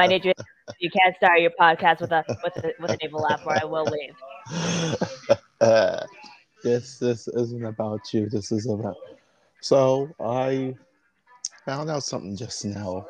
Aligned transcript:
I 0.00 0.06
need 0.06 0.24
you. 0.24 0.32
You 0.78 0.90
can't 0.90 1.16
start 1.16 1.40
your 1.40 1.52
podcast 1.60 2.00
with 2.00 2.12
a 2.12 2.24
with 2.42 2.64
a, 2.64 2.72
with 2.80 2.90
an 2.92 2.98
evil 3.02 3.20
laugh, 3.20 3.42
or 3.44 3.56
I 3.60 3.64
will 3.64 3.84
leave. 3.84 4.14
This 6.62 6.98
this 6.98 7.28
isn't 7.28 7.64
about 7.64 8.12
you. 8.12 8.28
This 8.28 8.50
is 8.50 8.66
about. 8.68 8.96
So 9.60 10.14
I 10.20 10.74
found 11.64 11.90
out 11.90 12.02
something 12.02 12.36
just 12.36 12.64
now. 12.64 13.06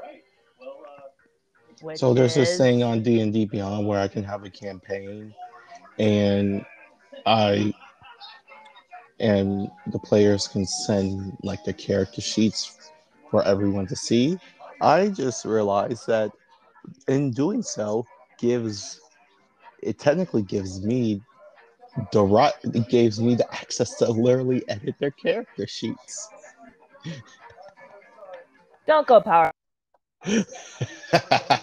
Which 1.81 1.99
So 1.99 2.13
there's 2.13 2.35
this 2.35 2.59
thing 2.59 2.83
on 2.83 3.03
D 3.03 3.21
and 3.21 3.33
D 3.33 3.47
Beyond 3.47 3.87
where 3.87 4.01
I 4.01 4.09
can 4.09 4.23
have 4.25 4.45
a 4.45 4.51
campaign, 4.51 5.35
and 5.99 6.65
I 7.25 7.73
and 9.21 9.71
the 9.87 9.99
players 9.99 10.47
can 10.47 10.67
send 10.67 11.37
like 11.43 11.65
the 11.65 11.73
character 11.73 12.21
sheets 12.21 12.91
for 13.31 13.43
everyone 13.45 13.87
to 13.87 13.97
see. 13.97 14.39
I 14.81 15.09
just 15.09 15.45
realized 15.45 16.07
that 16.07 16.33
in 17.09 17.31
doing 17.31 17.63
so 17.63 18.07
gives 18.39 19.01
it 19.83 19.99
technically 19.99 20.43
gives 20.43 20.83
me 20.83 21.21
the 22.13 22.23
right 22.23 22.53
it 22.63 22.89
gives 22.89 23.21
me 23.21 23.35
the 23.35 23.55
access 23.55 23.97
to 23.97 24.11
literally 24.11 24.67
edit 24.69 24.95
their 24.99 25.11
character 25.11 25.67
sheets. 25.67 26.29
Don't 28.87 29.07
go 29.07 29.21
power. 29.21 29.53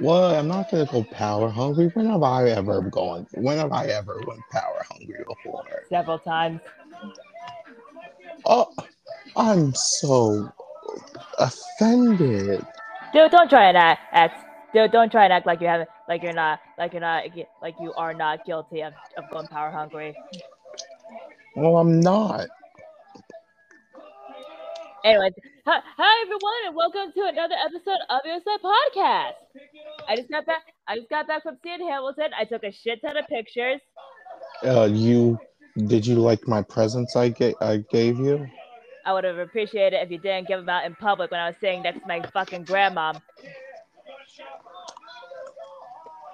Well, 0.00 0.34
I'm 0.34 0.48
not 0.48 0.70
gonna 0.70 0.86
go 0.86 1.04
power 1.04 1.48
hungry. 1.48 1.86
When 1.94 2.06
have 2.06 2.22
I 2.22 2.50
ever 2.50 2.80
gone? 2.82 3.26
When 3.34 3.58
have 3.58 3.72
I 3.72 3.86
ever 3.86 4.20
went 4.26 4.40
power 4.50 4.84
hungry 4.90 5.24
before? 5.28 5.64
several 5.88 6.18
times. 6.18 6.60
Oh, 8.44 8.74
I'm 9.36 9.74
so 9.74 10.52
offended. 11.38 12.64
Dude, 13.12 13.30
don't 13.30 13.48
try 13.48 13.68
and 13.68 13.76
act. 13.76 14.00
act 14.12 14.44
dude, 14.74 14.92
don't 14.92 15.10
try 15.10 15.24
and 15.24 15.32
act 15.32 15.46
like 15.46 15.60
you 15.60 15.66
haven't, 15.66 15.88
like 16.08 16.22
you're 16.22 16.32
not, 16.32 16.60
like 16.78 16.92
you're 16.92 17.00
not, 17.00 17.24
like 17.62 17.74
you 17.80 17.92
are 17.94 18.14
not 18.14 18.44
guilty 18.44 18.82
of, 18.82 18.92
of 19.16 19.24
going 19.30 19.46
power 19.46 19.70
hungry. 19.70 20.14
Well, 21.56 21.78
I'm 21.78 22.00
not. 22.00 22.46
Anyways, 25.04 25.32
hi, 25.66 25.80
hi 25.96 26.22
everyone, 26.22 26.52
and 26.66 26.76
welcome 26.76 27.12
to 27.12 27.26
another 27.26 27.56
episode 27.64 27.98
of 28.08 28.20
your 28.24 28.38
Set 28.44 28.62
Podcast. 28.62 29.32
I 30.08 30.16
just 30.16 30.30
got 30.30 30.46
back. 30.46 30.62
I 30.86 30.96
just 30.96 31.10
got 31.10 31.26
back 31.26 31.42
from 31.42 31.56
seeing 31.64 31.80
Hamilton. 31.80 32.30
I 32.38 32.44
took 32.44 32.62
a 32.62 32.72
shit 32.72 33.00
ton 33.02 33.16
of 33.16 33.26
pictures. 33.26 33.80
Uh, 34.64 34.84
you 34.84 35.38
did 35.76 36.06
you 36.06 36.16
like 36.16 36.46
my 36.46 36.62
presents 36.62 37.16
I 37.16 37.30
gave 37.30 37.54
I 37.60 37.78
gave 37.90 38.18
you? 38.18 38.46
I 39.04 39.12
would 39.12 39.24
have 39.24 39.38
appreciated 39.38 40.00
if 40.02 40.10
you 40.10 40.18
didn't 40.18 40.48
give 40.48 40.60
them 40.60 40.68
out 40.68 40.84
in 40.84 40.94
public 40.94 41.30
when 41.30 41.40
I 41.40 41.48
was 41.48 41.56
next 41.62 42.00
to 42.00 42.06
my 42.06 42.22
fucking 42.32 42.64
grandma. 42.64 43.14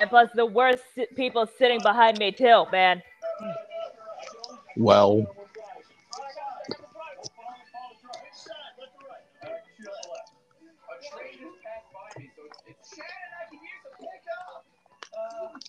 And 0.00 0.08
plus, 0.08 0.30
the 0.34 0.47
worst 0.47 0.83
people 1.16 1.48
sitting 1.58 1.80
behind 1.83 2.19
me 2.19 2.30
too, 2.30 2.64
man. 2.70 3.02
Well, 4.77 5.27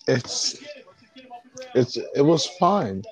it's 0.06 0.62
it's 1.74 1.96
it 1.96 2.22
was 2.22 2.46
fun. 2.46 3.02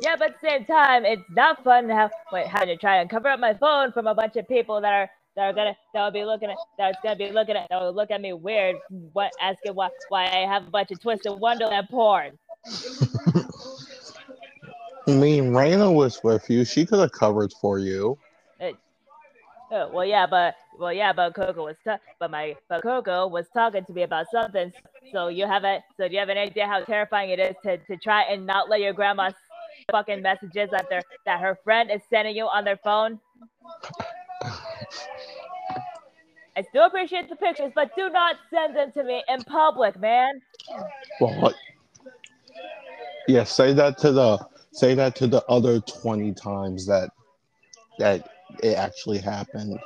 Yeah, 0.00 0.16
but 0.16 0.30
at 0.30 0.40
the 0.40 0.48
same 0.48 0.64
time, 0.64 1.04
it's 1.04 1.22
not 1.30 1.62
fun 1.64 1.88
to 1.88 1.94
have 1.94 2.10
wait, 2.32 2.46
having 2.46 2.68
to 2.68 2.76
try 2.76 2.98
and 2.98 3.10
cover 3.10 3.28
up 3.28 3.40
my 3.40 3.54
phone 3.54 3.92
from 3.92 4.06
a 4.06 4.14
bunch 4.14 4.36
of 4.36 4.46
people 4.48 4.80
that 4.80 4.92
are 4.92 5.10
that 5.34 5.42
are 5.42 5.52
gonna 5.52 5.76
that 5.92 6.04
will 6.04 6.10
be 6.12 6.24
looking 6.24 6.50
at 6.50 6.56
that's 6.78 6.98
gonna 7.02 7.16
be 7.16 7.30
looking 7.30 7.56
at 7.56 7.66
that 7.70 7.80
will 7.80 7.92
look 7.92 8.10
at 8.10 8.20
me 8.20 8.32
weird, 8.32 8.76
what 9.12 9.32
asking 9.40 9.74
why 9.74 9.90
why 10.08 10.24
I 10.24 10.46
have 10.46 10.66
a 10.66 10.70
bunch 10.70 10.90
of 10.92 11.00
twisted 11.00 11.38
wonderland 11.38 11.88
porn. 11.90 12.38
I 15.08 15.12
mean, 15.12 15.52
Raina 15.52 15.92
was 15.92 16.22
with 16.24 16.48
you. 16.50 16.64
She 16.64 16.84
could 16.84 16.98
have 16.98 17.12
covered 17.12 17.52
for 17.60 17.78
you. 17.78 18.18
Oh, 19.72 19.90
well, 19.92 20.04
yeah, 20.04 20.26
but 20.26 20.54
well, 20.78 20.92
yeah, 20.92 21.12
but 21.12 21.34
Coco 21.34 21.64
was 21.64 21.76
ta- 21.84 21.98
but 22.20 22.30
my 22.30 22.54
but 22.68 22.82
Coco 22.82 23.26
was 23.26 23.46
talking 23.52 23.84
to 23.84 23.92
me 23.92 24.02
about 24.02 24.26
something. 24.30 24.72
So 25.12 25.26
you 25.28 25.46
have 25.46 25.64
a 25.64 25.82
so 25.96 26.06
do 26.06 26.14
you 26.14 26.20
have 26.20 26.28
an 26.28 26.38
idea 26.38 26.66
how 26.66 26.84
terrifying 26.84 27.30
it 27.30 27.40
is 27.40 27.56
to, 27.64 27.76
to 27.78 27.96
try 27.96 28.22
and 28.22 28.46
not 28.46 28.68
let 28.68 28.80
your 28.80 28.92
grandma 28.92 29.30
fucking 29.90 30.22
messages 30.22 30.68
that 30.72 30.88
their 30.88 31.02
that 31.24 31.40
her 31.40 31.58
friend 31.62 31.90
is 31.90 32.00
sending 32.10 32.36
you 32.36 32.44
on 32.44 32.64
their 32.64 32.78
phone? 32.78 33.20
I 36.56 36.62
still 36.70 36.86
appreciate 36.86 37.28
the 37.28 37.36
pictures, 37.36 37.70
but 37.74 37.90
do 37.96 38.08
not 38.08 38.36
send 38.50 38.74
them 38.74 38.90
to 38.92 39.04
me 39.04 39.22
in 39.28 39.42
public, 39.44 39.98
man. 40.00 40.40
Well, 41.20 41.38
what? 41.40 41.54
Yeah, 43.28 43.44
say 43.44 43.72
that 43.74 43.98
to 43.98 44.12
the 44.12 44.38
say 44.72 44.94
that 44.94 45.14
to 45.16 45.26
the 45.26 45.44
other 45.46 45.80
twenty 45.80 46.32
times 46.32 46.86
that 46.86 47.10
that 47.98 48.28
it 48.62 48.76
actually 48.76 49.18
happened. 49.18 49.78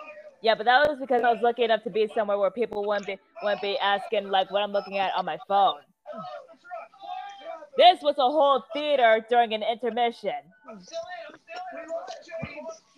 Yeah, 0.43 0.55
but 0.55 0.65
that 0.65 0.89
was 0.89 0.99
because 0.99 1.23
I 1.23 1.33
was 1.33 1.43
lucky 1.43 1.65
enough 1.65 1.83
to 1.85 1.91
be 1.91 2.09
somewhere 2.15 2.39
where 2.39 2.51
people 2.51 2.87
wouldn't 2.87 3.07
be 3.07 3.19
wouldn't 3.43 3.61
be 3.61 3.77
asking 3.79 4.31
like 4.31 4.51
what 4.51 4.63
I'm 4.63 4.73
looking 4.73 4.99
at 4.99 5.13
on 5.15 5.27
my 5.27 5.39
phone. 5.47 5.81
This 7.77 8.03
was 8.03 8.17
a 8.19 8.23
whole 8.23 8.65
theater 8.73 9.25
during 9.31 9.55
an 9.55 9.63
intermission. 9.63 10.33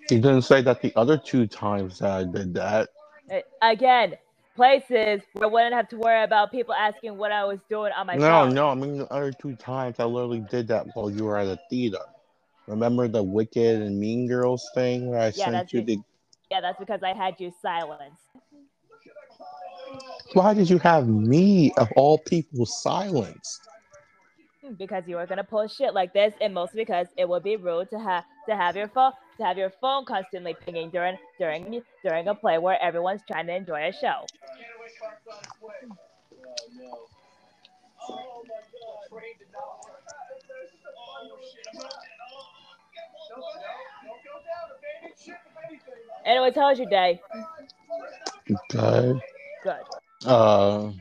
He 0.09 0.17
didn't 0.17 0.43
say 0.43 0.63
that 0.63 0.83
the 0.83 0.93
other 0.97 1.17
two 1.17 1.47
times 1.47 1.99
that 2.01 2.11
I 2.11 2.25
did 2.25 2.55
that. 2.55 2.89
Uh, 3.31 3.41
Again, 3.63 4.15
places 4.57 5.23
where 5.33 5.45
I 5.45 5.47
wouldn't 5.47 5.75
have 5.75 5.89
to 5.91 5.97
worry 5.97 6.23
about 6.25 6.51
people 6.51 6.75
asking 6.75 7.17
what 7.17 7.33
I 7.33 7.45
was 7.45 7.61
doing 7.71 7.93
on 7.97 8.07
my 8.07 8.19
No, 8.19 8.47
phone. 8.47 8.55
no, 8.55 8.55
no, 8.55 8.69
I 8.71 8.75
mean 8.75 8.99
the 8.99 9.13
other 9.13 9.33
two 9.33 9.55
times 9.57 9.97
I 9.99 10.05
literally 10.05 10.45
did 10.51 10.69
that 10.69 10.87
while 10.95 11.11
you 11.11 11.25
were 11.25 11.39
at 11.39 11.47
a 11.47 11.59
theater. 11.71 11.99
Remember 12.67 13.09
the 13.09 13.23
Wicked 13.23 13.83
and 13.83 13.99
Mean 13.99 14.29
Girls 14.29 14.69
thing 14.75 15.09
where 15.09 15.21
I 15.21 15.31
Yeah, 15.31 15.51
sent 15.51 15.73
you 15.73 15.83
the 15.83 15.99
Yeah, 16.51 16.61
that's 16.61 16.79
because 16.79 17.03
I 17.03 17.15
had 17.15 17.37
you 17.39 17.53
silenced. 17.63 18.23
Why 20.35 20.55
did 20.55 20.69
you 20.71 20.79
have 20.79 21.09
me 21.09 21.73
of 21.77 21.91
all 21.97 22.19
people 22.19 22.67
silenced? 22.67 23.69
Because 24.79 25.05
you 25.07 25.17
were 25.17 25.27
gonna 25.27 25.45
pull 25.45 25.69
shit 25.69 25.95
like 25.95 26.13
this, 26.15 26.35
and 26.41 26.55
mostly 26.55 26.83
because 26.83 27.09
it 27.17 27.29
would 27.29 27.43
be 27.43 27.57
rude 27.57 27.91
to 27.91 27.99
have 27.99 28.25
to 28.49 28.57
have 28.57 28.77
your 28.77 28.89
phone 28.89 29.13
to 29.39 29.45
have 29.45 29.59
your 29.59 29.71
phone 29.81 30.05
constantly 30.05 30.55
pinging 30.55 30.91
during 30.91 31.19
during 31.39 31.83
during 32.05 32.29
a 32.29 32.35
play 32.35 32.59
where 32.59 32.81
everyone's 32.83 33.23
trying 33.27 33.47
to 33.47 33.55
enjoy 33.55 33.89
a 33.89 33.93
show. 33.93 34.27
Anyways, 46.25 46.55
how 46.55 46.71
was 46.71 46.79
your 46.79 46.89
day? 46.89 47.21
Okay. 48.73 49.21
Good. 49.65 49.83
Uh 50.27 50.93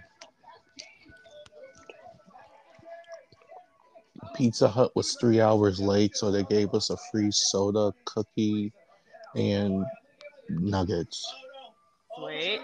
Pizza 4.36 4.68
Hut 4.68 4.92
was 4.96 5.16
three 5.16 5.42
hours 5.42 5.80
late, 5.80 6.16
so 6.16 6.32
they 6.32 6.44
gave 6.44 6.74
us 6.74 6.90
a 6.90 6.98
free 7.12 7.32
soda, 7.32 7.94
cookie, 8.06 8.72
and 9.36 9.86
nuggets. 10.50 11.34
Sweet. 12.18 12.62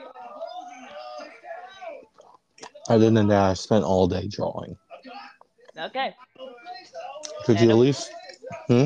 Other 2.89 3.09
than 3.09 3.27
that, 3.27 3.43
I 3.43 3.53
spent 3.53 3.83
all 3.83 4.07
day 4.07 4.27
drawing. 4.27 4.77
Okay. 5.77 6.13
Could 7.43 7.59
you 7.59 7.69
at 7.69 7.77
least? 7.77 8.11
Hmm? 8.67 8.85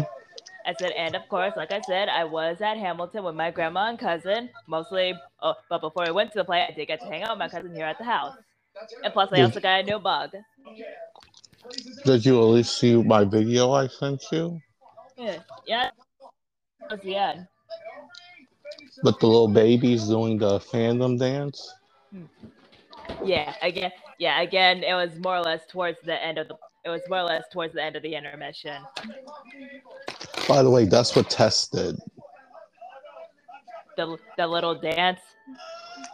I 0.66 0.74
said, 0.80 0.92
and 0.92 1.16
of 1.16 1.28
course, 1.30 1.54
like 1.56 1.72
I 1.72 1.82
said, 1.82 2.10
I 2.10 2.24
was 2.24 2.62
at 2.62 2.78
Hamilton 2.78 3.24
with 3.24 3.36
my 3.36 3.52
grandma 3.52 3.90
and 3.90 4.00
cousin, 4.00 4.50
mostly. 4.68 5.14
Oh, 5.42 5.56
but 5.70 5.82
before 5.82 6.08
I 6.08 6.12
went 6.12 6.32
to 6.34 6.40
the 6.40 6.46
play, 6.46 6.66
I 6.68 6.72
did 6.72 6.88
get 6.88 7.02
to 7.02 7.08
hang 7.08 7.24
out 7.24 7.32
with 7.32 7.40
my 7.40 7.50
cousin 7.50 7.76
here 7.76 7.86
at 7.86 7.98
the 7.98 8.04
house. 8.04 8.36
And 9.04 9.12
plus, 9.12 9.30
I 9.32 9.38
hmm. 9.38 9.46
also 9.46 9.60
got 9.60 9.82
a 9.82 9.84
new 9.84 10.00
bug. 10.00 10.32
Did 12.06 12.26
you 12.26 12.40
at 12.40 12.46
least 12.46 12.78
see 12.80 12.96
my 13.02 13.24
video 13.24 13.72
I 13.72 13.88
sent 13.88 14.24
you? 14.32 14.60
Yeah, 15.18 15.40
yeah. 15.68 15.90
Was 16.90 17.00
the 17.04 17.16
end. 17.16 17.48
With 19.04 19.20
the 19.20 19.28
little 19.28 19.48
babies 19.48 20.08
doing 20.08 20.38
the 20.38 20.60
fandom 20.60 21.18
dance? 21.20 21.74
Hmm. 22.12 22.26
Yeah, 23.24 23.54
again, 23.62 23.92
yeah, 24.20 24.42
again, 24.42 24.84
it 24.84 24.94
was 24.94 25.12
more 25.20 25.38
or 25.38 25.42
less 25.42 25.62
towards 25.68 26.00
the 26.04 26.24
end 26.24 26.38
of 26.38 26.48
the. 26.48 26.56
It 26.84 26.90
was 26.90 27.02
more 27.10 27.20
or 27.20 27.24
less 27.24 27.44
towards 27.52 27.74
the 27.74 27.84
end 27.84 27.96
of 27.96 28.02
the 28.02 28.16
intermission. 28.16 28.82
By 30.48 30.64
the 30.64 30.70
way, 30.70 30.86
that's 30.86 31.16
what 31.16 31.30
Tess 31.30 31.68
did. 31.68 31.98
The 33.98 34.18
the 34.38 34.48
little 34.48 34.76
dance. 34.76 35.20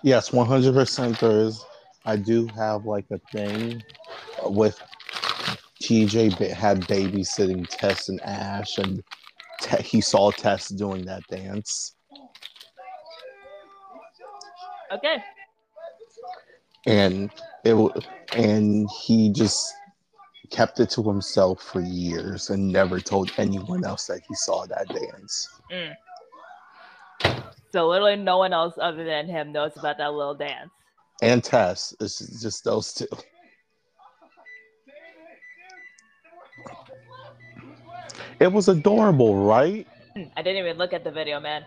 Yes, 0.04 0.30
100% 0.30 1.20
there 1.20 1.40
is. 1.42 1.66
I 2.06 2.16
do 2.18 2.48
have 2.56 2.86
like 2.86 3.06
a 3.12 3.20
thing 3.32 3.84
with 4.46 4.80
TJ 5.84 6.52
had 6.52 6.82
babysitting 6.82 7.68
Tess 7.70 8.10
and 8.10 8.22
Ash, 8.22 8.78
and 8.78 9.04
Te- 9.62 9.84
he 9.84 10.02
saw 10.02 10.32
Tess 10.32 10.70
doing 10.70 11.06
that 11.06 11.24
dance. 11.28 11.96
Okay. 14.92 15.18
and 16.88 17.30
it 17.66 18.06
and 18.34 18.90
he 18.90 19.32
just 19.32 19.74
kept 20.50 20.80
it 20.80 20.90
to 20.90 21.04
himself 21.04 21.62
for 21.62 21.82
years 21.82 22.50
and 22.50 22.72
never 22.72 23.00
told 23.00 23.32
anyone 23.38 23.84
else 23.84 24.08
that 24.08 24.22
he 24.28 24.34
saw 24.34 24.66
that 24.66 24.88
dance. 24.88 25.50
Mm. 25.72 25.94
So 27.74 27.88
literally 27.88 28.16
no 28.16 28.38
one 28.38 28.54
else 28.54 28.76
other 28.82 29.04
than 29.04 29.28
him 29.28 29.52
knows 29.52 29.76
about 29.76 29.98
that 29.98 30.14
little 30.14 30.36
dance. 30.36 30.72
And 31.22 31.44
Tess, 31.44 31.94
it's 32.00 32.42
just 32.42 32.64
those 32.64 32.94
two. 32.94 33.08
It 38.40 38.52
was 38.52 38.68
adorable, 38.68 39.36
right? 39.36 39.88
I 40.16 40.42
didn't 40.42 40.58
even 40.58 40.78
look 40.78 40.94
at 40.94 41.04
the 41.04 41.12
video, 41.12 41.40
man. 41.40 41.64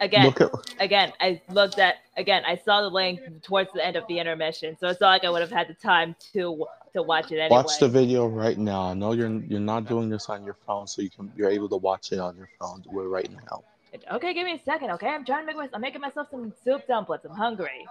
Again, 0.00 0.26
at 0.26 0.50
again, 0.80 1.12
I 1.20 1.42
looked 1.50 1.78
at 1.78 1.96
again. 2.16 2.42
I 2.46 2.56
saw 2.56 2.80
the 2.80 2.88
link 2.88 3.20
towards 3.42 3.70
the 3.74 3.84
end 3.84 3.96
of 3.96 4.04
the 4.08 4.18
intermission, 4.18 4.74
so 4.80 4.88
it's 4.88 5.00
not 5.00 5.08
like 5.08 5.24
I 5.24 5.30
would 5.30 5.42
have 5.42 5.50
had 5.50 5.68
the 5.68 5.74
time 5.74 6.16
to 6.32 6.64
to 6.94 7.02
watch 7.02 7.30
it 7.32 7.38
anyway. 7.38 7.62
watch 7.62 7.78
the 7.78 7.88
video 7.88 8.26
right 8.26 8.56
now. 8.56 8.82
I 8.82 8.94
know 8.94 9.12
you're 9.12 9.30
you're 9.42 9.60
not 9.60 9.86
doing 9.86 10.08
this 10.08 10.30
on 10.30 10.42
your 10.42 10.56
phone, 10.66 10.86
so 10.86 11.02
you 11.02 11.10
can 11.10 11.30
you're 11.36 11.50
able 11.50 11.68
to 11.68 11.76
watch 11.76 12.12
it 12.12 12.18
on 12.18 12.34
your 12.38 12.48
phone. 12.58 12.80
Do 12.80 13.00
it 13.00 13.04
right 13.04 13.30
now. 13.30 13.62
Okay, 14.12 14.32
give 14.32 14.46
me 14.46 14.54
a 14.54 14.64
second. 14.64 14.90
Okay, 14.92 15.08
I'm 15.08 15.24
trying 15.24 15.42
to 15.42 15.46
make 15.46 15.56
my, 15.56 15.68
I'm 15.74 15.82
making 15.82 16.00
myself 16.00 16.28
some 16.30 16.52
soup 16.64 16.86
dumplings. 16.86 17.24
I'm 17.26 17.36
hungry. 17.36 17.86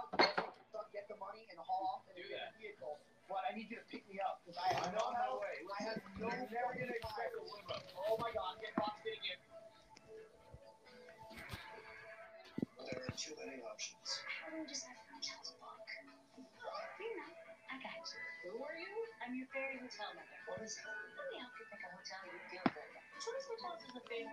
Too 13.20 13.36
many 13.36 13.60
options. 13.60 14.24
How 14.26 14.48
do 14.48 14.56
we 14.58 14.66
just 14.66 14.88
have 14.88 14.96
child's 15.20 15.52
book? 15.60 15.84
You're 16.40 17.16
not. 17.20 17.36
I 17.68 17.76
got 17.84 18.00
you. 18.00 18.48
Who 18.48 18.64
are 18.64 18.72
you? 18.80 18.88
I'm 19.20 19.36
your 19.36 19.44
fairy 19.52 19.76
hotel 19.76 20.08
member. 20.16 20.40
What 20.48 20.64
is 20.64 20.72
that? 20.80 20.88
Let 20.88 21.28
me 21.28 21.36
help 21.44 21.52
you 21.60 21.68
pick 21.68 21.84
a 21.84 21.88
hotel 21.92 22.20
you 22.32 22.40
feel 22.48 22.64
good 22.64 22.90
at. 22.96 23.04
Choice 23.20 23.44
Hotels 23.44 23.84
is 23.86 23.92
a 23.92 24.04
thing. 24.08 24.24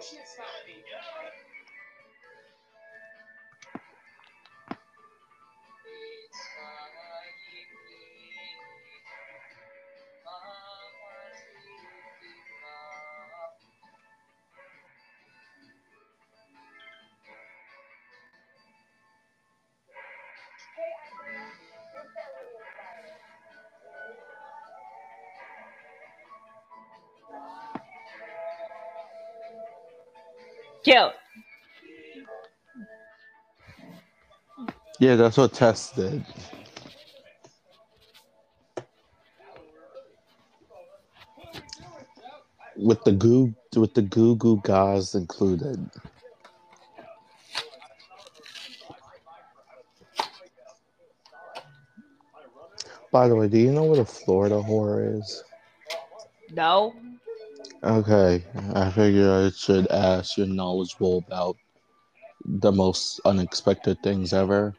Shit, 0.00 0.24
stop 0.24 0.48
me. 0.64 0.80
Cute. 30.84 31.12
Yeah, 35.00 35.16
that's 35.16 35.36
what 35.36 35.52
Tess 35.52 35.92
did. 35.92 36.24
With 42.82 43.04
the 43.04 43.12
goo 43.12 43.54
with 43.76 43.94
the 43.94 44.02
goo 44.02 44.36
goo 44.36 44.60
gauze 44.64 45.14
included. 45.14 45.90
By 53.12 53.28
the 53.28 53.36
way, 53.36 53.48
do 53.48 53.58
you 53.58 53.72
know 53.72 53.84
what 53.84 53.98
a 53.98 54.04
Florida 54.04 54.56
whore 54.56 55.18
is? 55.18 55.44
No. 56.52 56.94
Okay, 57.82 58.44
I 58.74 58.90
figure 58.90 59.30
I 59.32 59.50
should 59.50 59.86
ask 59.90 60.36
you're 60.36 60.46
knowledgeable 60.46 61.18
about 61.26 61.56
the 62.44 62.72
most 62.72 63.20
unexpected 63.24 64.02
things 64.02 64.32
ever. 64.32 64.74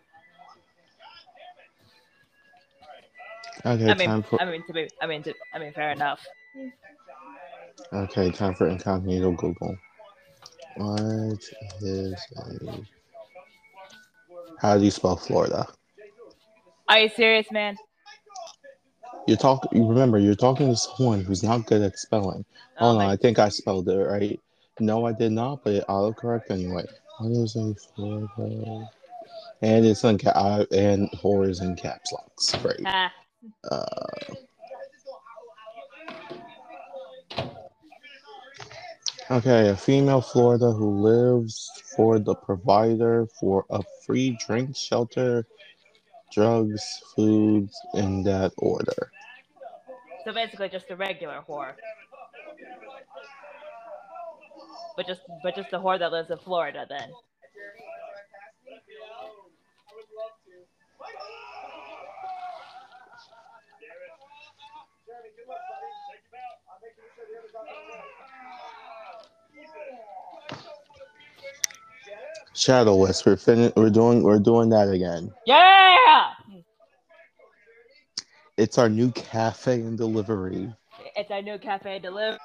Okay, 3.66 3.92
I 3.92 3.96
mean, 3.96 4.08
time 4.08 4.24
for 4.24 4.40
I 4.40 4.46
mean 4.46 4.64
to 4.68 4.74
be, 4.74 4.90
I 5.02 5.08
mean 5.08 5.24
to, 5.24 5.34
I 5.54 5.60
mean 5.60 5.74
fair 5.74 5.92
enough. 5.92 6.26
Okay, 7.94 8.32
time 8.32 8.56
for 8.56 8.68
incognito 8.68 9.32
Google. 9.34 9.78
What 10.78 11.02
is 11.82 12.28
a 12.38 12.86
how 14.60 14.78
do 14.78 14.86
you 14.86 14.92
spell 14.92 15.18
Florida? 15.18 15.68
Are 16.90 17.00
you 17.00 17.10
serious, 17.10 17.52
man? 17.52 17.80
You 19.28 19.36
talk. 19.38 19.68
You 19.74 19.88
remember 19.88 20.20
you're 20.20 20.36
talking 20.36 20.70
to 20.70 20.76
someone 20.78 21.22
who's 21.24 21.44
not 21.44 21.66
good 21.68 21.82
at 21.82 21.98
spelling. 22.00 22.46
Oh 22.80 22.94
Hold 22.94 23.02
on, 23.04 23.10
I 23.10 23.16
think 23.18 23.40
I 23.40 23.50
spelled 23.50 23.90
it 23.90 23.96
right. 23.98 24.40
No, 24.80 25.06
I 25.06 25.14
did 25.14 25.32
not, 25.32 25.64
but 25.64 25.74
it 25.76 25.86
autocorrect 25.88 26.52
anyway. 26.52 26.86
What 27.20 27.32
is 27.32 27.56
a 27.56 27.76
Florida? 27.96 28.90
And 29.62 29.86
it's 29.86 30.04
in 30.06 30.18
ca- 30.20 30.32
uh, 30.32 30.66
and 30.72 31.10
is 31.50 31.62
in 31.62 31.76
caps 31.78 32.12
locks. 32.14 32.54
Great. 32.64 32.82
Ah, 32.86 33.12
Uh, 33.72 33.86
okay, 39.32 39.70
a 39.70 39.76
female 39.76 40.22
Florida 40.22 40.72
who 40.72 41.02
lives 41.02 41.70
for 41.96 42.20
the 42.20 42.36
provider 42.36 43.28
for 43.40 43.66
a 43.70 43.82
free 44.06 44.38
drink, 44.46 44.76
shelter, 44.76 45.46
drugs, 46.32 47.02
foods 47.16 47.74
in 47.94 48.24
that 48.24 48.52
order. 48.58 49.12
so 50.26 50.34
basically 50.34 50.70
just 50.70 50.90
a 50.90 50.96
regular 50.96 51.42
whore. 51.48 51.74
But 54.98 55.08
just, 55.08 55.22
but 55.44 55.56
just 55.56 55.72
a 55.72 55.80
whore 55.80 55.98
that 55.98 56.12
lives 56.12 56.30
in 56.30 56.38
Florida, 56.38 56.86
then. 56.90 57.10
Shadow 72.54 72.96
Wisp, 72.96 73.26
we're 73.26 73.38
fin- 73.38 73.72
we're 73.76 73.90
doing 73.90 74.24
we're 74.24 74.40
doing 74.40 74.70
that 74.70 74.90
again. 74.90 75.32
Yeah. 75.46 76.32
It's 78.58 78.78
our 78.78 78.90
new 78.90 79.12
cafe 79.12 79.76
and 79.82 79.98
delivery. 79.98 80.74
It's 81.16 81.32
our 81.32 81.42
new 81.42 81.58
cafe 81.58 82.00
delivery 82.00 82.38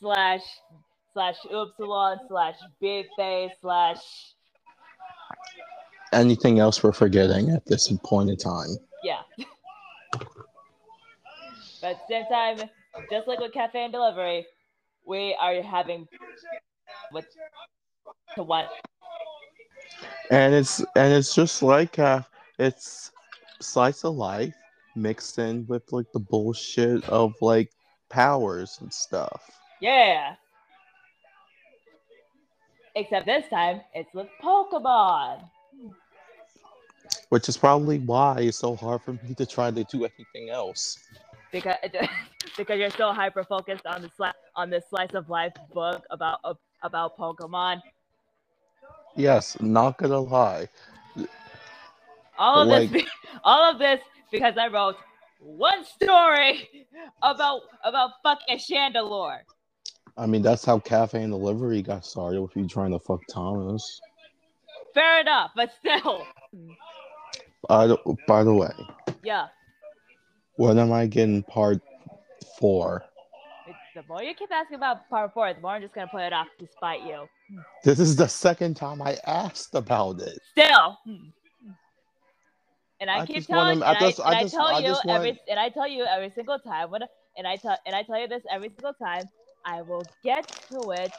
slash 0.00 0.42
slash 1.12 1.36
upsilon 1.52 2.18
slash 2.28 2.56
big 2.80 3.06
face 3.16 3.52
slash 3.60 3.98
Anything 6.12 6.58
else 6.58 6.82
we're 6.82 6.92
forgetting 6.92 7.50
at 7.50 7.64
this 7.64 7.90
point 8.04 8.28
in 8.28 8.36
time? 8.36 8.68
yeah. 9.02 9.22
but 11.80 11.90
at 11.90 11.96
the 12.06 12.08
same 12.08 12.26
time, 12.26 12.68
just 13.10 13.26
like 13.26 13.38
with 13.40 13.52
cafe 13.54 13.84
and 13.84 13.92
delivery, 13.92 14.44
we 15.06 15.34
are 15.40 15.62
having 15.62 16.06
with 17.12 17.24
to 18.34 18.42
what 18.42 18.68
and 20.30 20.54
it's 20.54 20.80
and 20.96 21.12
it's 21.12 21.34
just 21.34 21.62
like 21.62 21.98
uh 21.98 22.22
it's 22.58 23.12
slice 23.60 24.04
of 24.04 24.14
life 24.14 24.54
mixed 24.94 25.38
in 25.38 25.66
with 25.66 25.82
like 25.92 26.10
the 26.12 26.18
bullshit 26.18 27.02
of 27.08 27.34
like 27.40 27.70
powers 28.10 28.78
and 28.80 28.92
stuff 28.92 29.50
yeah. 29.82 30.36
Except 32.94 33.26
this 33.26 33.44
time 33.48 33.80
it's 33.94 34.14
with 34.14 34.28
Pokemon. 34.42 35.42
which 37.30 37.48
is 37.48 37.56
probably 37.56 37.98
why 37.98 38.36
it's 38.38 38.58
so 38.58 38.76
hard 38.76 39.02
for 39.02 39.14
me 39.14 39.34
to 39.36 39.44
try 39.44 39.70
to 39.70 39.84
do 39.84 40.04
anything 40.04 40.50
else 40.50 40.98
because 41.50 41.76
because 42.56 42.78
you're 42.78 42.90
so 42.90 43.12
hyper 43.12 43.42
focused 43.42 43.86
on 43.86 44.02
the 44.02 44.08
sli- 44.08 44.32
on 44.54 44.70
this 44.70 44.84
slice 44.88 45.14
of 45.14 45.28
life 45.28 45.52
book 45.74 46.04
about 46.10 46.38
about 46.82 47.18
Pokemon. 47.18 47.80
Yes 49.16 49.56
not 49.60 49.98
gonna 49.98 50.20
lie. 50.20 50.68
All 52.38 52.62
of 52.62 52.68
Like- 52.68 52.90
this, 52.90 53.04
all 53.44 53.70
of 53.72 53.78
this 53.78 54.00
because 54.30 54.56
I 54.58 54.68
wrote 54.68 54.96
one 55.40 55.84
story 55.84 56.86
about 57.22 57.62
about 57.84 58.10
fucking 58.22 58.58
Chandelure. 58.58 59.40
i 60.16 60.24
mean 60.26 60.40
that's 60.42 60.64
how 60.64 60.78
cafe 60.78 61.22
and 61.22 61.32
delivery 61.32 61.82
got 61.82 62.04
started 62.06 62.40
with 62.40 62.54
you 62.56 62.66
trying 62.68 62.92
to 62.92 62.98
fuck 62.98 63.20
thomas. 63.30 64.00
Fair 64.94 65.20
enough, 65.20 65.50
but 65.56 65.70
still, 65.80 66.26
by 67.68 67.86
the, 67.86 67.96
by 68.28 68.44
the 68.44 68.52
way. 68.54 68.70
Yeah. 69.24 69.46
when 70.56 70.78
am 70.78 70.92
i 70.92 71.06
getting 71.06 71.42
part 71.42 71.80
four 72.58 73.04
the 73.94 74.02
more 74.08 74.22
you 74.22 74.34
keep 74.34 74.50
asking 74.52 74.76
about 74.76 75.08
part 75.10 75.32
four, 75.34 75.52
the 75.52 75.60
more 75.60 75.72
I'm 75.72 75.82
just 75.82 75.94
gonna 75.94 76.08
put 76.08 76.22
it 76.22 76.32
off 76.32 76.48
to 76.60 76.66
spite 76.66 77.02
you. 77.04 77.26
This 77.84 77.98
is 77.98 78.16
the 78.16 78.28
second 78.28 78.74
time 78.74 79.02
I 79.02 79.18
asked 79.26 79.74
about 79.74 80.20
it. 80.20 80.38
Still. 80.52 80.98
And 83.00 83.10
I, 83.10 83.20
I 83.20 83.26
keep 83.26 83.48
want 83.48 83.48
telling, 83.48 83.76
him- 83.78 83.82
I 83.82 83.88
and 83.90 83.96
I, 83.96 84.00
just- 84.00 84.18
and 84.20 84.28
I 84.28 84.38
I 84.38 84.42
just- 84.42 84.54
tell 84.54 84.66
I 84.66 84.78
you 84.78 84.86
just 84.86 85.06
every, 85.06 85.30
want- 85.30 85.40
and 85.48 85.58
I 85.60 85.68
tell 85.68 85.88
you 85.88 86.04
every 86.04 86.30
single 86.30 86.58
time 86.58 86.90
when, 86.90 87.02
and 87.36 87.46
I 87.46 87.56
tell, 87.56 87.76
and 87.84 87.94
I 87.96 88.02
tell 88.04 88.18
you 88.18 88.28
this 88.28 88.42
every 88.50 88.68
single 88.68 88.94
time. 88.94 89.24
I 89.64 89.80
will 89.82 90.02
get 90.24 90.48
to 90.70 90.90
it 90.90 91.12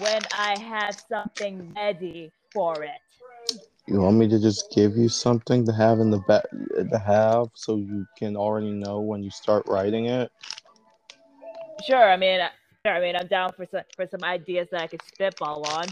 when 0.00 0.20
I 0.38 0.56
have 0.60 0.96
something 1.08 1.72
ready 1.74 2.30
for 2.52 2.84
it. 2.84 2.92
You 3.88 4.00
want 4.00 4.16
me 4.16 4.28
to 4.28 4.38
just 4.38 4.70
give 4.72 4.96
you 4.96 5.08
something 5.08 5.66
to 5.66 5.72
have 5.72 5.98
in 5.98 6.10
the 6.10 6.18
back 6.28 6.44
to 6.50 6.98
have 6.98 7.48
so 7.54 7.76
you 7.76 8.06
can 8.16 8.36
already 8.36 8.70
know 8.70 9.00
when 9.00 9.24
you 9.24 9.30
start 9.30 9.64
writing 9.66 10.06
it? 10.06 10.30
Sure, 11.86 12.10
I 12.10 12.16
mean, 12.16 12.40
sure, 12.84 12.94
I 12.94 13.00
mean, 13.00 13.16
I'm 13.16 13.26
down 13.28 13.52
for 13.52 13.66
some 13.66 13.82
for 13.96 14.06
some 14.06 14.24
ideas 14.24 14.68
that 14.72 14.82
I 14.82 14.86
could 14.86 15.02
spitball 15.02 15.66
on. 15.72 15.86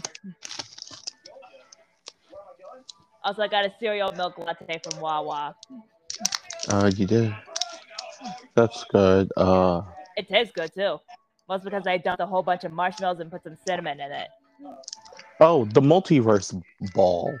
Also, 3.23 3.41
I 3.41 3.47
got 3.47 3.65
a 3.65 3.73
cereal 3.79 4.11
milk 4.13 4.37
latte 4.37 4.79
from 4.83 4.99
Wawa. 5.01 5.55
Uh 6.69 6.91
you 6.95 7.05
did. 7.05 7.35
That's 8.55 8.83
good. 8.85 9.31
Uh 9.37 9.81
It 10.15 10.27
tastes 10.27 10.53
good 10.53 10.73
too. 10.73 10.99
Most 11.49 11.63
because 11.63 11.87
I 11.87 11.97
dumped 11.97 12.21
a 12.21 12.25
whole 12.25 12.43
bunch 12.43 12.63
of 12.65 12.73
marshmallows 12.73 13.19
and 13.19 13.31
put 13.31 13.43
some 13.43 13.57
cinnamon 13.67 13.99
in 13.99 14.11
it. 14.11 14.27
oh, 15.39 15.65
the 15.65 15.81
multiverse 15.81 16.61
ball. 16.93 17.37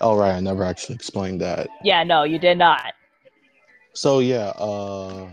All 0.00 0.16
right, 0.16 0.34
I 0.34 0.40
never 0.40 0.64
actually 0.64 0.96
explained 0.96 1.40
that. 1.42 1.68
Yeah, 1.84 2.02
no, 2.02 2.24
you 2.24 2.38
did 2.40 2.58
not. 2.58 2.92
So 3.94 4.20
yeah, 4.20 4.48
uh 4.58 5.28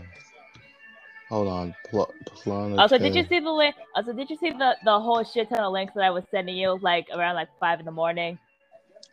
hold 1.30 1.48
on. 1.48 1.74
Pl- 1.90 2.14
Planet 2.26 2.78
Also, 2.78 2.98
did 2.98 3.14
you 3.14 3.24
see 3.24 3.40
the 3.40 3.50
link? 3.52 3.76
Also, 3.96 4.12
did 4.14 4.30
you 4.30 4.36
see 4.36 4.50
the 4.52 4.76
the 4.84 5.00
whole 5.00 5.24
shit 5.24 5.48
ton 5.50 5.60
of 5.64 5.72
links 5.72 5.94
that 5.94 6.04
I 6.04 6.10
was 6.10 6.24
sending 6.30 6.56
you 6.56 6.78
like 6.82 7.06
around 7.14 7.36
like 7.36 7.48
five 7.60 7.80
in 7.80 7.86
the 7.86 7.92
morning? 7.92 8.38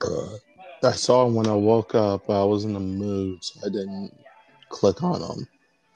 Uh, 0.02 0.38
I 0.84 0.94
saw 0.94 1.26
them 1.26 1.36
when 1.36 1.48
I 1.48 1.56
woke 1.56 1.96
up. 1.96 2.30
I 2.30 2.44
was 2.44 2.66
in 2.66 2.74
the 2.74 2.82
mood, 2.82 3.44
so 3.44 3.62
I 3.66 3.70
didn't 3.70 4.12
click 4.70 5.04
on 5.04 5.22
them. 5.22 5.48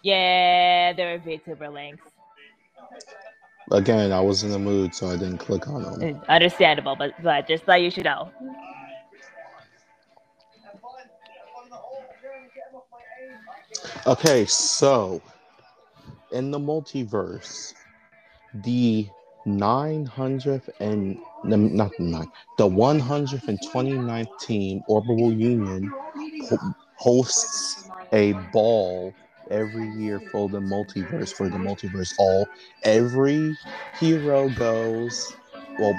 Yeah, 0.03 0.93
they 0.93 1.05
were 1.05 1.19
VTuber 1.19 1.73
links. 1.73 2.03
Again, 3.71 4.11
I 4.13 4.21
was 4.21 4.43
in 4.43 4.51
the 4.51 4.59
mood, 4.59 4.95
so 4.95 5.09
I 5.09 5.17
didn't 5.17 5.39
click 5.39 5.67
on 5.67 5.83
them. 5.83 6.09
Understandable, 6.29 6.95
but 6.97 7.13
but 7.23 7.47
just 7.47 7.65
thought 7.65 7.81
you 7.81 7.91
should 7.91 8.05
know. 8.05 8.31
Okay, 14.07 14.45
so 14.47 15.21
in 16.31 16.49
the 16.49 16.57
multiverse, 16.57 17.75
the 18.63 19.07
900th 19.45 20.69
and 20.79 21.19
not 21.43 21.95
the 21.97 22.03
nine, 22.03 22.27
the 22.57 22.67
129th 22.67 24.39
team, 24.39 24.83
Orbital 24.87 25.31
Union, 25.31 25.91
hosts 26.95 27.91
a 28.11 28.33
ball 28.51 29.13
every 29.51 29.87
year 29.91 30.19
for 30.31 30.49
the 30.49 30.59
multiverse. 30.59 31.31
For 31.31 31.47
the 31.47 31.57
multiverse, 31.57 32.15
all 32.17 32.47
every 32.83 33.55
hero 33.99 34.49
goes. 34.49 35.31
Well, 35.77 35.93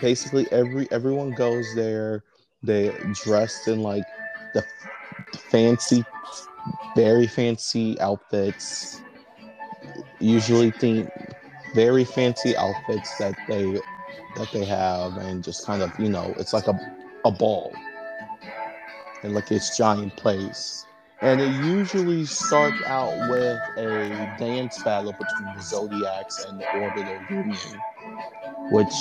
basically 0.00 0.50
every 0.50 0.90
everyone 0.90 1.34
goes 1.34 1.72
there. 1.76 2.24
They 2.64 2.90
dressed 3.14 3.68
in 3.68 3.80
like 3.80 4.04
the 4.54 4.64
fancy 5.50 6.04
very 6.96 7.26
fancy 7.26 7.98
outfits. 8.00 9.00
Usually 10.20 10.70
think 10.70 11.10
very 11.74 12.04
fancy 12.04 12.56
outfits 12.56 13.16
that 13.18 13.36
they 13.48 13.80
that 14.36 14.52
they 14.52 14.64
have 14.64 15.16
and 15.16 15.42
just 15.42 15.66
kind 15.66 15.82
of 15.82 15.92
you 15.98 16.08
know 16.08 16.34
it's 16.38 16.52
like 16.52 16.66
a, 16.66 16.78
a 17.24 17.30
ball. 17.30 17.74
And 19.22 19.34
like 19.34 19.50
it's 19.52 19.76
giant 19.76 20.16
place 20.16 20.86
and 21.22 21.40
it 21.40 21.50
usually 21.62 22.24
starts 22.24 22.82
out 22.86 23.14
with 23.28 23.60
a 23.76 24.08
dance 24.38 24.82
battle 24.82 25.12
between 25.12 25.54
the 25.54 25.62
zodiacs 25.62 26.44
and 26.46 26.58
the 26.58 26.66
orbital 26.78 27.20
union 27.28 27.82
which 28.70 28.94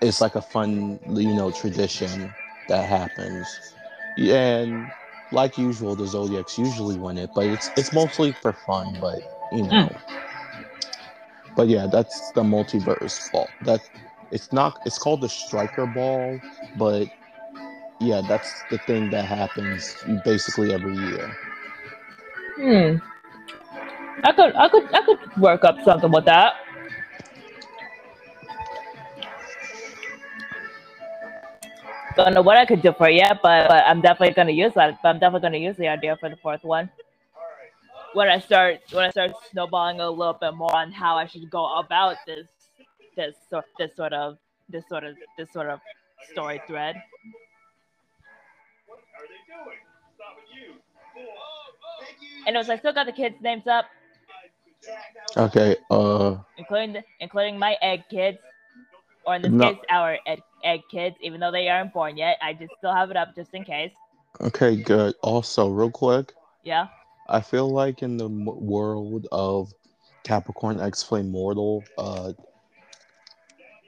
is 0.00 0.20
like 0.20 0.34
a 0.36 0.42
fun 0.42 0.98
you 1.14 1.34
know 1.34 1.50
tradition 1.50 2.32
that 2.68 2.88
happens. 2.88 3.74
And 4.18 4.86
like 5.32 5.58
usual, 5.58 5.96
the 5.96 6.06
Zodiacs 6.06 6.58
usually 6.58 6.96
win 6.96 7.18
it, 7.18 7.30
but 7.34 7.46
it's 7.46 7.70
it's 7.76 7.92
mostly 7.92 8.32
for 8.32 8.52
fun. 8.52 8.96
But 9.00 9.20
you 9.52 9.62
know, 9.64 9.90
but 11.56 11.68
yeah, 11.68 11.86
that's 11.86 12.32
the 12.32 12.42
multiverse 12.42 13.30
ball. 13.32 13.50
That 13.62 13.80
it's 14.30 14.52
not. 14.52 14.80
It's 14.86 14.98
called 14.98 15.20
the 15.20 15.28
Striker 15.28 15.86
Ball, 15.86 16.40
but 16.76 17.08
yeah, 18.00 18.22
that's 18.28 18.62
the 18.70 18.78
thing 18.78 19.10
that 19.10 19.24
happens 19.24 19.96
basically 20.24 20.72
every 20.72 20.94
year. 20.94 21.36
Hmm. 22.56 22.96
I 24.24 24.32
could 24.32 24.54
I 24.54 24.68
could 24.68 24.94
I 24.94 25.02
could 25.04 25.36
work 25.36 25.64
up 25.64 25.76
something 25.84 26.10
with 26.10 26.24
that. 26.26 26.54
Don't 32.16 32.34
know 32.34 32.42
what 32.42 32.56
I 32.56 32.66
could 32.66 32.82
do 32.82 32.92
for 32.92 33.08
it 33.08 33.14
yet, 33.16 33.40
but, 33.42 33.68
but 33.68 33.84
I'm 33.86 34.00
definitely 34.00 34.34
gonna 34.34 34.52
use 34.52 34.72
that. 34.74 34.98
But 35.02 35.08
I'm 35.10 35.18
definitely 35.18 35.46
gonna 35.48 35.58
use 35.58 35.76
the 35.76 35.88
idea 35.88 36.16
for 36.16 36.28
the 36.28 36.36
fourth 36.36 36.64
one. 36.64 36.90
When 38.14 38.28
I 38.28 38.38
start 38.38 38.80
when 38.92 39.04
I 39.06 39.10
start 39.10 39.32
snowballing 39.50 40.00
a 40.00 40.10
little 40.10 40.34
bit 40.34 40.54
more 40.54 40.74
on 40.76 40.92
how 40.92 41.16
I 41.16 41.26
should 41.26 41.48
go 41.50 41.78
about 41.78 42.16
this 42.26 42.48
this 43.16 43.34
sort 43.48 43.64
this 43.78 43.96
sort 43.96 44.12
of 44.12 44.36
this 44.68 44.86
sort 44.88 45.04
of 45.04 45.16
this 45.38 45.50
sort 45.52 45.68
of 45.68 45.80
story 46.30 46.60
thread. 46.66 46.96
And 46.96 48.94
it 49.24 49.28
was 49.30 49.64
doing? 49.64 49.78
Stop 50.16 50.36
with 50.36 50.50
you. 50.54 50.74
Thank 52.00 52.16
you. 52.20 52.46
Anyways, 52.46 52.68
I 52.68 52.76
still 52.78 52.92
got 52.92 53.06
the 53.06 53.12
kids' 53.12 53.36
names 53.40 53.66
up, 53.66 53.86
Okay. 55.36 55.76
Uh. 55.90 56.36
including 56.58 56.92
the, 56.94 57.04
including 57.20 57.58
my 57.58 57.76
egg 57.80 58.04
kids, 58.10 58.38
or 59.26 59.36
in 59.36 59.42
this 59.42 59.52
No. 59.52 59.70
case, 59.70 59.78
our 59.90 60.18
egg, 60.26 60.42
egg 60.64 60.80
kids. 60.90 61.16
Even 61.20 61.40
though 61.40 61.50
they 61.52 61.68
aren't 61.68 61.92
born 61.92 62.16
yet, 62.16 62.38
I 62.42 62.52
just 62.52 62.72
still 62.78 62.94
have 62.94 63.10
it 63.10 63.16
up 63.16 63.34
just 63.34 63.52
in 63.54 63.64
case. 63.64 63.92
Okay. 64.40 64.76
Good. 64.76 65.14
Also, 65.22 65.68
real 65.68 65.90
quick, 65.90 66.32
Yeah. 66.62 66.88
I 67.28 67.40
feel 67.40 67.70
like 67.70 68.02
in 68.02 68.16
the 68.16 68.26
m- 68.26 68.44
world 68.44 69.26
of 69.32 69.72
Capricorn 70.24 70.80
X 70.80 71.02
Flame 71.02 71.30
Mortal, 71.30 71.84
uh, 71.98 72.32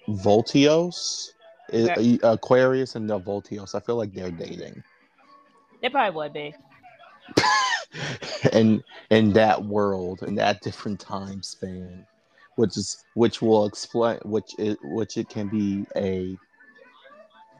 Voltios, 0.09 1.31
i- 1.73 2.19
Aquarius, 2.23 2.95
and 2.95 3.09
the 3.09 3.19
Voltios, 3.19 3.75
I 3.75 3.81
feel 3.81 3.97
like 3.97 4.12
they're 4.12 4.31
dating. 4.31 4.83
They 5.81 5.88
probably 5.88 6.17
would 6.17 6.33
be. 6.33 6.55
and 8.53 8.83
in 9.11 9.33
that 9.33 9.64
world 9.64 10.23
in 10.23 10.35
that 10.35 10.61
different 10.61 11.00
time 11.00 11.43
span 11.43 12.07
which 12.56 12.76
is 12.76 13.04
which 13.14 13.42
will 13.42 13.66
explain 13.66 14.18
which 14.25 14.54
it 14.58 14.78
which 14.82 15.16
it 15.16 15.28
can 15.28 15.49
be 15.49 15.84
a 15.96 16.37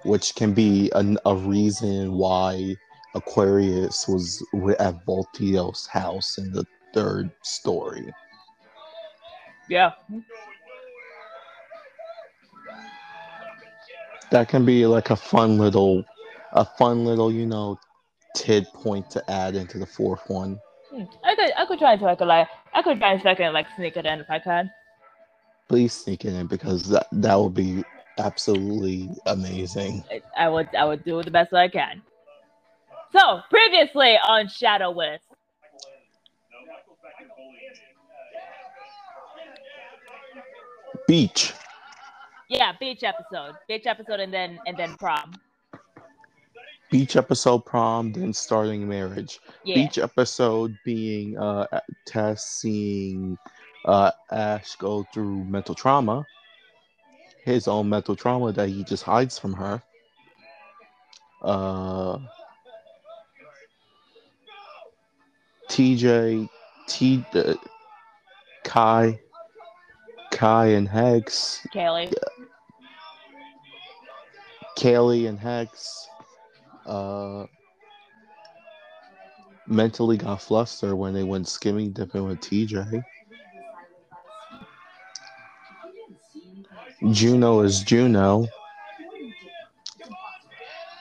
which 0.05 0.35
can 0.35 0.53
be 0.53 0.91
an, 0.95 1.19
a 1.25 1.35
reason 1.35 2.13
why 2.13 2.75
aquarius 3.15 4.07
was 4.09 4.43
at 4.79 5.05
voltio's 5.07 5.87
house 5.87 6.39
in 6.39 6.53
the 6.53 6.65
third 6.93 7.31
story 7.43 8.13
Yeah. 9.69 9.93
that 14.31 14.49
can 14.49 14.65
be 14.65 14.87
like 14.87 15.11
a 15.11 15.17
fun 15.17 15.59
little 15.59 16.05
a 16.53 16.65
fun 16.65 17.05
little 17.05 17.33
you 17.33 17.47
know 17.47 17.79
tid 18.37 18.67
point 18.75 19.11
to 19.11 19.31
add 19.31 19.55
into 19.55 19.79
the 19.79 19.87
fourth 19.87 20.23
one 20.29 20.59
Hmm. 20.91 21.05
I 21.25 21.35
could 21.35 21.51
I 21.57 21.67
could 21.67 21.79
try 21.81 21.97
to 21.97 22.05
like 22.05 22.21
like 22.21 22.49
I 22.73 22.83
could 22.83 22.99
try 22.99 23.15
and 23.15 23.23
second 23.23 23.53
like 23.53 23.67
sneak 23.75 23.97
it 23.97 24.07
in 24.07 24.21
if 24.21 24.31
I 24.31 24.39
can. 24.39 24.71
Please 25.69 25.93
sneak 25.93 26.25
it 26.25 26.35
in 26.35 26.47
because 26.47 26.89
that 26.89 27.07
that 27.13 27.35
would 27.37 27.55
be 27.55 27.83
absolutely 28.19 29.11
amazing 29.27 30.05
I, 30.37 30.49
would 30.49 30.69
I 30.77 30.85
would 30.85 31.05
do 31.05 31.21
the 31.23 31.31
best 31.33 31.51
that 31.51 31.61
I 31.61 31.69
can. 31.69 32.01
So 33.13 33.41
previously 33.51 34.17
on 34.25 34.47
Shadow 34.49 34.91
Wisp. 34.93 35.25
beach 41.09 41.53
Yeah, 42.49 42.73
beach 42.79 43.03
episode. 43.03 43.55
Beach 43.69 43.87
episode 43.87 44.21
and 44.21 44.33
then 44.33 44.59
and 44.67 44.77
then 44.77 44.95
prom. 44.97 45.33
beach 46.91 47.17
episode 47.17 47.65
prom 47.65 48.13
then 48.13 48.33
starting 48.33 48.87
marriage 48.89 49.41
Yeah. 49.65 49.75
beach 49.75 49.99
episode 49.99 50.77
being 50.85 51.37
uh 51.39 51.67
tess 52.07 52.45
seeing 52.45 53.37
uh 53.85 54.11
ash 54.31 54.77
go 54.77 55.05
through 55.13 55.45
mental 55.45 55.75
trauma 55.75 56.25
his 57.45 57.69
own 57.69 57.89
mental 57.89 58.17
trauma 58.17 58.53
that 58.53 58.69
he 58.69 58.83
just 58.85 59.03
hides 59.03 59.39
from 59.39 59.53
her 59.53 59.83
uh 61.43 62.19
TJ, 65.75 66.49
T, 66.87 67.25
uh, 67.35 67.55
Kai, 68.63 69.19
Kai 70.31 70.67
and 70.67 70.89
Hex, 70.89 71.67
Kaylee. 71.75 72.13
Kaylee 74.79 75.29
and 75.29 75.39
Hex, 75.39 76.09
uh, 76.87 77.47
mentally 79.67 80.17
got 80.17 80.43
flustered 80.43 80.95
when 80.95 81.13
they 81.13 81.25
went 81.25 81.49
skimming 81.49 81.93
dipping 81.93 82.25
with 82.25 82.41
TJ. 82.41 83.03
Juno 87.11 87.61
is 87.61 87.83
Juno. 87.83 88.47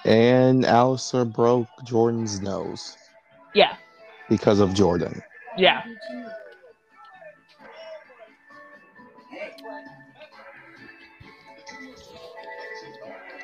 And 0.06 0.66
Alistair 0.66 1.24
broke 1.26 1.68
Jordan's 1.86 2.42
nose 2.42 2.98
Yeah. 3.54 3.76
because 4.30 4.60
of 4.60 4.74
Jordan. 4.74 5.22
Yeah. 5.58 5.84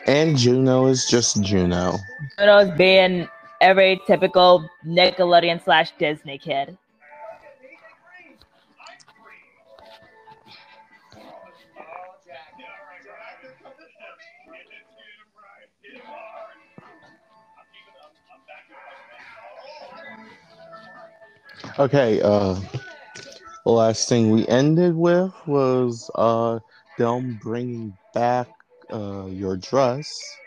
And 0.08 0.38
Juno 0.38 0.88
is 0.88 1.06
just 1.06 1.42
Juno. 1.44 1.96
Juno's 2.38 2.72
being 2.78 3.28
every 3.62 4.00
typical 4.08 4.68
Nickelodeon 4.86 5.64
slash 5.64 5.92
Disney 6.00 6.38
kid. 6.38 6.78
Okay, 21.78 22.22
uh 22.22 22.56
the 23.66 23.72
last 23.72 24.10
thing 24.10 24.30
we 24.32 24.48
ended 24.48 24.96
with 24.96 25.34
was 25.48 26.10
uh 26.16 26.60
them 26.98 27.36
bringing 27.42 27.98
back 28.14 28.48
uh 28.94 29.28
your 29.28 29.58
dress 29.58 30.40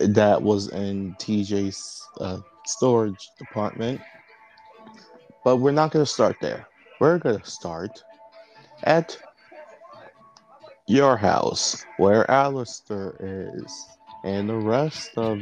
that 0.00 0.42
was 0.42 0.70
in 0.72 1.14
TJ's 1.16 2.08
uh, 2.20 2.40
storage 2.66 3.32
department. 3.38 4.00
But 5.44 5.58
we're 5.58 5.72
not 5.72 5.92
going 5.92 6.04
to 6.04 6.10
start 6.10 6.38
there. 6.40 6.68
We're 7.00 7.18
going 7.18 7.40
to 7.40 7.50
start 7.50 8.04
at 8.84 9.16
your 10.88 11.16
house 11.16 11.84
where 11.98 12.30
Alistair 12.30 13.16
is 13.20 13.86
and 14.24 14.48
the 14.48 14.56
rest 14.56 15.12
of 15.16 15.40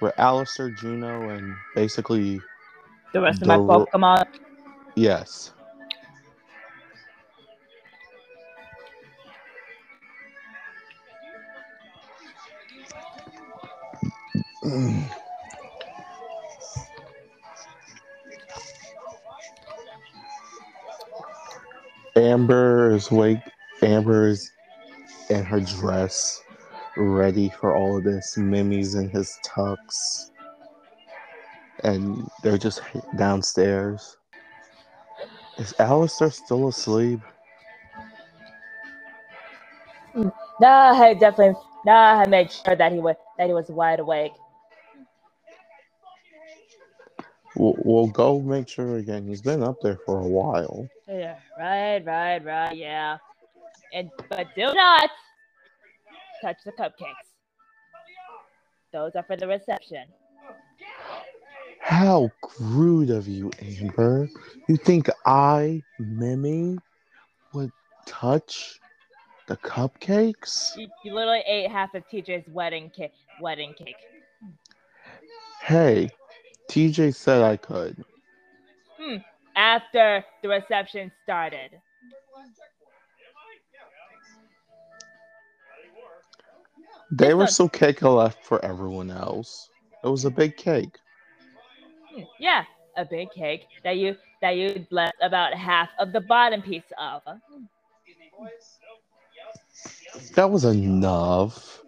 where 0.00 0.18
Alistair, 0.20 0.70
Juno, 0.70 1.30
and 1.30 1.54
basically 1.74 2.40
The 3.16 3.22
rest 3.22 3.40
of 3.40 3.48
my 3.48 3.56
The 3.56 3.62
Pokemon. 3.62 4.26
yes. 4.94 5.54
Amber 22.16 22.94
is 22.94 23.10
wake. 23.10 23.38
Amber 23.82 24.28
is 24.28 24.52
in 25.30 25.42
her 25.42 25.60
dress, 25.60 26.42
ready 26.98 27.48
for 27.48 27.74
all 27.74 27.96
of 27.96 28.04
this. 28.04 28.36
Mimi's 28.36 28.94
in 28.94 29.08
his 29.08 29.38
tux, 29.42 30.32
and 31.84 32.28
they're 32.42 32.58
just 32.58 32.82
downstairs. 33.16 34.16
Is 35.58 35.74
Alistair 35.78 36.30
still 36.30 36.68
asleep? 36.68 37.20
Nah, 40.14 40.92
I 40.92 41.14
definitely. 41.14 41.54
Nah, 41.84 42.20
I 42.20 42.26
made 42.26 42.50
sure 42.50 42.76
that 42.76 42.92
he 42.92 42.98
was 42.98 43.16
that 43.38 43.46
he 43.46 43.52
was 43.52 43.68
wide 43.68 44.00
awake. 44.00 44.32
We'll, 47.54 47.76
we'll 47.84 48.08
go 48.08 48.40
make 48.40 48.68
sure 48.68 48.96
again. 48.96 49.26
He's 49.26 49.40
been 49.40 49.62
up 49.62 49.76
there 49.82 49.98
for 50.04 50.20
a 50.20 50.28
while. 50.28 50.88
Yeah. 51.08 51.36
Right. 51.58 52.04
Right. 52.04 52.44
Right. 52.44 52.76
Yeah. 52.76 53.18
And 53.94 54.10
but 54.28 54.48
do 54.54 54.72
not 54.74 55.10
touch 56.42 56.56
the 56.64 56.72
cupcakes. 56.72 57.14
Those 58.92 59.12
are 59.14 59.22
for 59.22 59.36
the 59.36 59.46
reception. 59.46 60.04
How 61.86 62.32
rude 62.58 63.10
of 63.10 63.28
you, 63.28 63.52
Amber. 63.62 64.28
You 64.68 64.76
think 64.76 65.08
I, 65.24 65.84
Mimi, 66.00 66.78
would 67.52 67.70
touch 68.06 68.80
the 69.46 69.56
cupcakes? 69.58 70.76
You, 70.76 70.88
you 71.04 71.14
literally 71.14 71.44
ate 71.46 71.70
half 71.70 71.94
of 71.94 72.02
TJ's 72.12 72.44
wedding 72.48 72.90
cake. 72.90 73.12
Wedding 73.40 73.72
cake. 73.78 73.94
Hey, 75.62 76.10
TJ 76.68 77.14
said 77.14 77.42
I 77.42 77.56
could. 77.56 78.04
Hmm. 79.00 79.18
After 79.54 80.24
the 80.42 80.48
reception 80.48 81.12
started. 81.22 81.70
They 87.12 87.32
were 87.32 87.46
so 87.46 87.68
cake 87.68 88.02
left 88.02 88.44
for 88.44 88.62
everyone 88.64 89.12
else. 89.12 89.70
It 90.02 90.08
was 90.08 90.24
a 90.24 90.30
big 90.30 90.56
cake. 90.56 90.98
Yeah, 92.38 92.64
a 92.96 93.04
big 93.04 93.30
cake 93.30 93.66
that 93.84 93.96
you 93.96 94.16
that 94.42 94.56
you 94.56 94.86
left 94.90 95.16
about 95.22 95.54
half 95.54 95.88
of 95.98 96.12
the 96.12 96.20
bottom 96.20 96.62
piece 96.62 96.82
of. 96.98 97.22
That 100.34 100.50
was 100.50 100.64
enough. 100.64 101.82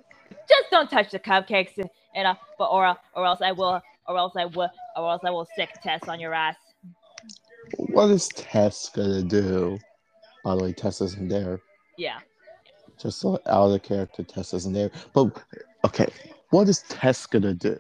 Just 0.49 0.71
don't 0.71 0.91
touch 0.91 1.11
the 1.11 1.19
cupcakes, 1.19 1.77
and, 1.79 1.91
and 2.15 2.27
uh, 2.27 2.35
but 2.59 2.67
or 2.67 2.97
or 3.15 3.27
else 3.27 3.41
I 3.43 3.53
will, 3.53 3.81
or 4.07 4.17
else 4.19 4.35
I 4.37 4.47
will, 4.47 4.71
or 4.97 5.11
else 5.11 5.23
I 5.25 5.31
will 5.31 5.47
sic 5.57 5.71
Tess 5.83 6.09
on 6.09 6.21
your 6.21 6.35
ass. 6.35 6.57
What 7.77 8.11
is 8.11 8.29
Tess 8.29 8.91
gonna 8.95 9.23
do? 9.23 9.79
By 10.45 10.57
the 10.57 10.65
way, 10.65 10.73
Tess 10.73 11.01
isn't 11.01 11.29
there. 11.29 11.61
Yeah, 11.97 12.19
Just 12.99 13.21
so 13.21 13.39
out 13.47 13.71
of 13.73 13.83
character, 13.83 14.23
Tess 14.23 14.55
isn't 14.55 14.73
there. 14.73 14.91
But 15.13 15.43
okay, 15.85 16.07
what 16.51 16.69
is 16.69 16.83
Tess 16.89 17.27
gonna 17.27 17.55
do? 17.55 17.79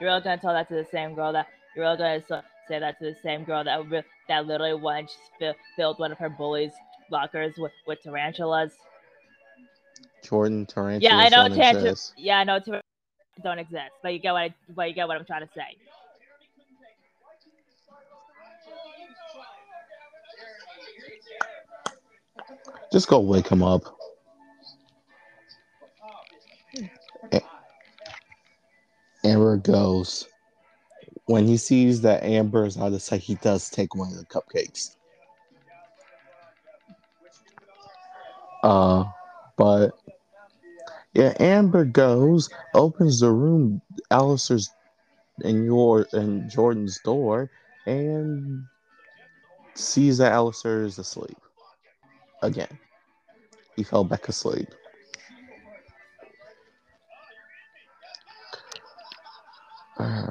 You're 0.00 0.10
all 0.10 0.20
gonna 0.20 0.38
tell 0.38 0.52
that 0.52 0.68
to 0.68 0.74
the 0.74 0.86
same 0.90 1.14
girl 1.14 1.32
that 1.32 1.46
you're 1.76 1.84
all 1.84 1.96
gonna 1.96 2.20
say 2.68 2.78
that 2.78 2.98
to 2.98 3.04
the 3.06 3.16
same 3.22 3.44
girl 3.44 3.64
that 3.64 3.88
re- 3.88 4.02
that 4.28 4.46
literally 4.46 4.74
once 4.74 5.12
fi- 5.38 5.54
filled 5.76 5.98
one 5.98 6.12
of 6.12 6.18
her 6.18 6.28
bullies' 6.28 6.72
lockers 7.10 7.54
with, 7.58 7.72
with 7.86 8.02
tarantulas. 8.02 8.72
Jordan 10.22 10.66
Tarantulas 10.66 11.02
Yeah, 11.02 11.16
I 11.18 11.28
know 11.28 11.54
tarantulas. 11.54 12.12
Yeah, 12.16 12.38
I 12.38 12.44
know 12.44 12.58
tarantulas 12.58 12.82
don't 13.42 13.58
exist, 13.58 13.92
but 14.02 14.12
you 14.12 14.18
get 14.18 14.32
what 14.32 14.42
I, 14.42 14.54
but 14.74 14.88
you 14.88 14.94
get 14.94 15.06
what 15.08 15.16
I'm 15.18 15.26
trying 15.26 15.46
to 15.46 15.52
say. 15.54 15.76
Just 22.92 23.08
go 23.08 23.18
wake 23.20 23.48
him 23.48 23.62
up. 23.62 23.93
Amber 29.24 29.56
goes. 29.56 30.28
When 31.26 31.46
he 31.46 31.56
sees 31.56 32.02
that 32.02 32.22
Amber 32.22 32.66
is 32.66 32.76
out 32.76 32.92
of 32.92 33.02
sight, 33.02 33.22
he 33.22 33.36
does 33.36 33.70
take 33.70 33.94
one 33.94 34.10
of 34.10 34.18
the 34.18 34.26
cupcakes. 34.26 34.96
Uh, 38.62 39.04
but 39.56 39.92
yeah, 41.14 41.34
Amber 41.40 41.84
goes, 41.84 42.50
opens 42.74 43.20
the 43.20 43.30
room, 43.30 43.80
Alistair's 44.10 44.70
and 45.42 45.64
your 45.64 46.06
and 46.12 46.48
Jordan's 46.50 46.98
door, 47.04 47.50
and 47.86 48.64
sees 49.74 50.18
that 50.18 50.32
Alistair 50.32 50.82
is 50.82 50.98
asleep 50.98 51.36
again. 52.42 52.78
He 53.76 53.82
fell 53.82 54.04
back 54.04 54.28
asleep. 54.28 54.68
Uh, 59.98 60.26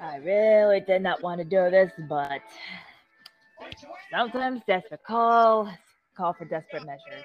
I 0.00 0.16
really 0.18 0.80
did 0.80 1.02
not 1.02 1.22
want 1.22 1.38
to 1.38 1.44
do 1.44 1.70
this, 1.70 1.92
but 2.08 2.42
sometimes 4.10 4.60
desperate 4.66 5.02
calls 5.04 5.68
call 6.16 6.32
for 6.32 6.44
desperate 6.44 6.86
measures. 6.86 7.24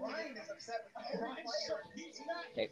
Ryan 0.00 0.36
is 0.36 0.50
upset 0.50 0.84
with 0.84 0.94
the 1.12 1.18
whole 1.18 1.34
player. 1.34 1.82
He's 1.94 2.20
not 2.26 2.44
Okay. 2.52 2.70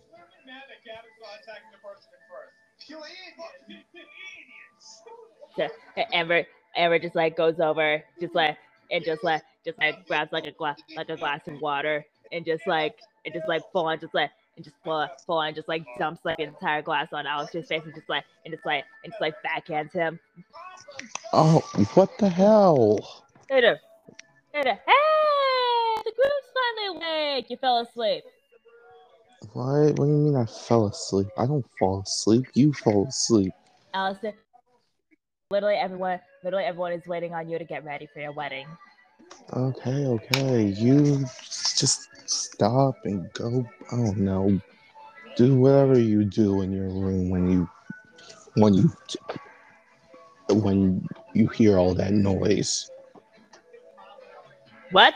Mad 2.88 3.00
that 3.00 3.10
Gavin's 3.10 3.36
not 3.38 3.52
attacking 3.60 3.76
the 3.76 3.84
person 3.92 4.08
at 4.56 4.72
first. 4.72 5.04
you. 5.06 5.58
Idiots. 5.58 5.80
So, 5.96 6.04
Amber, 6.12 6.46
Amber 6.76 6.98
just 6.98 7.14
like 7.14 7.36
goes 7.36 7.60
over, 7.60 8.02
just 8.20 8.34
like 8.34 8.56
and 8.90 9.04
just 9.04 9.24
like 9.24 9.42
just 9.64 9.78
like 9.78 10.06
grabs 10.06 10.32
like 10.32 10.46
a 10.46 10.52
glass 10.52 10.78
like 10.96 11.08
a 11.08 11.16
glass 11.16 11.40
of 11.46 11.60
water 11.60 12.04
and 12.32 12.44
just 12.44 12.66
like 12.66 12.96
and 13.24 13.34
just 13.34 13.48
like 13.48 13.62
full 13.72 13.86
on 13.86 14.00
just 14.00 14.14
like 14.14 14.30
and 14.56 14.64
just 14.64 14.76
full, 14.84 15.06
full 15.26 15.38
on 15.38 15.54
just 15.54 15.68
like 15.68 15.84
dumps 15.98 16.20
like 16.24 16.38
an 16.38 16.48
entire 16.48 16.82
glass 16.82 17.12
on 17.12 17.26
Alistair's 17.26 17.68
face 17.68 17.82
and 17.84 17.94
just 17.94 18.08
like 18.08 18.24
and 18.44 18.52
just 18.52 18.66
like 18.66 18.84
and 19.04 19.12
just 19.12 19.20
like 19.20 19.34
backhands 19.44 19.92
him. 19.92 20.18
Oh, 21.32 21.60
what 21.94 22.16
the 22.18 22.28
hell? 22.28 23.24
Hey. 23.48 23.60
Hey, 24.52 26.02
the 26.04 26.12
group's 26.12 26.50
finally 26.54 26.98
awake. 26.98 27.46
You 27.48 27.56
fell 27.56 27.78
asleep. 27.78 28.24
What? 29.53 29.98
What 29.98 30.07
do 30.07 30.11
you 30.11 30.18
mean 30.18 30.37
I 30.37 30.46
fell 30.46 30.87
asleep? 30.87 31.29
I 31.37 31.46
don't 31.46 31.66
fall 31.79 32.03
asleep. 32.03 32.46
You 32.55 32.72
fall 32.72 33.09
asleep. 33.09 33.53
Allison, 33.94 34.35
Literally 35.50 35.74
everyone, 35.74 36.20
literally 36.44 36.64
everyone 36.64 36.92
is 36.92 37.05
waiting 37.09 37.35
on 37.35 37.50
you 37.50 37.59
to 37.59 37.64
get 37.64 37.85
ready 37.85 38.09
for 38.14 38.20
your 38.20 38.31
wedding. 38.31 38.68
Okay, 39.53 40.07
okay. 40.07 40.62
You 40.62 41.24
just 41.76 42.09
stop 42.26 42.94
and 43.05 43.33
go. 43.33 43.68
I 43.90 43.96
don't 43.96 44.18
know. 44.18 44.61
Do 45.37 45.57
whatever 45.57 45.98
you 45.98 46.22
do 46.22 46.62
in 46.62 46.72
your 46.72 46.88
room 46.88 47.31
when 47.31 47.50
you 47.50 47.68
when 48.55 48.74
you 48.74 48.92
when 50.50 51.05
you 51.35 51.48
hear 51.48 51.79
all 51.79 51.94
that 51.94 52.12
noise. 52.12 52.88
What? 54.92 55.14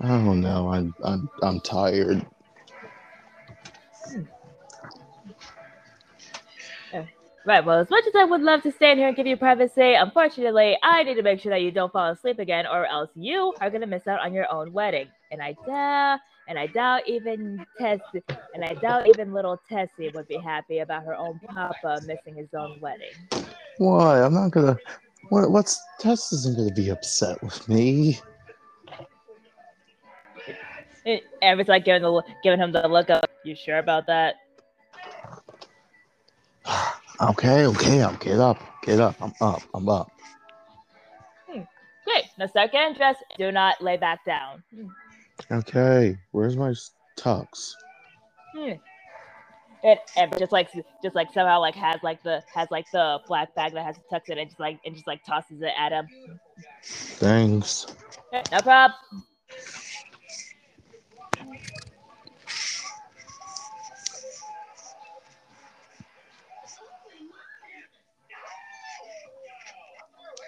Oh, 0.00 0.06
I 0.06 0.08
don't 0.08 0.40
know. 0.40 0.68
I'm 0.70 0.94
I'm 1.02 1.28
I'm 1.42 1.60
tired. 1.60 2.24
Right. 7.46 7.62
Well, 7.62 7.78
as 7.78 7.90
much 7.90 8.06
as 8.06 8.14
I 8.14 8.24
would 8.24 8.40
love 8.40 8.62
to 8.62 8.72
stand 8.72 8.98
here 8.98 9.08
and 9.08 9.16
give 9.16 9.26
you 9.26 9.36
privacy, 9.36 9.92
unfortunately, 9.92 10.78
I 10.82 11.02
need 11.02 11.16
to 11.16 11.22
make 11.22 11.40
sure 11.40 11.50
that 11.50 11.60
you 11.60 11.70
don't 11.70 11.92
fall 11.92 12.10
asleep 12.10 12.38
again, 12.38 12.66
or 12.66 12.86
else 12.86 13.10
you 13.14 13.52
are 13.60 13.68
gonna 13.68 13.86
miss 13.86 14.06
out 14.06 14.20
on 14.20 14.32
your 14.32 14.50
own 14.50 14.72
wedding. 14.72 15.08
And 15.30 15.42
I 15.42 15.54
doubt, 15.66 16.20
and 16.48 16.58
I 16.58 16.68
doubt 16.68 17.02
even 17.06 17.66
Tessie, 17.78 18.22
and 18.54 18.64
I 18.64 18.72
doubt 18.74 19.08
even 19.08 19.34
little 19.34 19.60
Tessie 19.68 20.08
would 20.14 20.26
be 20.26 20.38
happy 20.38 20.78
about 20.78 21.04
her 21.04 21.14
own 21.14 21.38
papa 21.46 22.00
missing 22.06 22.34
his 22.34 22.48
own 22.54 22.80
wedding. 22.80 23.12
Why? 23.76 24.22
I'm 24.22 24.32
not 24.32 24.50
gonna. 24.50 24.78
What? 25.28 25.50
What's 25.50 25.78
Tess 26.00 26.32
isn't 26.32 26.56
gonna 26.56 26.72
be 26.72 26.88
upset 26.88 27.42
with 27.42 27.68
me. 27.68 28.18
And 31.06 31.20
Amber's 31.42 31.68
like 31.68 31.84
giving 31.84 32.02
the 32.02 32.22
giving 32.42 32.60
him 32.60 32.72
the 32.72 32.88
look 32.88 33.10
of, 33.10 33.22
"You 33.44 33.54
sure 33.54 33.78
about 33.78 34.06
that?" 34.06 34.36
Okay, 37.20 37.64
okay. 37.66 38.02
I'll 38.02 38.16
get 38.16 38.40
up. 38.40 38.58
Get 38.82 38.98
up. 38.98 39.14
I'm 39.22 39.32
up. 39.40 39.62
I'm 39.72 39.88
up. 39.88 40.10
Great. 42.04 42.24
Now 42.38 42.46
start 42.46 42.72
getting 42.72 42.94
dressed. 42.96 43.22
Do 43.38 43.50
not 43.50 43.82
lay 43.82 43.96
back 43.96 44.24
down. 44.24 44.62
Okay. 45.50 46.18
Where's 46.32 46.56
my 46.56 46.74
tux? 47.16 47.72
Hmm. 48.54 48.72
And 49.82 49.98
Amber 50.16 50.38
just 50.38 50.52
like 50.52 50.70
just 51.02 51.14
like 51.14 51.32
somehow 51.32 51.60
like 51.60 51.74
has 51.74 52.02
like 52.02 52.22
the 52.22 52.42
has 52.52 52.70
like 52.70 52.90
the 52.90 53.20
black 53.26 53.54
bag 53.54 53.74
that 53.74 53.84
has 53.84 53.96
the 53.96 54.02
tux 54.16 54.30
in 54.30 54.38
it, 54.38 54.46
just 54.46 54.60
like 54.60 54.78
and 54.84 54.94
just 54.94 55.06
like 55.06 55.24
tosses 55.24 55.60
it 55.60 55.72
at 55.78 55.92
him. 55.92 56.08
Thanks. 56.82 57.86
No 58.32 58.60
problem. 58.60 58.98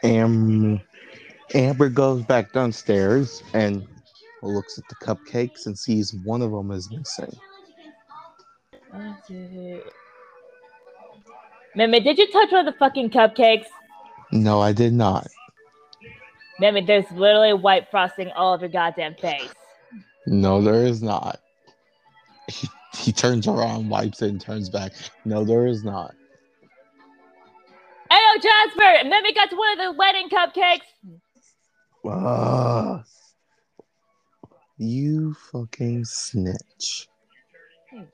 Am 0.07 0.81
Amber 1.55 1.89
goes 1.89 2.23
back 2.23 2.53
downstairs 2.53 3.43
and 3.55 3.87
looks 4.43 4.79
at 4.79 4.85
the 4.89 4.95
cupcakes 5.05 5.67
and 5.67 5.77
sees 5.77 6.15
one 6.25 6.43
of 6.43 6.53
them 6.53 6.71
is 6.71 6.89
missing. 6.91 7.37
Mimi, 11.75 12.01
did 12.01 12.19
you 12.19 12.31
touch 12.33 12.53
one 12.53 12.67
of 12.67 12.73
the 12.73 12.79
fucking 12.79 13.11
cupcakes? 13.11 13.67
No, 14.31 14.61
I 14.61 14.73
did 14.73 14.93
not. 14.93 15.27
Mimi, 16.61 16.85
there's 16.85 17.11
literally 17.11 17.53
white 17.53 17.89
frosting 17.91 18.31
all 18.31 18.55
over 18.55 18.67
your 18.67 18.73
goddamn 18.73 19.15
face. 19.17 19.53
No, 20.27 20.63
there 20.63 20.85
is 20.85 21.03
not. 21.03 21.41
He, 22.49 22.69
he 22.97 23.13
turns 23.13 23.49
around, 23.49 23.89
wipes 23.89 24.23
it, 24.23 24.31
and 24.31 24.41
turns 24.41 24.71
back. 24.71 24.93
No, 25.25 25.45
there 25.45 25.67
is 25.67 25.83
not. 25.83 26.15
Hey, 28.43 29.01
And 29.01 29.11
then 29.11 29.23
we 29.23 29.33
got 29.33 29.51
to 29.51 29.57
one 29.57 29.79
of 29.79 29.85
the 29.87 29.99
wedding 29.99 30.29
cupcakes. 30.29 30.81
Ah. 32.09 33.03
you 34.79 35.35
fucking 35.51 36.05
snitch. 36.05 37.09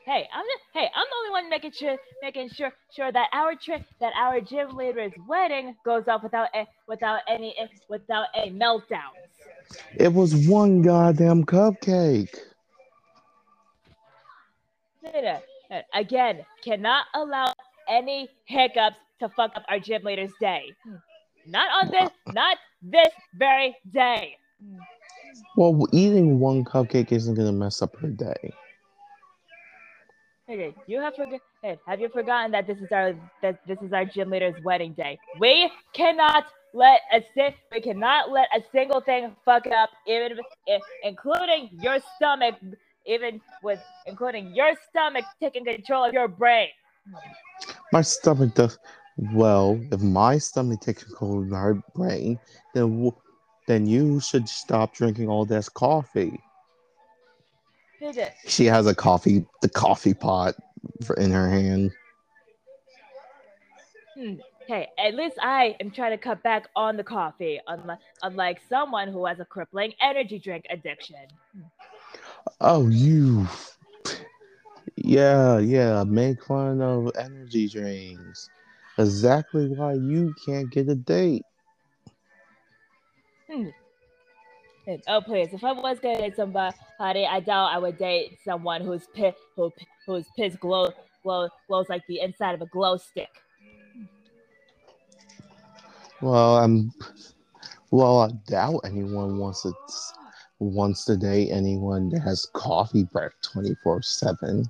Hey, 0.05 0.29
I'm 0.33 0.45
just, 0.45 0.65
hey, 0.73 0.89
I'm 0.95 1.07
the 1.11 1.17
only 1.19 1.31
one 1.31 1.51
making 1.51 1.73
sure 1.73 1.97
making 2.23 2.51
sure 2.51 2.71
sure 2.95 3.11
that 3.11 3.29
our 3.33 3.55
trip 3.57 3.83
that 4.01 4.13
our 4.17 4.41
gym 4.41 4.77
leader's 4.77 5.13
wedding 5.27 5.75
goes 5.85 6.05
off 6.07 6.23
without 6.23 6.49
a, 6.55 6.67
without 6.87 7.21
any 7.29 7.57
without 7.89 8.27
any 8.35 8.53
meltdowns. 8.53 9.19
It 9.97 10.13
was 10.13 10.47
one 10.47 10.83
goddamn 10.83 11.45
cupcake. 11.45 12.37
Again, 15.93 16.45
cannot 16.63 17.07
allow 17.15 17.53
any 17.89 18.29
hiccups 18.45 18.97
to 19.23 19.29
fuck 19.31 19.53
up 19.55 19.65
our 19.69 19.79
gym 19.79 20.03
leader's 20.05 20.33
day. 20.41 20.75
Hmm. 20.85 20.97
Not 21.47 21.69
on 21.83 21.91
this, 21.91 22.11
not 22.29 22.57
this 22.83 23.13
very 23.35 23.77
day. 23.93 24.37
Well, 25.57 25.87
eating 25.93 26.39
one 26.39 26.65
cupcake 26.65 27.13
isn't 27.13 27.35
gonna 27.35 27.53
mess 27.53 27.83
up 27.83 27.97
her 27.97 28.09
day. 28.09 28.53
Okay, 30.51 30.75
you 30.87 31.01
have 31.01 31.15
forgot. 31.15 31.41
Hey, 31.63 31.79
have 31.87 32.01
you 32.01 32.09
forgotten 32.09 32.51
that 32.53 32.67
this 32.67 32.79
is 32.79 32.91
our 32.93 33.15
that 33.43 33.61
this 33.67 33.79
is 33.81 33.93
our 33.93 34.05
gym 34.05 34.31
leader's 34.31 34.61
wedding 34.63 34.93
day? 34.93 35.19
We 35.39 35.71
cannot 35.95 36.47
let 36.75 37.01
a 37.13 37.23
si- 37.35 37.57
we 37.71 37.81
cannot 37.81 38.31
let 38.31 38.49
a 38.55 38.61
single 38.73 39.01
thing 39.01 39.35
fuck 39.45 39.67
up, 39.69 39.91
even 40.07 40.33
if, 40.33 40.39
eh, 40.69 40.79
including 41.05 41.71
your 41.73 41.99
stomach, 42.17 42.57
even 43.07 43.41
with 43.63 43.81
including 44.07 44.55
your 44.55 44.73
stomach 44.91 45.25
taking 45.41 45.65
control 45.65 46.05
of 46.05 46.13
your 46.13 46.29
brain. 46.29 46.69
My 47.93 48.03
stomach 48.03 48.55
does 48.55 48.79
well. 49.17 49.81
If 49.91 50.01
my 50.01 50.39
stomach 50.39 50.81
takes 50.81 51.05
control 51.05 51.43
of 51.43 51.49
my 51.49 51.73
brain, 51.95 52.39
then 52.75 52.91
w- 52.91 53.17
then 53.67 53.87
you 53.87 54.21
should 54.21 54.49
stop 54.49 54.95
drinking 54.95 55.29
all 55.29 55.45
this 55.45 55.69
coffee. 55.69 56.41
Did? 58.01 58.33
She 58.47 58.67
has 58.67 58.87
a 58.87 58.95
coffee, 58.95 59.47
the 59.61 59.69
coffee 59.69 60.15
pot 60.15 60.55
for, 61.05 61.15
in 61.15 61.31
her 61.31 61.49
hand. 61.49 61.93
Hmm. 64.19 64.35
Hey, 64.67 64.89
at 64.99 65.15
least 65.15 65.37
I 65.41 65.77
am 65.81 65.91
trying 65.91 66.13
to 66.13 66.19
cut 66.19 66.43
back 66.43 66.69
on 66.77 66.97
the 66.97 67.05
coffee, 67.05 67.61
unlike 67.67 67.99
unlike 68.23 68.61
someone 68.69 69.09
who 69.09 69.27
has 69.27 69.41
a 69.41 69.45
crippling 69.45 69.93
energy 70.01 70.39
drink 70.39 70.65
addiction. 70.71 71.17
Oh, 72.61 72.89
you. 72.89 73.47
Yeah, 74.97 75.59
yeah. 75.59 76.05
Make 76.05 76.45
fun 76.45 76.81
of 76.81 77.11
energy 77.19 77.69
drinks. 77.69 78.51
Exactly 78.99 79.69
why 79.69 79.95
you 79.95 80.35
can't 80.45 80.71
get 80.71 80.89
a 80.89 80.95
date. 80.95 81.43
Hmm. 83.51 83.69
Oh 85.09 85.21
please, 85.21 85.53
if 85.53 85.63
I 85.63 85.73
was 85.73 85.99
gonna 86.01 86.19
date 86.19 86.37
somebody, 86.37 86.77
I 87.01 87.41
doubt 87.41 87.73
I 87.73 87.79
would 87.79 87.99
date 87.99 88.39
someone 88.45 88.83
whose 88.83 89.07
pit 89.15 89.35
who 89.57 89.73
whose 90.07 90.27
piss 90.37 90.57
glow 90.57 90.91
glow 91.23 91.49
glows 91.69 91.89
like 91.89 92.03
the 92.09 92.21
inside 92.21 92.55
of 92.55 92.63
a 92.63 92.67
glow 92.67 92.97
stick. 92.97 93.29
Well, 96.21 96.59
I'm. 96.59 96.93
Well, 97.91 98.21
I 98.21 98.31
doubt 98.49 98.81
anyone 98.85 99.39
wants 99.39 99.63
to 99.63 99.73
wants 100.59 101.05
to 101.07 101.17
date 101.17 101.51
anyone 101.51 102.09
that 102.11 102.21
has 102.21 102.47
coffee 102.55 103.05
breath 103.05 103.33
twenty 103.43 103.75
four 103.83 104.03
seven. 104.03 104.65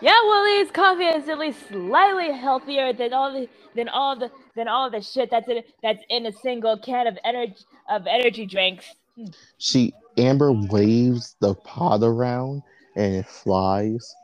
Yeah, 0.00 0.12
at 0.12 0.70
coffee 0.72 1.04
is 1.04 1.28
at 1.28 1.38
least 1.38 1.68
slightly 1.68 2.32
healthier 2.32 2.92
than 2.92 3.12
all 3.12 3.32
the 3.32 3.48
than 3.76 3.88
all 3.88 4.16
the 4.18 4.30
than 4.56 4.68
all 4.68 4.90
the 4.90 5.02
shit 5.02 5.30
that's 5.30 5.48
in 5.48 5.62
that's 5.82 6.04
in 6.10 6.26
a 6.26 6.32
single 6.32 6.78
can 6.78 7.06
of 7.06 7.18
energy 7.24 7.56
of 7.90 8.06
energy 8.06 8.46
drinks. 8.46 8.86
Hmm. 9.16 9.26
She 9.58 9.94
Amber 10.18 10.52
waves 10.52 11.36
the 11.40 11.54
pot 11.54 12.02
around 12.02 12.62
and 12.96 13.16
it 13.16 13.26
flies, 13.26 14.14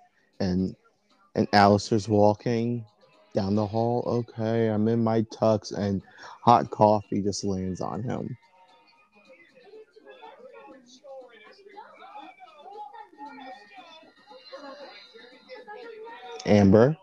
and 0.41 0.77
and 1.35 1.49
Alistair's 1.53 2.09
walking 2.09 2.85
down 3.35 3.55
the 3.57 3.67
hall. 3.67 4.05
Okay, 4.07 4.69
I'm 4.69 4.89
in 4.89 5.05
my 5.05 5.23
tux, 5.23 5.77
and 5.77 6.03
hot 6.45 6.71
coffee 6.71 7.23
just 7.23 7.45
lands 7.45 7.81
on 7.81 8.03
him. 8.03 8.37
Amber, 16.49 16.97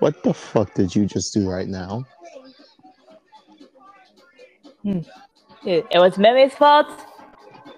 What 0.00 0.22
the 0.22 0.34
fuck 0.34 0.74
did 0.74 0.94
you 0.94 1.06
just 1.06 1.32
do 1.32 1.48
right 1.48 1.68
now? 1.68 2.04
It, 5.64 5.86
it 5.90 5.98
was 5.98 6.18
Mimi's 6.18 6.54
fault, 6.54 6.86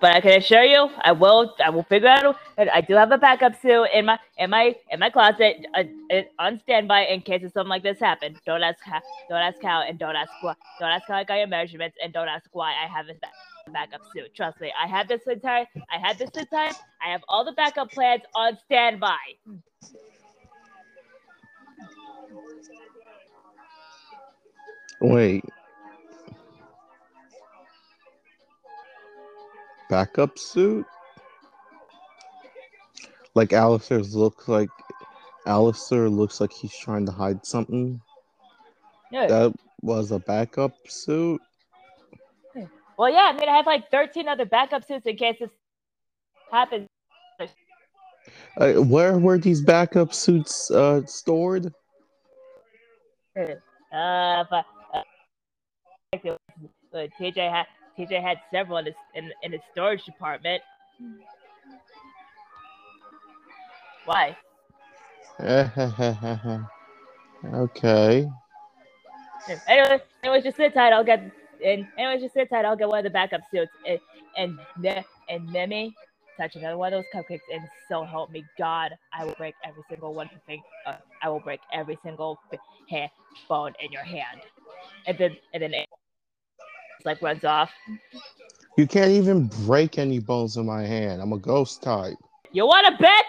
but 0.00 0.14
I 0.14 0.20
can 0.20 0.32
assure 0.38 0.64
you, 0.64 0.90
I 1.02 1.12
will. 1.12 1.54
I 1.64 1.70
will 1.70 1.84
figure 1.84 2.08
out. 2.08 2.36
I 2.58 2.80
do 2.80 2.94
have 2.94 3.12
a 3.12 3.18
backup 3.18 3.60
suit 3.60 3.86
in 3.94 4.06
my 4.06 4.18
in 4.36 4.50
my 4.50 4.74
in 4.90 5.00
my 5.00 5.10
closet 5.10 5.64
uh, 5.74 5.84
on 6.38 6.60
standby 6.60 7.02
in 7.02 7.22
case 7.22 7.44
of 7.44 7.52
something 7.52 7.70
like 7.70 7.84
this 7.84 8.00
happens. 8.00 8.38
Don't 8.44 8.62
ask. 8.62 8.80
Don't 9.28 9.38
ask 9.40 9.62
how, 9.62 9.82
and 9.82 9.98
don't 9.98 10.16
ask 10.16 10.30
why. 10.42 10.54
Don't 10.80 10.90
ask 10.90 11.04
how 11.08 11.14
I 11.16 11.24
got 11.24 11.36
your 11.36 11.46
measurements, 11.46 11.96
and 12.02 12.12
don't 12.12 12.28
ask 12.28 12.46
why 12.52 12.72
I 12.72 12.88
have 12.88 13.06
a 13.08 13.14
ba- 13.14 13.28
backup 13.68 14.00
suit. 14.14 14.34
Trust 14.34 14.60
me, 14.60 14.72
I 14.80 14.86
have 14.86 15.08
this 15.08 15.22
entire. 15.26 15.66
I 15.92 15.98
had 15.98 16.18
this 16.18 16.30
entire. 16.30 16.72
I 17.02 17.10
have 17.10 17.22
all 17.28 17.44
the 17.44 17.52
backup 17.52 17.90
plans 17.90 18.22
on 18.34 18.58
standby. 18.64 19.16
Wait. 25.00 25.44
Backup 29.88 30.38
suit? 30.38 30.84
Like 33.34 33.52
Alistair's 33.52 34.14
looks 34.14 34.48
like 34.48 34.68
Alistair 35.46 36.08
looks 36.08 36.40
like 36.40 36.52
he's 36.52 36.76
trying 36.76 37.06
to 37.06 37.12
hide 37.12 37.46
something. 37.46 38.00
Yeah. 39.10 39.26
That 39.28 39.54
was 39.80 40.10
a 40.10 40.18
backup 40.18 40.74
suit. 40.88 41.40
Well, 42.98 43.10
yeah. 43.12 43.30
I 43.32 43.38
mean, 43.38 43.48
I 43.48 43.56
have 43.56 43.66
like 43.66 43.90
thirteen 43.90 44.28
other 44.28 44.44
backup 44.44 44.84
suits 44.84 45.06
in 45.06 45.16
case 45.16 45.36
this 45.40 45.50
happens. 46.50 46.88
Uh, 48.56 48.72
where 48.74 49.16
were 49.18 49.38
these 49.38 49.60
backup 49.60 50.12
suits 50.12 50.70
uh, 50.72 51.06
stored? 51.06 51.72
Uh, 53.36 54.44
but 54.50 54.64
uh, 54.92 55.02
uh, 56.12 57.06
TJ 57.20 57.50
had 57.50 57.66
TJ 57.96 58.20
had 58.20 58.38
several 58.50 58.78
in 58.78 58.86
his 58.86 58.94
in, 59.14 59.30
in 59.44 59.52
his 59.52 59.60
storage 59.72 60.04
department. 60.04 60.60
Why? 64.04 64.36
okay. 67.54 68.28
Anyway, 69.68 70.00
anyways, 70.24 70.42
just 70.42 70.56
sit 70.56 70.74
tight. 70.74 70.92
I'll 70.92 71.04
get 71.04 71.30
and 71.64 71.86
anyways, 71.98 72.22
just 72.22 72.34
sit 72.34 72.50
tight. 72.50 72.64
I'll 72.64 72.76
get 72.76 72.88
one 72.88 72.98
of 72.98 73.04
the 73.04 73.10
backup 73.10 73.42
suits 73.50 73.72
and 73.86 73.98
and 74.36 74.58
Ne- 74.78 75.04
and 75.28 75.50
Mimi 75.52 75.94
touch 76.38 76.54
another 76.56 76.76
one 76.76 76.92
of 76.92 77.02
those 77.02 77.22
cupcakes 77.22 77.40
and 77.52 77.62
so 77.88 78.04
help 78.04 78.30
me 78.30 78.44
God, 78.58 78.92
I 79.12 79.24
will 79.24 79.34
break 79.34 79.54
every 79.64 79.82
single 79.88 80.14
one 80.14 80.30
thing. 80.46 80.62
Uh, 80.86 80.94
I 81.22 81.28
will 81.28 81.40
break 81.40 81.60
every 81.72 81.98
single 82.02 82.38
hair 82.88 83.10
bone 83.48 83.72
in 83.80 83.92
your 83.92 84.02
hand. 84.02 84.40
And 85.06 85.18
then 85.18 85.36
and 85.54 85.62
then 85.62 85.74
it 85.74 85.88
like 87.04 87.22
runs 87.22 87.44
off. 87.44 87.70
You 88.76 88.86
can't 88.86 89.10
even 89.10 89.48
break 89.66 89.98
any 89.98 90.20
bones 90.20 90.56
in 90.56 90.66
my 90.66 90.82
hand. 90.84 91.20
I'm 91.20 91.32
a 91.32 91.38
ghost 91.38 91.82
type. 91.82 92.16
You 92.52 92.66
want 92.66 92.86
to 92.86 93.02
bet? 93.02 93.24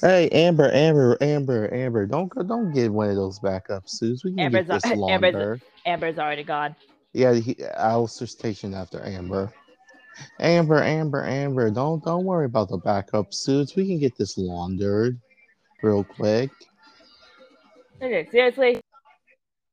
Hey, 0.00 0.28
Amber, 0.30 0.70
Amber, 0.72 1.18
Amber, 1.20 1.74
Amber, 1.74 2.06
don't 2.06 2.28
go, 2.28 2.42
don't 2.42 2.72
get 2.72 2.92
one 2.92 3.10
of 3.10 3.16
those 3.16 3.38
backup 3.40 3.88
suits. 3.88 4.24
We 4.24 4.30
can 4.30 4.40
Amber's 4.40 4.66
get 4.68 4.82
this 4.82 4.92
a- 4.92 4.94
Amber's 5.10 5.34
longer. 5.34 5.60
Amber's 5.86 6.18
already 6.18 6.44
gone. 6.44 6.76
Yeah, 7.12 7.34
he, 7.34 7.56
Alistair's 7.74 8.32
stationed 8.32 8.74
after 8.74 9.04
Amber. 9.04 9.52
Amber, 10.40 10.82
Amber, 10.82 11.24
Amber, 11.24 11.70
don't 11.70 12.04
don't 12.04 12.24
worry 12.24 12.46
about 12.46 12.68
the 12.68 12.78
backup 12.78 13.32
suits. 13.32 13.76
We 13.76 13.86
can 13.86 13.98
get 13.98 14.16
this 14.16 14.36
laundered 14.36 15.18
real 15.82 16.04
quick. 16.04 16.50
Okay, 18.02 18.28
seriously, 18.30 18.80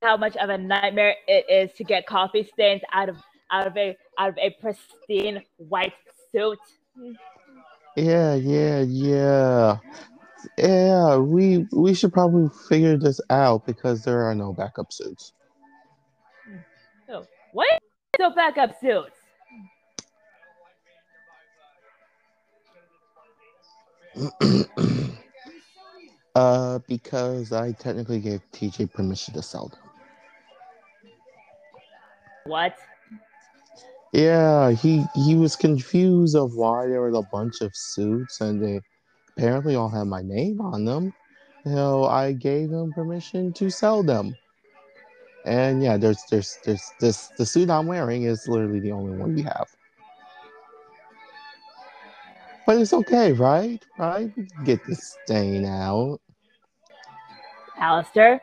how 0.02 0.18
much 0.18 0.36
of 0.38 0.50
a 0.50 0.58
nightmare 0.58 1.16
it 1.28 1.46
is 1.50 1.76
to 1.78 1.84
get 1.84 2.06
coffee 2.06 2.48
stains 2.54 2.82
out 2.94 3.10
of 3.10 3.18
out 3.52 3.68
of 3.68 3.78
a 3.78 3.98
out 4.20 4.30
of 4.30 4.38
a 4.38 4.56
pristine 4.62 5.44
white 5.58 5.94
suit. 6.32 6.60
Yeah, 7.96 8.36
yeah, 8.36 8.82
yeah. 8.82 9.78
Yeah, 10.58 11.18
we 11.18 11.68
we 11.72 11.94
should 11.94 12.14
probably 12.14 12.50
figure 12.70 12.98
this 12.98 13.20
out 13.30 13.66
because 13.66 14.04
there 14.04 14.24
are 14.24 14.36
no 14.36 14.54
backup 14.54 14.92
suits. 14.92 15.34
So 17.08 17.26
what? 17.52 17.80
So 18.20 18.32
backup 18.34 18.80
suits. 18.80 19.20
uh, 26.36 26.80
because 26.88 27.52
I 27.52 27.74
technically 27.74 28.20
gave 28.20 28.42
TJ 28.52 28.94
permission 28.94 29.34
to 29.34 29.42
sell 29.42 29.68
them. 29.70 29.80
What? 32.46 32.78
Yeah, 34.14 34.72
he 34.72 35.06
he 35.14 35.36
was 35.36 35.56
confused 35.56 36.36
of 36.36 36.56
why 36.56 36.88
there 36.88 37.02
was 37.02 37.16
a 37.16 37.28
bunch 37.32 37.62
of 37.62 37.76
suits 37.76 38.40
and 38.40 38.64
they 38.64 38.80
apparently 39.36 39.76
all 39.76 39.90
have 39.90 40.08
my 40.08 40.22
name 40.22 40.62
on 40.62 40.86
them. 40.86 41.14
So 41.66 42.06
I 42.06 42.34
gave 42.34 42.70
him 42.70 42.94
permission 42.94 43.52
to 43.54 43.70
sell 43.70 44.04
them. 44.04 44.36
And 45.46 45.84
yeah, 45.84 45.98
there's 45.98 46.24
there's 46.30 46.58
there's 46.64 46.92
this 47.00 47.28
the 47.38 47.46
suit 47.46 47.70
I'm 47.70 47.88
wearing 47.88 48.24
is 48.24 48.48
literally 48.48 48.80
the 48.80 48.92
only 48.92 49.18
one 49.18 49.36
we 49.36 49.44
have. 49.44 49.68
But 52.66 52.80
it's 52.80 52.94
okay, 52.94 53.32
right? 53.34 53.84
Right? 54.00 54.32
Get 54.64 54.84
this 54.88 55.18
stain 55.24 55.66
out. 55.66 56.20
Alistair, 57.78 58.42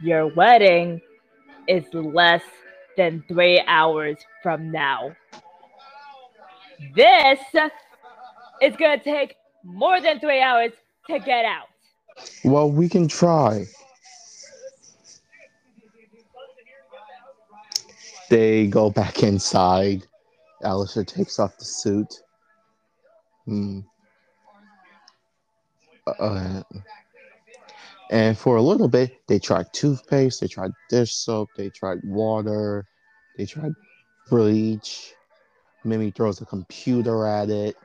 your 0.00 0.28
wedding 0.34 1.00
is 1.66 1.84
less 1.92 2.42
than 2.96 3.24
three 3.26 3.62
hours 3.66 4.16
from 4.42 4.70
now. 4.70 5.16
This 6.94 7.40
is 8.62 8.76
gonna 8.76 9.02
take 9.02 9.36
more 9.62 10.00
than 10.00 10.20
three 10.20 10.40
hours 10.40 10.72
to 11.08 11.18
get 11.18 11.44
out. 11.44 11.68
Well, 12.44 12.70
we 12.70 12.88
can 12.88 13.08
try. 13.08 13.66
They 18.30 18.66
go 18.66 18.90
back 18.90 19.22
inside. 19.22 20.06
Alistair 20.62 21.04
takes 21.04 21.38
off 21.38 21.58
the 21.58 21.64
suit. 21.64 22.22
Hmm. 23.44 23.80
Uh, 26.18 26.62
and 28.10 28.36
for 28.36 28.56
a 28.56 28.62
little 28.62 28.88
bit, 28.88 29.26
they 29.26 29.38
tried 29.38 29.72
toothpaste, 29.72 30.40
they 30.40 30.48
tried 30.48 30.72
dish 30.90 31.14
soap, 31.14 31.48
they 31.56 31.70
tried 31.70 31.98
water, 32.04 32.86
they 33.36 33.46
tried 33.46 33.72
bleach. 34.28 35.14
Mimi 35.84 36.10
throws 36.10 36.40
a 36.40 36.46
computer 36.46 37.26
at 37.26 37.50
it. 37.50 37.76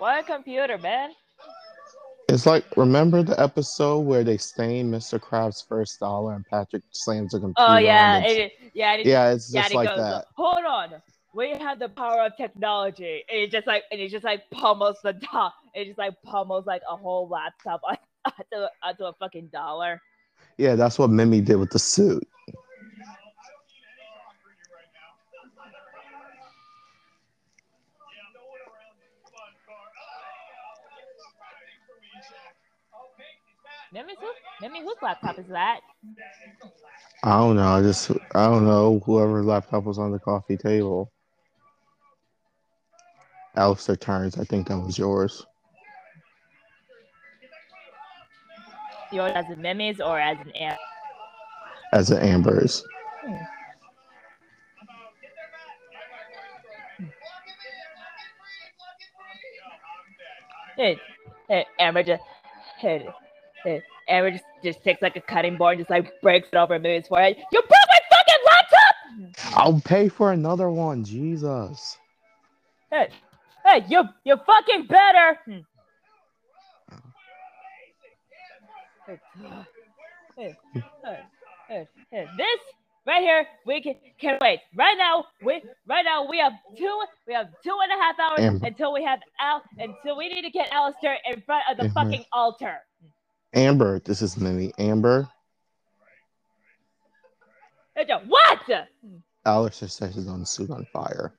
What 0.00 0.18
a 0.18 0.22
computer, 0.22 0.78
man. 0.78 1.10
It's 2.30 2.46
like 2.46 2.64
remember 2.74 3.22
the 3.22 3.38
episode 3.38 3.98
where 4.00 4.24
they 4.24 4.38
stain 4.38 4.90
Mr. 4.90 5.20
Krabs' 5.20 5.66
first 5.68 6.00
dollar 6.00 6.32
and 6.32 6.46
Patrick 6.46 6.82
slams 6.90 7.32
the 7.32 7.36
oh, 7.36 7.40
computer. 7.40 7.70
Oh 7.70 7.76
yeah, 7.76 8.18
it? 8.20 8.38
it, 8.38 8.52
yeah, 8.72 8.94
it, 8.94 9.04
yeah, 9.04 9.30
it's 9.30 9.52
yeah. 9.52 9.60
just 9.60 9.72
he 9.72 9.76
like 9.76 9.88
goes, 9.90 9.98
that. 9.98 10.24
Hold 10.36 10.64
on, 10.64 11.02
we 11.34 11.50
have 11.50 11.78
the 11.78 11.90
power 11.90 12.22
of 12.22 12.32
technology. 12.38 13.24
And 13.28 13.40
he 13.40 13.46
just 13.46 13.66
like, 13.66 13.84
and 13.90 14.00
he 14.00 14.08
just 14.08 14.24
like 14.24 14.48
pummels 14.50 14.96
the 15.04 15.12
top. 15.12 15.52
It 15.74 15.84
just 15.84 15.98
like 15.98 16.14
pummels 16.24 16.64
like 16.64 16.80
a 16.90 16.96
whole 16.96 17.28
laptop 17.28 17.82
on- 17.86 17.98
onto, 18.24 18.66
onto 18.82 19.04
a 19.04 19.12
fucking 19.20 19.48
dollar. 19.52 20.00
Yeah, 20.56 20.76
that's 20.76 20.98
what 20.98 21.10
Mimi 21.10 21.42
did 21.42 21.56
with 21.56 21.70
the 21.70 21.78
suit. 21.78 22.26
Mimi, 33.92 34.14
who, 34.20 34.68
whose 34.68 34.96
laptop 35.02 35.38
is 35.38 35.46
that? 35.48 35.80
I 37.24 37.38
don't 37.38 37.56
know. 37.56 37.66
I 37.66 37.82
just 37.82 38.10
I 38.34 38.46
don't 38.46 38.64
know. 38.64 39.00
Whoever's 39.04 39.44
laptop 39.44 39.84
was 39.84 39.98
on 39.98 40.12
the 40.12 40.18
coffee 40.18 40.56
table. 40.56 41.10
Alistair 43.56 43.96
turns. 43.96 44.38
I 44.38 44.44
think 44.44 44.68
that 44.68 44.78
was 44.78 44.96
yours. 44.96 45.44
Yours 49.12 49.32
as 49.34 49.44
a 49.52 49.56
Mimi's 49.56 50.00
or 50.00 50.20
as 50.20 50.38
an 50.38 50.52
amp? 50.52 50.78
As 51.92 52.10
an 52.12 52.18
Amber's. 52.18 52.84
Hmm. 53.24 53.34
Hey, 60.76 60.96
hey, 61.48 61.66
Amber 61.80 62.04
just, 62.04 62.22
hey, 62.78 63.06
hey, 63.64 63.82
Amber 64.08 64.30
just, 64.30 64.44
just 64.64 64.82
takes 64.84 65.02
like 65.02 65.16
a 65.16 65.20
cutting 65.20 65.56
board 65.56 65.78
and 65.78 65.80
just 65.80 65.90
like 65.90 66.12
breaks 66.22 66.48
it 66.52 66.56
over 66.56 66.78
Mimi's 66.78 67.08
forehead. 67.08 67.36
You 67.52 67.60
broke 67.60 67.70
my 67.70 68.00
fucking 68.10 68.44
laptop! 68.46 69.56
I'll 69.56 69.80
pay 69.80 70.08
for 70.08 70.32
another 70.32 70.70
one. 70.70 71.04
Jesus. 71.04 71.98
Hey, 72.90 73.08
hey, 73.66 73.84
you 73.88 74.04
you 74.24 74.36
fucking 74.46 74.86
better. 74.86 75.38
Hmm. 75.46 75.58
Hey, 79.06 79.20
hey, 80.36 80.54
hey, 81.68 81.88
hey, 82.10 82.26
This 82.36 82.60
right 83.06 83.20
here, 83.22 83.46
we 83.66 83.82
can 83.82 83.94
can 84.20 84.38
wait. 84.40 84.60
Right 84.76 84.96
now, 84.98 85.24
we 85.44 85.62
right 85.86 86.04
now 86.04 86.28
we 86.28 86.38
have 86.38 86.52
two 86.76 87.02
we 87.26 87.34
have 87.34 87.48
two 87.62 87.76
and 87.82 87.92
a 87.92 88.02
half 88.02 88.18
hours 88.20 88.40
Amber. 88.40 88.66
until 88.66 88.92
we 88.92 89.04
have 89.04 89.20
Al 89.40 89.62
until 89.78 90.16
we 90.16 90.28
need 90.28 90.42
to 90.42 90.50
get 90.50 90.72
Alistair 90.72 91.18
in 91.30 91.42
front 91.42 91.64
of 91.70 91.76
the 91.76 91.90
fucking 91.90 92.24
altar. 92.32 92.76
Amber, 93.54 93.98
this 94.00 94.22
is 94.22 94.36
Mimi. 94.36 94.72
Amber, 94.78 95.28
What? 98.26 98.60
Alistair 99.44 99.88
says 99.88 100.14
his 100.14 100.28
own 100.28 100.44
suit 100.46 100.70
on 100.70 100.86
fire. 100.92 101.34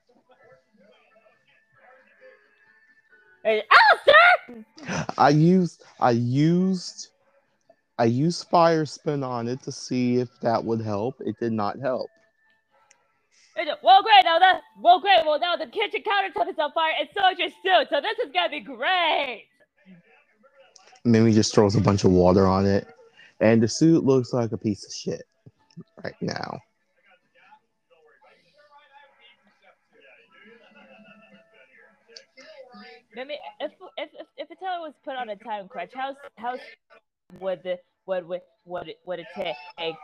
Hey, 3.43 3.63
Alistair! 3.71 5.11
I 5.17 5.29
used 5.29 5.83
I 5.99 6.11
used 6.11 7.09
I 7.97 8.05
used 8.05 8.47
fire 8.49 8.85
spin 8.85 9.23
on 9.23 9.47
it 9.47 9.61
to 9.63 9.71
see 9.71 10.17
if 10.17 10.29
that 10.41 10.63
would 10.63 10.81
help. 10.81 11.15
It 11.21 11.35
did 11.39 11.53
not 11.53 11.79
help. 11.79 12.09
Well, 13.83 14.03
great. 14.03 14.23
Now 14.23 14.39
that 14.39 14.61
well, 14.81 14.99
great. 14.99 15.19
Well, 15.25 15.39
now 15.39 15.55
the 15.55 15.67
kitchen 15.67 16.01
countertop 16.01 16.49
is 16.49 16.55
on 16.59 16.71
fire, 16.73 16.93
and 16.99 17.09
so 17.17 17.29
is 17.29 17.39
your 17.39 17.49
suit. 17.49 17.87
So 17.89 18.01
this 18.01 18.19
is 18.25 18.31
gonna 18.33 18.49
be 18.49 18.59
great. 18.59 19.47
Mimi 21.03 21.33
just 21.33 21.53
throws 21.53 21.75
a 21.75 21.81
bunch 21.81 22.03
of 22.03 22.11
water 22.11 22.47
on 22.47 22.65
it, 22.65 22.87
and 23.39 23.61
the 23.61 23.67
suit 23.67 24.03
looks 24.03 24.33
like 24.33 24.51
a 24.51 24.57
piece 24.57 24.85
of 24.85 24.93
shit 24.93 25.23
right 26.03 26.15
now. 26.21 26.59
I 33.19 33.23
mean, 33.25 33.37
if 33.59 33.71
if 33.97 34.09
if, 34.13 34.27
if 34.37 34.51
Attila 34.51 34.81
was 34.81 34.93
put 35.03 35.15
on 35.15 35.29
a 35.29 35.35
time 35.35 35.67
crunch, 35.67 35.91
how 35.93 36.15
how 36.37 36.55
would 37.39 37.61
the 37.63 37.77
would 38.05 38.25
would 38.65 38.87
it 38.87 38.99
would 39.05 39.19
it 39.19 39.27
take 39.35 39.55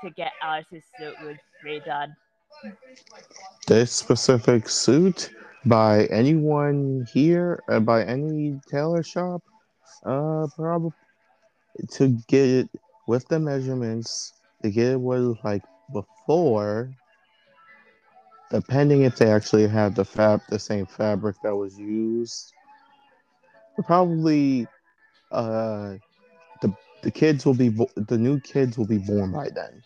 to 0.04 0.10
get 0.16 0.32
Alice's 0.42 0.84
suit 0.98 1.14
would 1.24 1.40
redone? 1.66 2.16
This 3.68 3.92
specific 3.92 4.68
suit 4.68 5.30
by 5.66 6.06
anyone 6.06 7.06
here, 7.14 7.64
uh, 7.70 7.80
by 7.80 8.04
any 8.04 8.60
tailor 8.70 9.04
shop, 9.04 9.44
uh, 10.08 10.48
probably 10.56 10.94
to 11.92 12.10
get 12.28 12.46
it 12.48 12.70
with 13.08 13.28
the 13.30 13.40
measurements 13.40 14.34
to 14.64 14.72
get 14.72 14.94
it 14.94 15.02
what 15.02 15.20
it 15.20 15.22
was 15.28 15.38
like 15.44 15.64
before. 15.94 16.92
Depending 18.52 19.04
if 19.04 19.18
they 19.18 19.30
actually 19.32 19.68
have 19.68 19.96
the 19.96 20.06
fab, 20.06 20.42
the 20.50 20.60
same 20.60 20.86
fabric 20.88 21.38
that 21.44 21.56
was 21.56 21.78
used, 21.78 22.54
probably, 23.86 24.68
uh, 25.32 25.96
the 26.62 26.74
the 27.04 27.12
kids 27.12 27.46
will 27.46 27.56
be 27.56 27.70
bo- 27.70 27.92
the 27.98 28.18
new 28.18 28.40
kids 28.42 28.78
will 28.78 28.88
be 28.88 29.00
born 29.00 29.34
by 29.34 29.50
then. 29.50 29.84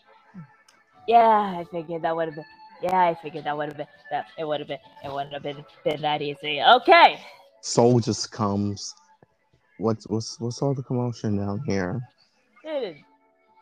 Yeah, 1.08 1.18
I 1.58 1.66
figured 1.72 2.02
that 2.02 2.16
would 2.16 2.28
have 2.28 2.36
been. 2.36 2.44
Yeah, 2.82 3.00
I 3.00 3.14
figured 3.14 3.44
that 3.44 3.56
would 3.56 3.68
have 3.68 3.78
been 3.78 3.88
that 4.10 4.26
it 4.38 4.44
would 4.46 4.60
have 4.60 4.68
been 4.68 4.78
it 5.04 5.12
wouldn't 5.12 5.34
have 5.34 5.42
been 5.42 5.64
been 5.84 6.02
that 6.02 6.22
easy. 6.22 6.62
Okay. 6.62 7.20
Soul 7.62 8.00
just 8.00 8.32
comes. 8.32 8.94
What's 9.82 10.06
what's 10.06 10.38
what's 10.38 10.62
all 10.62 10.74
the 10.74 10.82
commotion 10.84 11.38
down 11.38 11.60
here? 11.66 12.00
Dude, 12.64 12.98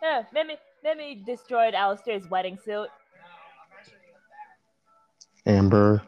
Yeah, 0.02 0.24
Mimi 0.34 0.56
Mimi 0.84 1.14
destroyed 1.14 1.72
Alistair's 1.72 2.28
wedding 2.28 2.58
suit. 2.62 2.88
Amber, 5.46 6.02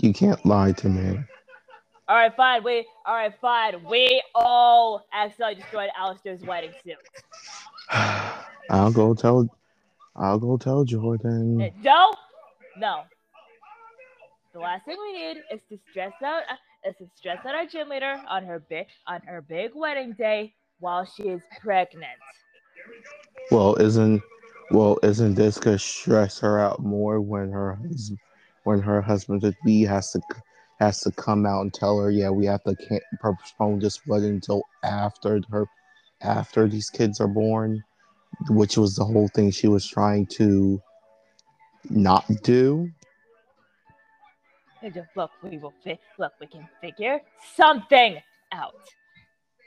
you 0.00 0.12
can't 0.12 0.46
lie 0.46 0.70
to 0.70 0.88
me. 0.88 1.18
All 2.06 2.16
right, 2.16 2.34
fine. 2.36 2.62
We 2.62 2.86
all 3.04 3.16
right, 3.16 3.34
fine. 3.40 3.82
We 3.82 4.22
all 4.36 5.04
accidentally 5.12 5.56
destroyed 5.56 5.90
Alistair's 5.98 6.42
wedding 6.42 6.72
suit. 6.84 6.98
I'll 8.70 8.92
go 8.92 9.12
tell. 9.12 9.48
I'll 10.14 10.38
go 10.38 10.56
tell 10.56 10.84
Jordan. 10.84 11.60
Uh, 11.60 11.70
No, 11.82 12.14
no. 12.76 13.02
The 14.52 14.60
last 14.60 14.84
thing 14.84 14.96
we 15.00 15.12
need 15.14 15.42
is 15.52 15.60
to 15.68 15.78
stress 15.90 16.12
out 16.24 16.42
is 16.86 16.94
to 16.98 17.06
stress 17.16 17.44
out 17.44 17.54
our 17.54 17.66
gym 17.66 17.88
leader 17.88 18.20
on 18.28 18.44
her 18.44 18.60
big 18.68 18.86
on 19.06 19.20
her 19.22 19.42
big 19.42 19.72
wedding 19.74 20.12
day 20.12 20.54
while 20.80 21.04
she 21.04 21.24
is 21.24 21.40
pregnant. 21.60 22.06
Well, 23.50 23.74
isn't 23.76 24.22
well 24.70 24.98
isn't 25.02 25.34
this 25.34 25.58
gonna 25.58 25.78
stress 25.78 26.38
her 26.40 26.58
out 26.58 26.80
more 26.80 27.20
when 27.20 27.50
her 27.50 27.78
when 28.64 28.80
her 28.80 29.00
husband 29.00 29.40
to 29.42 29.54
be 29.64 29.82
has 29.82 30.12
to 30.12 30.20
has 30.78 31.00
to 31.00 31.10
come 31.12 31.44
out 31.44 31.62
and 31.62 31.74
tell 31.74 31.98
her, 31.98 32.10
yeah, 32.10 32.30
we 32.30 32.46
have 32.46 32.62
to 32.62 32.76
can't 32.76 33.02
postpone 33.20 33.80
this 33.80 33.98
wedding 34.06 34.30
until 34.30 34.62
after 34.84 35.40
her 35.50 35.66
after 36.22 36.68
these 36.68 36.90
kids 36.90 37.20
are 37.20 37.28
born, 37.28 37.82
which 38.50 38.76
was 38.76 38.94
the 38.96 39.04
whole 39.04 39.28
thing 39.28 39.50
she 39.50 39.68
was 39.68 39.86
trying 39.86 40.26
to 40.26 40.80
not 41.90 42.24
do. 42.42 42.90
And 44.82 44.94
just, 44.94 45.08
Look, 45.16 45.30
we 45.42 45.58
will 45.58 45.74
fi- 45.82 45.98
look. 46.18 46.32
We 46.40 46.46
can 46.46 46.68
figure 46.80 47.20
something 47.56 48.18
out 48.52 48.74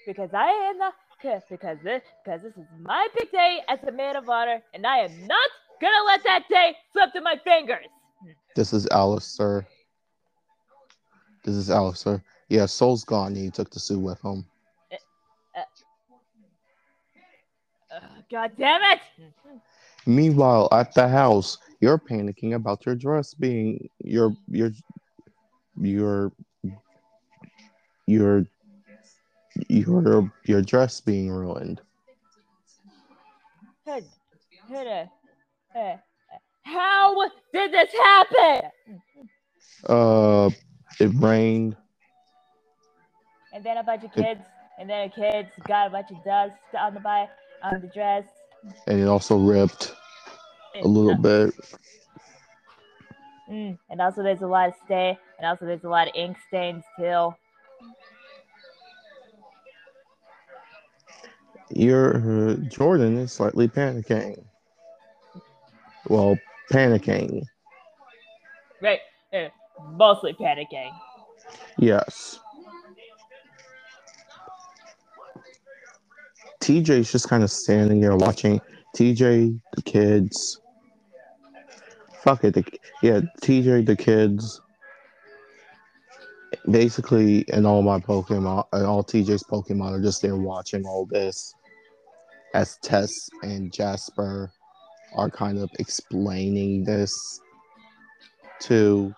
because 0.05 0.29
I 0.33 0.47
am 0.47 0.77
the 0.77 0.91
because 1.49 1.77
this 1.83 2.01
because 2.23 2.41
this 2.41 2.53
is 2.57 2.65
my 2.79 3.07
big 3.17 3.31
day 3.31 3.59
as 3.67 3.79
a 3.87 3.91
man 3.91 4.15
of 4.15 4.27
honor, 4.27 4.61
and 4.73 4.87
I 4.87 4.99
am 4.99 5.27
not 5.27 5.49
gonna 5.81 6.03
let 6.07 6.23
that 6.23 6.43
day 6.49 6.75
slip 6.93 7.11
through 7.11 7.21
my 7.21 7.39
fingers. 7.43 7.85
This 8.55 8.73
is 8.73 8.87
Alistair. 8.87 9.67
This 11.43 11.55
is 11.55 11.69
Alistair. 11.69 12.23
Yeah, 12.49 12.65
Soul's 12.65 13.03
gone. 13.03 13.35
He 13.35 13.49
took 13.49 13.69
the 13.69 13.79
suit 13.79 13.99
with 13.99 14.23
him. 14.23 14.45
Ugh, 17.93 18.01
God 18.31 18.51
damn 18.57 18.81
it! 18.83 18.99
Meanwhile, 20.05 20.69
at 20.71 20.93
the 20.93 21.07
house, 21.07 21.57
you're 21.81 21.99
panicking 21.99 22.55
about 22.55 22.85
your 22.85 22.95
dress 22.95 23.33
being 23.33 23.89
your 23.99 24.33
your 24.47 24.71
your 25.79 26.31
your 28.07 28.45
your 29.67 30.31
your 30.45 30.61
dress 30.61 31.01
being 31.01 31.29
ruined. 31.29 31.81
Hey, 33.85 34.03
hey, 34.69 35.09
hey, 35.73 35.99
How 36.63 37.29
did 37.53 37.71
this 37.71 37.91
happen? 37.93 38.69
Uh, 39.87 40.49
it 40.99 41.11
rained. 41.15 41.75
And 43.53 43.63
then 43.63 43.77
a 43.77 43.83
bunch 43.83 44.03
of 44.03 44.13
kids, 44.13 44.39
and 44.79 44.89
then 44.89 45.09
the 45.09 45.21
kids 45.21 45.49
got 45.67 45.87
a 45.87 45.89
bunch 45.89 46.11
of 46.11 46.23
dust 46.23 46.55
on 46.79 46.93
the 46.93 46.99
bike, 46.99 47.29
on 47.63 47.81
the 47.81 47.87
dress. 47.87 48.25
and 48.87 48.99
it 48.99 49.07
also 49.07 49.37
ripped 49.37 49.93
a 50.81 50.87
little 50.87 51.15
bit. 51.15 51.53
Mm, 53.49 53.77
and 53.89 54.01
also 54.01 54.23
there's 54.23 54.41
a 54.41 54.47
lot 54.47 54.69
of 54.69 54.75
stain, 54.85 55.17
and 55.41 55.49
also 55.49 55.65
there's 55.65 55.83
a 55.83 55.89
lot 55.89 56.07
of 56.07 56.13
ink 56.15 56.37
stains 56.47 56.83
too. 56.99 57.33
Your 61.71 62.49
uh, 62.49 62.55
Jordan 62.69 63.17
is 63.17 63.33
slightly 63.33 63.67
panicking. 63.67 64.43
Well, 66.07 66.37
panicking. 66.71 67.43
Right, 68.81 68.99
eh, 69.33 69.49
mostly 69.93 70.33
panicking. 70.33 70.91
Yes. 71.79 72.39
TJ's 76.59 77.11
just 77.11 77.27
kind 77.27 77.41
of 77.41 77.49
standing 77.49 78.01
there 78.01 78.15
watching. 78.15 78.61
TJ, 78.95 79.59
the 79.75 79.81
kids. 79.81 80.61
Fuck 82.21 82.43
it. 82.43 82.53
The, 82.53 82.63
yeah, 83.01 83.21
TJ, 83.41 83.87
the 83.87 83.95
kids. 83.95 84.61
Basically, 86.69 87.45
and 87.51 87.65
all 87.65 87.81
my 87.81 87.99
Pokemon, 87.99 88.65
and 88.73 88.85
all 88.85 89.03
TJ's 89.03 89.43
Pokemon 89.43 89.91
are 89.91 90.01
just 90.01 90.21
there 90.21 90.35
watching 90.35 90.85
all 90.85 91.05
this 91.05 91.55
as 92.53 92.77
Tess 92.83 93.29
and 93.43 93.73
Jasper 93.73 94.51
are 95.15 95.29
kind 95.29 95.57
of 95.57 95.69
explaining 95.79 96.83
this 96.83 97.41
to 98.61 99.13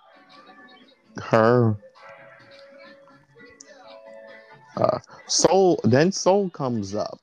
her. 1.21 1.75
Uh, 4.77 4.99
Soul, 5.27 5.79
then 5.83 6.11
Soul 6.11 6.49
comes 6.49 6.95
up. 6.95 7.19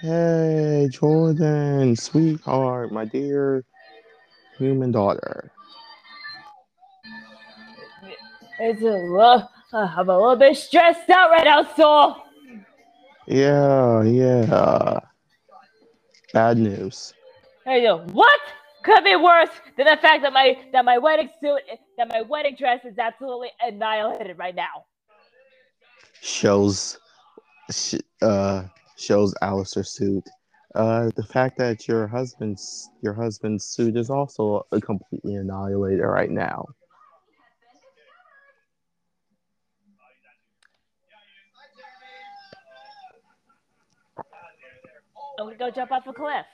Hey, 0.00 0.88
Jordan, 0.90 1.94
sweetheart, 1.96 2.92
my 2.92 3.04
dear 3.04 3.64
human 4.58 4.90
daughter. 4.90 5.52
It's 8.64 8.80
a 8.80 8.84
little, 8.84 9.50
I'm 9.72 10.08
a 10.08 10.16
little 10.16 10.36
bit 10.36 10.56
stressed 10.56 11.10
out 11.10 11.30
right 11.30 11.44
now, 11.44 11.64
Soul. 11.74 12.16
Yeah, 13.26 14.02
yeah. 14.04 15.00
Bad 16.32 16.58
news. 16.58 17.12
Hey, 17.64 17.84
yo, 17.84 17.98
what? 18.12 18.40
could 18.82 19.04
be 19.04 19.16
worse 19.16 19.50
than 19.76 19.86
the 19.86 19.96
fact 19.96 20.22
that 20.22 20.32
my 20.32 20.56
that 20.72 20.84
my 20.84 20.98
wedding 20.98 21.28
suit 21.40 21.60
that 21.96 22.08
my 22.08 22.22
wedding 22.22 22.56
dress 22.58 22.80
is 22.84 22.98
absolutely 22.98 23.48
annihilated 23.60 24.38
right 24.38 24.54
now. 24.54 24.84
Shows, 26.20 26.98
sh- 27.70 27.94
uh, 28.20 28.64
shows 28.96 29.34
Alistair 29.42 29.84
suit. 29.84 30.28
Uh, 30.74 31.10
the 31.16 31.22
fact 31.22 31.58
that 31.58 31.86
your 31.86 32.06
husband's 32.06 32.88
your 33.02 33.14
husband's 33.14 33.64
suit 33.64 33.96
is 33.96 34.10
also 34.10 34.66
completely 34.82 35.36
annihilated 35.36 36.04
right 36.04 36.30
now. 36.30 36.66
I'm 45.42 45.48
gonna 45.48 45.58
go 45.58 45.70
jump 45.70 45.90
off 45.90 46.06
a 46.06 46.12
cliff. 46.12 46.46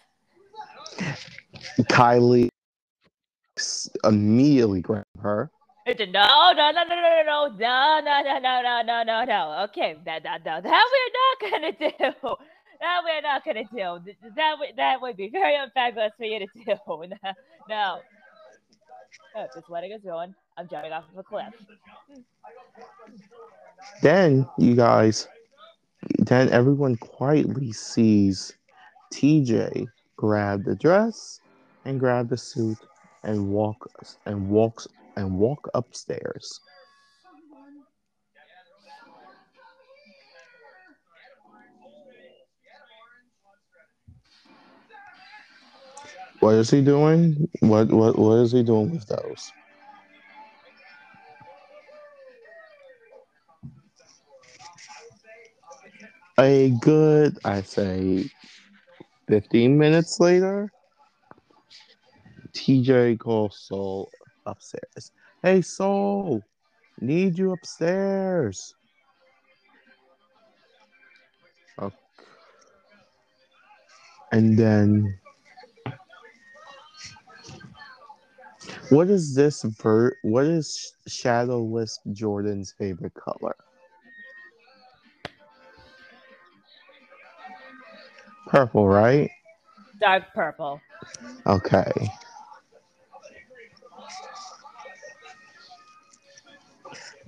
Kylie 1.91 2.49
immediately 4.05 4.81
grab 4.81 5.05
her. 5.21 5.51
It's 5.87 6.01
a- 6.01 6.07
No, 6.07 6.53
no, 6.57 6.71
no, 6.71 6.85
no, 6.85 6.95
no, 6.95 7.23
no, 7.23 7.49
no, 7.49 8.01
no, 8.01 8.23
no, 8.23 8.39
no, 8.41 8.63
no, 8.63 8.83
no, 8.83 9.03
no, 9.03 9.25
no. 9.25 9.65
Okay, 9.65 9.97
that, 10.05 10.23
that, 10.23 10.45
that, 10.45 10.63
that 10.63 10.87
we're 10.93 11.51
not 11.51 11.51
gonna 11.53 11.73
do. 11.73 12.37
That 12.81 13.03
we're 13.05 13.21
not 13.23 13.45
gonna 13.45 13.65
do. 13.65 14.05
Th- 14.05 14.17
That 14.37 14.57
would, 14.59 14.69
that 14.77 15.01
would 15.03 15.17
be 15.17 15.29
very 15.29 15.57
unfabulous 15.57 16.13
for 16.17 16.25
you 16.25 16.39
to 16.41 16.47
do. 16.65 16.77
No, 16.87 17.33
no. 17.69 17.99
Oh, 19.37 19.47
this 19.55 19.65
wedding 19.69 19.93
is 19.93 20.03
ruined. 20.05 20.35
I'm 20.57 20.69
jumping 20.69 20.93
off 20.93 21.05
of 21.13 21.19
a 21.19 21.23
cliff. 21.23 21.53
Then 24.03 24.49
you 24.59 24.75
guys, 24.77 25.27
then 26.19 26.49
everyone 26.51 26.97
quietly 26.97 27.73
sees 27.73 28.55
TJ 29.13 29.87
grab 30.17 30.65
the 30.65 30.75
dress 30.77 31.41
and 31.85 31.99
grab 32.01 32.29
the 32.29 32.37
suit 32.37 32.79
and 33.25 33.49
walk 33.49 33.91
and 34.27 34.49
walks 34.49 34.87
and 35.17 35.39
walk 35.39 35.69
upstairs. 35.75 36.61
What 46.41 46.55
is 46.55 46.71
he 46.71 46.83
doing? 46.83 47.49
What 47.61 47.89
what 47.89 48.19
what 48.19 48.39
is 48.39 48.53
he 48.53 48.63
doing 48.63 48.91
with 48.91 49.07
those? 49.07 49.53
A 56.39 56.71
good, 56.81 57.37
I 57.45 57.63
say, 57.63 58.31
15 59.29 59.77
minutes 59.77 60.21
later, 60.21 60.73
TJ 62.53 63.19
calls 63.19 63.59
Soul 63.61 64.11
upstairs. 64.47 65.13
Hey, 65.43 65.61
Soul, 65.61 66.43
need 67.01 67.39
you 67.39 67.53
upstairs. 67.53 68.75
Okay. 71.79 71.97
And 74.33 74.59
then, 74.59 75.19
what 78.89 79.09
is 79.11 79.35
this 79.35 79.63
ver? 79.63 80.17
What 80.23 80.47
is 80.47 80.95
Shadow 81.07 81.63
Wisp 81.63 82.01
Jordan's 82.13 82.73
favorite 82.79 83.15
color? 83.15 83.55
Purple, 88.49 88.89
right? 88.89 89.31
Dark 90.01 90.25
purple. 90.35 90.81
Okay. 91.47 91.93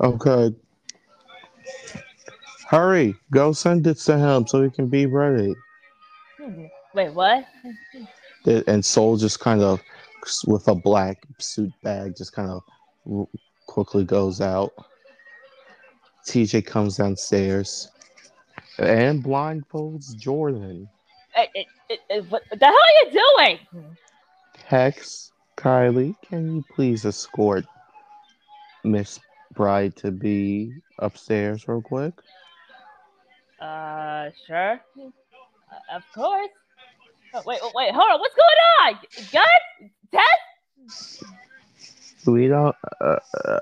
Okay. 0.01 0.55
Hurry, 2.69 3.15
go 3.33 3.53
send 3.53 3.87
it 3.87 3.99
to 3.99 4.17
him 4.17 4.47
so 4.47 4.63
he 4.63 4.71
can 4.71 4.89
be 4.89 5.07
ready. 5.07 5.55
Hmm. 6.39 6.67
Wait, 6.95 7.13
what? 7.13 7.45
And 8.47 8.85
Soul 8.85 9.17
just 9.17 9.41
kind 9.41 9.61
of, 9.61 9.81
with 10.47 10.69
a 10.69 10.75
black 10.75 11.19
suit 11.39 11.73
bag, 11.83 12.17
just 12.17 12.33
kind 12.33 12.51
of 12.51 13.29
quickly 13.67 14.05
goes 14.05 14.41
out. 14.41 14.73
TJ 16.27 16.65
comes 16.65 16.97
downstairs 16.97 17.91
and 18.79 19.23
blindfolds 19.23 20.17
Jordan. 20.17 20.89
Eh, 21.41 21.65
eh, 21.89 21.97
eh, 22.11 22.21
what 22.29 22.43
the 22.51 22.67
hell 22.67 22.75
are 22.75 23.05
you 23.05 23.23
doing? 23.37 23.59
Hex, 24.67 25.33
Kylie, 25.57 26.15
can 26.29 26.57
you 26.57 26.65
please 26.75 27.05
escort 27.05 27.65
Miss 28.85 29.19
Bride 29.55 29.97
to 29.97 30.11
be 30.11 30.75
upstairs 30.99 31.67
real 31.67 31.81
quick? 31.81 32.13
Uh, 33.61 34.31
sure. 34.47 34.81
Uh, 34.99 35.97
of 35.97 36.03
course. 36.15 36.49
Oh, 37.33 37.43
wait, 37.47 37.61
oh, 37.63 37.73
wait, 37.75 37.93
hold 37.95 38.11
on. 38.11 38.21
What's 38.21 38.35
going 38.35 38.61
on? 38.83 38.99
Gus? 39.33 39.91
Tess? 40.13 41.25
We 42.27 42.49
don't. 42.49 42.77
Uh, 43.01 43.17
uh, 43.45 43.61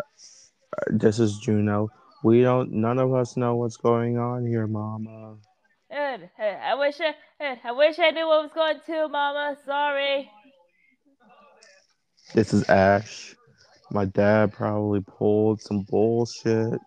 this 0.89 1.19
is 1.19 1.39
Juno. 1.39 1.91
We 2.25 2.43
don't. 2.43 2.73
None 2.73 2.99
of 2.99 3.15
us 3.15 3.37
know 3.37 3.57
what's 3.57 3.77
going 3.77 4.19
on 4.19 4.47
here, 4.47 4.67
Mama. 4.67 5.37
I 5.91 6.75
wish 6.79 6.97
I, 7.01 7.59
I 7.65 7.73
wish 7.73 7.99
I 7.99 8.11
knew 8.11 8.27
what 8.27 8.43
was 8.43 8.53
going 8.55 8.81
to, 8.87 9.09
Mama. 9.09 9.57
Sorry. 9.65 10.31
This 12.35 12.53
is 12.53 12.69
Ash. 12.69 13.35
My 13.91 14.05
dad 14.05 14.53
probably 14.53 15.01
pulled 15.01 15.63
some 15.63 15.87
bullshit. 15.89 16.81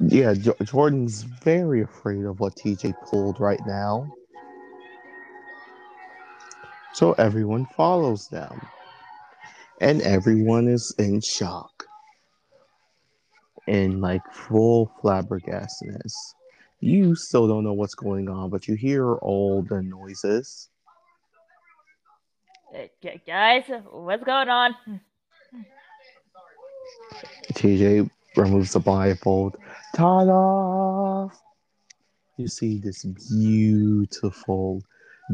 Yeah, 0.00 0.34
Jo- 0.34 0.56
Jordan's 0.62 1.22
very 1.22 1.82
afraid 1.82 2.24
of 2.24 2.38
what 2.38 2.54
TJ 2.54 2.94
pulled 3.10 3.40
right 3.40 3.60
now. 3.66 4.06
So 6.94 7.12
everyone 7.14 7.66
follows 7.76 8.28
them. 8.28 8.60
And 9.80 10.02
everyone 10.02 10.68
is 10.68 10.94
in 10.98 11.20
shock. 11.20 11.77
In 13.68 14.00
like 14.00 14.22
full 14.32 14.90
flabbergastedness. 15.02 16.14
You 16.80 17.14
still 17.14 17.46
don't 17.46 17.64
know 17.64 17.74
what's 17.74 17.94
going 17.94 18.30
on, 18.30 18.48
but 18.48 18.66
you 18.66 18.74
hear 18.76 19.16
all 19.16 19.60
the 19.60 19.82
noises. 19.82 20.70
Guys, 23.26 23.64
what's 23.90 24.24
going 24.24 24.48
on? 24.48 24.74
TJ 27.52 28.08
removes 28.36 28.72
the 28.72 28.80
blindfold. 28.80 29.56
Ta-da! 29.94 31.28
You 32.38 32.48
see 32.48 32.78
this 32.78 33.04
beautiful, 33.04 34.82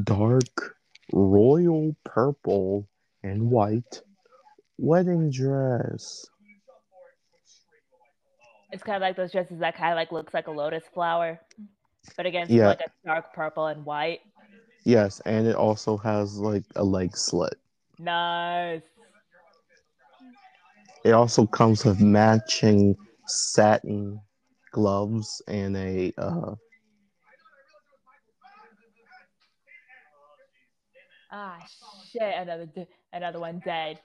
dark, 0.02 0.76
royal 1.12 1.94
purple 2.02 2.88
and 3.22 3.50
white 3.50 4.02
wedding 4.78 5.30
dress. 5.30 6.26
It's 8.74 8.82
kind 8.82 8.96
of 8.96 9.02
like 9.02 9.14
those 9.14 9.30
dresses 9.30 9.60
that 9.60 9.76
kind 9.76 9.92
of 9.92 9.96
like 9.96 10.10
looks 10.10 10.34
like 10.34 10.48
a 10.48 10.50
lotus 10.50 10.82
flower, 10.92 11.38
but 12.16 12.26
again, 12.26 12.48
Yeah. 12.50 12.66
like 12.66 12.80
a 12.80 12.90
dark 13.06 13.32
purple 13.32 13.68
and 13.68 13.84
white. 13.84 14.22
Yes, 14.84 15.20
and 15.26 15.46
it 15.46 15.54
also 15.54 15.96
has 15.98 16.38
like 16.38 16.64
a 16.74 16.82
leg 16.82 17.16
slit. 17.16 17.54
Nice. 18.00 18.82
It 21.04 21.12
also 21.12 21.46
comes 21.46 21.84
with 21.84 22.00
matching 22.00 22.96
satin 23.26 24.20
gloves 24.72 25.40
and 25.46 25.76
a 25.76 26.12
uh, 26.18 26.56
Ah, 31.30 31.64
shit! 32.10 32.22
Another, 32.22 32.68
another 33.12 33.38
one 33.38 33.62
dead. 33.64 34.00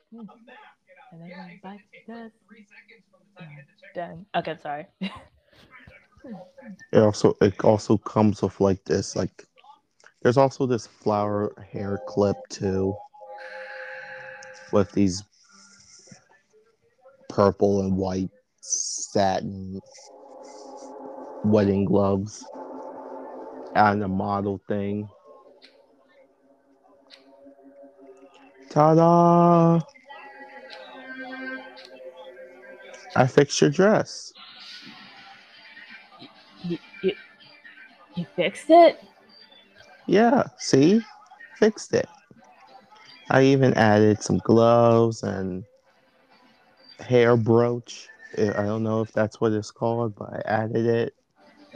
Hmm. 1.09 1.15
Another 1.15 1.37
one 1.37 1.59
by 1.63 1.79
death. 2.07 2.31
Done. 3.95 4.25
Okay, 4.35 4.55
sorry. 4.61 4.85
it 6.91 6.99
also 6.99 7.35
it 7.41 7.59
also 7.63 7.97
comes 7.97 8.41
with 8.41 8.59
like 8.59 8.83
this 8.85 9.15
like 9.15 9.45
there's 10.21 10.37
also 10.37 10.65
this 10.65 10.85
flower 10.85 11.51
hair 11.71 11.99
clip 12.07 12.35
too 12.49 12.95
with 14.71 14.91
these 14.91 15.23
purple 17.29 17.81
and 17.81 17.95
white 17.95 18.29
satin 18.61 19.79
wedding 21.45 21.85
gloves 21.85 22.45
and 23.75 24.03
a 24.03 24.07
model 24.07 24.59
thing 24.67 25.07
ta-da 28.69 29.79
i 33.19 33.27
fixed 33.27 33.61
your 33.61 33.69
dress 33.69 34.33
you, 36.63 36.77
you, 37.03 37.13
You 38.15 38.25
fixed 38.35 38.69
it? 38.69 39.01
Yeah, 40.07 40.43
see? 40.57 41.01
Fixed 41.57 41.93
it. 41.93 42.07
I 43.29 43.43
even 43.43 43.73
added 43.75 44.21
some 44.23 44.39
gloves 44.39 45.23
and 45.23 45.63
hair 46.99 47.37
brooch. 47.37 48.09
I 48.37 48.49
I 48.49 48.65
don't 48.65 48.83
know 48.83 49.01
if 49.01 49.11
that's 49.13 49.39
what 49.39 49.53
it's 49.53 49.71
called, 49.71 50.15
but 50.15 50.33
I 50.33 50.41
added 50.45 50.85
it. 50.85 51.13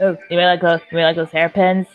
Oh, 0.00 0.16
you 0.28 0.36
mean 0.36 0.46
like 0.46 0.60
those, 0.60 0.80
you 0.90 0.96
mean 0.96 1.04
like 1.04 1.16
those 1.16 1.30
hairpins? 1.30 1.86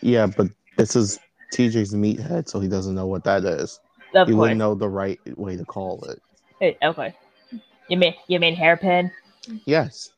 Yeah, 0.00 0.26
but 0.26 0.48
this 0.76 0.94
is 0.94 1.18
TJ's 1.52 1.94
meathead, 1.94 2.48
so 2.48 2.60
he 2.60 2.68
doesn't 2.68 2.94
know 2.94 3.06
what 3.06 3.24
that 3.24 3.44
is. 3.44 3.80
Of 4.14 4.28
he 4.28 4.32
course. 4.32 4.40
wouldn't 4.40 4.58
know 4.58 4.74
the 4.74 4.88
right 4.88 5.18
way 5.36 5.56
to 5.56 5.64
call 5.64 6.04
it. 6.04 6.20
Hey, 6.60 6.78
okay. 6.82 7.14
You 7.88 7.96
mean 7.96 8.14
you 8.26 8.40
mean 8.40 8.54
hairpin? 8.54 9.10
Yes. 9.64 10.10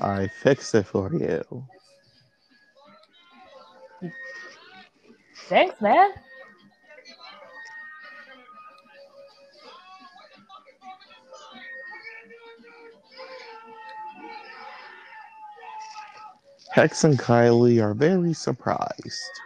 I 0.00 0.28
fixed 0.28 0.74
it 0.74 0.86
for 0.86 1.12
you. 1.12 1.64
Thanks, 5.48 5.80
man. 5.80 6.10
Hex 16.72 17.02
and 17.02 17.18
Kylie 17.18 17.82
are 17.82 17.94
very 17.94 18.32
surprised. 18.32 19.40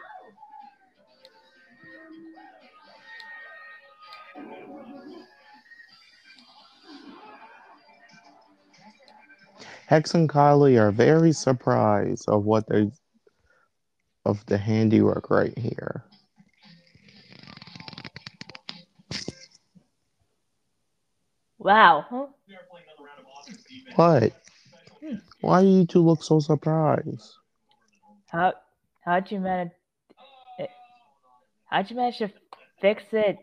Hex 9.92 10.14
and 10.14 10.26
Kylie 10.26 10.80
are 10.80 10.90
very 10.90 11.32
surprised 11.32 12.26
of 12.26 12.46
what 12.46 12.66
they 12.66 12.90
of 14.24 14.42
the 14.46 14.56
handiwork 14.56 15.28
right 15.28 15.52
here. 15.58 16.04
Wow. 21.58 22.06
Huh? 22.08 22.26
What? 23.96 24.32
Why 25.42 25.60
do 25.60 25.68
you 25.68 25.84
two 25.84 26.00
look 26.00 26.22
so 26.22 26.40
surprised? 26.40 27.34
How 28.28 28.54
how'd 29.04 29.30
you 29.30 29.40
manage? 29.40 29.72
eh, 30.58 30.68
How'd 31.66 31.90
you 31.90 31.96
manage 31.96 32.16
to 32.16 32.30
fix 32.80 33.02
it 33.12 33.36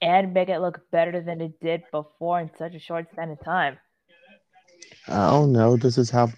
and 0.00 0.32
make 0.32 0.50
it 0.50 0.60
look 0.60 0.88
better 0.92 1.20
than 1.20 1.40
it 1.40 1.58
did 1.60 1.82
before 1.90 2.38
in 2.38 2.48
such 2.56 2.76
a 2.76 2.78
short 2.78 3.10
span 3.10 3.30
of 3.30 3.44
time? 3.44 3.76
Oh, 5.08 5.12
I 5.12 5.30
don't 5.30 5.52
know. 5.52 5.76
This 5.76 5.98
is 5.98 6.10
how 6.10 6.30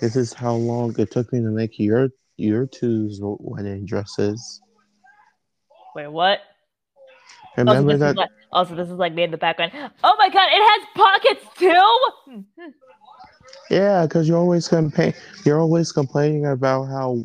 this 0.00 0.16
is 0.16 0.32
how 0.32 0.54
long 0.54 0.94
it 0.98 1.10
took 1.10 1.32
me 1.32 1.40
to 1.40 1.50
make 1.50 1.78
your 1.78 2.08
your 2.36 2.66
two's 2.66 3.18
wedding 3.22 3.86
dresses. 3.86 4.60
Wait, 5.94 6.08
what? 6.08 6.40
Also 7.58 7.70
Remember 7.70 7.92
this, 7.92 8.00
that? 8.00 8.10
is 8.10 8.16
like, 8.16 8.30
also, 8.52 8.74
this 8.74 8.88
is 8.88 8.98
like 8.98 9.14
me 9.14 9.22
in 9.22 9.30
the 9.30 9.38
background. 9.38 9.72
Oh 10.04 10.14
my 10.18 10.28
god, 10.28 10.48
it 10.52 10.62
has 10.62 10.86
pockets 10.94 11.46
too! 11.58 12.44
Yeah, 13.70 14.04
because 14.04 14.28
you're 14.28 14.38
always 14.38 14.68
complain. 14.68 15.14
You're 15.44 15.60
always 15.60 15.90
complaining 15.92 16.46
about 16.46 16.84
how 16.84 17.22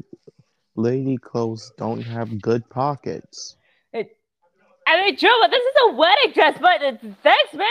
lady 0.76 1.18
clothes 1.18 1.72
don't 1.78 2.02
have 2.02 2.42
good 2.42 2.68
pockets. 2.70 3.58
I 4.88 5.02
mean, 5.02 5.16
true, 5.16 5.30
but 5.42 5.52
this 5.52 5.62
is 5.62 5.76
a 5.84 5.94
wedding 5.94 6.32
dress, 6.34 6.58
but 6.60 6.82
thanks, 7.24 7.54
man! 7.54 7.68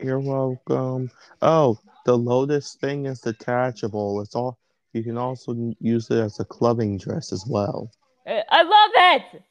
You're 0.00 0.20
welcome. 0.20 1.10
Oh, 1.40 1.78
the 2.04 2.16
lotus 2.16 2.74
thing 2.74 3.06
is 3.06 3.20
detachable. 3.20 4.20
It's 4.20 4.34
all. 4.34 4.58
You 4.92 5.02
can 5.02 5.18
also 5.18 5.74
use 5.80 6.08
it 6.10 6.18
as 6.18 6.38
a 6.38 6.44
clubbing 6.44 6.98
dress 6.98 7.32
as 7.32 7.44
well. 7.48 7.90
Eh, 8.26 8.42
I 8.50 8.62
love 8.62 8.90
it! 8.94 9.42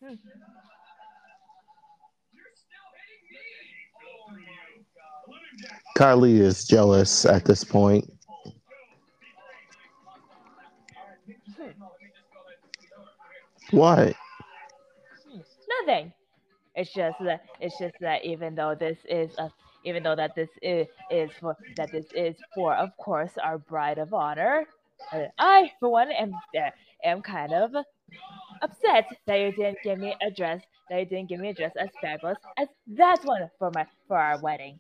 Kylie 5.98 6.40
is 6.40 6.66
jealous 6.66 7.26
at 7.26 7.46
this 7.46 7.64
point. 7.64 8.10
What? 13.72 14.16
Nothing. 15.86 16.14
It's 16.76 16.94
just 16.94 17.18
that 17.20 17.42
it's 17.60 17.78
just 17.78 17.96
that 18.02 18.24
even 18.26 18.56
though 18.56 18.76
this 18.76 18.98
is 19.08 19.32
a 19.38 19.52
even 19.86 20.04
though 20.04 20.16
that 20.16 20.36
this 20.36 20.50
is, 20.62 20.88
is 21.12 21.32
for 21.40 21.56
that 21.78 21.92
this 21.92 22.06
is 22.16 22.36
for 22.56 22.76
of 22.76 22.96
course 22.98 23.32
our 23.42 23.58
bride 23.58 23.98
of 23.98 24.14
honor, 24.14 24.66
I 25.38 25.72
for 25.80 25.90
one 25.90 26.12
am 26.12 26.34
uh, 26.58 26.70
am 27.04 27.22
kind 27.22 27.54
of 27.54 27.76
upset 28.62 29.08
that 29.28 29.36
you 29.36 29.52
didn't 29.52 29.80
give 29.84 30.00
me 30.00 30.16
a 30.22 30.32
dress 30.32 30.62
that 30.90 31.00
you 31.00 31.06
didn't 31.06 31.30
give 31.30 31.40
me 31.40 31.50
a 31.50 31.54
dress 31.54 31.74
as 31.78 31.90
fabulous 32.02 32.38
as 32.58 32.68
that 32.88 33.20
one 33.24 33.50
for 33.60 33.72
my 33.74 33.86
for 34.08 34.18
our 34.18 34.40
wedding. 34.40 34.80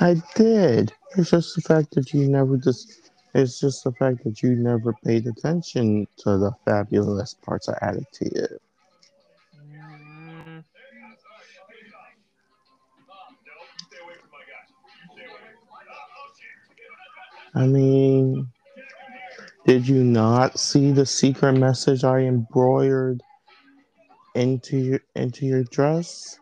I 0.00 0.22
did. 0.34 0.92
It's 1.16 1.30
just 1.30 1.54
the 1.54 1.62
fact 1.62 1.94
that 1.94 2.12
you 2.12 2.28
never 2.28 2.56
just. 2.56 3.10
It's 3.36 3.58
just 3.58 3.82
the 3.82 3.90
fact 3.92 4.22
that 4.22 4.42
you 4.42 4.54
never 4.54 4.92
paid 5.04 5.26
attention 5.26 6.06
to 6.18 6.38
the 6.38 6.52
fabulous 6.64 7.34
parts 7.34 7.68
I 7.68 7.76
added 7.82 8.06
to 8.12 8.24
you. 8.26 8.46
I 17.54 17.66
mean, 17.66 18.48
did 19.66 19.86
you 19.86 20.02
not 20.02 20.58
see 20.58 20.90
the 20.90 21.06
secret 21.06 21.52
message 21.52 22.02
I 22.04 22.20
embroidered 22.20 23.22
into 24.34 24.76
your 24.76 25.00
into 25.14 25.46
your 25.46 25.62
dress, 25.64 26.40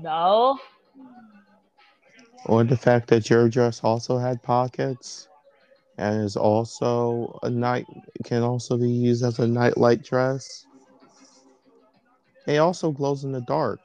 no, 0.00 0.58
or 2.44 2.62
the 2.62 2.76
fact 2.76 3.08
that 3.08 3.28
your 3.28 3.48
dress 3.48 3.80
also 3.82 4.18
had 4.18 4.42
pockets 4.42 5.28
and 5.98 6.22
is 6.22 6.36
also 6.36 7.38
a 7.42 7.50
night 7.50 7.86
can 8.24 8.42
also 8.42 8.76
be 8.78 8.88
used 8.88 9.24
as 9.24 9.40
a 9.40 9.46
nightlight 9.48 10.04
dress? 10.04 10.66
It 12.46 12.58
also 12.58 12.92
glows 12.92 13.24
in 13.24 13.32
the 13.32 13.40
dark. 13.40 13.80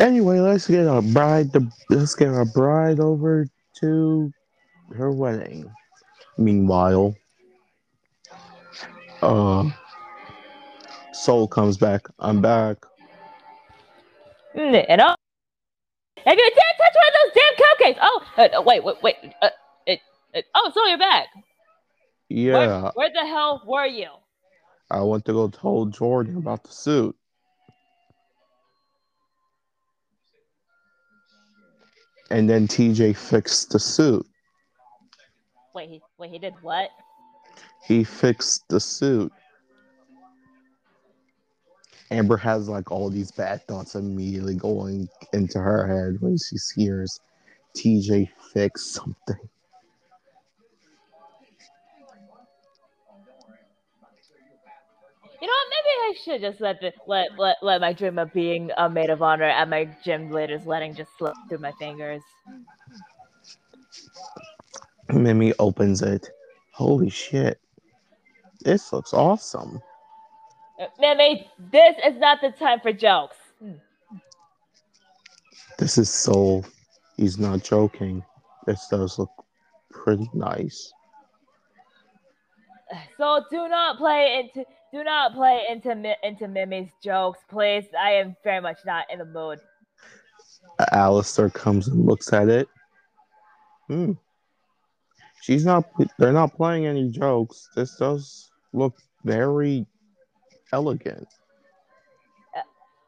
Anyway, 0.00 0.40
let's 0.40 0.66
get 0.66 0.86
our 0.86 1.02
bride. 1.02 1.52
To, 1.52 1.68
let's 1.90 2.14
get 2.14 2.28
our 2.28 2.46
bride 2.46 3.00
over 3.00 3.46
to 3.80 4.32
her 4.96 5.10
wedding. 5.10 5.70
Meanwhile, 6.38 7.14
uh, 9.20 9.70
Soul 11.12 11.46
comes 11.46 11.76
back. 11.76 12.08
I'm 12.18 12.40
back. 12.40 12.78
And 14.54 15.00
all. 15.00 15.16
If 16.16 16.26
you 16.26 16.50
dare 16.50 16.74
touch 16.78 16.94
one 16.94 17.08
of 17.08 17.14
those 17.22 17.32
damn 17.34 17.54
cupcakes! 17.94 17.98
Oh, 18.02 18.22
uh, 18.38 18.58
uh, 18.58 18.62
wait, 18.62 18.84
wait, 18.84 18.96
wait. 19.02 19.16
Uh, 19.42 19.48
it, 19.86 20.00
it, 20.32 20.44
oh, 20.54 20.70
so 20.74 20.86
you're 20.86 20.98
back. 20.98 21.28
Yeah, 22.28 22.52
Where, 22.52 22.92
where 22.94 23.10
the 23.12 23.26
hell 23.26 23.62
were 23.66 23.86
you? 23.86 24.08
I 24.90 25.02
went 25.02 25.24
to 25.26 25.32
go 25.32 25.48
tell 25.48 25.86
Jordan 25.86 26.36
about 26.36 26.64
the 26.64 26.72
suit. 26.72 27.16
And 32.30 32.48
then 32.48 32.68
TJ 32.68 33.16
fixed 33.16 33.70
the 33.70 33.78
suit. 33.78 34.24
Wait, 35.74 35.88
he, 35.88 36.00
wait, 36.18 36.30
he 36.30 36.38
did 36.38 36.54
what? 36.62 36.90
He 37.86 38.04
fixed 38.04 38.68
the 38.68 38.80
suit. 38.80 39.32
Amber 42.10 42.36
has 42.36 42.68
like 42.68 42.90
all 42.90 43.08
these 43.08 43.30
bad 43.30 43.66
thoughts 43.68 43.94
immediately 43.94 44.54
going 44.54 45.08
into 45.32 45.60
her 45.60 45.86
head 45.86 46.20
when 46.20 46.36
she 46.38 46.56
hears 46.74 47.20
TJ 47.76 48.28
fix 48.52 48.84
something. 48.86 49.48
You 55.40 55.46
know 55.46 55.52
what? 55.52 55.68
Maybe 55.70 55.88
I 56.00 56.14
should 56.22 56.40
just 56.42 56.60
let 56.60 56.80
the 56.80 56.92
let 57.06 57.38
let, 57.38 57.56
let 57.62 57.80
my 57.80 57.92
dream 57.92 58.18
of 58.18 58.32
being 58.32 58.70
a 58.76 58.90
maid 58.90 59.10
of 59.10 59.22
honor 59.22 59.44
at 59.44 59.68
my 59.68 59.88
gym 60.04 60.30
leader's 60.30 60.64
wedding 60.64 60.94
just 60.94 61.16
slip 61.16 61.34
through 61.48 61.58
my 61.58 61.72
fingers. 61.72 62.22
Mimi 65.08 65.52
opens 65.58 66.02
it. 66.02 66.28
Holy 66.72 67.10
shit. 67.10 67.58
This 68.60 68.92
looks 68.92 69.14
awesome. 69.14 69.80
Mimi, 70.98 71.50
this 71.72 71.96
is 72.06 72.18
not 72.18 72.40
the 72.40 72.50
time 72.50 72.80
for 72.80 72.92
jokes. 72.92 73.36
This 75.78 75.96
is 75.98 76.10
Soul. 76.10 76.64
He's 77.16 77.38
not 77.38 77.62
joking. 77.62 78.22
This 78.66 78.86
does 78.90 79.18
look 79.18 79.30
pretty 79.90 80.30
nice. 80.34 80.92
So 83.16 83.44
do 83.50 83.68
not 83.68 83.98
play 83.98 84.40
into 84.42 84.66
do 84.92 85.04
not 85.04 85.34
play 85.34 85.64
into 85.70 85.94
Mi- 85.94 86.16
into 86.22 86.48
Mimi's 86.48 86.90
jokes, 87.02 87.38
please. 87.48 87.84
I 87.98 88.12
am 88.12 88.36
very 88.44 88.60
much 88.60 88.78
not 88.84 89.06
in 89.12 89.18
the 89.18 89.24
mood. 89.24 89.60
Alistair 90.92 91.50
comes 91.50 91.88
and 91.88 92.06
looks 92.06 92.32
at 92.32 92.48
it. 92.48 92.68
Hmm. 93.88 94.12
She's 95.42 95.64
not. 95.64 95.84
They're 96.18 96.32
not 96.32 96.54
playing 96.54 96.86
any 96.86 97.08
jokes. 97.08 97.68
This 97.74 97.96
does 97.96 98.50
look 98.72 98.94
very 99.24 99.86
elegant. 100.72 101.28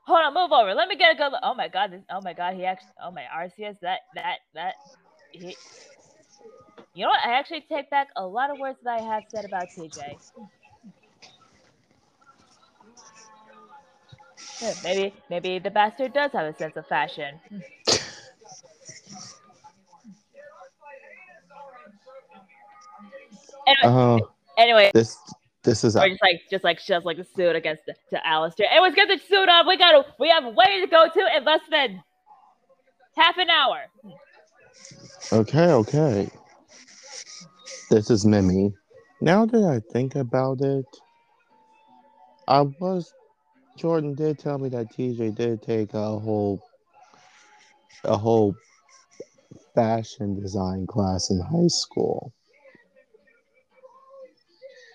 Hold 0.05 0.25
on, 0.25 0.35
move 0.35 0.53
over. 0.53 0.75
Let 0.75 0.89
me 0.89 0.97
get 0.97 1.15
a 1.15 1.17
good 1.17 1.31
look. 1.31 1.41
Oh 1.43 1.55
my 1.55 1.69
god, 1.69 1.93
this, 1.93 2.03
oh 2.11 2.21
my 2.21 2.33
god, 2.33 2.55
he 2.55 2.65
actually 2.65 2.91
oh 3.03 3.11
my 3.11 3.23
Arceus, 3.23 3.79
that 3.83 4.01
that 4.15 4.39
that 4.55 4.75
he 5.31 5.57
You 6.95 7.05
know 7.05 7.09
what? 7.09 7.21
I 7.25 7.39
actually 7.39 7.65
take 7.69 7.89
back 7.89 8.09
a 8.17 8.27
lot 8.27 8.51
of 8.51 8.59
words 8.59 8.79
that 8.83 9.01
I 9.01 9.15
have 9.15 9.25
said 9.33 9.45
about 9.45 9.69
TJ. 9.79 10.19
Yeah, 14.63 14.75
maybe 14.85 15.15
maybe 15.29 15.59
the 15.59 15.71
bastard 15.71 16.15
does 16.15 16.31
have 16.33 16.47
a 16.47 16.57
sense 16.57 16.77
of 16.77 16.87
fashion. 16.87 17.41
Anyway, 23.67 23.83
Oh, 23.85 24.31
anyway, 24.57 24.93
this 24.95 25.19
this 25.65 25.83
is 25.83 25.97
or 25.97 26.09
just 26.09 26.23
like 26.23 26.41
just 26.49 26.63
like 26.63 26.79
shoves 26.79 27.05
like 27.05 27.17
the 27.17 27.25
suit 27.25 27.57
against 27.57 27.87
the, 27.87 27.95
to 28.11 28.25
Alistair. 28.25 28.67
Everyone's 28.71 28.95
got 28.95 29.09
the 29.09 29.19
suit 29.19 29.49
on. 29.49 29.67
We 29.67 29.77
got 29.77 30.07
we 30.21 30.29
have 30.29 30.45
a 30.45 30.51
way 30.51 30.81
to 30.81 30.87
go 30.87 31.09
to 31.13 31.37
in 31.37 31.45
less 31.45 31.61
than 31.69 32.01
half 33.17 33.37
an 33.39 33.51
hour. 33.51 33.81
okay. 35.33 35.73
Okay. 35.73 36.31
This 37.91 38.11
is 38.11 38.25
Mimi. 38.25 38.73
Now 39.21 39.45
that 39.45 39.65
I 39.65 39.81
think 39.93 40.15
about 40.15 40.61
it, 40.61 40.87
I 42.47 42.63
was 42.63 43.13
Jordan 43.77 44.15
did 44.15 44.39
tell 44.39 44.59
me 44.59 44.69
that 44.71 44.91
TJ 44.91 45.35
did 45.35 45.63
take 45.63 45.95
a 45.95 46.19
whole 46.19 46.63
a 48.05 48.17
whole 48.17 48.55
fashion 49.75 50.41
design 50.41 50.87
class 50.87 51.31
in 51.31 51.41
high 51.41 51.69
school. 51.69 52.33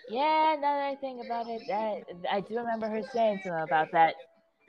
Yeah, 0.09 0.55
now 0.55 0.77
that 0.77 0.89
I 0.89 0.95
think 0.95 1.21
about 1.23 1.47
it, 1.49 1.67
that 1.67 2.03
I 2.31 2.39
do 2.41 2.57
remember 2.57 2.87
her 2.87 3.01
saying 3.13 3.41
something 3.43 3.61
about 3.61 3.91
that. 3.91 4.15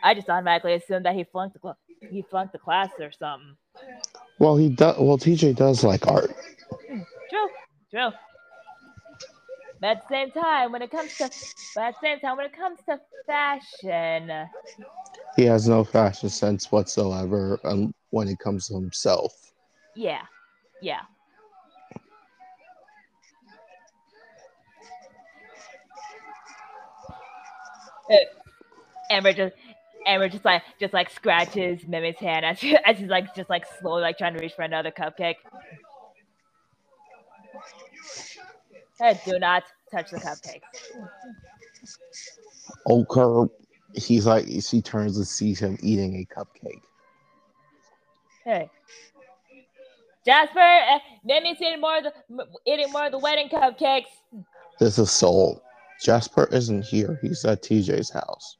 I 0.03 0.15
just 0.15 0.29
automatically 0.29 0.75
assumed 0.75 1.05
that 1.07 1.15
he 1.15 1.25
flunked 1.25 1.55
the 1.55 1.61
cl- 1.61 1.79
he 2.11 2.23
flunked 2.23 2.53
the 2.53 2.59
class 2.59 2.91
or 2.99 3.13
something. 3.13 3.57
Well, 4.39 4.57
he 4.57 4.69
does. 4.69 4.97
Well, 4.99 5.19
TJ 5.19 5.57
does 5.57 5.85
like 5.85 6.07
art. 6.07 6.31
Hmm, 6.89 7.01
true, 7.31 7.49
true. 7.91 8.11
But 9.81 9.89
at 9.91 10.09
the 10.09 10.15
same 10.15 10.31
time, 10.33 10.73
when 10.73 10.83
it 10.83 10.91
comes 10.91 11.17
to 11.19 11.31
but 11.75 11.83
at 11.85 11.95
the 12.01 12.07
same 12.07 12.21
time, 12.21 12.37
when 12.37 12.47
it 12.47 12.57
comes 12.57 12.79
to 12.89 12.99
fashion, 13.27 14.49
He 15.37 15.45
has 15.45 15.69
no 15.69 15.85
fashion 15.85 16.29
sense 16.29 16.73
whatsoever 16.73 17.61
um, 17.65 17.95
when 18.11 18.29
it 18.29 18.39
comes 18.41 18.67
to 18.69 18.75
himself. 18.75 19.33
yeah, 19.95 20.23
yeah. 20.83 21.01
Uh, 28.11 28.17
Amber 29.11 29.33
just 29.33 29.55
Amber 30.07 30.29
just 30.29 30.45
like 30.45 30.63
just 30.81 30.95
like 30.95 31.11
scratches 31.11 31.87
Mimi's 31.87 32.19
hand 32.19 32.45
as 32.45 32.59
she, 32.59 32.77
as 32.85 32.99
he's 32.99 33.09
like 33.09 33.35
just 33.35 33.51
like 33.51 33.65
slowly 33.81 34.03
like 34.03 34.19
trying 34.19 34.35
to 34.35 34.41
reach 34.41 34.55
for 34.55 34.63
another 34.63 34.91
cupcake. 34.91 35.37
Do 39.25 39.39
not 39.39 39.65
touch 39.93 40.11
the 40.11 40.19
cupcakes. 40.19 40.61
Oker, 42.87 43.49
he's 43.95 44.27
like 44.27 44.47
she 44.61 44.83
turns 44.83 45.17
and 45.17 45.27
sees 45.27 45.61
him 45.61 45.79
eating 45.83 46.17
a 46.17 46.35
cupcake. 46.35 46.83
Hey. 48.45 48.71
Jasper, 50.27 50.59
uh, 50.59 50.99
Mimi's 51.25 51.61
eating 51.61 51.81
more 51.81 51.99
of 51.99 52.05
the 52.05 52.13
eating 52.67 52.91
more 52.93 53.07
of 53.07 53.13
the 53.13 53.19
wedding 53.19 53.49
cupcakes. 53.49 54.07
This 54.79 54.99
is 54.99 55.11
Soul. 55.11 55.63
Jasper 56.03 56.49
isn't 56.53 56.85
here. 56.85 57.19
He's 57.23 57.45
at 57.45 57.63
TJ's 57.63 58.11
house. 58.11 58.57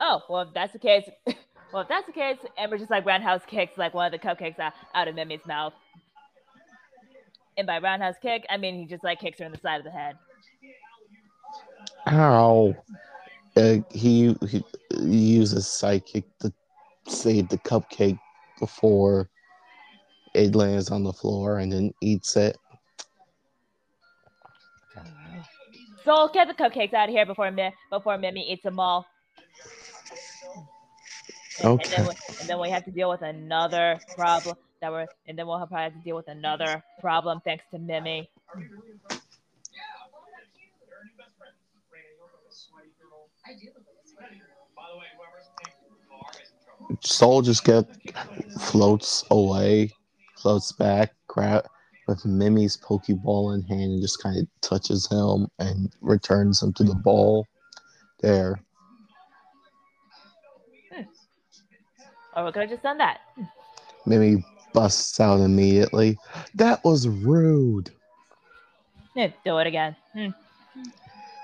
Oh, 0.00 0.22
well, 0.28 0.42
if 0.42 0.54
that's 0.54 0.72
the 0.72 0.78
case, 0.78 1.08
well, 1.72 1.82
if 1.82 1.88
that's 1.88 2.06
the 2.06 2.12
case, 2.12 2.36
Amber 2.58 2.78
just 2.78 2.90
like 2.90 3.06
roundhouse 3.06 3.42
kicks 3.46 3.78
like 3.78 3.94
one 3.94 4.06
of 4.06 4.12
the 4.12 4.18
cupcakes 4.18 4.58
out, 4.58 4.74
out 4.94 5.08
of 5.08 5.14
Mimi's 5.14 5.46
mouth. 5.46 5.72
And 7.56 7.66
by 7.66 7.78
roundhouse 7.78 8.16
kick, 8.20 8.44
I 8.50 8.56
mean 8.56 8.78
he 8.78 8.86
just 8.86 9.02
like 9.02 9.20
kicks 9.20 9.38
her 9.38 9.46
in 9.46 9.52
the 9.52 9.58
side 9.58 9.78
of 9.78 9.84
the 9.84 9.90
head. 9.90 10.16
Ow. 12.08 12.74
Uh, 13.56 13.78
he, 13.90 14.36
he 14.48 14.62
he 14.90 15.16
uses 15.16 15.66
psychic 15.66 16.24
to 16.40 16.52
save 17.08 17.48
the 17.48 17.58
cupcake 17.58 18.18
before 18.58 19.30
it 20.34 20.54
lands 20.54 20.90
on 20.90 21.02
the 21.02 21.12
floor 21.12 21.58
and 21.58 21.72
then 21.72 21.92
eats 22.02 22.36
it. 22.36 22.58
So 26.04 26.28
get 26.32 26.46
the 26.46 26.54
cupcakes 26.54 26.94
out 26.94 27.08
of 27.08 27.14
here 27.14 27.26
before 27.26 27.50
Mi- 27.50 27.74
before 27.90 28.18
Mimi 28.18 28.42
eats 28.42 28.62
them 28.62 28.78
all. 28.78 29.06
And, 31.58 31.80
and, 31.80 31.90
then 31.90 32.00
Okay. 32.00 32.02
we, 32.02 32.14
and 32.40 32.48
then 32.48 32.60
we 32.60 32.70
have 32.70 32.84
to 32.84 32.90
deal 32.90 33.08
with 33.08 33.22
another 33.22 33.98
problem 34.14 34.56
that 34.80 34.90
we're 34.90 35.06
and 35.26 35.38
then 35.38 35.46
we'll 35.46 35.58
probably 35.58 35.78
have 35.78 35.94
to 35.94 35.98
deal 36.00 36.16
with 36.16 36.28
another 36.28 36.82
problem 37.00 37.40
thanks 37.44 37.64
to 37.70 37.78
Mimi. 37.78 38.28
Soul 47.00 47.42
just 47.42 47.64
get 47.64 47.86
floats 48.60 49.24
away, 49.30 49.90
floats 50.36 50.72
back, 50.72 51.14
grab 51.26 51.66
with 52.06 52.24
Mimi's 52.24 52.76
Pokeball 52.76 53.54
in 53.54 53.62
hand 53.62 53.92
and 53.92 54.02
just 54.02 54.22
kind 54.22 54.38
of 54.38 54.46
touches 54.60 55.08
him 55.08 55.48
and 55.58 55.92
returns 56.00 56.62
him 56.62 56.72
to 56.74 56.84
the 56.84 56.94
ball. 56.94 57.46
There. 58.20 58.60
Or 62.36 62.44
we 62.44 62.52
could 62.52 62.62
have 62.62 62.70
just 62.70 62.82
done 62.82 62.98
that. 62.98 63.18
Mimi 64.06 64.44
busts 64.76 65.18
out 65.20 65.40
immediately. 65.40 66.18
That 66.54 66.84
was 66.84 67.08
rude. 67.08 67.90
Yeah, 69.14 69.28
do 69.42 69.56
it 69.56 69.66
again. 69.66 69.96
Hmm. 70.12 70.28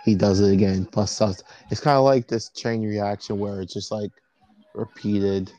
He 0.05 0.14
does 0.14 0.41
it 0.41 0.53
again, 0.53 0.87
busts 0.93 1.22
out. 1.22 1.43
It's 1.70 1.80
kind 1.80 1.97
of 1.97 2.05
like 2.05 2.28
this 2.28 2.51
chain 2.51 2.87
reaction 2.87 3.39
where 3.39 3.62
it's 3.62 3.72
just 3.72 3.91
like 3.91 4.11
repeated. 4.74 5.51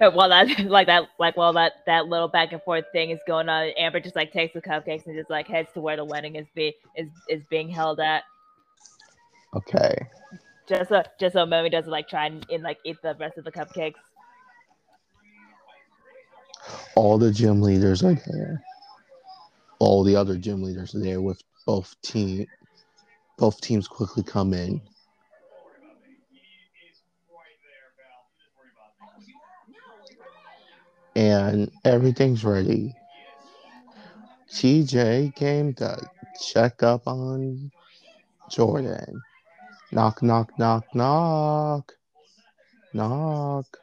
Well, 0.00 0.30
that 0.30 0.60
like 0.64 0.86
that 0.86 1.08
like 1.18 1.36
well 1.36 1.52
that 1.52 1.72
that 1.84 2.06
little 2.06 2.28
back 2.28 2.52
and 2.52 2.62
forth 2.62 2.86
thing 2.92 3.10
is 3.10 3.20
going 3.26 3.50
on, 3.50 3.68
Amber 3.76 4.00
just 4.00 4.16
like 4.16 4.32
takes 4.32 4.54
the 4.54 4.62
cupcakes 4.62 5.04
and 5.04 5.14
just 5.14 5.28
like 5.28 5.46
heads 5.46 5.68
to 5.74 5.82
where 5.82 5.96
the 5.96 6.04
wedding 6.06 6.36
is 6.36 6.46
be 6.54 6.74
is 6.96 7.08
is 7.28 7.42
being 7.50 7.68
held 7.68 8.00
at. 8.00 8.22
Okay. 9.54 9.94
Just 10.66 10.88
so 10.88 11.02
just 11.18 11.34
so 11.34 11.44
Mimi 11.44 11.68
doesn't 11.68 11.90
like 11.90 12.08
try 12.08 12.26
and, 12.26 12.46
and 12.50 12.62
like 12.62 12.78
eat 12.86 12.96
the 13.02 13.14
rest 13.20 13.36
of 13.36 13.44
the 13.44 13.52
cupcakes. 13.52 13.96
All 16.96 17.18
the 17.18 17.30
gym 17.30 17.62
leaders 17.62 18.02
are 18.02 18.14
there. 18.14 18.62
All 19.78 20.04
the 20.04 20.16
other 20.16 20.36
gym 20.36 20.62
leaders 20.62 20.94
are 20.94 21.00
there 21.00 21.20
with 21.20 21.42
both 21.66 21.94
team. 22.02 22.46
Both 23.38 23.60
teams 23.60 23.88
quickly 23.88 24.22
come 24.22 24.52
in. 24.52 24.80
And 31.16 31.70
everything's 31.84 32.44
ready. 32.44 32.94
TJ 34.50 35.34
came 35.34 35.74
to 35.74 35.98
check 36.40 36.82
up 36.82 37.06
on 37.06 37.70
Jordan. 38.50 39.22
Knock, 39.92 40.22
knock, 40.22 40.58
knock, 40.58 40.84
knock. 40.94 41.92
Knock. 42.92 43.78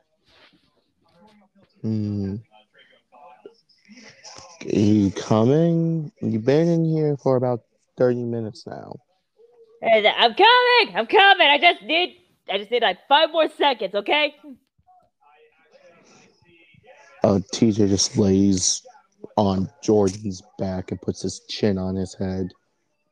Hmm. 1.82 2.36
You 4.66 5.12
coming? 5.12 6.12
You've 6.22 6.46
been 6.46 6.68
in 6.68 6.86
here 6.86 7.18
for 7.18 7.36
about 7.36 7.62
30 7.98 8.24
minutes 8.24 8.66
now. 8.66 8.96
I'm 9.84 10.34
coming. 10.34 10.96
I'm 10.96 11.08
coming. 11.08 11.48
I 11.48 11.58
just 11.60 11.84
need 11.84 12.18
I 12.50 12.58
just 12.58 12.72
need 12.72 12.82
like 12.82 12.98
five 13.08 13.32
more 13.32 13.50
seconds, 13.50 13.94
okay? 13.94 14.36
Uh, 17.24 17.40
TJ 17.54 17.90
just 17.90 18.18
lays 18.18 18.82
on 19.36 19.70
Jordan's 19.82 20.42
back 20.58 20.92
and 20.92 21.02
puts 21.02 21.22
his 21.22 21.42
chin 21.50 21.78
on 21.78 21.96
his 21.96 22.14
head. 22.14 22.52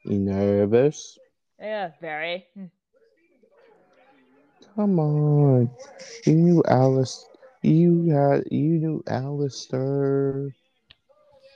You 0.05 0.19
nervous? 0.19 1.17
Yeah, 1.59 1.91
very. 1.99 2.45
Come 4.75 4.99
on. 4.99 5.69
You 6.25 6.33
knew 6.33 6.63
Alice. 6.67 7.25
You 7.61 8.09
had. 8.09 8.43
You 8.51 8.79
knew 8.79 9.03
Alistair. 9.07 10.53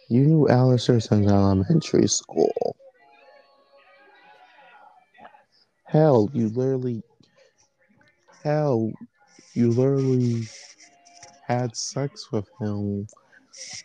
You 0.10 0.22
knew 0.26 0.48
Alistair 0.50 1.00
since 1.00 1.28
elementary 1.28 2.08
school. 2.08 2.76
Hell, 5.86 6.30
you 6.34 6.50
literally. 6.50 7.04
Hell, 8.44 8.92
you 9.54 9.70
literally 9.70 10.48
had 11.48 11.76
sex 11.76 12.32
with 12.32 12.48
him 12.60 13.08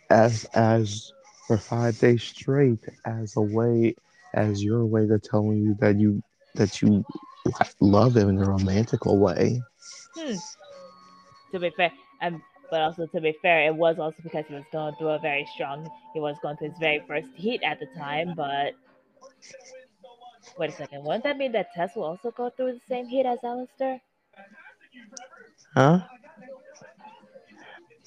as 0.09 0.45
as 0.53 1.11
for 1.47 1.57
five 1.57 1.99
days 1.99 2.23
straight 2.23 2.83
as 3.05 3.35
a 3.35 3.41
way 3.41 3.95
as 4.33 4.63
your 4.63 4.85
way 4.85 5.05
to 5.07 5.19
telling 5.19 5.57
you 5.57 5.75
that 5.79 5.99
you 5.99 6.23
that 6.55 6.81
you 6.81 7.05
love 7.81 8.17
him 8.17 8.29
in 8.29 8.41
a 8.41 8.45
romantical 8.45 9.19
way. 9.19 9.61
Hmm. 10.15 10.35
To 11.51 11.59
be 11.59 11.69
fair, 11.71 11.91
um, 12.21 12.41
but 12.69 12.81
also 12.81 13.07
to 13.07 13.21
be 13.21 13.35
fair, 13.41 13.67
it 13.67 13.75
was 13.75 13.99
also 13.99 14.17
because 14.23 14.45
he 14.47 14.55
was 14.55 14.63
going 14.71 14.95
through 14.95 15.09
a 15.09 15.19
very 15.19 15.47
strong. 15.53 15.89
He 16.13 16.19
was 16.19 16.37
going 16.41 16.57
through 16.57 16.69
his 16.69 16.79
very 16.79 17.03
first 17.07 17.27
heat 17.35 17.61
at 17.63 17.79
the 17.79 17.87
time. 17.97 18.33
But 18.35 18.73
wait 20.57 20.71
a 20.71 20.73
second, 20.73 21.03
wouldn't 21.03 21.23
that 21.23 21.37
mean 21.37 21.51
that 21.53 21.73
Tess 21.73 21.95
will 21.95 22.05
also 22.05 22.31
go 22.31 22.49
through 22.49 22.73
the 22.73 22.81
same 22.89 23.07
heat 23.07 23.25
as 23.25 23.39
Alistair? 23.43 24.01
Huh? 25.73 25.99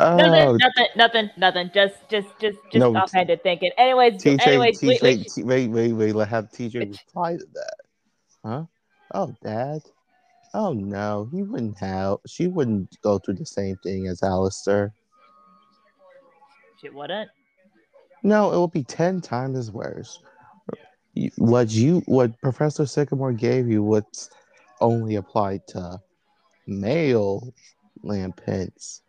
Oh, 0.01 0.59
nothing, 0.59 0.87
nothing, 0.97 1.31
nothing. 1.37 1.71
Just, 1.75 1.95
just, 2.09 2.29
just, 2.41 2.59
just 2.73 2.81
No, 2.81 2.95
offhanded 2.95 3.43
thinking. 3.43 3.71
Anyways, 3.77 4.15
TJ, 4.23 4.41
anyways, 4.41 4.79
TJ, 4.81 5.03
we, 5.03 5.25
T- 5.25 5.43
wait, 5.45 5.69
wait, 5.69 5.93
wait. 5.93 6.15
Let 6.15 6.29
have 6.29 6.51
TJ 6.51 6.91
reply 6.91 7.33
to 7.37 7.47
that. 7.55 7.75
Huh? 8.45 8.65
Oh, 9.13 9.35
Dad. 9.43 9.83
Oh 10.55 10.73
no, 10.73 11.29
he 11.33 11.43
wouldn't 11.43 11.79
have. 11.79 12.19
She 12.27 12.47
wouldn't 12.49 13.01
go 13.03 13.19
through 13.19 13.35
the 13.35 13.47
same 13.47 13.77
thing 13.83 14.07
as 14.09 14.23
Alistair. 14.23 14.93
she 16.81 16.89
wouldn't. 16.89 17.31
No, 18.23 18.53
it 18.53 18.57
will 18.57 18.69
be 18.69 18.85
ten 18.85 19.21
times 19.21 19.59
as 19.59 19.71
worse. 19.71 20.21
What 21.37 21.71
you, 21.71 22.03
what 22.07 22.41
Professor 22.41 22.87
Sycamore 22.87 23.33
gave 23.33 23.69
you, 23.69 23.83
what's 23.83 24.31
only 24.81 25.17
applied 25.17 25.67
to 25.69 25.99
male 26.67 27.53
lampits. 28.03 29.03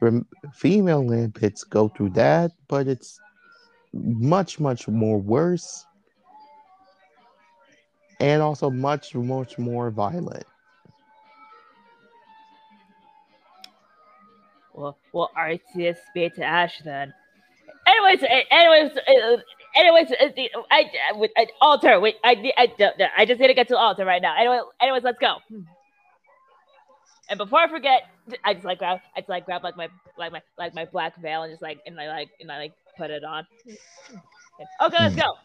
Rem- 0.00 0.26
Female 0.54 1.06
lampits 1.06 1.62
go 1.64 1.88
through 1.88 2.10
that, 2.10 2.52
but 2.68 2.88
it's 2.88 3.20
much, 3.92 4.58
much 4.58 4.88
more 4.88 5.18
worse, 5.18 5.84
and 8.20 8.42
also 8.42 8.70
much, 8.70 9.14
much 9.14 9.58
more 9.58 9.90
violent. 9.90 10.44
Well, 14.74 14.96
well, 15.12 15.30
Arceus 15.36 15.96
speak 16.08 16.36
to 16.36 16.44
Ash 16.44 16.80
then. 16.84 17.12
Anyways, 17.86 18.22
anyways, 18.50 18.98
anyways, 19.76 20.08
the- 20.08 20.50
I, 20.70 20.90
I, 21.14 21.28
I 21.36 21.46
altar. 21.60 21.98
Wait, 21.98 22.16
I, 22.22 22.52
I, 22.56 22.72
I, 23.16 23.24
just 23.26 23.40
need 23.40 23.48
to 23.48 23.54
get 23.54 23.68
to 23.68 23.76
altar 23.76 24.04
right 24.04 24.22
now. 24.22 24.36
Anyway, 24.38 24.60
anyways, 24.80 25.02
let's 25.02 25.18
go. 25.18 25.36
And 27.28 27.38
before 27.38 27.60
I 27.60 27.68
forget, 27.68 28.02
I 28.44 28.54
just 28.54 28.64
like 28.64 28.78
grab, 28.78 29.00
I 29.16 29.20
just 29.20 29.28
like 29.28 29.44
grab 29.46 29.64
like 29.64 29.76
my, 29.76 29.88
like 30.18 30.32
my, 30.32 30.42
like 30.58 30.74
my 30.74 30.84
black 30.84 31.20
veil 31.20 31.42
and 31.42 31.52
just 31.52 31.62
like, 31.62 31.78
and 31.86 31.98
I 32.00 32.08
like, 32.08 32.28
and 32.40 32.50
I 32.50 32.58
like 32.58 32.72
put 32.96 33.10
it 33.10 33.24
on. 33.24 33.46
Okay, 34.82 34.96
let's 34.98 35.16
go. 35.16 35.36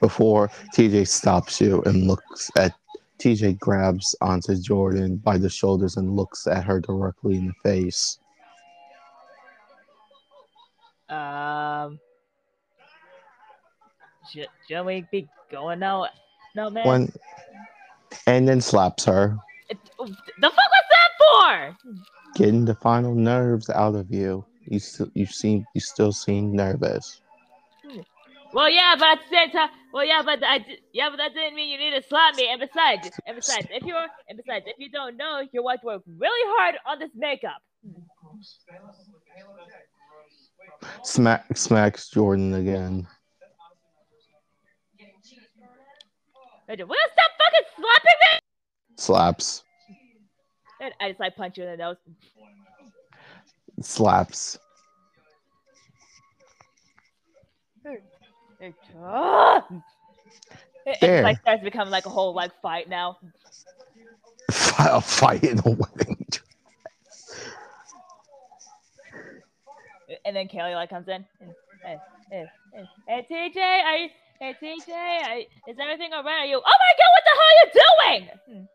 Before 0.00 0.48
TJ 0.76 1.08
stops 1.08 1.60
you 1.60 1.82
and 1.82 2.06
looks 2.06 2.50
at 2.56 2.72
TJ 3.18 3.58
grabs 3.58 4.14
onto 4.20 4.54
Jordan 4.56 5.16
by 5.16 5.38
the 5.38 5.48
shoulders 5.48 5.96
and 5.96 6.14
looks 6.14 6.46
at 6.46 6.64
her 6.64 6.78
directly 6.80 7.36
in 7.36 7.48
the 7.48 7.54
face. 7.64 8.18
Um, 11.08 11.98
should, 14.30 14.46
should 14.68 14.82
we 14.84 15.06
be 15.10 15.28
going 15.50 15.78
now? 15.80 16.06
No, 16.54 16.70
man. 16.70 16.86
One 16.86 17.12
and 18.26 18.46
then 18.48 18.60
slaps 18.60 19.04
her, 19.06 19.36
It- 19.68 19.78
the 19.98 20.06
fuck 20.06 20.52
was 20.56 20.84
that 20.90 21.10
for? 21.18 21.76
getting 22.34 22.64
the 22.64 22.74
final 22.74 23.14
nerves 23.14 23.68
out 23.70 23.94
of 23.94 24.10
you. 24.12 24.44
You 24.66 24.78
still 24.78 25.10
you 25.14 25.26
seem 25.26 25.64
you 25.74 25.80
still 25.80 26.12
seem 26.12 26.52
nervous. 26.54 27.22
Well, 28.52 28.70
yeah, 28.70 28.94
but 28.98 29.08
at 29.08 29.18
the 29.18 29.36
same 29.36 29.50
time, 29.50 29.68
well, 29.92 30.04
yeah, 30.04 30.22
but 30.24 30.42
I, 30.42 30.64
yeah, 30.92 31.10
but 31.10 31.18
that 31.18 31.34
didn't 31.34 31.54
mean 31.54 31.68
you 31.70 31.78
need 31.78 32.00
to 32.00 32.06
slap 32.08 32.34
me. 32.34 32.48
And 32.50 32.60
besides, 32.60 33.10
and 33.26 33.36
besides, 33.36 33.66
if 33.70 33.82
you're, 33.84 34.06
and 34.28 34.38
besides, 34.38 34.64
if 34.66 34.76
you 34.78 34.90
don't 34.90 35.16
know, 35.16 35.42
your 35.52 35.62
wife 35.62 35.80
worked 35.84 36.06
really 36.16 36.54
hard 36.56 36.76
on 36.86 36.98
this 36.98 37.10
makeup. 37.14 37.60
Smack 41.02 41.56
smacks 41.56 42.08
Jordan 42.08 42.54
again. 42.54 43.06
Will 46.68 46.76
you 46.76 46.86
stop 46.86 47.30
fucking 47.38 47.66
slapping 47.76 48.18
me? 48.20 48.40
Slaps. 48.96 49.64
And 50.80 50.94
I 51.00 51.08
just 51.08 51.20
like 51.20 51.34
punch 51.34 51.56
you 51.56 51.64
in 51.64 51.70
the 51.70 51.76
nose. 51.76 51.96
Slaps. 53.80 54.58
Ah! 59.00 59.64
It, 60.86 61.02
it 61.02 61.22
like 61.22 61.40
starts 61.40 61.62
becoming 61.62 61.90
like 61.90 62.06
a 62.06 62.10
whole 62.10 62.34
like 62.34 62.52
fight 62.62 62.88
now. 62.88 63.18
A 64.78 65.00
fight 65.00 65.44
in 65.44 65.58
a 65.58 65.70
wedding. 65.70 66.26
And 70.24 70.34
then 70.34 70.48
Kaylee 70.48 70.74
like 70.74 70.90
comes 70.90 71.08
in. 71.08 71.24
Hey, 71.84 71.98
hey, 72.30 72.46
hey, 72.72 72.84
hey, 73.06 73.26
TJ, 73.30 73.58
are 73.58 73.96
you? 73.96 74.08
Hey, 74.40 74.54
TJ, 74.62 74.90
are, 74.90 75.38
is 75.70 75.76
everything 75.80 76.12
alright? 76.14 76.40
Are 76.40 76.46
you? 76.46 76.56
Oh 76.64 76.78
my 76.84 76.92
God, 76.98 77.10
what 77.14 77.24
the 77.24 77.34
hell 77.36 77.50
are 77.50 77.58
you 77.60 77.68
doing? 78.54 78.68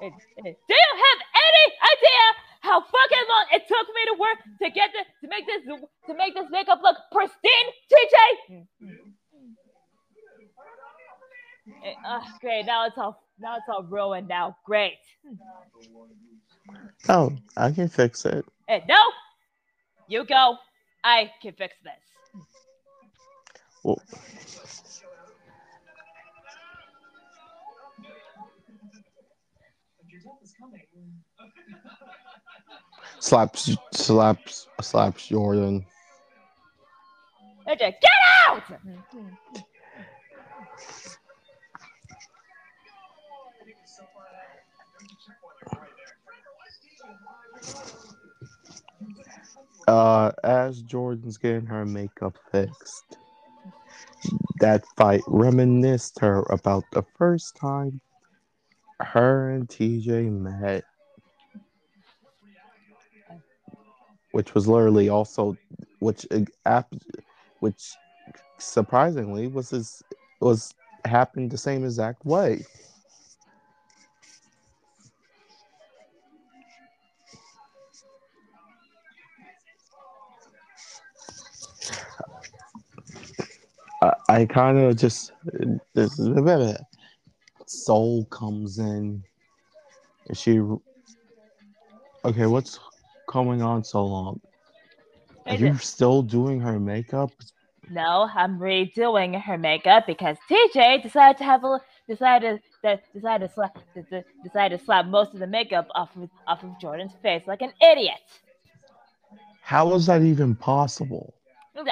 Do 0.00 0.74
you 0.74 0.92
have 1.04 1.20
any 1.48 1.64
idea 1.94 2.24
how 2.60 2.80
fucking 2.80 3.26
long 3.28 3.46
it 3.52 3.62
took 3.68 3.86
me 3.94 4.02
to 4.12 4.14
work 4.18 4.38
to 4.62 4.70
get 4.70 4.90
this 4.92 5.06
to 5.22 5.28
make 5.28 5.46
this 5.46 5.62
to 6.06 6.14
make 6.14 6.34
this 6.34 6.46
makeup 6.50 6.80
look 6.82 6.96
pristine, 7.12 7.68
TJ? 7.90 8.66
Eh, 11.84 11.94
ah, 12.04 12.24
great. 12.40 12.66
Now 12.66 12.86
it's 12.86 12.98
all 12.98 13.22
now 13.38 13.56
it's 13.56 13.66
all 13.68 13.84
ruined. 13.84 14.28
Now, 14.28 14.56
great. 14.64 14.98
Oh, 17.08 17.32
I 17.56 17.70
can 17.70 17.88
fix 17.88 18.24
it. 18.24 18.44
Hey, 18.66 18.84
no, 18.88 18.98
you 20.08 20.24
go. 20.24 20.56
I 21.04 21.30
can 21.40 21.52
fix 21.52 21.74
this. 21.84 22.42
Well, 23.84 24.02
slaps 33.20 33.76
slaps 33.92 34.68
slaps 34.80 35.26
Jordan. 35.26 35.84
TJ, 37.66 37.78
get 37.78 38.10
out! 38.46 38.62
Uh, 49.86 50.32
as 50.44 50.82
Jordan's 50.82 51.38
getting 51.38 51.66
her 51.66 51.84
makeup 51.84 52.36
fixed, 52.52 53.18
that 54.60 54.84
fight 54.96 55.22
reminisced 55.26 56.18
her 56.20 56.42
about 56.50 56.84
the 56.92 57.04
first 57.16 57.56
time 57.56 58.00
her 59.00 59.50
and 59.50 59.68
TJ 59.68 60.30
met, 60.30 60.84
which 64.32 64.54
was 64.54 64.68
literally 64.68 65.08
also, 65.08 65.56
which 66.00 66.26
uh, 66.66 66.82
which 67.60 67.92
surprisingly 68.58 69.48
was 69.48 69.70
his, 69.70 70.02
was 70.40 70.74
happened 71.04 71.50
the 71.50 71.58
same 71.58 71.84
exact 71.84 72.24
way. 72.24 72.64
I, 84.02 84.12
I 84.28 84.44
kind 84.46 84.78
of 84.78 84.96
just 84.96 85.32
this 85.94 86.18
is 86.18 86.28
a 86.28 86.42
soul 87.66 88.24
comes 88.26 88.78
in. 88.78 89.22
She 90.34 90.60
okay? 92.24 92.46
What's 92.46 92.78
going 93.28 93.62
on 93.62 93.84
so 93.84 94.04
long? 94.04 94.40
Are 95.46 95.54
you 95.54 95.76
still 95.78 96.22
doing 96.22 96.60
her 96.60 96.80
makeup? 96.80 97.30
No, 97.90 98.28
I'm 98.34 98.58
redoing 98.58 99.40
her 99.40 99.56
makeup 99.56 100.06
because 100.06 100.36
TJ 100.50 101.02
decided 101.02 101.38
to 101.38 101.44
have 101.44 101.64
a 101.64 101.80
decided 102.06 102.60
that 102.82 103.02
decided 103.14 103.48
to 103.48 103.54
slap 103.54 103.78
decided 104.42 104.78
to 104.78 104.84
slap 104.84 105.06
most 105.06 105.32
of 105.32 105.40
the 105.40 105.46
makeup 105.46 105.88
off 105.94 106.14
of 106.16 106.28
off 106.46 106.62
of 106.62 106.78
Jordan's 106.80 107.12
face 107.22 107.42
like 107.46 107.62
an 107.62 107.72
idiot. 107.80 108.20
How 109.62 109.94
is 109.94 110.06
that 110.06 110.22
even 110.22 110.54
possible? 110.54 111.34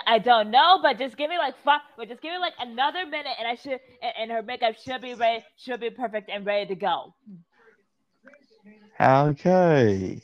I 0.07 0.19
don't 0.19 0.51
know, 0.51 0.81
but 0.83 0.99
just 0.99 1.17
give 1.17 1.31
me 1.31 1.39
like 1.39 1.55
five, 1.63 1.81
but 1.97 2.09
just 2.09 2.21
give 2.21 2.33
me 2.33 2.39
like 2.39 2.55
another 2.59 3.07
minute, 3.07 3.35
and 3.39 3.47
I 3.47 3.55
should, 3.55 3.79
and, 4.03 4.13
and 4.19 4.31
her 4.33 4.43
makeup 4.43 4.75
should 4.85 5.01
be 5.01 5.15
ready, 5.15 5.45
should 5.57 5.81
be 5.81 5.91
perfect 5.91 6.29
and 6.29 6.45
ready 6.45 6.67
to 6.67 6.75
go. 6.75 7.15
Okay. 9.01 10.21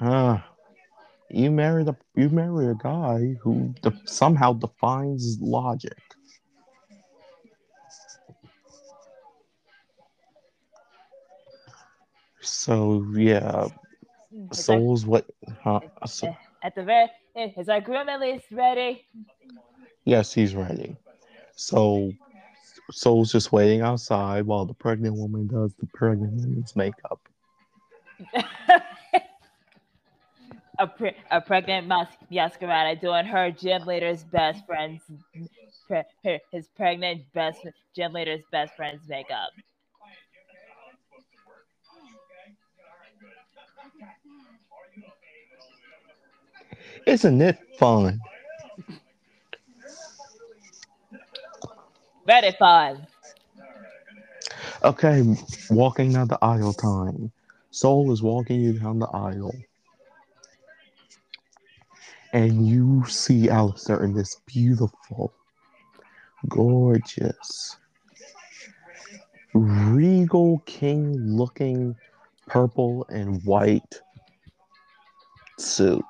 Huh. 0.00 0.38
You 1.28 1.50
married 1.50 1.88
a 1.88 1.96
you 2.16 2.30
marry 2.30 2.68
a 2.68 2.74
guy 2.74 3.34
who 3.42 3.74
de- 3.82 4.00
somehow 4.06 4.54
defines 4.54 5.38
logic. 5.40 5.98
So 12.40 13.04
yeah, 13.14 13.66
Is 14.32 14.48
that- 14.48 14.56
Soul's 14.56 15.04
what? 15.04 15.26
Huh? 15.62 15.80
So, 16.06 16.34
at 16.62 16.74
the 16.74 16.82
very, 16.82 17.10
eh, 17.36 17.50
is 17.58 17.68
our 17.68 17.80
groom 17.82 18.08
at 18.08 18.20
least 18.20 18.46
ready? 18.50 19.04
yes, 20.04 20.32
he's 20.32 20.54
ready. 20.54 20.96
So 21.56 22.10
Soul's 22.90 23.30
just 23.32 23.52
waiting 23.52 23.82
outside 23.82 24.46
while 24.46 24.64
the 24.64 24.72
pregnant 24.74 25.16
woman 25.16 25.46
does 25.46 25.74
the 25.74 25.86
pregnant 25.92 26.32
woman's 26.32 26.74
makeup. 26.74 27.20
a, 30.80 30.86
pre- 30.86 31.16
a 31.30 31.40
pregnant 31.40 31.86
mas- 31.86 32.16
masquerade 32.30 33.00
doing 33.00 33.26
her 33.26 33.50
gym 33.50 33.84
leader's 33.86 34.24
best 34.24 34.64
friend's 34.66 35.02
pre- 35.86 36.02
her- 36.24 36.40
his 36.50 36.68
pregnant 36.68 37.22
best 37.34 37.60
gym 37.94 38.12
leader's 38.14 38.42
best 38.50 38.74
friend's 38.74 39.06
makeup. 39.08 39.50
Isn't 47.06 47.40
it 47.42 47.58
fun? 47.78 48.20
Very 52.26 52.52
fun. 52.52 53.06
Okay, 54.82 55.36
walking 55.70 56.12
down 56.12 56.28
the 56.28 56.38
aisle 56.42 56.72
time. 56.72 57.30
Soul 57.70 58.12
is 58.12 58.22
walking 58.22 58.60
you 58.60 58.78
down 58.78 58.98
the 58.98 59.08
aisle. 59.08 59.54
And 62.32 62.66
you 62.66 63.04
see 63.06 63.48
Alistair 63.48 64.04
in 64.04 64.14
this 64.14 64.40
beautiful, 64.46 65.32
gorgeous, 66.48 67.76
regal 69.52 70.62
king 70.64 71.12
looking 71.36 71.96
purple 72.46 73.04
and 73.08 73.42
white 73.44 74.00
suit. 75.58 76.04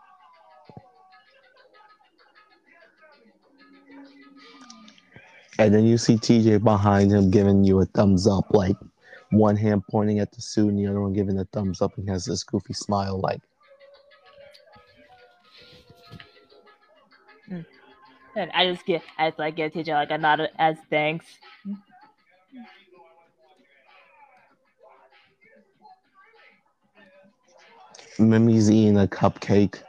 And 5.58 5.74
then 5.74 5.84
you 5.84 5.98
see 5.98 6.16
TJ 6.16 6.64
behind 6.64 7.12
him 7.12 7.30
giving 7.30 7.64
you 7.64 7.80
a 7.80 7.84
thumbs 7.84 8.26
up, 8.26 8.46
like 8.50 8.76
one 9.30 9.56
hand 9.56 9.82
pointing 9.90 10.18
at 10.18 10.32
the 10.32 10.40
suit 10.40 10.68
and 10.68 10.78
the 10.78 10.86
other 10.86 11.00
one 11.00 11.12
giving 11.12 11.38
a 11.38 11.44
thumbs 11.46 11.82
up 11.82 11.96
and 11.98 12.08
has 12.08 12.24
this 12.24 12.44
goofy 12.44 12.72
smile, 12.72 13.20
like, 13.20 13.42
And 18.41 18.51
I 18.53 18.72
just 18.72 18.86
get, 18.86 19.03
I 19.18 19.28
just 19.28 19.38
like 19.38 19.55
give 19.55 19.70
TJ 19.72 19.88
like 19.88 20.11
a 20.11 20.16
nod 20.16 20.49
as 20.59 20.78
thanks. 20.88 21.26
Mimi's 28.18 28.70
eating 28.70 28.97
a 28.99 29.07
cupcake. 29.07 29.82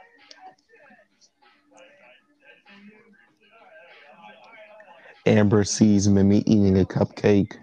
Amber 5.24 5.64
sees 5.64 6.06
Mimi 6.06 6.38
eating 6.40 6.78
a 6.78 6.84
cupcake. 6.84 7.54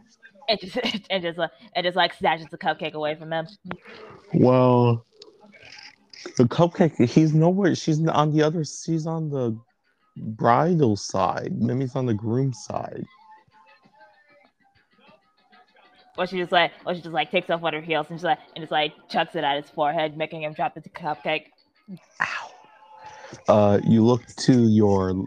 And 0.48 0.60
just, 0.60 0.78
and 1.12 1.22
just, 1.22 1.38
like- 1.38 1.52
and 1.76 1.84
just 1.84 1.96
like 1.96 2.16
snatches 2.16 2.48
the 2.50 2.58
cupcake 2.58 2.94
away 2.94 3.14
from 3.14 3.32
him. 3.32 3.48
Well, 4.34 5.06
the 6.38 6.46
cupcake, 6.46 7.08
he's 7.08 7.36
nowhere. 7.36 7.76
She's 7.76 8.04
on 8.08 8.32
the 8.36 8.42
other, 8.42 8.66
she's 8.66 9.06
on 9.06 9.30
the 9.30 9.56
bridal 10.20 10.96
side. 10.96 11.62
Mimi's 11.62 11.96
on 11.96 12.06
the 12.06 12.14
groom 12.14 12.54
side. 12.54 13.06
Or 16.18 16.28
she 16.28 16.38
just 16.38 16.52
like, 16.52 16.72
or 16.86 16.94
she 16.94 17.02
just 17.02 17.14
like 17.14 17.32
takes 17.32 17.50
off 17.50 17.62
one 17.62 17.74
of 17.74 17.82
her 17.82 17.86
heels 17.86 18.08
and 18.10 18.18
just 18.18 18.26
like, 18.26 18.40
and 18.56 18.62
just 18.62 18.72
like 18.72 18.94
chucks 19.10 19.36
it 19.36 19.44
at 19.44 19.62
his 19.62 19.72
forehead, 19.72 20.18
making 20.18 20.44
him 20.44 20.54
drop 20.54 20.76
the 20.76 20.82
cupcake. 20.82 21.46
Ow. 22.22 22.52
Uh, 23.48 23.80
you 23.88 24.04
look 24.04 24.26
to 24.36 24.68
your 24.68 25.26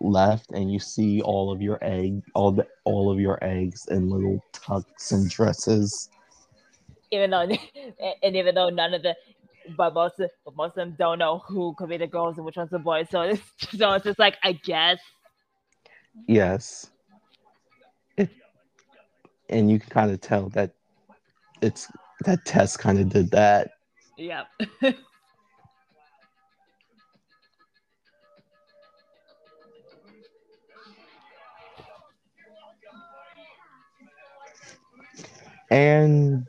left 0.00 0.50
and 0.50 0.72
you 0.72 0.78
see 0.78 1.20
all 1.22 1.52
of 1.52 1.62
your 1.62 1.78
egg, 1.82 2.22
all 2.34 2.52
the 2.52 2.66
all 2.84 3.10
of 3.10 3.20
your 3.20 3.38
eggs 3.42 3.86
in 3.88 4.10
little 4.10 4.42
tux 4.52 5.12
and 5.12 5.30
dresses. 5.30 6.10
Even 7.12 7.30
though, 7.30 7.48
and 8.22 8.36
even 8.36 8.54
though 8.54 8.68
none 8.68 8.92
of 8.92 9.02
the, 9.02 9.14
but 9.76 9.94
most, 9.94 10.20
of, 10.20 10.30
but 10.44 10.56
most 10.56 10.70
of 10.70 10.76
them 10.76 10.94
don't 10.98 11.18
know 11.18 11.38
who 11.46 11.74
could 11.76 11.88
be 11.88 11.96
the 11.96 12.06
girls 12.06 12.36
and 12.36 12.44
which 12.44 12.56
one's 12.56 12.70
the 12.70 12.78
boys. 12.78 13.08
So 13.10 13.22
it's, 13.22 13.42
so 13.76 13.92
it's 13.92 14.04
just 14.04 14.18
like, 14.18 14.36
I 14.42 14.52
guess. 14.52 14.98
Yes. 16.26 16.90
It, 18.16 18.30
and 19.48 19.70
you 19.70 19.78
can 19.78 19.90
kind 19.90 20.10
of 20.10 20.20
tell 20.20 20.48
that 20.50 20.74
it's 21.62 21.88
that 22.24 22.44
Tess 22.44 22.76
kind 22.76 22.98
of 22.98 23.08
did 23.08 23.30
that. 23.30 23.70
Yep. 24.16 24.46
And 35.70 36.46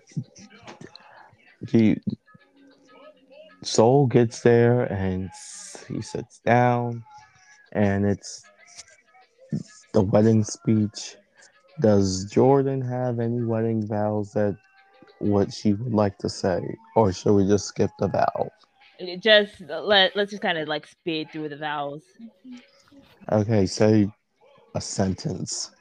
he 1.68 2.00
Soul 3.68 4.08
gets 4.08 4.42
there 4.42 4.84
and 4.84 5.30
he 5.88 6.02
sits 6.02 6.40
down 6.46 7.04
and 7.74 8.06
it's 8.06 8.44
the 9.94 10.02
wedding 10.02 10.44
speech. 10.44 11.18
Does 11.82 12.26
Jordan 12.26 12.82
have 12.82 13.20
any 13.20 13.44
wedding 13.44 13.86
vows 13.86 14.32
that 14.34 14.58
what 15.20 15.54
she 15.54 15.74
would 15.74 15.94
like 15.94 16.18
to 16.20 16.30
say? 16.30 16.62
Or 16.96 17.12
should 17.12 17.34
we 17.34 17.48
just 17.48 17.66
skip 17.66 17.92
the 18.00 18.08
vow? 18.08 18.50
just 19.20 19.62
let 19.62 20.16
let's 20.16 20.32
just 20.32 20.42
kind 20.42 20.58
of 20.58 20.68
like 20.68 20.88
speed 20.88 21.30
through 21.32 21.50
the 21.50 21.58
vows. 21.58 22.02
Okay, 23.32 23.66
say 23.66 24.10
a 24.76 24.82
sentence. 24.82 25.72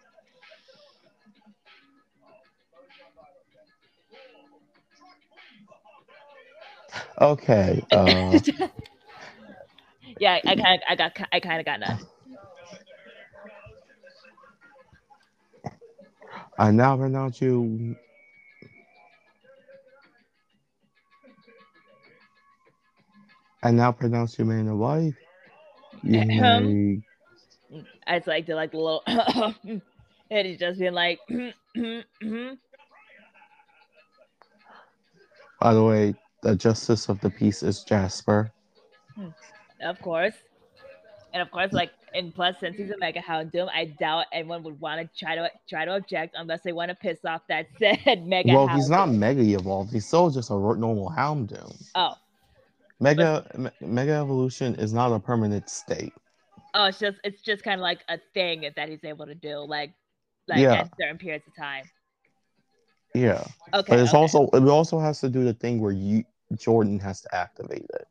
Okay. 7.20 7.82
Uh, 7.90 8.38
yeah, 10.20 10.38
I 10.46 10.56
kind 10.56 10.60
of, 10.60 10.80
I 10.88 10.96
got, 10.96 11.16
I 11.32 11.40
kind 11.40 11.60
of 11.60 11.66
got 11.66 11.80
none. 11.80 11.98
I 16.58 16.70
now 16.70 16.96
pronounce 16.96 17.40
you. 17.40 17.96
I 23.62 23.70
now 23.70 23.92
pronounce 23.92 24.38
you 24.38 24.44
man 24.44 24.60
and 24.68 24.78
wife. 24.78 25.14
You 26.02 26.20
Ahem. 26.20 26.66
may 26.66 27.02
I 28.06 28.18
just 28.18 28.28
like 28.28 28.46
to 28.46 28.54
like 28.54 28.70
the 28.70 28.78
little, 28.78 29.02
and 30.30 30.46
he's 30.46 30.58
just 30.58 30.78
been 30.78 30.94
like, 30.94 31.18
By 35.60 35.74
the 35.74 35.82
way, 35.82 36.14
the 36.42 36.54
justice 36.56 37.08
of 37.08 37.20
the 37.20 37.30
peace 37.30 37.62
is 37.62 37.82
Jasper. 37.84 38.50
Hmm. 39.14 39.28
of 39.82 40.00
course, 40.00 40.34
and 41.32 41.40
of 41.42 41.50
course, 41.50 41.72
like, 41.72 41.90
and 42.14 42.34
plus, 42.34 42.56
since 42.60 42.76
he's 42.76 42.90
a 42.90 42.98
mega 42.98 43.20
houndoom, 43.20 43.68
I 43.74 43.86
doubt 43.98 44.26
anyone 44.32 44.62
would 44.62 44.78
want 44.80 45.00
to 45.00 45.18
try 45.24 45.34
to 45.34 45.50
try 45.68 45.84
to 45.84 45.96
object 45.96 46.34
unless 46.38 46.60
they 46.62 46.72
want 46.72 46.90
to 46.90 46.94
piss 46.94 47.24
off 47.24 47.42
that 47.48 47.66
said 47.78 48.26
mega. 48.26 48.52
well, 48.52 48.68
he's 48.68 48.88
not 48.90 49.08
mega 49.10 49.42
evolved. 49.42 49.92
He's 49.92 50.06
still 50.06 50.30
just 50.30 50.50
a 50.50 50.54
normal 50.54 51.10
Houndoom. 51.16 51.74
Oh, 51.94 52.14
Mega 53.00 53.46
me- 53.58 53.70
Mega 53.80 54.12
evolution 54.12 54.74
is 54.76 54.92
not 54.94 55.12
a 55.12 55.18
permanent 55.20 55.68
state. 55.68 56.12
oh, 56.74 56.84
it's 56.86 56.98
just 56.98 57.18
it's 57.24 57.42
just 57.42 57.62
kind 57.62 57.80
of 57.80 57.82
like 57.82 58.00
a 58.08 58.18
thing 58.34 58.70
that 58.76 58.88
he's 58.88 59.04
able 59.04 59.26
to 59.26 59.34
do, 59.34 59.58
like, 59.58 59.92
like 60.48 60.58
Yeah. 60.60 60.74
at 60.74 60.90
certain 61.00 61.18
periods 61.18 61.44
of 61.46 61.54
time. 61.56 61.84
Yeah, 63.16 63.44
Okay, 63.74 63.94
but 63.94 63.98
it's 64.00 64.14
okay. 64.14 64.14
also 64.14 64.48
it 64.52 64.62
also 64.68 64.98
has 64.98 65.20
to 65.20 65.28
do 65.30 65.44
the 65.44 65.54
thing 65.54 65.80
where 65.80 65.92
you 65.92 66.24
Jordan 66.56 66.98
has 67.00 67.22
to 67.22 67.34
activate 67.34 67.86
it. 67.94 68.08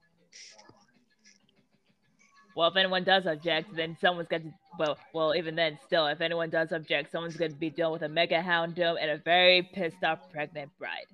Well, 2.55 2.69
if 2.69 2.75
anyone 2.77 3.03
does 3.03 3.25
object, 3.27 3.75
then 3.75 3.97
someone's 3.99 4.27
got 4.29 4.41
to. 4.41 4.53
Well, 4.79 4.97
well, 5.13 5.35
even 5.35 5.55
then, 5.55 5.77
still, 5.85 6.07
if 6.07 6.21
anyone 6.21 6.49
does 6.49 6.71
object, 6.71 7.11
someone's 7.11 7.37
going 7.37 7.51
to 7.51 7.57
be 7.57 7.69
dealing 7.69 7.93
with 7.93 8.03
a 8.03 8.09
mega 8.09 8.41
hound 8.41 8.75
houndoom 8.75 8.97
and 9.01 9.11
a 9.11 9.17
very 9.17 9.63
pissed 9.73 10.03
off 10.03 10.19
pregnant 10.31 10.71
bride. 10.79 11.07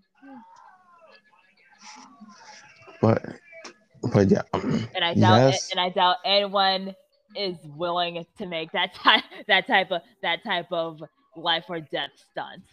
But 3.01 3.23
But 4.13 4.29
yeah, 4.31 4.43
and 4.95 5.03
I 5.03 5.13
doubt 5.15 5.43
yes, 5.43 5.71
and 5.71 5.79
I 5.79 5.89
doubt 5.89 6.17
anyone 6.25 6.95
is 7.35 7.57
willing 7.77 8.25
to 8.37 8.45
make 8.45 8.71
that 8.71 8.93
type 9.03 9.23
that 9.47 9.67
type 9.67 9.91
of 9.91 10.01
that 10.21 10.43
type 10.43 10.67
of 10.71 11.01
life 11.35 11.65
or 11.69 11.79
death 11.81 12.11
stunt. 12.31 12.63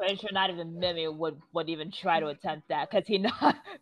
Pretty 0.00 0.16
sure 0.16 0.30
not 0.32 0.48
even 0.48 0.78
Mimi 0.78 1.06
would 1.08 1.38
would 1.52 1.68
even 1.68 1.90
try 1.90 2.20
to 2.20 2.28
attempt 2.28 2.68
that 2.68 2.90
because 2.90 3.06
he 3.06 3.18
know 3.18 3.30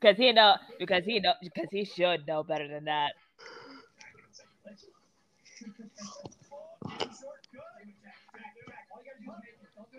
because 0.00 0.16
he 0.16 0.32
know 0.32 0.56
because 0.76 1.04
he 1.04 1.20
know 1.20 1.34
because 1.40 1.68
he 1.70 1.84
should 1.84 2.26
know 2.26 2.42
better 2.42 2.66
than 2.66 2.86
that. 2.86 3.12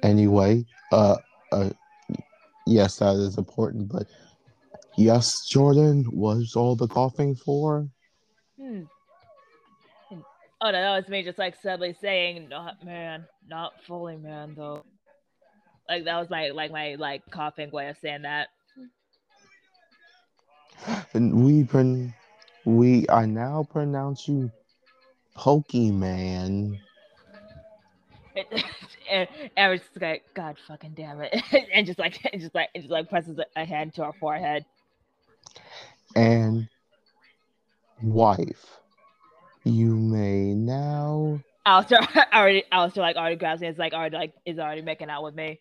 anyway, 0.04 0.66
uh, 0.92 1.16
uh, 1.54 1.70
yes, 2.68 2.98
that 2.98 3.16
is 3.16 3.38
important. 3.38 3.88
But 3.88 4.08
yes, 4.98 5.48
Jordan 5.48 6.06
was 6.12 6.54
all 6.54 6.76
the 6.76 6.88
coughing 6.88 7.34
for. 7.34 7.88
Hmm. 8.60 8.82
Oh 10.62 10.72
no, 10.72 10.72
that 10.74 10.98
was 10.98 11.08
me 11.08 11.24
just 11.24 11.40
like 11.40 11.56
sadly 11.62 11.96
saying, 12.02 12.50
not 12.50 12.84
man, 12.84 13.26
not 13.48 13.72
fully 13.88 14.18
man 14.18 14.54
though. 14.58 14.84
Like 15.90 16.06
that 16.06 16.20
was 16.20 16.30
my 16.30 16.50
like 16.50 16.72
my 16.72 16.96
like 16.96 17.24
coughing 17.32 17.72
way 17.72 17.90
of 17.90 17.98
saying 17.98 18.22
that. 18.22 18.50
And 21.14 21.44
we 21.44 21.64
pron- 21.64 22.14
we 22.64 23.10
I 23.10 23.26
now 23.26 23.68
pronounce 23.70 24.28
you 24.28 24.52
Pokemon. 25.36 26.80
and, 29.10 29.28
and 29.58 29.72
we're 29.72 29.78
just 29.78 30.00
like, 30.00 30.24
God 30.34 30.58
fucking 30.68 30.94
damn 30.96 31.22
it. 31.22 31.36
and 31.74 31.86
just 31.86 32.00
like 32.00 32.20
and 32.32 32.42
just 32.42 32.54
like 32.54 32.70
and 32.76 32.84
just 32.84 32.92
like 32.92 33.10
presses 33.10 33.40
a 33.56 33.66
hand 33.66 33.96
to 33.96 34.04
our 34.04 34.14
forehead. 34.14 34.66
and 36.16 36.68
wife. 38.02 38.80
You 39.64 39.96
may 39.96 40.54
now. 40.54 41.42
Alistair 41.70 42.00
already 42.34 42.64
Alistair 42.72 43.04
like 43.04 43.16
already 43.16 43.36
grabs 43.36 43.62
me, 43.62 43.68
it's 43.68 43.78
like 43.78 43.94
already 43.94 44.18
like 44.18 44.34
is 44.44 44.58
already 44.58 44.82
making 44.82 45.10
out 45.12 45.24
with 45.24 45.36
me. 45.36 45.60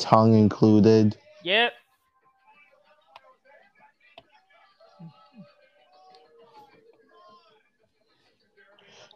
Tongue 0.00 0.34
included. 0.34 1.16
Yep. 1.44 1.72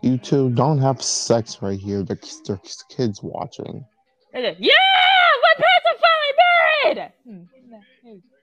You 0.03 0.17
two 0.17 0.51
don't 0.51 0.79
have 0.79 1.03
sex 1.03 1.61
right 1.61 1.79
here. 1.79 2.05
There's, 2.05 2.41
there's 2.47 2.85
kids 2.89 3.23
watching. 3.23 3.85
Yeah, 4.33 4.41
my 4.41 5.55
parents 5.57 5.87
are 5.87 5.99
finally 6.07 6.35
married. 6.95 7.13
Hmm. 7.27 8.40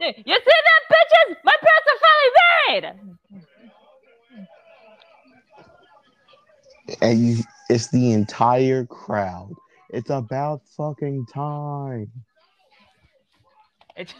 You 0.00 0.12
see 0.14 0.22
that, 0.24 0.82
bitches? 0.90 1.36
My 1.44 1.54
parents 1.60 1.88
are 1.92 1.98
finally 2.00 2.32
married. 2.68 2.86
And 7.02 7.20
you, 7.20 7.44
it's 7.68 7.88
the 7.88 8.12
entire 8.12 8.86
crowd. 8.86 9.54
It's 9.90 10.10
about 10.10 10.62
fucking 10.76 11.26
time. 11.26 12.10
It's, 13.96 14.14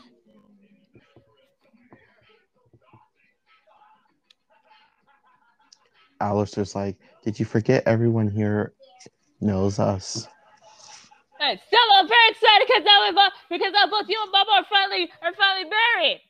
Alistair's 6.21 6.75
like, 6.75 6.97
did 7.25 7.39
you 7.41 7.47
forget 7.47 7.85
everyone 7.87 8.29
here 8.29 8.75
knows 9.41 9.79
us? 9.79 10.29
Hey, 11.41 11.59
still, 11.67 11.81
I'm 11.97 12.07
very 12.07 12.31
excited 12.31 12.67
because 12.69 12.85
now 12.85 13.31
because 13.49 13.73
now 13.73 13.87
both 13.91 14.09
you 14.09 14.23
and 14.23 14.31
Bubba 14.31 14.61
are 14.61 14.67
finally 14.69 15.11
are 15.23 15.33
finally 15.33 15.71
married. 15.71 16.21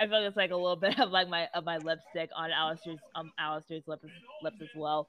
I 0.00 0.06
feel 0.06 0.18
like 0.20 0.28
it's 0.28 0.36
like 0.36 0.50
a 0.50 0.56
little 0.56 0.74
bit 0.74 0.98
of 0.98 1.10
like 1.10 1.28
my 1.28 1.46
of 1.54 1.64
my 1.64 1.78
lipstick 1.78 2.30
on 2.34 2.50
Alistair's 2.50 2.98
um 3.14 3.30
Alistair's 3.38 3.84
lips 3.86 4.04
lips 4.42 4.56
as 4.60 4.68
well. 4.74 5.06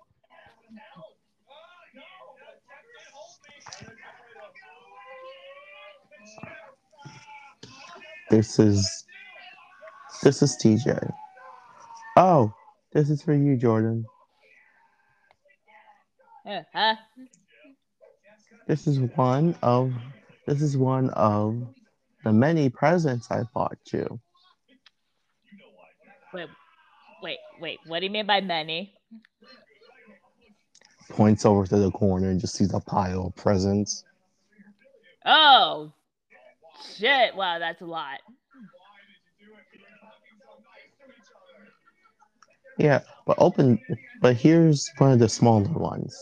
This 8.30 8.60
is 8.60 9.06
this 10.22 10.44
is 10.44 10.56
TJ. 10.64 11.12
Oh, 12.16 12.54
this 12.92 13.10
is 13.10 13.24
for 13.24 13.34
you, 13.34 13.58
Jordan. 13.58 14.06
Yeah, 16.46 16.62
huh? 16.74 16.96
This 18.68 18.88
is 18.88 19.00
one 19.00 19.56
of 19.62 19.94
this 20.48 20.62
is 20.62 20.78
one 20.78 21.10
of 21.12 21.68
the 22.24 22.32
many 22.32 22.70
presents 22.70 23.30
I 23.30 23.44
bought 23.54 23.78
you. 23.92 24.20
Wait, 26.34 26.48
wait, 27.22 27.38
wait. 27.60 27.80
What 27.88 28.00
do 28.00 28.06
you 28.06 28.12
mean 28.12 28.26
by 28.26 28.42
many? 28.42 28.94
Points 31.10 31.46
over 31.46 31.68
to 31.68 31.78
the 31.78 31.92
corner 31.92 32.30
and 32.30 32.40
just 32.40 32.56
sees 32.56 32.74
a 32.74 32.80
pile 32.80 33.28
of 33.28 33.36
presents. 33.36 34.04
Oh, 35.26 35.94
shit! 36.98 37.36
Wow, 37.36 37.60
that's 37.60 37.82
a 37.82 37.86
lot. 37.86 38.20
Yeah, 42.78 43.02
but 43.28 43.38
open 43.40 43.80
but 44.22 44.36
here's 44.36 44.90
one 44.98 45.12
of 45.12 45.20
the 45.20 45.30
smaller 45.30 45.70
ones. 45.70 46.18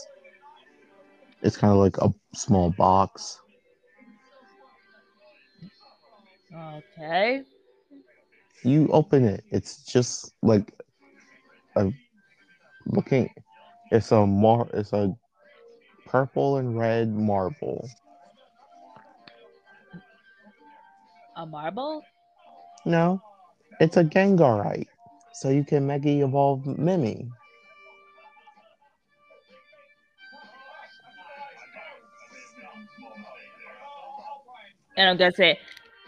It's 1.43 1.57
kind 1.57 1.71
of 1.71 1.79
like 1.79 1.97
a 1.97 2.13
small 2.33 2.69
box. 2.71 3.39
Okay. 6.53 7.43
You 8.63 8.87
open 8.89 9.25
it. 9.25 9.43
It's 9.51 9.83
just 9.83 10.33
like 10.43 10.73
a 11.75 11.91
looking 12.85 13.29
it's 13.91 14.11
a 14.11 14.25
mar 14.25 14.67
it's 14.73 14.93
a 14.93 15.15
purple 16.05 16.57
and 16.57 16.77
red 16.77 17.09
marble. 17.09 17.89
A 21.37 21.45
marble? 21.45 22.03
No, 22.85 23.21
it's 23.79 23.97
a 23.97 24.03
Gengarite. 24.03 24.87
So 25.33 25.49
you 25.49 25.63
can 25.63 25.87
Mega 25.87 26.09
Evolve 26.09 26.65
Mimi. 26.77 27.29
And 34.97 35.09
I'm 35.09 35.17
gonna 35.17 35.31
say, 35.33 35.59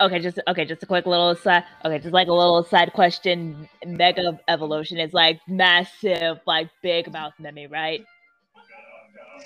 okay, 0.02 0.20
just 0.20 0.40
okay, 0.48 0.66
just 0.66 0.84
a 0.84 0.86
quick 0.86 1.06
little 1.06 1.36
side, 1.36 1.64
okay, 1.86 2.00
just 2.00 2.14
like 2.14 2.28
a 2.28 2.34
little 2.34 2.64
side 2.64 2.94
question. 2.94 3.70
Mega 3.86 4.40
evolution 4.48 4.98
is 5.00 5.14
like 5.14 5.40
massive, 5.48 6.40
like 6.46 6.70
big 6.82 7.12
mouth 7.12 7.34
meme, 7.40 7.72
right? 7.72 8.06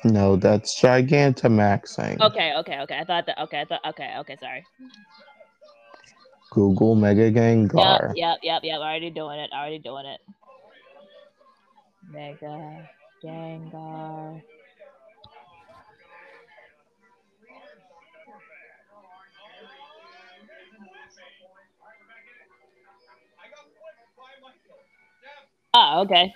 No, 0.03 0.35
that's 0.35 0.79
Gigantamaxing. 0.79 2.19
Okay, 2.21 2.53
okay, 2.57 2.79
okay. 2.81 2.97
I 2.99 3.03
thought 3.03 3.25
that. 3.25 3.39
Okay, 3.43 3.61
I 3.61 3.65
thought. 3.65 3.81
Okay, 3.89 4.13
okay. 4.19 4.37
Sorry. 4.39 4.65
Google 6.51 6.95
Mega 6.95 7.31
Gengar. 7.31 8.13
Yep, 8.15 8.15
yep, 8.15 8.37
yep, 8.43 8.61
yep. 8.63 8.79
Already 8.79 9.09
doing 9.09 9.39
it. 9.39 9.51
Already 9.51 9.79
doing 9.79 10.05
it. 10.05 10.21
Mega 12.09 12.89
Gengar. 13.23 14.41
Oh, 25.79 26.01
okay. 26.01 26.33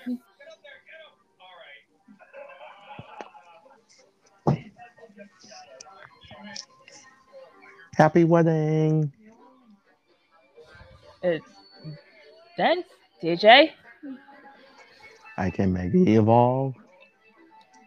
Happy 7.95 8.23
wedding. 8.23 9.11
Uh, 11.23 11.29
it's 11.29 11.45
then 12.55 12.83
DJ. 13.23 13.71
I 15.37 15.49
can 15.49 15.73
Mega 15.73 15.97
Evolve. 16.07 16.75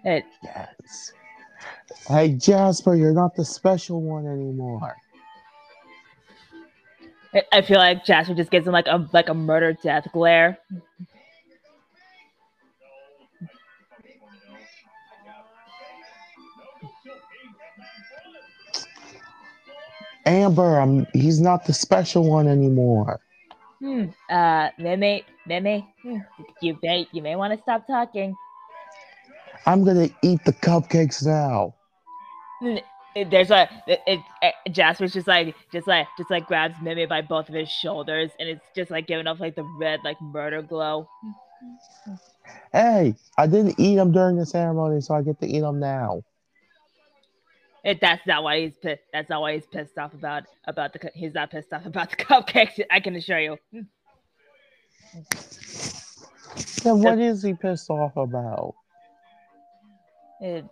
It 0.05 0.25
Yes. 0.43 1.13
Hey 2.09 2.31
Jasper, 2.33 2.97
you're 2.97 3.13
not 3.15 3.37
the 3.37 3.45
special 3.45 4.03
one 4.03 4.27
anymore. 4.27 4.97
I- 7.33 7.43
I 7.53 7.63
feel 7.63 7.79
like 7.79 8.05
Jasper 8.05 8.35
just 8.35 8.51
gives 8.51 8.67
him 8.67 8.73
like 8.73 8.89
a 8.89 9.09
like 9.13 9.29
a 9.29 9.35
murder 9.35 9.73
death 9.73 10.09
glare. 10.13 10.59
Amber, 20.27 20.79
I'm 20.79 21.07
he's 21.13 21.41
not 21.41 21.67
the 21.67 21.73
special 21.73 22.29
one 22.29 22.49
anymore. 22.49 23.21
Hmm. 23.81 24.07
Uh, 24.31 24.71
Mimi, 24.79 25.25
Mimi, 25.47 25.87
you 26.63 26.79
may 26.83 27.07
you 27.13 27.23
may 27.23 27.37
want 27.37 27.53
to 27.53 27.61
stop 27.63 27.87
talking. 27.87 28.35
I'm 29.67 29.85
gonna 29.85 30.09
eat 30.23 30.45
the 30.45 30.53
cupcakes 30.53 31.25
now. 31.25 31.75
There's 33.15 33.51
a 33.51 33.69
it, 33.87 34.01
it, 34.07 34.21
it, 34.43 34.55
Jasper's 34.73 35.13
just 35.13 35.29
like 35.29 35.55
just 35.73 35.87
like 35.87 36.07
just 36.17 36.31
like 36.31 36.47
grabs 36.47 36.75
Mimi 36.83 37.07
by 37.07 37.21
both 37.23 37.49
of 37.49 37.55
his 37.55 37.71
shoulders, 37.71 38.31
and 38.41 38.49
it's 38.49 38.65
just 38.75 38.91
like 38.91 39.07
giving 39.07 39.27
off 39.27 39.41
like 39.41 39.55
the 39.55 39.65
red 39.79 40.01
like 40.05 40.21
murder 40.21 40.63
glow. 40.63 41.09
Hey, 42.73 43.15
I 43.39 43.47
didn't 43.47 43.79
eat 43.79 43.97
them 43.97 44.13
during 44.13 44.37
the 44.37 44.47
ceremony, 44.47 45.01
so 45.01 45.15
I 45.15 45.23
get 45.23 45.41
to 45.41 45.47
eat 45.47 45.61
them 45.61 45.79
now. 45.79 46.23
It, 47.85 48.01
that's 48.01 48.27
not 48.27 48.43
why 48.43 48.61
he's 48.61 48.77
pissed. 48.77 49.03
That's 49.13 49.29
not 49.29 49.43
why 49.43 49.55
he's 49.55 49.67
pissed 49.67 49.99
off 49.99 50.15
about 50.15 50.45
about 50.67 50.95
the. 50.95 51.11
He's 51.15 51.35
not 51.35 51.51
pissed 51.51 51.73
off 51.73 51.85
about 51.85 52.11
the 52.11 52.17
cupcakes. 52.25 52.81
I 52.91 53.01
can 53.01 53.15
assure 53.15 53.39
you. 53.39 53.59
Then 56.83 57.03
what 57.03 57.19
is 57.19 57.43
he 57.43 57.55
pissed 57.55 57.91
off 57.91 58.17
about? 58.17 58.75
It, 60.41 60.65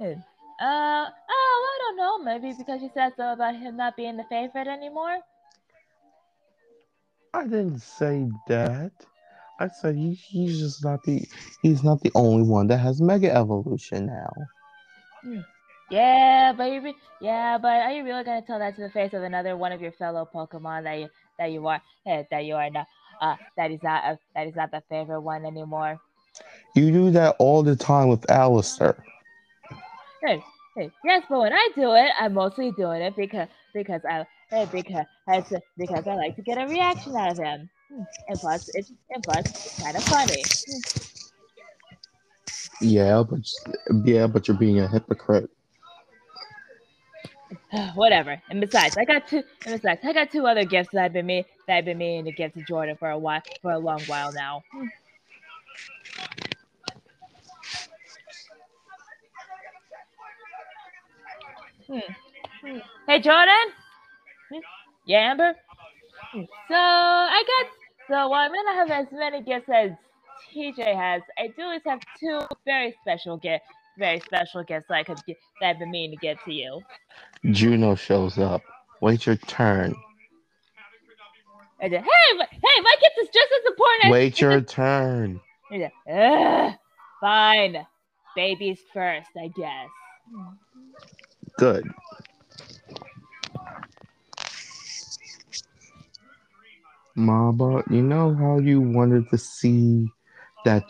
it, 0.00 0.18
uh, 0.60 1.06
oh, 1.28 1.68
I 1.70 1.78
don't 1.78 1.96
know. 1.96 2.18
Maybe 2.18 2.54
because 2.56 2.82
you 2.82 2.90
said 2.94 3.12
so 3.16 3.32
about 3.32 3.54
him 3.54 3.76
not 3.76 3.96
being 3.96 4.16
the 4.16 4.24
favorite 4.24 4.68
anymore. 4.68 5.18
I 7.34 7.44
didn't 7.44 7.80
say 7.80 8.26
that. 8.48 8.92
I 9.60 9.68
said 9.68 9.96
he, 9.96 10.14
he's 10.14 10.58
just 10.58 10.84
not 10.84 11.02
the 11.04 11.26
he's 11.62 11.82
not 11.82 12.00
the 12.02 12.12
only 12.14 12.42
one 12.42 12.66
that 12.68 12.78
has 12.78 13.00
mega 13.00 13.34
evolution 13.34 14.06
now. 14.06 14.32
Yeah, 15.22 15.42
but 15.90 16.64
you, 16.72 16.80
re- 16.82 16.96
yeah, 17.20 17.58
but 17.58 17.68
are 17.68 17.92
you 17.92 18.04
really 18.04 18.24
gonna 18.24 18.42
tell 18.42 18.58
that 18.58 18.76
to 18.76 18.82
the 18.82 18.90
face 18.90 19.12
of 19.14 19.22
another 19.22 19.56
one 19.56 19.72
of 19.72 19.80
your 19.80 19.92
fellow 19.92 20.28
Pokemon 20.34 20.84
that 20.84 20.98
you 20.98 21.08
that 21.38 21.52
you 21.52 21.66
are 21.66 21.80
eh, 22.06 22.24
that 22.30 22.44
you 22.44 22.54
are 22.54 22.70
not 22.70 22.86
uh 23.20 23.36
that 23.56 23.70
is 23.70 23.82
not 23.82 24.04
a, 24.04 24.18
that 24.34 24.46
is 24.48 24.56
not 24.56 24.70
the 24.70 24.82
favorite 24.88 25.20
one 25.20 25.44
anymore? 25.44 26.00
You 26.74 26.90
do 26.92 27.10
that 27.12 27.36
all 27.38 27.62
the 27.62 27.76
time 27.76 28.08
with 28.08 28.28
Alistair. 28.30 29.02
Hey, 30.24 30.42
hey, 30.76 30.90
yes, 31.04 31.22
but 31.28 31.40
when 31.40 31.52
I 31.52 31.68
do 31.74 31.92
it, 31.94 32.10
I'm 32.18 32.34
mostly 32.34 32.72
doing 32.72 33.02
it 33.02 33.14
because 33.16 33.48
because 33.72 34.00
I 34.08 34.26
eh, 34.52 34.66
because 34.72 35.04
it's, 35.28 35.52
because 35.76 36.06
I 36.06 36.14
like 36.14 36.36
to 36.36 36.42
get 36.42 36.58
a 36.58 36.66
reaction 36.66 37.14
out 37.16 37.30
of 37.32 37.38
him. 37.38 37.68
Hmm, 37.92 38.02
And 38.28 38.40
plus, 38.40 38.68
it's 38.74 38.92
and 39.10 39.22
plus, 39.22 39.46
it's 39.46 39.80
kind 39.82 39.96
of 39.96 40.02
funny. 40.04 40.42
Yeah, 42.80 43.22
but 43.28 43.40
yeah, 44.04 44.26
but 44.26 44.48
you're 44.48 44.56
being 44.56 44.80
a 44.80 44.88
hypocrite. 44.88 45.50
Whatever. 47.94 48.40
And 48.50 48.60
besides, 48.60 48.96
I 48.96 49.04
got 49.04 49.28
two. 49.28 49.42
And 49.66 49.80
besides, 49.80 50.00
I 50.04 50.12
got 50.12 50.30
two 50.32 50.46
other 50.46 50.64
gifts 50.64 50.90
that 50.92 51.04
I've 51.04 51.12
been 51.12 51.26
me 51.26 51.46
that 51.68 51.76
I've 51.78 51.84
been 51.86 51.98
meaning 51.98 52.26
to 52.26 52.32
give 52.32 52.54
to 52.54 52.62
Jordan 52.62 52.96
for 52.98 53.10
a 53.10 53.18
while, 53.18 53.42
for 53.62 53.72
a 53.72 53.78
long 53.78 54.02
while 54.06 54.32
now. 54.32 54.62
Hmm. 61.86 61.98
Hmm. 62.62 62.78
Hey, 63.08 63.20
Jordan. 63.20 63.72
Hmm. 64.52 64.60
Yeah, 65.06 65.30
Amber. 65.32 65.54
So 66.68 66.74
I 66.76 67.44
got. 67.46 67.72
So 68.08 68.32
I'm 68.34 68.52
gonna 68.52 68.74
have 68.74 68.90
as 68.90 69.12
many 69.12 69.42
gifts 69.42 69.68
as 69.74 69.92
TJ 70.54 70.94
has. 70.96 71.22
I 71.38 71.48
do 71.56 71.68
least 71.70 71.86
have 71.86 72.00
two 72.20 72.40
very 72.66 72.94
special 73.02 73.36
gifts, 73.38 73.66
very 73.98 74.20
special 74.20 74.64
gifts 74.64 74.86
that 74.88 74.96
I 74.96 75.04
could 75.04 75.18
that 75.60 75.68
I've 75.70 75.78
been 75.78 75.90
meaning 75.92 76.18
to 76.18 76.26
give 76.26 76.38
to 76.44 76.52
you. 76.52 76.80
Juno 77.52 77.94
shows 77.94 78.38
up. 78.38 78.62
Wait 79.00 79.26
your 79.26 79.36
turn. 79.36 79.94
I 81.80 81.88
hey, 81.88 82.00
but- 82.38 82.48
hey, 82.50 82.80
my 82.82 82.96
gift 83.00 83.18
is 83.22 83.28
just 83.32 83.52
as 83.52 83.66
important. 83.66 84.12
Wait 84.12 84.40
your 84.40 84.60
turn. 84.62 85.40
I 85.70 85.90
fine, 87.20 87.86
babies 88.34 88.80
first, 88.92 89.28
I 89.36 89.48
guess. 89.48 89.88
Good. 91.58 91.90
Mama, 97.14 97.82
you 97.90 98.02
know 98.02 98.34
how 98.34 98.58
you 98.58 98.80
wanted 98.80 99.28
to 99.30 99.38
see 99.38 100.06
that 100.64 100.84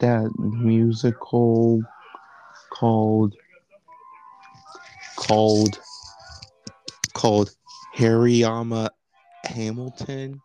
that 0.00 0.32
musical 0.38 1.82
called 2.70 3.34
called 5.30 5.78
called 7.14 7.54
Harryama 7.96 8.90
Hamilton? 9.44 10.40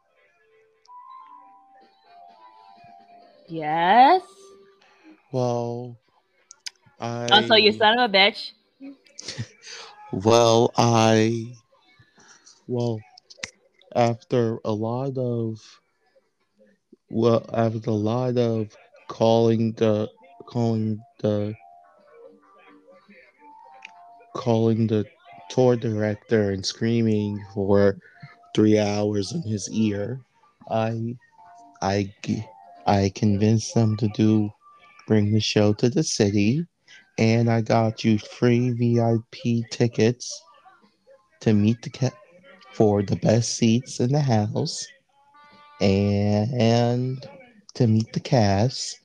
Yes. 3.48 4.22
Well, 5.32 5.98
I 7.00 7.26
Also, 7.32 7.56
you 7.56 7.72
son 7.72 7.98
of 7.98 8.12
a 8.12 8.14
bitch. 8.14 8.52
Well, 10.14 10.72
I 10.78 11.52
well 12.68 13.00
after 13.96 14.60
a 14.64 14.72
lot 14.72 15.18
of 15.18 15.60
well 17.10 17.44
after 17.52 17.90
a 17.90 17.94
lot 17.94 18.38
of 18.38 18.70
calling 19.10 19.74
the 19.74 20.10
calling 20.46 21.02
the 21.20 21.54
calling 24.36 24.86
the 24.88 25.06
tour 25.50 25.76
director 25.76 26.52
and 26.52 26.64
screaming 26.64 27.44
for 27.54 27.98
three 28.54 28.78
hours 28.78 29.32
in 29.32 29.42
his 29.42 29.70
ear, 29.72 30.22
I, 30.70 31.16
I, 31.82 32.14
I 32.86 33.12
convinced 33.16 33.74
them 33.74 33.98
to 33.98 34.08
do 34.10 34.52
bring 35.08 35.32
the 35.32 35.40
show 35.40 35.74
to 35.74 35.90
the 35.90 36.04
city 36.04 36.66
and 37.18 37.50
I 37.50 37.62
got 37.62 38.04
you 38.04 38.18
free 38.20 38.72
VIP 38.72 39.70
tickets 39.72 40.42
to 41.42 41.54
meet 41.54 41.82
the 41.82 41.90
cat 41.90 42.14
for 42.74 43.02
the 43.04 43.16
best 43.16 43.56
seats 43.56 44.00
in 44.00 44.12
the 44.12 44.22
house 44.22 44.86
and 45.80 47.26
to 47.76 47.88
meet 47.88 48.12
the 48.14 48.20
cast 48.20 49.00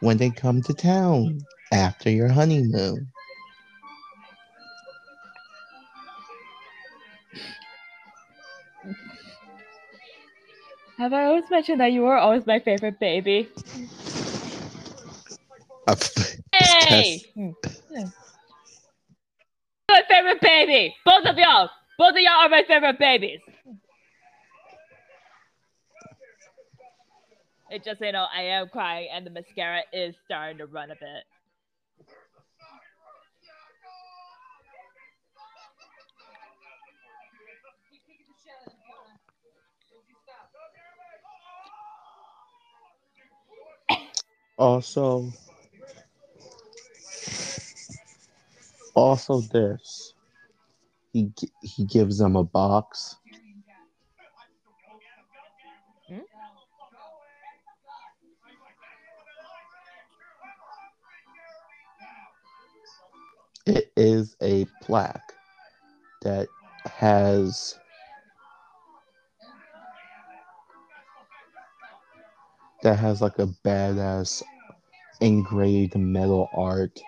when 0.00 0.16
they 0.16 0.30
come 0.30 0.62
to 0.62 0.72
town 0.72 1.40
after 1.72 2.10
your 2.10 2.28
honeymoon. 2.28 3.06
Have 11.00 11.14
I 11.14 11.24
always 11.24 11.48
mentioned 11.50 11.80
that 11.80 11.92
you 11.92 12.02
were 12.02 12.18
always 12.18 12.46
my 12.46 12.58
favorite 12.58 13.00
baby? 13.00 13.48
Hey! 16.52 17.24
My 19.88 20.02
favorite 20.08 20.40
baby! 20.42 20.94
Both 21.06 21.24
of 21.24 21.38
y'all! 21.38 21.70
Both 21.98 22.10
of 22.10 22.18
y'all 22.18 22.44
are 22.44 22.48
my 22.50 22.64
favorite 22.68 22.98
babies! 22.98 23.40
It 27.70 27.82
just, 27.82 28.02
you 28.02 28.12
know, 28.12 28.26
I 28.34 28.42
am 28.42 28.68
crying 28.68 29.08
and 29.10 29.24
the 29.24 29.30
mascara 29.30 29.80
is 29.94 30.14
starting 30.26 30.58
to 30.58 30.66
run 30.66 30.90
a 30.90 30.96
bit. 30.96 31.24
Also, 44.60 45.32
also 48.94 49.40
this. 49.40 50.12
He 51.14 51.32
he 51.62 51.86
gives 51.86 52.18
them 52.18 52.36
a 52.36 52.44
box. 52.44 53.16
Hmm? 56.08 56.18
It 63.66 63.92
is 63.96 64.36
a 64.42 64.66
plaque 64.82 65.32
that 66.22 66.48
has 66.84 67.78
that 72.82 72.98
has 72.98 73.22
like 73.22 73.38
a 73.38 73.46
badass 73.64 74.42
engraved 75.20 75.96
metal 75.96 76.48
art 76.54 76.98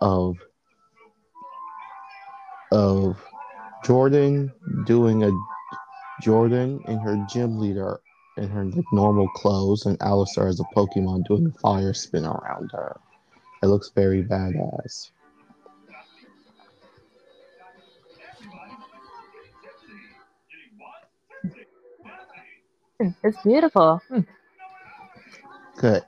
of 0.00 0.36
of 2.72 3.22
Jordan 3.84 4.52
doing 4.86 5.24
a 5.24 5.30
Jordan 6.22 6.80
in 6.88 6.98
her 7.00 7.16
gym 7.30 7.58
leader 7.58 8.00
in 8.38 8.48
her 8.48 8.64
like 8.66 8.84
normal 8.92 9.28
clothes 9.30 9.86
and 9.86 10.00
Alistair 10.02 10.48
as 10.48 10.60
a 10.60 10.64
Pokemon 10.76 11.26
doing 11.26 11.46
a 11.54 11.58
fire 11.60 11.94
spin 11.94 12.24
around 12.24 12.70
her. 12.72 13.00
It 13.62 13.66
looks 13.66 13.90
very 13.94 14.22
badass. 14.24 15.10
Hmm, 23.00 23.10
It's 23.24 23.38
beautiful. 23.42 24.02
Hmm. 24.08 24.20
Good. 25.78 26.04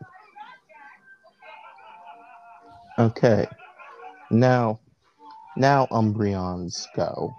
Okay. 2.99 3.47
Now, 4.31 4.79
now 5.57 5.87
Umbreon's 5.91 6.87
go. 6.95 7.35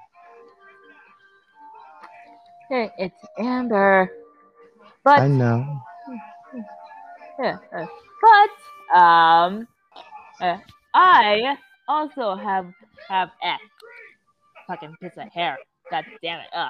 Hey, 2.70 2.92
it's 2.98 3.16
Amber. 3.38 4.10
But 5.04 5.22
I 5.22 5.28
know. 5.28 5.82
Yeah, 7.40 7.58
uh, 7.78 7.86
but 8.22 8.98
um, 8.98 9.68
uh, 10.42 10.58
I 10.94 11.58
also 11.88 12.36
have 12.36 12.68
have 13.08 13.30
eh, 13.44 13.58
fucking 14.68 14.98
piece 15.02 15.12
of 15.18 15.32
hair. 15.32 15.60
God 15.92 16.06
damn 16.24 16.40
it! 16.40 16.48
Uh, 16.54 16.70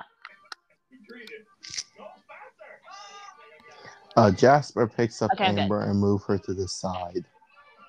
Uh, 4.17 4.31
Jasper 4.31 4.87
picks 4.87 5.21
up 5.21 5.31
okay. 5.33 5.45
Amber 5.45 5.81
and 5.83 5.99
move 5.99 6.23
her 6.23 6.37
to 6.37 6.53
the 6.53 6.67
side. 6.67 7.25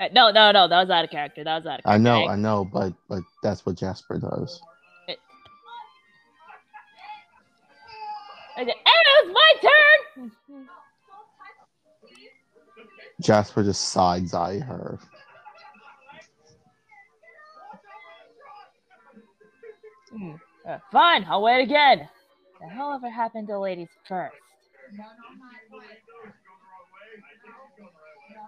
Uh, 0.01 0.09
no, 0.13 0.31
no, 0.31 0.53
no, 0.53 0.69
that 0.69 0.81
was 0.81 0.91
out 0.91 1.05
of 1.05 1.11
character. 1.11 1.45
That 1.45 1.57
was 1.57 1.67
out 1.67 1.79
of 1.81 1.85
character. 1.85 1.91
I 1.91 1.99
know. 1.99 2.27
I 2.27 2.37
know, 2.37 2.65
but 2.65 2.93
but 3.09 3.23
that's 3.43 3.65
what 3.65 3.77
Jasper 3.77 4.19
does. 4.19 4.61
Okay, 5.09 5.17
And 8.59 8.69
it 8.69 8.77
was 9.27 9.35
my 9.35 9.69
turn. 9.69 10.67
Jasper 13.21 13.63
just 13.63 13.91
sides 13.91 14.35
eye 14.35 14.59
her. 14.59 14.99
Hmm, 20.11 20.33
uh, 20.69 20.79
fine, 20.93 21.25
I'll 21.29 21.43
wait 21.43 21.63
again. 21.63 22.09
The 22.61 22.67
hell 22.69 22.93
ever 22.95 23.11
happened 23.11 23.49
to 23.49 23.59
ladies 23.59 23.89
first? 24.09 24.35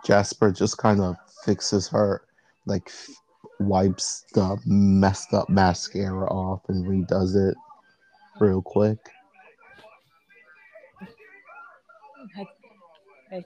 Jasper 0.04 0.50
just 0.50 0.78
kind 0.78 1.00
of 1.00 1.16
fixes 1.48 1.88
her, 1.88 2.20
like 2.66 2.82
f- 2.88 3.08
wipes 3.58 4.26
the 4.34 4.58
messed 4.66 5.32
up 5.32 5.48
mascara 5.48 6.28
off 6.28 6.60
and 6.68 6.84
redoes 6.86 7.34
it 7.34 7.56
real 8.38 8.60
quick. 8.60 8.98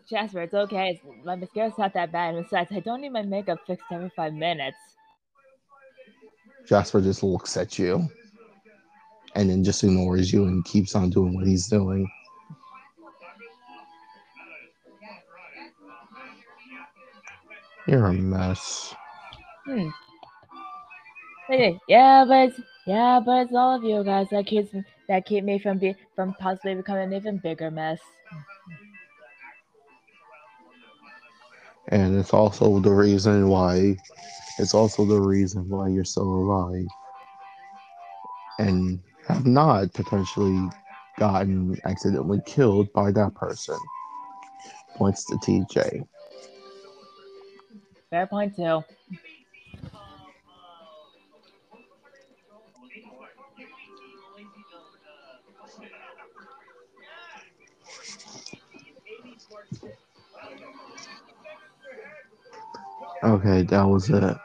Jasper, 0.08 0.42
it's 0.42 0.54
okay. 0.54 0.90
It's, 0.90 1.24
my 1.24 1.36
mascara's 1.36 1.78
not 1.78 1.94
that 1.94 2.10
bad. 2.10 2.34
And 2.34 2.44
besides, 2.44 2.70
I 2.72 2.80
don't 2.80 3.00
need 3.00 3.12
my 3.12 3.22
makeup 3.22 3.58
fixed 3.66 3.84
every 3.92 4.10
five 4.16 4.32
minutes. 4.32 4.76
Jasper 6.66 7.00
just 7.00 7.22
looks 7.22 7.56
at 7.56 7.78
you 7.78 8.08
and 9.34 9.48
then 9.48 9.62
just 9.62 9.84
ignores 9.84 10.32
you 10.32 10.44
and 10.46 10.64
keeps 10.64 10.94
on 10.96 11.10
doing 11.10 11.34
what 11.34 11.46
he's 11.46 11.68
doing. 11.68 12.08
You're 17.86 18.06
a 18.06 18.12
mess. 18.12 18.94
Hmm. 19.64 19.88
Okay, 21.50 21.78
Yeah, 21.88 22.24
but 22.26 22.48
it's, 22.48 22.60
yeah, 22.86 23.20
but 23.24 23.42
it's 23.42 23.54
all 23.54 23.76
of 23.76 23.84
you 23.84 24.02
guys 24.04 24.28
that 24.30 24.46
keeps 24.46 24.74
that 25.08 25.26
keep 25.26 25.44
me 25.44 25.58
from 25.58 25.78
be 25.78 25.94
from 26.14 26.34
possibly 26.34 26.74
becoming 26.74 27.04
an 27.04 27.12
even 27.12 27.38
bigger 27.38 27.70
mess. 27.70 28.00
And 31.88 32.18
it's 32.18 32.32
also 32.32 32.80
the 32.80 32.90
reason 32.90 33.48
why 33.48 33.96
it's 34.58 34.74
also 34.74 35.04
the 35.04 35.20
reason 35.20 35.68
why 35.68 35.88
you're 35.88 36.04
still 36.04 36.22
alive. 36.22 36.86
And 38.58 39.00
have 39.26 39.46
not 39.46 39.92
potentially 39.92 40.70
gotten 41.18 41.76
accidentally 41.84 42.40
killed 42.46 42.92
by 42.92 43.10
that 43.12 43.34
person. 43.34 43.78
Points 44.96 45.24
to 45.26 45.34
TJ. 45.36 46.06
Fair 48.12 48.26
point 48.26 48.54
too. 48.54 48.84
Okay, 63.24 63.62
that 63.62 63.82
was 63.84 64.10
it. 64.10 64.36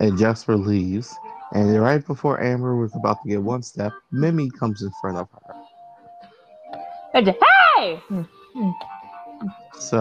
And 0.00 0.18
Jasper 0.18 0.54
leaves. 0.54 1.16
And 1.54 1.80
right 1.80 2.06
before 2.06 2.42
Amber 2.42 2.76
was 2.76 2.94
about 2.94 3.22
to 3.22 3.28
get 3.28 3.42
one 3.42 3.62
step, 3.62 3.94
Mimi 4.10 4.50
comes 4.50 4.82
in 4.82 4.90
front 5.00 5.16
of 5.16 5.28
her. 5.30 5.54
Hey! 7.78 7.96
Hmm, 8.08 8.22
hmm. 8.52 8.70
So, 9.90 10.00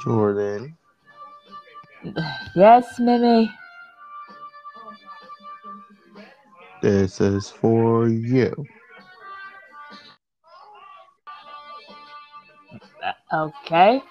Jordan, 0.00 0.78
Yes, 2.56 2.98
Mimi. 3.00 3.50
this 6.82 7.20
is 7.20 7.50
for 7.50 8.08
you. 8.08 8.68
Okay. 13.32 14.02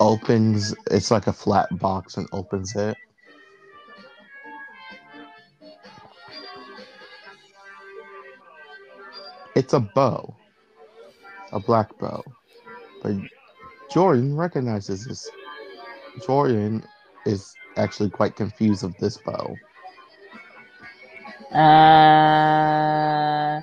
Opens, 0.00 0.74
it's 0.90 1.10
like 1.10 1.26
a 1.28 1.32
flat 1.34 1.68
box 1.78 2.16
and 2.18 2.28
opens 2.32 2.76
it. 2.76 2.98
It's 9.66 9.72
a 9.72 9.80
bow, 9.80 10.32
a 11.50 11.58
black 11.58 11.98
bow. 11.98 12.22
But 13.02 13.16
Jordan 13.90 14.36
recognizes 14.36 15.04
this. 15.04 15.28
Jordan 16.24 16.84
is 17.24 17.52
actually 17.76 18.10
quite 18.10 18.36
confused 18.36 18.84
of 18.84 18.96
this 18.98 19.16
bow. 19.16 19.56
Uh. 21.52 23.60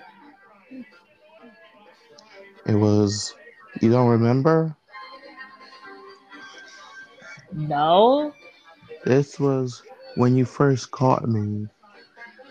It 2.67 2.75
was, 2.75 3.33
you 3.79 3.89
don't 3.89 4.09
remember? 4.09 4.75
No. 7.53 8.33
This 9.05 9.39
was 9.39 9.81
when 10.15 10.35
you 10.35 10.43
first 10.43 10.91
caught 10.91 11.25
me. 11.29 11.69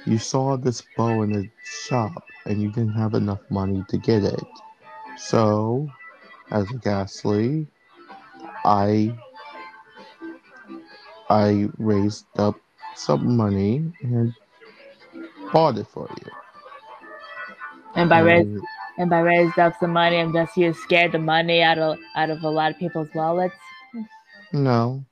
You 0.05 0.19
saw 0.19 0.57
this 0.57 0.81
bow 0.97 1.23
in 1.23 1.33
the 1.33 1.51
shop 1.65 2.25
and 2.47 2.63
you 2.63 2.71
didn't 2.71 2.95
have 2.95 3.15
enough 3.15 3.41
money 3.51 3.85
to 3.89 3.99
get 3.99 4.23
it. 4.25 4.47
So, 5.17 5.93
as 6.51 6.71
a 6.73 6.79
Gastly, 6.79 7.69
I 8.65 9.19
I 11.29 11.69
raised 11.79 12.27
up 12.39 12.61
some 12.95 13.37
money 13.37 13.93
and 14.03 14.37
bought 15.53 15.79
it 15.79 15.87
for 15.87 16.09
you. 16.21 16.31
And 17.95 18.09
by 18.09 18.21
raise, 18.21 18.47
And 18.47 18.69
and 18.99 19.11
by 19.11 19.21
raised 19.21 19.59
up 19.59 19.75
some 19.81 19.93
money, 19.93 20.19
I'm 20.19 20.33
just 20.33 20.57
you 20.57 20.73
scared 20.73 21.13
the 21.13 21.19
money 21.19 21.63
out 21.63 21.79
of 21.79 21.99
out 22.17 22.31
of 22.31 22.43
a 22.43 22.49
lot 22.51 22.73
of 22.73 22.79
people's 22.79 23.09
wallets. 23.15 23.55
no. 24.53 25.05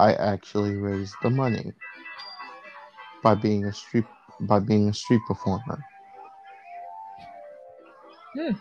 I 0.00 0.14
actually 0.14 0.74
raised 0.74 1.20
the 1.22 1.30
money 1.30 1.74
by 3.22 3.34
being 3.34 3.64
a 3.64 3.72
street 3.72 4.04
by 4.40 4.58
being 4.58 4.88
a 4.88 4.94
street 4.94 5.20
performer. 5.26 5.84
Hmm. 8.34 8.52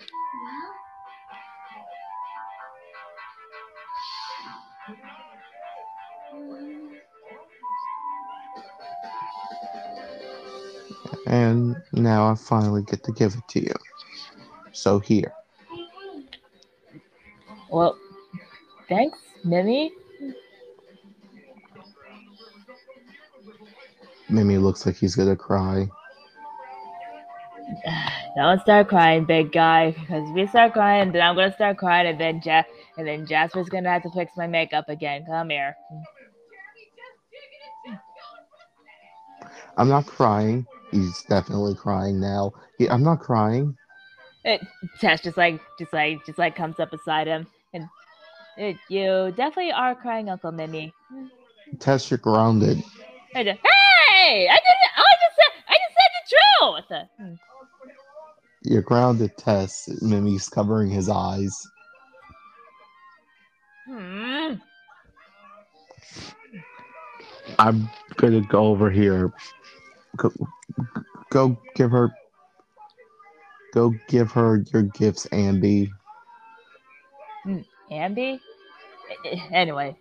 And 11.27 11.75
now 11.93 12.31
I 12.31 12.35
finally 12.35 12.81
get 12.81 13.03
to 13.03 13.11
give 13.11 13.35
it 13.35 13.47
to 13.49 13.61
you. 13.61 13.75
So 14.71 14.99
here. 14.99 15.33
Well, 17.69 17.95
thanks, 18.87 19.19
Mimi. 19.43 19.91
Mimi 24.29 24.57
looks 24.57 24.85
like 24.85 24.95
he's 24.95 25.15
gonna 25.15 25.35
cry. 25.35 25.87
Don't 28.35 28.61
start 28.61 28.87
crying, 28.87 29.25
big 29.25 29.51
guy, 29.51 29.91
because 29.91 30.29
if 30.29 30.37
you 30.37 30.47
start 30.47 30.73
crying, 30.73 31.11
then 31.11 31.21
I'm 31.21 31.35
gonna 31.35 31.53
start 31.53 31.77
crying, 31.77 32.07
and 32.07 32.19
then 32.19 32.41
ja- 32.43 32.63
and 32.97 33.07
then 33.07 33.25
Jasper's 33.25 33.69
gonna 33.69 33.89
have 33.89 34.03
to 34.03 34.11
fix 34.11 34.33
my 34.37 34.47
makeup 34.47 34.89
again. 34.89 35.25
Come 35.25 35.49
here. 35.49 35.75
I'm 39.77 39.89
not 39.89 40.05
crying. 40.05 40.65
He's 40.91 41.23
definitely 41.23 41.75
crying 41.75 42.19
now. 42.19 42.51
He, 42.77 42.89
I'm 42.89 43.03
not 43.03 43.19
crying. 43.19 43.77
It, 44.43 44.61
Tess 44.99 45.21
just 45.21 45.37
like 45.37 45.59
just 45.77 45.93
like 45.93 46.25
just 46.25 46.37
like 46.37 46.55
comes 46.55 46.79
up 46.79 46.91
beside 46.91 47.27
him, 47.27 47.47
and 47.73 47.87
it, 48.57 48.77
you 48.89 49.33
definitely 49.35 49.71
are 49.71 49.95
crying, 49.95 50.29
Uncle 50.29 50.51
Mimi. 50.51 50.93
Tess, 51.79 52.09
you're 52.09 52.17
grounded. 52.17 52.77
Just, 52.77 53.59
hey, 53.59 53.78
I 54.29 54.59
didn't. 54.59 54.91
I 54.95 55.13
just 55.21 55.35
said 55.35 55.51
I 55.67 55.73
just 55.73 55.95
said 55.95 56.11
the 56.15 56.23
deal 56.35 56.73
with 56.73 56.91
it. 56.91 57.07
Hmm. 57.19 57.35
You're 58.63 58.81
grounded, 58.81 59.37
Tess. 59.37 59.89
Mimi's 60.01 60.49
covering 60.49 60.89
his 60.89 61.09
eyes. 61.09 61.55
Hmm. 63.87 64.53
I'm 67.57 67.89
gonna 68.15 68.41
go 68.41 68.67
over 68.67 68.91
here. 68.91 69.33
Go, 70.17 70.31
go 71.29 71.57
give 71.75 71.91
her. 71.91 72.11
Go 73.73 73.93
give 74.07 74.31
her 74.31 74.63
your 74.73 74.83
gifts, 74.83 75.25
Andy. 75.27 75.91
Andy. 77.91 78.39
Anyway. 79.51 79.95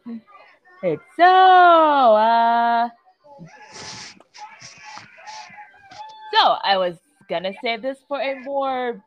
It's 0.82 1.02
so, 1.16 1.24
uh. 1.24 2.88
So, 6.34 6.56
I 6.62 6.76
was 6.76 6.96
gonna 7.28 7.52
save 7.62 7.82
this 7.82 7.98
for 8.08 8.20
a 8.20 8.40
more. 8.40 9.02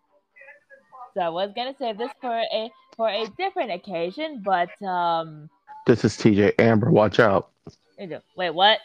So, 1.14 1.22
I 1.22 1.30
was 1.30 1.52
gonna 1.56 1.76
save 1.78 1.98
this 1.98 2.12
for 2.20 2.36
a 2.36 2.72
for 2.96 3.10
a 3.10 3.26
different 3.38 3.72
occasion, 3.72 4.42
but, 4.44 4.70
um. 4.82 5.50
This 5.88 6.06
is 6.06 6.18
TJ 6.18 6.54
Amber. 6.60 6.92
Watch 6.92 7.20
out. 7.20 7.52
Wait, 8.36 8.50
what? 8.52 8.80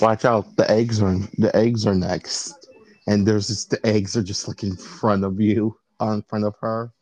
Watch 0.00 0.24
out. 0.24 0.56
The 0.56 0.70
eggs 0.70 1.02
are 1.02 1.16
the 1.38 1.54
eggs 1.54 1.86
are 1.86 1.94
next, 1.94 2.68
and 3.06 3.26
there's 3.26 3.48
just 3.48 3.70
the 3.70 3.84
eggs 3.86 4.16
are 4.16 4.22
just 4.22 4.46
like 4.48 4.62
in 4.62 4.76
front 4.76 5.24
of 5.24 5.40
you, 5.40 5.76
uh, 6.00 6.12
in 6.12 6.22
front 6.22 6.44
of 6.44 6.54
her. 6.60 6.92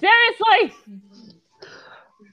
Seriously? 0.00 0.74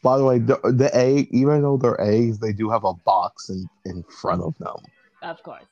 By 0.01 0.17
the 0.17 0.23
way, 0.23 0.39
the, 0.39 0.59
the 0.63 0.89
egg, 0.95 1.27
even 1.31 1.61
though 1.61 1.77
they're 1.77 1.99
eggs, 1.99 2.39
they 2.39 2.53
do 2.53 2.69
have 2.69 2.85
a 2.85 2.93
box 2.93 3.49
in, 3.49 3.67
in 3.85 4.03
front 4.03 4.41
of 4.41 4.57
them. 4.57 4.77
Of 5.21 5.43
course. 5.43 5.65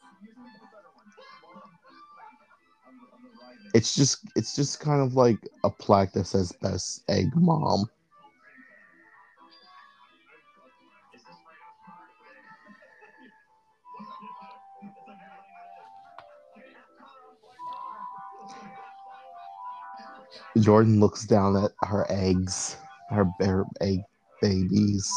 It's 3.73 3.95
just 3.95 4.19
it's 4.35 4.55
just 4.55 4.79
kind 4.79 5.01
of 5.01 5.13
like 5.13 5.37
a 5.63 5.69
plaque 5.69 6.13
that 6.13 6.25
says 6.25 6.51
best 6.61 7.03
egg 7.09 7.27
mom. 7.35 7.89
Jordan 20.59 20.99
looks 20.99 21.25
down 21.25 21.55
at 21.55 21.71
her 21.87 22.05
eggs, 22.09 22.77
her 23.09 23.25
bare 23.37 23.65
egg 23.79 24.01
babies. 24.41 25.11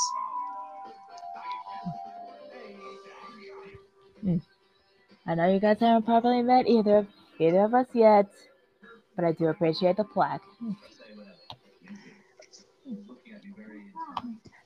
I 5.26 5.34
know 5.34 5.52
you 5.52 5.60
guys 5.60 5.78
haven't 5.80 6.04
properly 6.04 6.42
met 6.42 6.68
either 6.68 6.98
of 6.98 7.06
either 7.38 7.60
of 7.60 7.74
us 7.74 7.86
yet, 7.94 8.26
but 9.16 9.24
I 9.24 9.32
do 9.32 9.46
appreciate 9.46 9.96
the 9.96 10.04
plaque. 10.04 10.42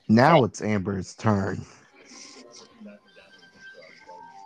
Now 0.07 0.43
it's 0.43 0.61
Amber's 0.61 1.13
turn. 1.15 1.61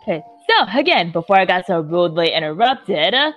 Okay, 0.02 0.22
so 0.48 0.78
again, 0.78 1.12
before 1.12 1.38
I 1.38 1.44
got 1.44 1.66
so 1.66 1.80
rudely 1.80 2.32
interrupted, 2.32 3.14
uh, 3.14 3.32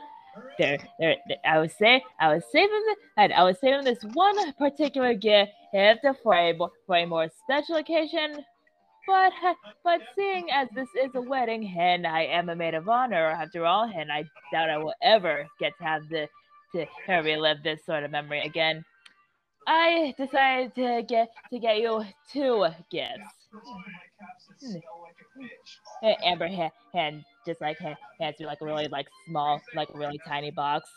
there, 0.57 0.77
there, 0.99 1.15
I 1.45 1.59
was 1.59 1.73
saying, 1.73 2.01
I 2.19 2.33
was 2.33 2.43
saving, 2.51 2.83
the, 3.17 3.37
I 3.37 3.43
was 3.43 3.59
saving 3.59 3.83
this 3.83 4.03
one 4.13 4.53
particular 4.53 5.13
gift 5.13 5.51
for 6.21 6.33
a 6.33 6.57
for 6.87 6.95
a 6.95 7.05
more 7.05 7.29
special 7.43 7.75
occasion. 7.77 8.43
But, 9.05 9.33
but 9.83 9.99
seeing 10.15 10.49
as 10.49 10.69
this 10.73 10.87
is 11.03 11.11
a 11.15 11.21
wedding 11.21 11.75
and 11.77 12.07
I 12.07 12.21
am 12.21 12.47
a 12.47 12.55
maid 12.55 12.73
of 12.73 12.87
honor 12.87 13.31
after 13.31 13.65
all, 13.65 13.91
and 13.93 14.09
I 14.09 14.23
doubt 14.51 14.69
I 14.69 14.77
will 14.77 14.93
ever 15.01 15.45
get 15.59 15.77
to 15.79 15.83
have 15.83 16.07
the 16.07 16.29
to 16.73 16.87
relive 17.07 17.61
this 17.63 17.85
sort 17.85 18.03
of 18.03 18.11
memory 18.11 18.41
again, 18.41 18.83
I 19.67 20.13
decided 20.17 20.75
to 20.75 21.03
get 21.07 21.29
to 21.51 21.59
get 21.59 21.79
you 21.79 22.03
two 22.31 22.67
gifts. 22.89 23.21
Hmm. 24.61 26.07
Amber 26.23 26.47
hand, 26.47 26.71
hand 26.93 27.23
just 27.45 27.61
like 27.61 27.79
hand, 27.79 27.97
hands 28.19 28.35
you 28.39 28.45
like 28.45 28.61
a 28.61 28.65
really 28.65 28.87
like 28.87 29.07
small, 29.27 29.61
like 29.75 29.89
really 29.93 30.19
tiny 30.27 30.51
box. 30.51 30.89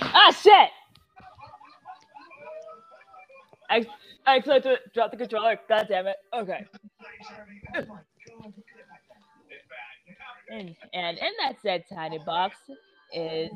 Ah 0.00 0.30
shit! 0.32 0.70
I 3.70 3.86
I 4.26 4.40
tried 4.40 4.62
to 4.64 4.78
drop 4.94 5.10
the 5.10 5.16
controller. 5.16 5.58
God 5.68 5.86
damn 5.88 6.06
it. 6.06 6.16
Okay. 6.34 6.66
And, 10.50 10.76
and 10.92 11.18
in 11.18 11.32
that 11.40 11.56
said 11.62 11.84
tiny 11.92 12.18
box 12.18 12.56
is 13.14 13.50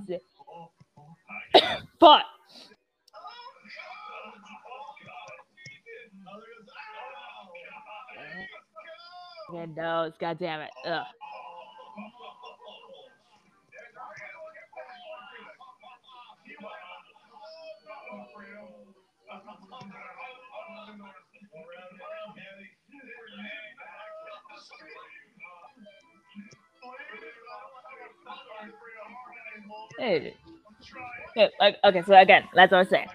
fuck. 2.01 2.23
Windows, 9.51 10.13
god 10.21 10.39
damn 10.39 10.63
it. 10.63 10.71
Ugh. 10.87 11.05
Hey. 29.99 30.35
Okay, 31.31 31.51
like, 31.61 31.77
okay, 31.85 32.03
so 32.07 32.17
again, 32.17 32.45
that's 32.55 32.73
what 32.73 32.79
I'm 32.81 32.89
saying. 32.89 33.09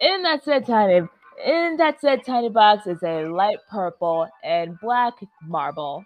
In 0.00 0.22
that 0.22 0.44
said 0.44 0.66
tiny, 0.66 1.02
in 1.44 1.76
that 1.78 2.00
said 2.00 2.24
tiny 2.24 2.48
box 2.48 2.86
is 2.86 3.02
a 3.02 3.26
light 3.26 3.58
purple 3.70 4.28
and 4.44 4.78
black 4.80 5.14
marble. 5.42 6.04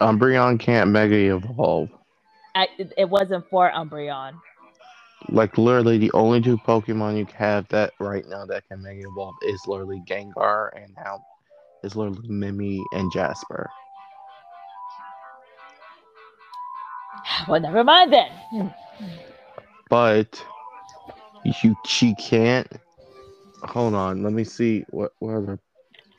Umbreon 0.00 0.58
can't 0.58 0.90
mega 0.90 1.36
evolve. 1.36 1.88
I, 2.54 2.68
it, 2.78 2.92
it 2.96 3.08
wasn't 3.08 3.48
for 3.48 3.70
Umbreon. 3.70 4.34
Like 5.30 5.56
literally, 5.56 5.98
the 5.98 6.12
only 6.12 6.40
two 6.40 6.58
Pokemon 6.58 7.16
you 7.16 7.26
have 7.34 7.66
that 7.68 7.92
right 7.98 8.24
now 8.28 8.44
that 8.46 8.68
can 8.68 8.82
mega 8.82 9.08
evolve 9.08 9.34
is 9.42 9.60
literally 9.66 10.02
Gengar 10.06 10.68
and 10.76 10.92
now 10.96 11.24
is 11.82 11.96
literally 11.96 12.28
Mimi 12.28 12.82
and 12.92 13.10
Jasper. 13.12 13.70
Well, 17.48 17.60
never 17.60 17.82
mind 17.82 18.12
then. 18.12 18.74
But 19.88 20.44
you 21.44 21.76
she 21.86 22.14
can't. 22.14 22.68
Hold 23.62 23.94
on, 23.94 24.22
let 24.22 24.32
me 24.32 24.44
see 24.44 24.84
what 24.90 25.12
what 25.18 25.34
other 25.34 25.58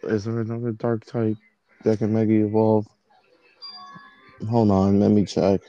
is 0.03 0.25
there 0.25 0.39
another 0.39 0.71
dark 0.71 1.05
type 1.05 1.37
that 1.83 1.99
can 1.99 2.13
mega 2.13 2.45
evolve? 2.45 2.87
Hold 4.49 4.71
on, 4.71 4.99
let 4.99 5.11
me 5.11 5.25
check. 5.25 5.61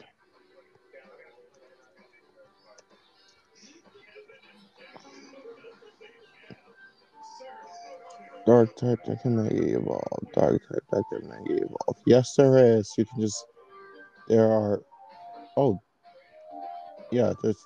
Dark 8.47 8.77
type 8.77 9.01
that 9.07 9.23
can 9.23 9.37
mega 9.43 9.77
evolve. 9.77 10.33
Dark 10.33 10.63
type 10.69 10.85
that 10.93 11.05
can 11.11 11.29
mega 11.29 11.65
evolve. 11.65 11.97
Yes, 12.07 12.35
there 12.37 12.79
is. 12.79 12.93
You 12.97 13.05
can 13.05 13.21
just. 13.21 13.45
There 14.29 14.47
are. 14.47 14.81
Oh. 15.57 15.81
Yeah, 17.11 17.33
there's. 17.43 17.57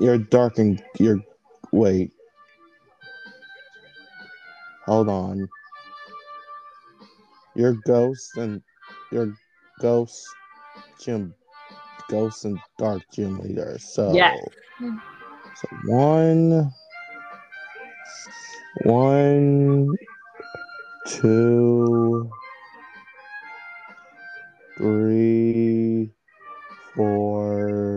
You're 0.00 0.18
dark 0.18 0.58
and 0.58 0.82
you're. 0.98 1.20
Wait. 1.72 2.12
Hold 4.86 5.08
on. 5.08 5.48
You're 7.54 7.74
ghost 7.86 8.36
and. 8.36 8.62
You're 9.12 9.34
ghost. 9.80 10.26
Gym. 11.00 11.34
Ghost 12.10 12.44
and 12.44 12.58
dark 12.78 13.02
gym 13.12 13.38
leader. 13.38 13.76
So. 13.78 14.12
Yes. 14.12 14.38
So 15.56 15.68
one. 15.86 16.72
One, 18.82 19.94
two, 21.06 22.28
three, 24.76 26.10
four. 26.96 27.93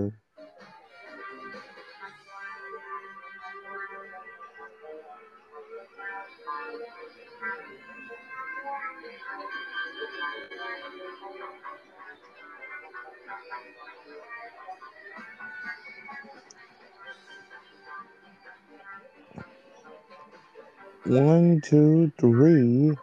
One, 21.07 21.61
two, 21.61 22.11
three, 22.19 22.95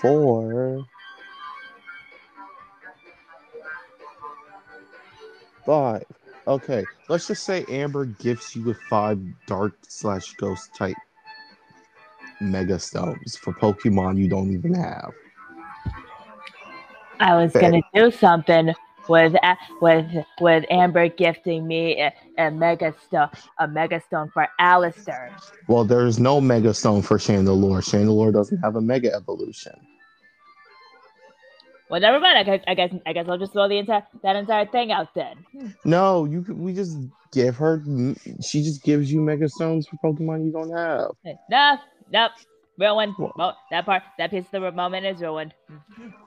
four, 0.00 0.84
five. 5.64 6.04
Okay, 6.46 6.84
let's 7.08 7.26
just 7.26 7.44
say 7.44 7.64
Amber 7.68 8.04
gifts 8.04 8.54
you 8.54 8.64
with 8.64 8.76
five 8.90 9.18
dark 9.46 9.74
slash 9.88 10.34
ghost 10.34 10.74
type 10.76 10.96
mega 12.40 12.78
stones 12.78 13.36
for 13.36 13.52
Pokemon 13.54 14.18
you 14.18 14.28
don't 14.28 14.52
even 14.52 14.74
have. 14.74 15.12
I 17.20 17.34
was 17.36 17.52
gonna 17.52 17.80
do 17.94 18.10
something 18.10 18.74
with 19.08 19.34
uh, 19.42 19.54
with 19.80 20.06
with 20.40 20.64
Amber 20.70 21.08
gifting 21.08 21.66
me 21.66 22.00
a, 22.00 22.12
a 22.38 22.50
mega 22.50 22.94
stone 23.06 23.28
a 23.58 23.68
mega 23.68 24.00
stone 24.00 24.30
for 24.32 24.48
Alistair. 24.58 25.34
Well, 25.68 25.84
there's 25.84 26.18
no 26.18 26.40
mega 26.40 26.74
stone 26.74 27.02
for 27.02 27.18
Chandelure. 27.18 27.80
Chandelure 27.80 28.32
doesn't 28.32 28.58
have 28.58 28.76
a 28.76 28.80
mega 28.80 29.14
evolution. 29.14 29.74
Well, 31.90 32.00
never 32.00 32.18
mind. 32.18 32.38
I 32.38 32.42
guess 32.42 32.64
I 32.66 32.74
guess 32.74 32.94
I 33.06 33.12
guess 33.12 33.28
I'll 33.28 33.38
just 33.38 33.52
throw 33.52 33.68
the 33.68 33.78
entire 33.78 34.06
that 34.22 34.36
entire 34.36 34.66
thing 34.66 34.90
out 34.90 35.14
then. 35.14 35.44
No, 35.84 36.24
you 36.24 36.44
we 36.48 36.74
just 36.74 36.96
give 37.32 37.56
her. 37.56 37.82
She 38.42 38.62
just 38.62 38.82
gives 38.82 39.12
you 39.12 39.20
mega 39.20 39.48
stones 39.48 39.86
for 39.86 39.96
Pokemon 39.96 40.46
you 40.46 40.52
don't 40.52 40.70
have. 40.70 41.10
No, 41.50 41.78
nope, 42.12 42.32
ruined. 42.78 43.14
Well, 43.36 43.56
that 43.70 43.84
part, 43.84 44.02
that 44.18 44.30
piece 44.30 44.44
of 44.52 44.62
the 44.62 44.72
moment 44.72 45.06
is 45.06 45.20
ruined. 45.20 45.54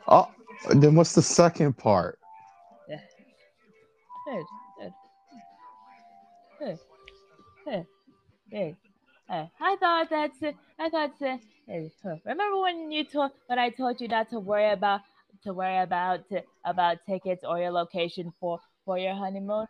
Oh, 0.07 0.29
then 0.69 0.95
what's 0.95 1.13
the 1.13 1.21
second 1.21 1.77
part? 1.77 2.19
Good, 4.27 4.45
good. 4.77 4.93
Good. 6.59 6.79
Good. 7.65 7.85
Good. 8.51 8.75
I 9.29 9.75
thought 9.79 10.09
that's 10.09 10.41
it. 10.41 10.55
I 10.79 10.89
thought 10.89 11.19
that. 11.19 11.39
uh, 11.69 11.89
huh. 12.03 12.15
Remember 12.25 12.61
when 12.61 12.91
you 12.91 13.03
told 13.05 13.31
when 13.47 13.59
I 13.59 13.69
told 13.69 14.01
you 14.01 14.07
not 14.07 14.29
to 14.31 14.39
worry 14.39 14.71
about 14.71 15.01
to 15.43 15.53
worry 15.53 15.79
about 15.79 16.21
about 16.65 16.97
tickets 17.07 17.43
or 17.43 17.59
your 17.59 17.71
location 17.71 18.33
for 18.39 18.59
for 18.85 18.97
your 18.97 19.15
honeymoon? 19.15 19.67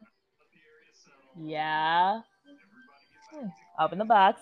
Yeah. 1.40 2.22
Hmm. 3.32 3.48
Open 3.80 4.00
the 4.00 4.06
box. 4.06 4.42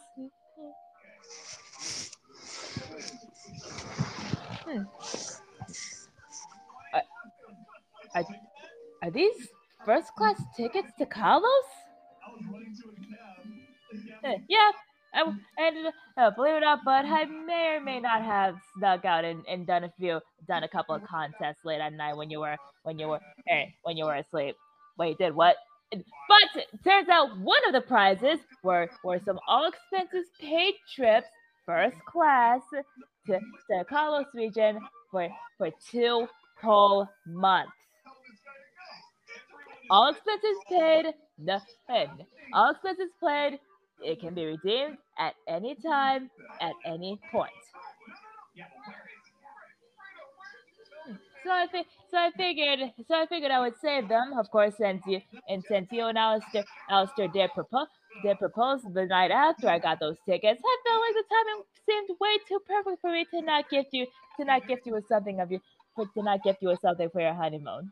Hmm. 4.66 4.84
Are, 6.94 7.04
are, 8.16 8.26
are 9.04 9.12
these 9.12 9.48
first 9.86 10.14
class 10.16 10.42
tickets 10.58 10.92
to 10.98 11.06
Kalos? 11.06 11.70
Uh, 14.24 14.34
yeah, 14.48 14.72
I, 15.14 15.20
w- 15.20 15.38
and 15.58 15.94
uh, 16.18 16.32
believe 16.32 16.54
it 16.54 16.58
or 16.58 16.60
not, 16.62 16.80
but 16.84 17.06
I 17.06 17.26
may 17.26 17.76
or 17.78 17.82
may 17.82 18.00
not 18.00 18.22
have 18.24 18.56
snuck 18.78 19.06
out 19.06 19.24
and, 19.24 19.46
and 19.48 19.66
done 19.68 19.84
a 19.84 19.92
few, 19.98 20.20
done 20.48 20.64
a 20.64 20.68
couple 20.70 20.96
of 20.96 21.04
contests 21.04 21.60
late 21.64 21.80
at 21.82 21.94
night 21.94 22.16
when 22.18 22.30
you 22.30 22.40
were 22.40 22.58
when 22.84 23.00
you 23.00 23.08
were 23.08 23.22
eh, 23.50 23.66
when 23.84 23.98
you 23.98 24.06
were 24.06 24.16
asleep. 24.16 24.56
Wait, 24.98 25.18
did 25.18 25.36
what? 25.36 25.56
But 25.92 26.66
turns 26.84 27.10
out 27.10 27.38
one 27.40 27.66
of 27.68 27.74
the 27.74 27.82
prizes 27.82 28.40
were 28.64 28.90
were 29.04 29.20
some 29.20 29.40
all 29.48 29.68
expenses 29.68 30.28
paid 30.40 30.76
trips, 30.96 31.28
first 31.66 31.98
class, 32.06 32.62
to 33.28 33.40
the 33.70 33.86
Kalos 33.90 34.26
region 34.34 34.80
for 35.12 35.30
for 35.58 35.70
two 35.92 36.28
whole 36.62 37.08
months. 37.26 37.74
All 39.90 40.10
expenses 40.10 40.58
paid. 40.70 41.14
No, 41.38 41.60
eh, 41.90 42.08
all 42.54 42.72
expenses 42.72 43.12
paid. 43.24 43.60
It 44.02 44.20
can 44.20 44.34
be 44.34 44.46
redeemed 44.46 44.98
at 45.18 45.36
any 45.48 45.76
time, 45.76 46.30
at 46.62 46.74
any 46.86 47.20
point. 47.32 47.52
So 51.44 51.52
I 51.52 51.68
so 52.10 52.18
I 52.18 52.32
figured 52.36 52.80
so 53.08 53.16
I 53.16 53.26
figured 53.28 53.52
I 53.52 53.60
would 53.60 53.76
save 53.80 54.08
them, 54.08 54.34
of 54.38 54.50
course, 54.50 54.78
since 54.78 55.04
you 55.06 55.22
and 55.48 55.64
since 55.68 55.92
you 55.92 56.06
and 56.06 56.18
Alistair 56.18 56.66
Alistair 56.90 57.28
did 57.28 57.52
propose 57.54 57.88
did 58.24 58.40
propose 58.40 58.82
the 58.82 59.06
night 59.06 59.30
after 59.32 59.70
I 59.70 59.78
got 59.78 60.00
those 60.00 60.18
tickets. 60.26 60.62
I 60.66 60.78
felt 60.86 61.02
like 61.02 61.16
the 61.16 61.24
timing 61.36 61.64
seemed 61.86 62.18
way 62.20 62.38
too 62.48 62.60
perfect 62.68 63.02
for 63.02 63.12
me 63.12 63.26
to 63.26 63.42
not 63.44 63.70
gift 63.70 63.90
you 63.92 64.08
to 64.40 64.46
not 64.46 64.68
gift 64.68 64.88
you 64.88 64.94
with 64.94 65.08
something 65.08 65.40
of 65.40 65.52
you 65.52 65.60
to 65.98 66.24
not 66.24 66.44
gift 66.44 66.64
you 66.64 66.70
with 66.70 66.82
something 66.82 67.10
for 67.12 67.22
your 67.22 67.34
honeymoon. 67.34 67.92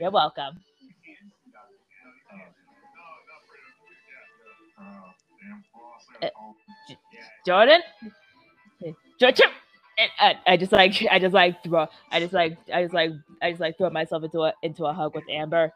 You're 0.00 0.10
welcome. 0.10 0.60
Uh, 6.22 6.28
J- 6.88 6.98
Jordan? 7.46 7.80
Jordan? 9.20 9.46
And 9.98 10.10
I, 10.18 10.52
I 10.52 10.56
just 10.56 10.72
like 10.72 11.06
I 11.10 11.18
just 11.18 11.34
like 11.34 11.62
throw 11.62 11.86
I 12.10 12.20
just 12.20 12.32
like 12.32 12.58
I 12.72 12.82
just 12.82 12.94
like 12.94 13.12
I 13.42 13.50
just 13.50 13.60
like 13.60 13.76
throw 13.78 13.90
myself 13.90 14.24
into 14.24 14.40
a 14.42 14.54
into 14.62 14.86
a 14.86 14.92
hug 14.94 15.14
with 15.14 15.24
Amber. 15.30 15.72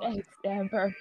Thanks, 0.00 0.28
Amber. 0.44 0.94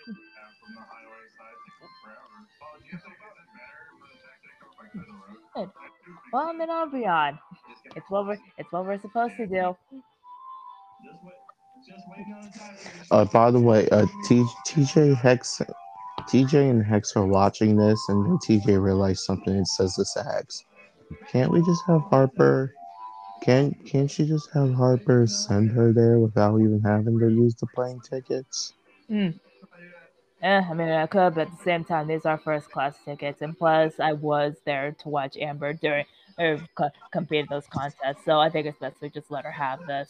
Good. 5.56 5.70
Well, 6.34 6.50
I'm 6.50 6.92
be 6.92 7.06
on. 7.06 7.40
It's 7.96 8.10
what 8.10 8.28
we're 8.28 8.40
it's 8.58 8.72
what 8.72 8.86
we're 8.86 9.00
supposed 9.00 9.36
to 9.38 9.48
do. 9.48 9.78
Uh, 13.12 13.26
by 13.26 13.52
the 13.52 13.60
way, 13.60 13.88
uh, 13.90 14.06
T- 14.26 14.46
TJ 14.68 15.16
Hex, 15.18 15.62
TJ 16.22 16.70
and 16.70 16.84
Hex 16.84 17.16
are 17.16 17.26
watching 17.26 17.78
this, 17.78 18.00
and 18.10 18.26
then 18.26 18.38
TJ 18.40 18.82
realized 18.82 19.22
something. 19.24 19.56
It 19.56 19.68
says 19.68 19.96
this 19.96 20.14
to 20.14 20.24
Hex. 20.24 20.64
Can't 21.32 21.52
we 21.52 21.62
just 21.64 21.84
have 21.88 22.02
Harper? 22.10 22.74
Can't 23.42 23.76
can't 23.86 24.10
she 24.10 24.26
just 24.26 24.50
have 24.54 24.74
Harper 24.74 25.28
send 25.28 25.72
her 25.72 25.94
there 25.94 26.20
without 26.20 26.60
even 26.60 26.82
having 26.84 27.20
to 27.20 27.30
use 27.30 27.56
the 27.56 27.68
plane 27.68 28.02
tickets? 28.10 28.74
Hmm. 29.10 29.30
Eh, 30.46 30.62
I 30.70 30.74
mean, 30.76 30.90
I 30.90 31.08
could, 31.08 31.36
but 31.36 31.48
at 31.48 31.58
the 31.58 31.64
same 31.64 31.84
time, 31.86 32.08
these 32.08 32.26
are 32.26 32.38
first 32.38 32.72
class 32.72 32.96
tickets, 33.04 33.42
and 33.42 33.58
plus, 33.58 34.00
I 34.00 34.14
was 34.14 34.56
there 34.66 34.94
to 35.00 35.10
watch 35.10 35.38
Amber 35.38 35.74
during 35.74 36.06
or 36.40 36.60
co- 36.76 36.92
compete 37.12 37.42
in 37.42 37.48
those 37.50 37.68
contests, 37.68 38.24
so 38.26 38.40
I 38.40 38.50
think 38.50 38.68
it's 38.68 38.80
best 38.80 39.02
we 39.02 39.10
just 39.10 39.32
let 39.32 39.46
her 39.46 39.52
have 39.52 39.86
this. 39.88 40.10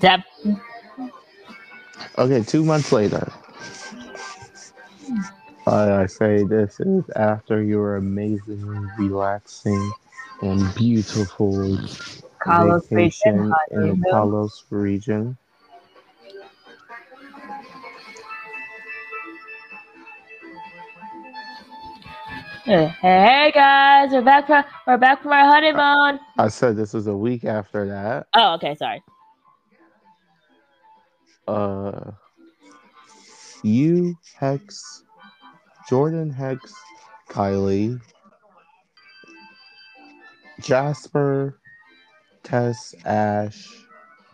Deb, 0.00 0.20
Okay, 2.18 2.42
two 2.42 2.64
months 2.64 2.92
later. 2.92 3.30
I, 5.66 6.02
I 6.02 6.06
say 6.06 6.44
this 6.44 6.78
is 6.78 7.02
after 7.16 7.60
your 7.60 7.96
amazing, 7.96 8.88
relaxing, 8.98 9.92
and 10.42 10.72
beautiful 10.76 11.76
Kalos 12.44 12.88
vacation 12.88 13.52
region, 13.70 13.90
in 13.90 14.00
the. 14.00 14.08
Palos 14.12 14.64
region. 14.70 15.36
Hey 22.64 23.52
guys, 23.52 24.10
we're 24.12 24.22
back 24.22 24.46
from 24.46 24.64
we're 24.86 24.98
back 24.98 25.22
from 25.22 25.32
our 25.32 25.44
honeymoon. 25.44 26.20
I 26.38 26.48
said 26.48 26.76
this 26.76 26.94
was 26.94 27.06
a 27.08 27.16
week 27.16 27.44
after 27.44 27.86
that. 27.88 28.26
Oh, 28.34 28.54
okay, 28.54 28.74
sorry. 28.76 29.02
Uh, 31.46 32.10
you, 33.62 34.16
Hex, 34.36 35.04
Jordan, 35.88 36.30
Hex, 36.30 36.74
Kylie, 37.28 38.00
Jasper, 40.60 41.58
Tess, 42.42 42.94
Ash, 43.04 43.68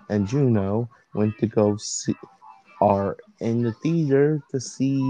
and 0.08 0.26
Juno 0.26 0.88
went 1.14 1.36
to 1.38 1.46
go 1.46 1.76
see 1.76 2.14
are 2.80 3.16
in 3.40 3.62
the 3.62 3.72
theater 3.72 4.42
to 4.50 4.60
see 4.60 5.00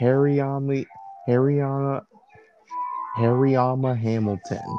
Harryama 0.00 0.86
Harryama 1.26 2.02
Harryama 3.16 3.98
Hamilton. 3.98 4.78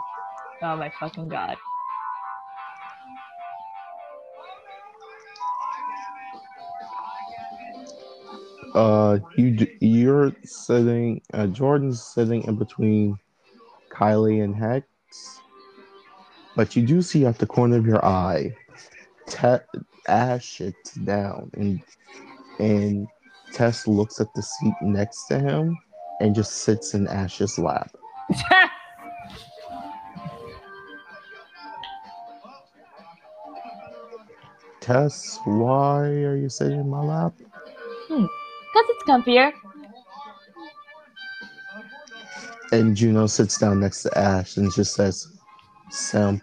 Oh 0.62 0.76
my 0.78 0.92
fucking 1.00 1.30
god. 1.30 1.58
Uh, 8.74 9.20
you 9.36 9.68
you're 9.82 10.32
sitting. 10.44 11.22
Uh, 11.34 11.48
Jordan's 11.48 12.02
sitting 12.04 12.44
in 12.44 12.56
between 12.56 13.18
Kylie 13.92 14.44
and 14.44 14.56
Hex, 14.56 14.86
but 16.56 16.76
you 16.76 16.84
do 16.86 17.02
see 17.02 17.26
at 17.26 17.40
the 17.40 17.48
corner 17.48 17.78
of 17.78 17.86
your 17.86 18.04
eye, 18.06 18.54
Te- 19.28 19.58
Ash 20.08 20.58
sits 20.58 20.94
down 20.94 21.50
and 21.54 21.82
and 22.60 23.08
Tess 23.54 23.88
looks 23.88 24.20
at 24.20 24.34
the 24.36 24.42
seat 24.44 24.74
next 24.82 25.26
to 25.28 25.40
him 25.40 25.78
and 26.20 26.36
just 26.36 26.60
sits 26.64 26.94
in 26.94 27.08
Ash's 27.08 27.58
lap. 27.58 27.92
Tess, 34.82 35.40
why 35.46 36.06
are 36.06 36.36
you 36.36 36.50
sitting 36.50 36.80
in 36.80 36.90
my 36.90 37.02
lap? 37.02 37.34
Because 38.74 38.90
it's 38.90 39.04
comfier. 39.04 39.52
And 42.72 42.96
Juno 42.96 43.26
sits 43.28 43.58
down 43.58 43.80
next 43.80 44.04
to 44.04 44.18
Ash 44.18 44.58
and 44.58 44.72
just 44.74 44.94
says, 44.94 45.28
Sam. 45.90 46.40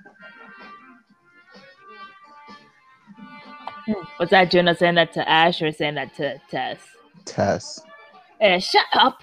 Was 4.19 4.31
that 4.31 4.51
Juno 4.51 4.75
saying 4.75 4.97
that 4.97 5.13
to 5.13 5.29
Ash 5.29 5.63
or 5.63 5.71
saying 5.71 5.95
that 5.95 6.15
to 6.17 6.41
Tess? 6.51 6.81
Tess. 7.25 7.81
Eh, 8.41 8.59
shut 8.59 8.87
up. 8.95 9.19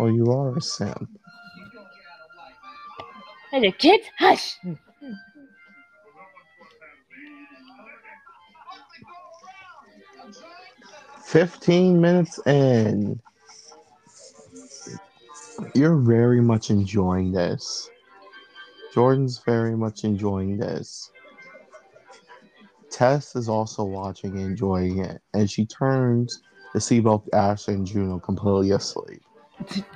Oh, 0.00 0.06
you 0.06 0.26
are 0.32 0.56
a 0.56 0.60
simp. 0.60 1.08
Hey, 3.50 3.70
kid, 3.72 4.00
hush. 4.18 4.58
15 11.28 12.00
minutes 12.00 12.38
in. 12.46 13.20
You're 15.74 15.98
very 15.98 16.40
much 16.40 16.70
enjoying 16.70 17.32
this. 17.32 17.90
Jordan's 18.94 19.42
very 19.44 19.76
much 19.76 20.04
enjoying 20.04 20.56
this. 20.56 21.10
Tess 22.90 23.36
is 23.36 23.46
also 23.46 23.84
watching 23.84 24.38
and 24.38 24.46
enjoying 24.46 25.04
it, 25.04 25.20
and 25.34 25.50
she 25.50 25.66
turns 25.66 26.42
to 26.72 26.80
see 26.80 26.98
both 26.98 27.28
Ash 27.34 27.68
and 27.68 27.86
Juno 27.86 28.18
completely 28.18 28.70
asleep. 28.70 29.20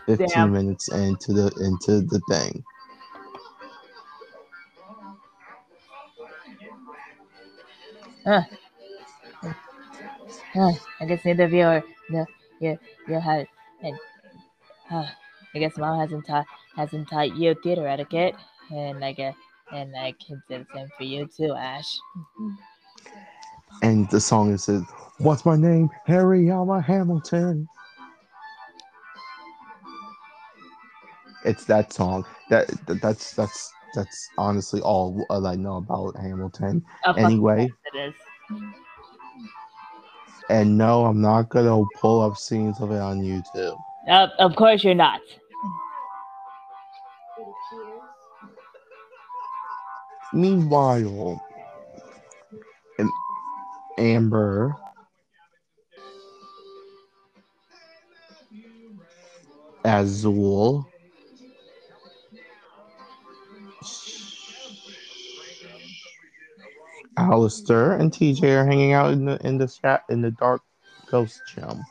15 0.04 0.28
Damn. 0.28 0.52
minutes 0.52 0.92
into 0.92 1.32
the 1.32 1.50
into 1.64 2.02
the 2.02 2.20
thing. 2.28 2.62
Huh, 8.26 8.42
I 11.00 11.04
guess 11.06 11.24
neither 11.24 11.44
of 11.44 11.52
you 11.52 11.64
are 11.64 11.82
no 12.10 12.26
you 12.60 12.78
you 13.08 13.20
have 13.20 13.46
and 13.82 13.96
huh, 14.88 15.04
I 15.54 15.58
guess 15.58 15.76
mom 15.76 15.98
hasn't 16.00 16.26
taught 16.26 16.46
hasn't 16.76 17.08
taught 17.08 17.36
you 17.36 17.54
theater 17.62 17.86
etiquette 17.86 18.34
and 18.70 19.04
I 19.04 19.12
guess 19.12 19.34
uh, 19.34 19.52
and 19.72 19.96
I 19.96 20.12
can 20.12 20.42
say 20.48 20.58
the 20.58 20.66
same 20.74 20.88
for 20.96 21.04
you 21.04 21.28
too, 21.34 21.54
Ash. 21.54 21.98
Mm-hmm. 22.16 22.50
And 23.82 24.10
the 24.10 24.20
song 24.20 24.52
is 24.52 24.64
says, 24.64 24.82
What's 25.18 25.44
my 25.44 25.56
name? 25.56 25.90
Harry 26.06 26.50
Alma 26.50 26.80
Hamilton. 26.80 27.68
It's 31.44 31.64
that 31.64 31.92
song. 31.92 32.24
That, 32.50 32.68
that 32.86 33.00
that's 33.00 33.32
that's 33.32 33.72
that's 33.94 34.28
honestly 34.38 34.80
all 34.80 35.26
I 35.30 35.56
know 35.56 35.76
about 35.76 36.16
Hamilton. 36.16 36.84
Oh, 37.04 37.12
Anyway, 37.14 37.72
it 37.92 37.98
is. 37.98 38.14
And 40.50 40.76
no, 40.76 41.04
I'm 41.04 41.20
not 41.20 41.48
gonna 41.48 41.84
pull 42.00 42.20
up 42.22 42.36
scenes 42.36 42.80
of 42.80 42.90
it 42.90 43.00
on 43.00 43.20
YouTube. 43.20 43.76
Uh, 44.08 44.28
of 44.38 44.56
course 44.56 44.84
you're 44.84 44.94
not. 44.94 45.20
Meanwhile, 50.32 51.40
Amber 53.98 54.74
Azul 59.84 60.86
Alistair 67.16 67.92
and 67.92 68.12
TJ 68.12 68.42
are 68.62 68.66
hanging 68.66 68.92
out 68.92 69.12
in 69.12 69.24
the 69.24 69.46
in 69.46 69.58
the 69.58 70.00
in 70.08 70.22
the 70.22 70.30
dark 70.30 70.62
ghost 71.10 71.40
gym. 71.54 71.82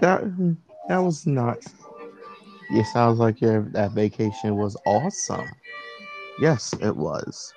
That 0.00 0.22
that 0.88 0.98
was 0.98 1.26
not. 1.26 1.58
It 2.70 2.86
sounds 2.86 3.18
like 3.18 3.40
your 3.40 3.62
that 3.72 3.92
vacation 3.92 4.56
was 4.56 4.76
awesome. 4.86 5.48
Yes, 6.40 6.72
it 6.80 6.96
was. 6.96 7.52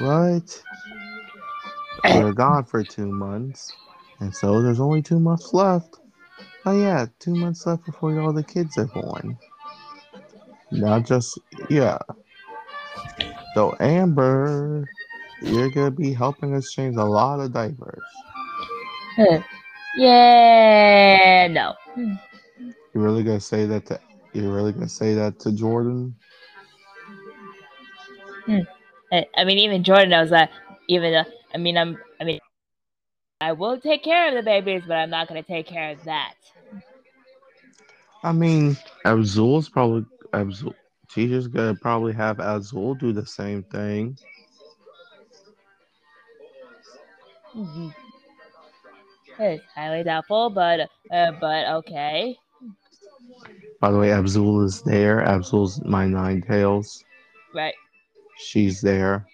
Right. 0.00 0.64
We 2.04 2.20
were 2.20 2.32
gone 2.32 2.64
for 2.64 2.82
two 2.82 3.06
months, 3.06 3.72
and 4.20 4.34
so 4.34 4.60
there's 4.62 4.80
only 4.80 5.02
two 5.02 5.20
months 5.20 5.54
left. 5.54 6.00
Oh 6.66 6.72
yeah, 6.72 7.06
two 7.18 7.34
months 7.34 7.66
left 7.66 7.86
before 7.86 8.18
all 8.20 8.32
the 8.32 8.42
kids 8.42 8.76
are 8.78 8.86
born. 8.86 9.36
Not 10.70 11.06
just 11.06 11.38
yeah. 11.70 11.98
So 13.54 13.74
Amber, 13.80 14.88
you're 15.42 15.70
gonna 15.70 15.90
be 15.90 16.12
helping 16.12 16.54
us 16.54 16.70
change 16.70 16.96
a 16.96 17.04
lot 17.04 17.40
of 17.40 17.52
diapers. 17.52 18.02
Yeah, 19.96 21.48
no. 21.50 21.74
You 21.96 22.20
really 22.94 23.24
gonna 23.24 23.40
say 23.40 23.66
that 23.66 23.86
to? 23.86 23.98
You 24.32 24.52
really 24.52 24.72
gonna 24.72 24.88
say 24.88 25.14
that 25.14 25.40
to 25.40 25.50
Jordan? 25.50 26.14
Hmm. 28.46 28.60
I, 29.12 29.26
I 29.36 29.44
mean, 29.44 29.58
even 29.58 29.82
Jordan 29.82 30.10
knows 30.10 30.30
that. 30.30 30.50
Even 30.88 31.12
though, 31.12 31.24
I 31.52 31.58
mean, 31.58 31.76
I'm, 31.76 31.98
I 32.20 32.24
mean, 32.24 32.38
I 33.40 33.52
will 33.52 33.78
take 33.80 34.02
care 34.02 34.28
of 34.28 34.34
the 34.34 34.42
babies, 34.42 34.82
but 34.86 34.96
I'm 34.96 35.10
not 35.10 35.28
gonna 35.28 35.42
take 35.42 35.66
care 35.66 35.90
of 35.92 36.04
that. 36.04 36.34
I 38.22 38.32
mean, 38.32 38.76
Abzul's 39.04 39.68
probably 39.68 40.04
Abzul. 40.32 40.74
Teacher's 41.08 41.46
gonna 41.46 41.74
probably 41.74 42.12
have 42.14 42.40
Azul 42.40 42.94
do 42.94 43.12
the 43.12 43.24
same 43.26 43.62
thing. 43.64 44.16
Mhm. 47.54 47.94
It's 49.38 49.64
highly 49.74 50.02
doubtful, 50.04 50.50
but 50.50 50.90
uh, 51.10 51.32
but 51.40 51.66
okay. 51.78 52.36
By 53.80 53.90
the 53.90 53.98
way, 53.98 54.08
Abzul 54.08 54.64
is 54.64 54.82
there. 54.82 55.24
Abzul's 55.24 55.82
my 55.84 56.06
Ninetales. 56.06 57.04
Right. 57.54 57.74
She's 58.36 58.80
there. 58.80 59.26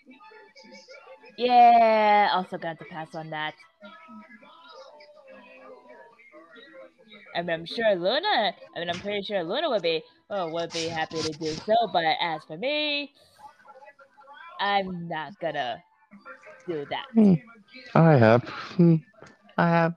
Yeah. 1.36 2.30
Also 2.34 2.58
got 2.58 2.78
to 2.78 2.84
pass 2.84 3.14
on 3.14 3.30
that. 3.30 3.54
I 7.34 7.42
mean, 7.42 7.50
I'm 7.50 7.66
sure 7.66 7.94
Luna. 7.96 8.54
I 8.76 8.78
mean, 8.78 8.90
I'm 8.90 9.00
pretty 9.00 9.22
sure 9.22 9.42
Luna 9.42 9.68
would 9.70 9.82
be 9.82 10.02
oh 10.30 10.48
would 10.50 10.72
be 10.72 10.88
happy 10.88 11.22
to 11.22 11.32
do 11.32 11.56
so. 11.66 11.74
But 11.92 12.04
as 12.20 12.42
for 12.44 12.56
me, 12.56 13.12
I'm 14.60 15.08
not 15.08 15.38
gonna 15.40 15.82
do 16.66 16.86
that. 16.90 17.06
I 17.94 18.12
have. 18.16 18.44
hmm, 18.76 18.96
I 19.58 19.68
have. 19.68 19.94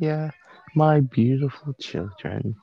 Yeah, 0.00 0.30
my 0.74 1.00
beautiful 1.00 1.74
children. 1.74 2.56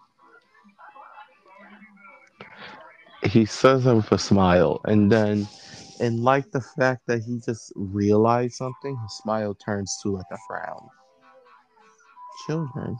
He 3.23 3.45
says 3.45 3.83
that 3.85 3.95
with 3.95 4.11
a 4.11 4.17
smile, 4.17 4.81
and 4.85 5.11
then, 5.11 5.47
and 5.99 6.23
like 6.23 6.51
the 6.51 6.61
fact 6.61 7.01
that 7.07 7.23
he 7.23 7.39
just 7.39 7.71
realized 7.75 8.55
something, 8.55 8.97
his 8.97 9.17
smile 9.17 9.55
turns 9.55 9.97
to 10.03 10.11
like 10.11 10.25
a 10.31 10.37
frown. 10.47 10.87
Children. 12.45 12.97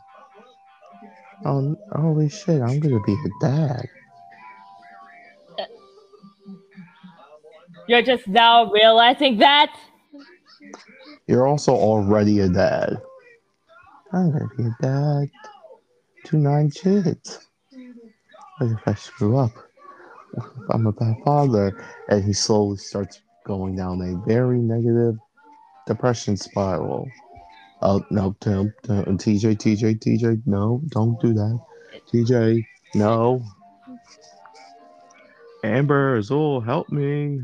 Oh, 1.46 1.76
holy 1.92 2.30
shit! 2.30 2.62
I'm 2.62 2.80
gonna 2.80 3.02
be 3.04 3.14
a 3.14 3.46
dad. 3.46 3.86
You're 7.88 8.02
just 8.02 8.28
now 8.28 8.70
realizing 8.72 9.38
that. 9.38 9.74
You're 11.28 11.48
also 11.48 11.74
already 11.74 12.40
a 12.40 12.50
dad. 12.50 12.98
I'm 14.12 14.32
gonna 14.32 14.50
be 14.58 14.64
a 14.64 14.76
dad 14.82 15.30
to 16.26 16.38
nine 16.38 16.72
kids. 16.72 17.48
What 18.58 18.72
if 18.72 18.88
I 18.88 18.94
screw 18.96 19.38
up? 19.38 19.52
I'm 20.70 20.88
a 20.88 20.92
bad 20.92 21.16
father? 21.24 21.86
And 22.10 22.24
he 22.24 22.34
slowly 22.34 22.78
starts 22.78 23.22
going 23.46 23.76
down 23.76 24.02
a 24.02 24.16
very 24.28 24.60
negative 24.60 25.18
depression 25.86 26.38
spiral. 26.38 27.10
Oh 27.82 28.04
no, 28.10 28.36
Tim, 28.40 28.74
Tim, 28.84 29.18
TJ, 29.18 29.58
TJ, 29.58 30.00
TJ, 30.00 30.42
no, 30.46 30.82
don't 30.90 31.20
do 31.22 31.34
that. 31.34 31.60
TJ, 32.12 32.66
no. 32.96 33.44
Amber, 35.64 36.18
Azul, 36.18 36.62
help 36.62 36.90
me. 36.90 37.42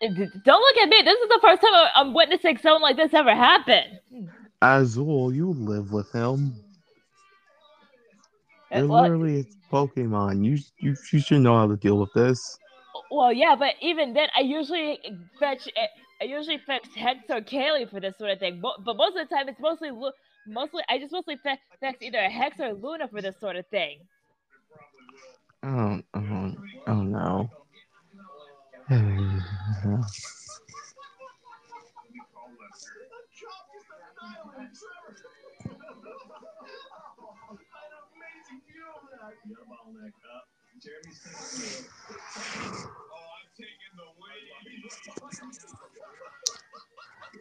Don't 0.00 0.60
look 0.60 0.76
at 0.76 0.88
me. 0.88 1.02
This 1.02 1.18
is 1.18 1.28
the 1.28 1.38
first 1.42 1.60
time 1.60 1.72
I'm 1.94 2.14
witnessing 2.14 2.58
something 2.58 2.82
like 2.82 2.96
this 2.96 3.12
ever 3.14 3.34
happen. 3.34 3.98
Azul, 4.62 5.32
you 5.32 5.50
live 5.50 5.92
with 5.92 6.10
him. 6.12 6.54
You're 8.72 8.86
well, 8.86 9.02
literally 9.02 9.40
a 9.40 9.74
Pokemon. 9.74 10.44
You, 10.44 10.58
you 10.78 10.96
you 11.12 11.20
should 11.20 11.40
know 11.40 11.56
how 11.56 11.66
to 11.66 11.76
deal 11.76 11.98
with 11.98 12.12
this. 12.14 12.58
well, 13.10 13.32
yeah, 13.32 13.54
but 13.58 13.74
even 13.80 14.12
then, 14.14 14.28
I 14.36 14.40
usually 14.40 14.98
fetch. 15.38 15.68
uh, 15.68 15.86
I 16.20 16.24
usually 16.24 16.58
fetch 16.58 16.86
Hex 16.96 17.20
or 17.30 17.40
Kaylee 17.40 17.88
for 17.88 18.00
this 18.00 18.18
sort 18.18 18.30
of 18.32 18.40
thing. 18.40 18.60
Mo- 18.60 18.74
But 18.84 18.96
most 18.96 19.16
of 19.16 19.28
the 19.28 19.34
time, 19.34 19.48
it's 19.48 19.60
mostly 19.60 19.90
mostly. 20.46 20.82
I 20.88 20.98
just 20.98 21.12
mostly 21.12 21.36
fe- 21.36 21.60
fetch 21.80 21.96
either 22.00 22.28
Hex 22.28 22.58
or 22.60 22.72
Luna 22.74 23.08
for 23.08 23.22
this 23.22 23.38
sort 23.40 23.56
of 23.56 23.66
thing. 23.68 24.00
Oh, 25.62 26.00
oh, 26.14 26.54
oh 26.86 27.02
no. 27.02 27.50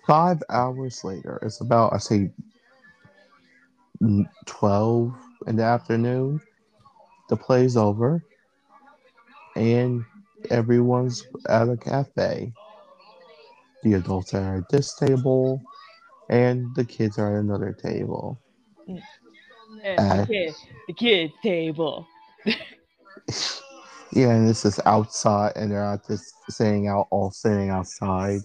Five 0.08 0.44
hours 0.50 1.04
later, 1.04 1.40
it's 1.42 1.62
about 1.62 1.94
I 1.94 1.98
say 1.98 2.32
mm, 4.02 4.26
twelve 4.46 5.14
in 5.48 5.58
the 5.58 5.64
afternoon. 5.64 6.42
The 7.30 7.38
play's 7.38 7.76
over, 7.78 8.24
and 9.56 10.06
everyone's 10.50 11.26
at 11.50 11.70
a 11.70 11.78
cafe. 11.78 12.54
The 13.84 13.94
adults 13.94 14.34
are 14.34 14.58
at 14.58 14.70
this 14.70 14.96
table, 14.96 15.62
and 16.30 16.74
the 16.76 16.86
kids 16.86 17.18
are 17.20 17.36
at 17.36 17.42
another 17.44 17.74
table. 17.74 18.40
Uh, 19.86 20.26
the, 20.28 20.28
kid, 20.28 20.56
the 20.88 20.94
kids 20.94 21.34
table. 21.44 22.08
Yeah, 24.14 24.30
and 24.32 24.48
this 24.50 24.66
is 24.66 24.80
outside, 24.86 25.54
and 25.56 25.72
they're 25.72 25.84
not 25.84 26.08
just 26.08 26.34
sitting 26.50 26.88
out, 26.88 27.08
all 27.12 27.30
sitting 27.32 27.70
outside. 27.70 28.40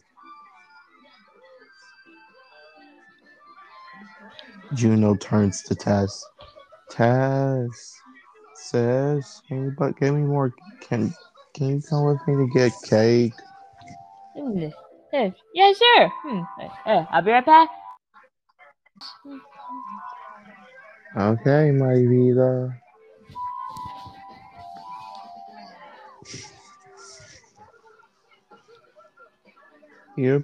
Juno 4.75 5.17
turns 5.17 5.63
to 5.65 5.75
Tess. 5.75 6.25
Tess 6.91 7.95
says, 8.57 9.43
"Hey, 9.49 9.71
but 9.79 9.99
give 9.99 10.15
me 10.15 10.23
more. 10.23 10.55
Can 10.83 11.15
can 11.55 11.69
you 11.69 11.83
come 11.89 12.05
with 12.07 12.27
me 12.27 12.35
to 12.47 12.53
get 12.53 12.73
cake?" 12.85 13.33
Hmm, 14.37 14.69
Yeah, 15.55 15.73
sure. 15.73 16.09
Hmm. 16.23 16.43
uh, 16.87 17.05
I'll 17.11 17.23
be 17.23 17.31
right 17.31 17.47
back. 17.47 17.71
Okay, 21.15 21.71
my 21.73 21.95
vida. 21.95 22.79
Yep. 30.17 30.43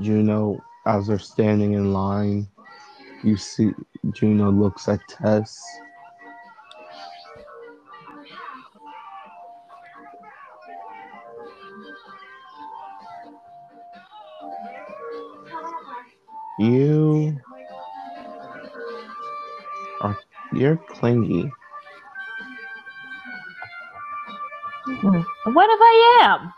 Juno, 0.00 0.62
as 0.86 1.08
they're 1.08 1.18
standing 1.18 1.74
in 1.74 1.92
line, 1.92 2.48
you 3.24 3.36
see 3.36 3.72
Juno 4.12 4.50
looks 4.50 4.88
at 4.88 5.00
Tess. 5.08 5.60
You 16.58 17.38
are 20.00 20.18
you're 20.52 20.76
clingy. 20.76 21.52
Hmm. 24.86 25.20
What 25.52 25.70
if 25.70 25.80
I 25.80 26.20
am? 26.24 26.54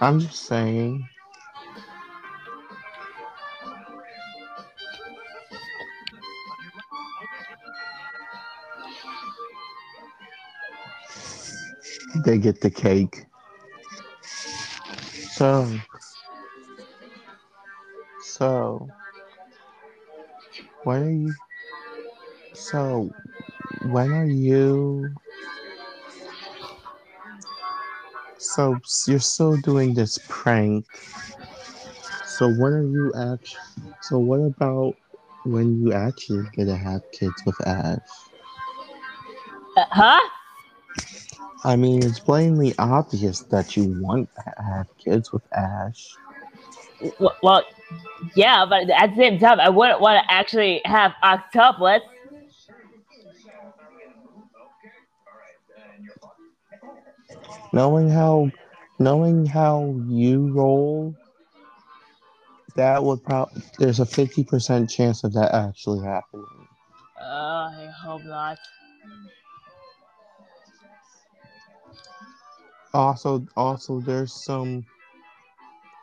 I'm 0.00 0.20
just 0.20 0.44
saying. 0.44 1.08
They 12.24 12.38
get 12.38 12.60
the 12.60 12.70
cake. 12.70 13.26
So, 15.40 15.66
so, 18.20 18.90
when 20.84 21.02
are 21.02 21.10
you? 21.10 21.34
So, 22.52 23.10
when 23.80 24.12
are 24.12 24.26
you? 24.26 25.14
So 28.36 28.82
you're 29.06 29.18
still 29.18 29.56
doing 29.56 29.94
this 29.94 30.18
prank. 30.28 30.84
So 32.26 32.46
when 32.50 32.74
are 32.74 32.84
you 32.84 33.14
actually? 33.14 33.94
So 34.02 34.18
what 34.18 34.40
about 34.40 34.94
when 35.44 35.80
you 35.82 35.94
actually 35.94 36.50
gonna 36.54 36.76
have 36.76 37.00
kids 37.12 37.42
with 37.46 37.66
Ash? 37.66 37.96
Uh, 39.78 39.84
huh? 39.90 40.20
I 41.64 41.76
mean, 41.76 42.02
it's 42.02 42.18
plainly 42.18 42.74
obvious 42.78 43.40
that 43.40 43.76
you 43.76 44.00
want 44.00 44.30
to 44.34 44.62
have 44.62 44.86
kids 44.98 45.32
with 45.32 45.42
Ash. 45.52 46.16
Well, 47.42 47.64
yeah, 48.34 48.64
but 48.68 48.88
at 48.90 49.10
the 49.10 49.16
same 49.16 49.38
time, 49.38 49.60
I 49.60 49.68
wouldn't 49.68 50.00
want 50.00 50.24
to 50.24 50.32
actually 50.32 50.80
have 50.84 51.12
octuplets. 51.22 52.00
Knowing 57.72 58.08
how, 58.08 58.50
knowing 58.98 59.46
how 59.46 59.94
you 60.06 60.52
roll, 60.52 61.14
that 62.74 63.02
would 63.02 63.22
probably 63.22 63.62
there's 63.78 64.00
a 64.00 64.06
fifty 64.06 64.44
percent 64.44 64.90
chance 64.90 65.24
of 65.24 65.32
that 65.34 65.54
actually 65.54 66.04
happening. 66.04 66.46
Uh, 67.20 67.24
I 67.24 67.92
hope 68.02 68.24
not. 68.24 68.58
Also, 72.92 73.46
also 73.56 74.00
there's 74.00 74.32
some, 74.32 74.84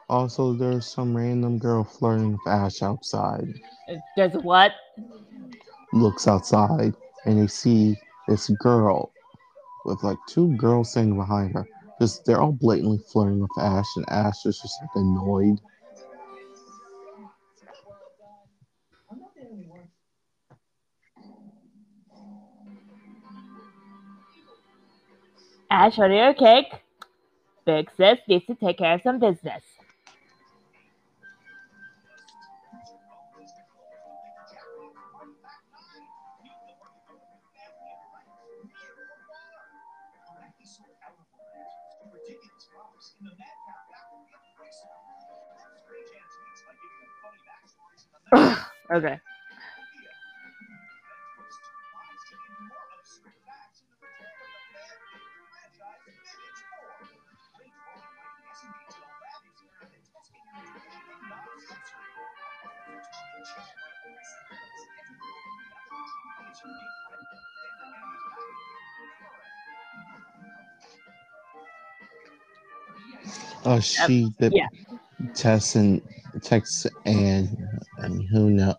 also 0.09 0.53
there's 0.53 0.85
some 0.85 1.15
random 1.15 1.57
girl 1.57 1.84
flirting 1.84 2.34
with 2.34 2.47
Ash 2.47 2.81
outside. 2.81 3.53
There's 4.15 4.34
what? 4.34 4.72
Looks 5.93 6.27
outside 6.27 6.93
and 7.26 7.41
they 7.41 7.47
see 7.47 7.95
this 8.27 8.49
girl 8.61 9.11
with 9.85 10.03
like 10.03 10.18
two 10.27 10.55
girls 10.57 10.93
sitting 10.93 11.18
behind 11.18 11.53
her. 11.53 11.68
Just 11.99 12.26
they're 12.26 12.41
all 12.41 12.51
blatantly 12.51 12.99
flirting 13.11 13.39
with 13.39 13.57
Ash, 13.57 13.88
and 13.95 14.05
Ash 14.09 14.45
is 14.45 14.59
just 14.61 14.80
like 14.81 14.89
annoyed. 14.95 15.59
Ash, 25.69 25.98
your 25.98 26.34
cake. 26.34 26.73
Big 27.65 27.89
sis 27.98 28.19
needs 28.27 28.45
to 28.48 28.56
take 28.56 28.77
care 28.77 28.95
of 28.95 29.02
some 29.02 29.19
business. 29.19 29.64
Okay. 48.89 49.19
Oh, 73.65 73.79
she 73.81 74.29
did 74.39 74.53
yeah. 74.53 74.67
Tess 75.34 75.75
and 75.75 76.01
Tex 76.41 76.88
and 77.05 77.49
and 77.97 78.23
who 78.29 78.49
know. 78.49 78.75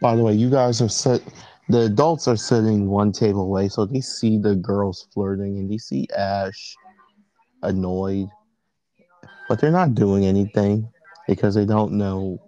By 0.00 0.14
the 0.14 0.22
way, 0.22 0.34
you 0.34 0.48
guys 0.48 0.80
are 0.80 0.88
sit. 0.88 1.24
The 1.68 1.80
adults 1.80 2.28
are 2.28 2.36
sitting 2.36 2.86
one 2.88 3.10
table 3.10 3.42
away, 3.42 3.68
so 3.68 3.84
they 3.84 4.00
see 4.00 4.38
the 4.38 4.54
girls 4.54 5.08
flirting 5.12 5.58
and 5.58 5.68
they 5.68 5.78
see 5.78 6.06
Ash 6.16 6.76
annoyed, 7.64 8.28
but 9.48 9.60
they're 9.60 9.72
not 9.72 9.96
doing 9.96 10.24
anything 10.24 10.88
because 11.26 11.56
they 11.56 11.64
don't 11.64 11.92
know 11.92 12.38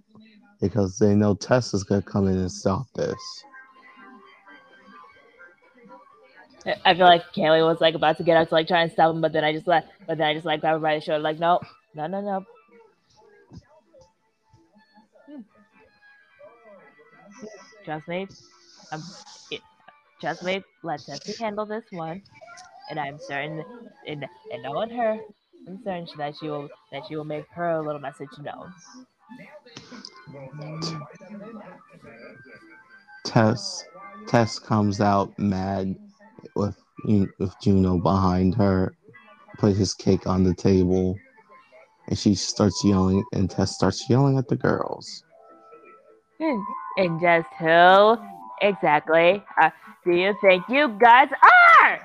because 0.61 0.99
they 0.99 1.15
know 1.15 1.35
Tess 1.35 1.75
is 1.75 1.85
gonna 1.85 2.03
come 2.03 2.29
in 2.29 2.39
and 2.39 2.53
stop 2.53 2.87
this. 2.95 3.45
I 6.85 6.95
feel 6.95 7.07
like 7.07 7.23
Kaylee 7.35 7.67
was 7.67 7.81
like 7.81 7.95
about 7.95 8.19
to 8.19 8.23
get 8.25 8.37
out 8.37 8.49
to 8.49 8.55
like 8.55 8.69
try 8.69 8.83
and 8.83 8.93
stop 8.93 9.15
him, 9.15 9.21
but 9.21 9.33
then 9.33 9.45
I 9.45 9.53
just 9.53 9.67
let, 9.67 9.87
but 10.07 10.19
then 10.19 10.27
I 10.29 10.35
just 10.35 10.47
like 10.47 10.61
grabbed 10.61 10.77
her 10.77 10.81
by 10.81 10.97
the 10.97 11.01
shoulder, 11.01 11.23
like, 11.23 11.39
no, 11.39 11.61
no, 11.95 12.07
no, 12.07 12.21
no. 12.21 12.45
Hmm. 15.27 15.41
Trust 17.85 18.09
me, 18.09 18.29
I'm, 18.93 19.03
it, 19.51 19.61
trust 20.21 20.43
me, 20.43 20.63
let 20.83 21.05
Tessie 21.05 21.35
handle 21.41 21.67
this 21.67 21.85
one, 21.91 22.23
and 22.91 23.01
I'm 23.01 23.19
certain, 23.19 23.65
and 24.07 24.27
and 24.53 24.63
knowing 24.63 24.91
her, 24.91 25.19
I'm 25.69 25.79
certain 25.85 26.07
that 26.19 26.35
she 26.41 26.49
will 26.49 26.69
that 26.93 27.03
she 27.09 27.17
will 27.17 27.25
make 27.25 27.47
her 27.55 27.83
little 27.83 28.01
message 28.01 28.29
known. 28.41 28.73
Tess 33.25 33.85
Tess 34.27 34.59
comes 34.59 35.01
out 35.01 35.39
mad 35.39 35.97
with 36.55 36.77
with 37.39 37.55
Juno 37.63 37.99
behind 37.99 38.55
her, 38.57 38.95
put 39.59 39.77
his 39.77 39.95
cake 39.95 40.27
on 40.27 40.45
the 40.45 40.55
table, 40.55 41.19
and 42.09 42.19
she 42.19 42.35
starts 42.35 42.85
yelling, 42.85 43.25
and 43.33 43.51
Tess 43.51 43.75
starts 43.75 44.09
yelling 44.11 44.39
at 44.39 44.49
the 44.49 44.57
girls. 44.57 45.25
Hmm. 46.41 46.61
And 46.97 47.21
just 47.21 47.49
who 47.59 48.17
exactly 48.61 49.43
uh, 49.61 49.71
do 50.05 50.13
you 50.13 50.35
think 50.41 50.65
you 50.69 50.97
guys 51.01 51.29
are? 51.31 52.01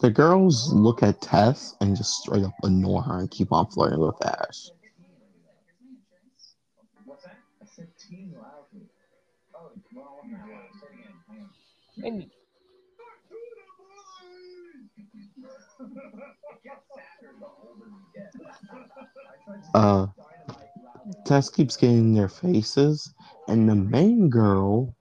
The 0.00 0.10
girls 0.10 0.72
look 0.72 1.02
at 1.02 1.20
Tess 1.20 1.76
and 1.80 1.96
just 1.96 2.14
straight 2.20 2.44
up 2.44 2.52
ignore 2.62 3.02
her 3.02 3.20
and 3.20 3.30
keep 3.30 3.52
on 3.52 3.66
flirting 3.66 4.00
with 4.00 4.24
Ash. 4.26 4.70
And 12.02 12.30
Uh, 19.74 20.06
Tess 21.24 21.48
keeps 21.50 21.76
getting 21.76 21.98
in 21.98 22.14
their 22.14 22.28
faces, 22.28 23.12
and 23.48 23.68
the 23.68 23.74
main 23.74 24.30
girl 24.30 24.94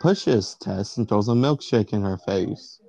pushes 0.00 0.56
Tess 0.60 0.96
and 0.96 1.08
throws 1.08 1.28
a 1.28 1.32
milkshake 1.32 1.92
in 1.92 2.02
her 2.02 2.18
face. 2.18 2.80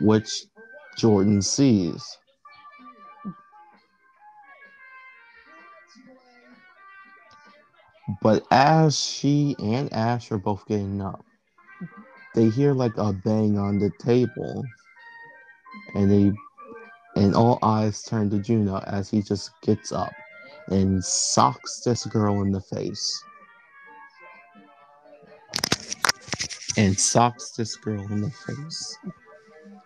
Which 0.00 0.46
Jordan 0.98 1.42
sees. 1.42 2.18
But 8.22 8.44
as 8.50 8.98
she 8.98 9.56
and 9.58 9.92
Ash 9.92 10.30
are 10.32 10.38
both 10.38 10.66
getting 10.66 11.00
up, 11.00 11.24
they 12.34 12.48
hear 12.48 12.72
like 12.72 12.96
a 12.96 13.12
bang 13.12 13.58
on 13.58 13.78
the 13.78 13.90
table, 13.98 14.64
and 15.94 16.10
they 16.10 16.32
and 17.16 17.34
all 17.34 17.58
eyes 17.62 18.02
turn 18.02 18.30
to 18.30 18.38
Juno 18.38 18.78
as 18.86 19.10
he 19.10 19.22
just 19.22 19.50
gets 19.62 19.90
up 19.90 20.12
and 20.68 21.02
socks 21.02 21.80
this 21.84 22.04
girl 22.06 22.42
in 22.42 22.52
the 22.52 22.60
face. 22.60 23.22
And 26.76 26.98
socks 26.98 27.52
this 27.52 27.76
girl 27.76 28.02
in 28.12 28.20
the 28.20 28.30
face. 28.30 28.98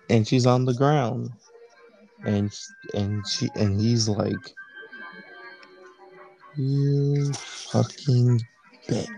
And 0.08 0.26
she's 0.26 0.46
on 0.46 0.64
the 0.64 0.74
ground. 0.74 1.30
And 2.24 2.52
and 2.94 3.26
she 3.26 3.48
and 3.54 3.80
he's 3.80 4.08
like 4.08 4.54
You 6.56 7.32
fucking 7.32 8.40
bitch. 8.88 9.08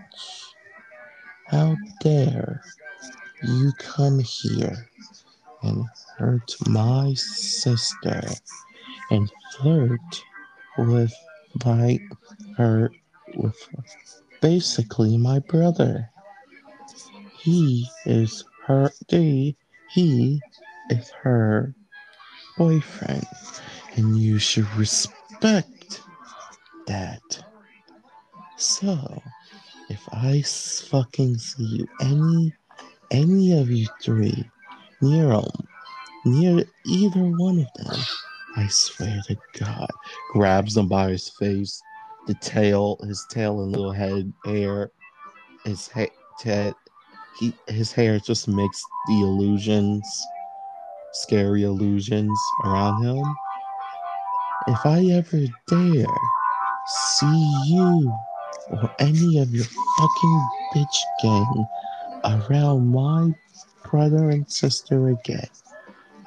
How 1.49 1.75
dare 2.01 2.61
you 3.43 3.71
come 3.79 4.19
here 4.19 4.87
and 5.63 5.83
hurt 6.17 6.55
my 6.67 7.13
sister 7.15 8.21
and 9.09 9.31
flirt 9.57 10.23
with 10.77 11.13
my 11.65 11.99
her 12.57 12.91
with 13.35 13.57
basically 14.41 15.17
my 15.17 15.39
brother. 15.39 16.09
He 17.39 17.87
is 18.05 18.43
her 18.67 18.91
he, 19.09 19.57
he 19.89 20.39
is 20.91 21.09
her 21.23 21.73
boyfriend 22.57 23.25
and 23.95 24.17
you 24.17 24.37
should 24.37 24.71
respect 24.75 25.72
that. 26.87 27.21
So 28.57 29.21
if 29.89 30.07
I 30.11 30.41
fucking 30.41 31.37
see 31.37 31.63
you 31.63 31.87
any 32.01 32.53
any 33.11 33.59
of 33.59 33.69
you 33.69 33.87
three 34.01 34.49
near 35.01 35.31
'em, 35.31 35.45
near 36.25 36.65
either 36.85 37.23
one 37.23 37.59
of 37.59 37.67
them, 37.75 37.99
I 38.55 38.67
swear 38.67 39.21
to 39.27 39.37
God, 39.59 39.91
grabs 40.31 40.77
him 40.77 40.87
by 40.87 41.09
his 41.09 41.29
face, 41.29 41.81
the 42.27 42.33
tail, 42.35 42.97
his 43.03 43.25
tail 43.29 43.61
and 43.61 43.71
little 43.71 43.91
head 43.91 44.31
hair, 44.45 44.91
his 45.65 45.87
head, 45.87 46.09
head 46.43 46.73
he, 47.39 47.53
his 47.67 47.91
hair 47.91 48.19
just 48.19 48.47
makes 48.47 48.83
the 49.07 49.21
illusions, 49.21 50.07
scary 51.13 51.63
illusions 51.63 52.39
around 52.63 53.03
him. 53.03 53.23
If 54.67 54.85
I 54.85 55.05
ever 55.05 55.45
dare 55.67 56.42
see 56.85 57.65
you 57.67 58.19
or 58.69 58.91
any 58.99 59.39
of 59.39 59.53
your 59.53 59.65
fucking 59.97 60.49
bitch 60.73 61.05
gang 61.21 61.67
around 62.25 62.91
my 62.91 63.31
brother 63.89 64.29
and 64.29 64.49
sister 64.51 65.09
again, 65.09 65.47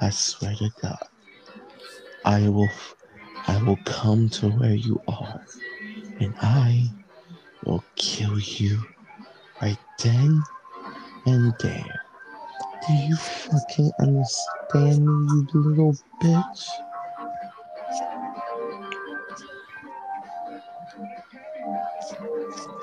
I 0.00 0.10
swear 0.10 0.54
to 0.54 0.70
God, 0.82 0.98
I 2.24 2.48
will, 2.48 2.70
I 3.48 3.62
will 3.62 3.78
come 3.84 4.28
to 4.30 4.48
where 4.50 4.74
you 4.74 5.00
are, 5.08 5.40
and 6.20 6.34
I 6.40 6.90
will 7.64 7.84
kill 7.96 8.38
you 8.38 8.80
right 9.60 9.78
then 10.02 10.42
and 11.26 11.52
there. 11.60 12.00
Do 12.86 12.94
you 12.94 13.16
fucking 13.16 13.92
understand 14.00 15.06
me, 15.06 15.46
you 15.52 15.60
little 15.60 15.96
bitch? 16.22 16.68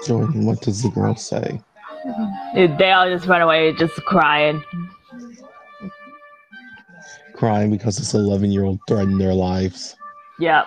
Jordan, 0.05 0.45
what 0.45 0.61
does 0.61 0.81
the 0.81 0.89
girl 0.89 1.15
say? 1.15 1.61
they 2.55 2.91
all 2.91 3.09
just 3.09 3.27
run 3.27 3.41
away, 3.41 3.73
just 3.73 3.95
crying. 4.05 4.63
Crying 7.33 7.71
because 7.71 7.97
this 7.97 8.13
11 8.13 8.51
year 8.51 8.63
old 8.63 8.79
threatened 8.87 9.19
their 9.19 9.33
lives. 9.33 9.95
Yep. 10.39 10.65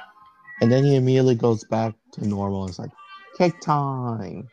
And 0.60 0.72
then 0.72 0.84
he 0.84 0.96
immediately 0.96 1.34
goes 1.34 1.64
back 1.64 1.94
to 2.12 2.26
normal 2.26 2.62
and 2.62 2.70
is 2.70 2.78
like, 2.78 2.90
cake 3.36 3.60
time. 3.60 4.48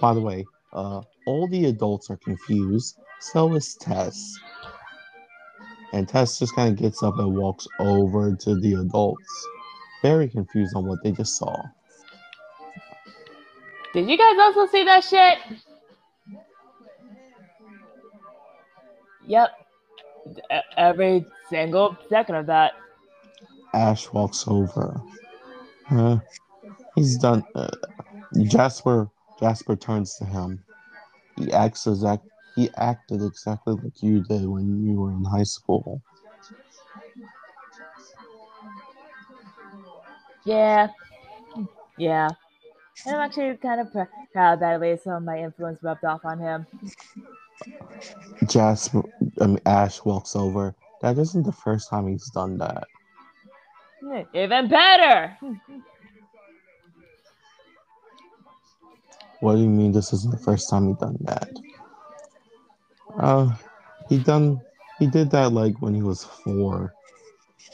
By 0.00 0.14
the 0.14 0.20
way, 0.20 0.44
uh, 0.72 1.02
all 1.26 1.48
the 1.48 1.66
adults 1.66 2.10
are 2.10 2.16
confused. 2.16 2.98
So 3.20 3.54
is 3.54 3.76
Tess. 3.76 4.36
And 5.92 6.08
Tess 6.08 6.38
just 6.38 6.54
kind 6.54 6.72
of 6.72 6.76
gets 6.76 7.02
up 7.02 7.18
and 7.18 7.36
walks 7.36 7.66
over 7.78 8.34
to 8.34 8.60
the 8.60 8.74
adults. 8.74 9.46
Very 10.02 10.28
confused 10.28 10.74
on 10.76 10.86
what 10.86 10.98
they 11.02 11.12
just 11.12 11.36
saw. 11.36 11.56
Did 13.96 14.10
you 14.10 14.18
guys 14.18 14.36
also 14.38 14.66
see 14.66 14.84
that 14.84 15.02
shit? 15.02 15.38
Yep. 19.26 19.48
Every 20.76 21.24
single 21.48 21.96
second 22.10 22.34
of 22.34 22.44
that. 22.44 22.72
Ash 23.72 24.12
walks 24.12 24.44
over. 24.48 25.00
Huh? 25.86 26.18
He's 26.94 27.16
done. 27.16 27.42
Uh, 27.54 27.70
Jasper. 28.42 29.08
Jasper 29.40 29.76
turns 29.76 30.16
to 30.16 30.26
him. 30.26 30.62
He 31.38 31.50
acts 31.52 31.86
exact. 31.86 32.26
He 32.54 32.68
acted 32.76 33.22
exactly 33.22 33.76
like 33.82 34.02
you 34.02 34.20
did 34.20 34.46
when 34.46 34.84
you 34.84 35.00
were 35.00 35.12
in 35.12 35.24
high 35.24 35.42
school. 35.44 36.02
Yeah. 40.44 40.88
Yeah. 41.96 42.28
And 43.04 43.14
I'm 43.14 43.20
actually 43.20 43.56
kind 43.56 43.80
of 43.80 43.92
proud 44.32 44.60
that 44.60 44.74
at 44.74 44.80
least 44.80 45.04
some 45.04 45.12
of 45.14 45.22
my 45.22 45.38
influence 45.38 45.82
rubbed 45.82 46.04
off 46.04 46.24
on 46.24 46.38
him. 46.38 46.66
Jasper. 48.48 49.02
I 49.40 49.46
mean, 49.46 49.60
Ash 49.66 50.02
walks 50.04 50.34
over. 50.34 50.74
That 51.02 51.18
isn't 51.18 51.44
the 51.44 51.52
first 51.52 51.90
time 51.90 52.08
he's 52.08 52.30
done 52.30 52.58
that. 52.58 52.88
Even 54.34 54.68
better. 54.68 55.36
What 59.40 59.56
do 59.56 59.60
you 59.60 59.68
mean 59.68 59.92
this 59.92 60.12
isn't 60.12 60.30
the 60.30 60.38
first 60.38 60.70
time 60.70 60.88
he 60.88 60.94
done 60.94 61.18
that? 61.22 61.50
Uh, 63.18 63.54
he 64.08 64.18
done. 64.18 64.60
He 64.98 65.06
did 65.06 65.30
that 65.30 65.52
like 65.52 65.80
when 65.82 65.94
he 65.94 66.02
was 66.02 66.24
four. 66.24 66.94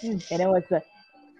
And 0.03 0.23
it 0.31 0.49
was 0.49 0.65
the, 0.69 0.82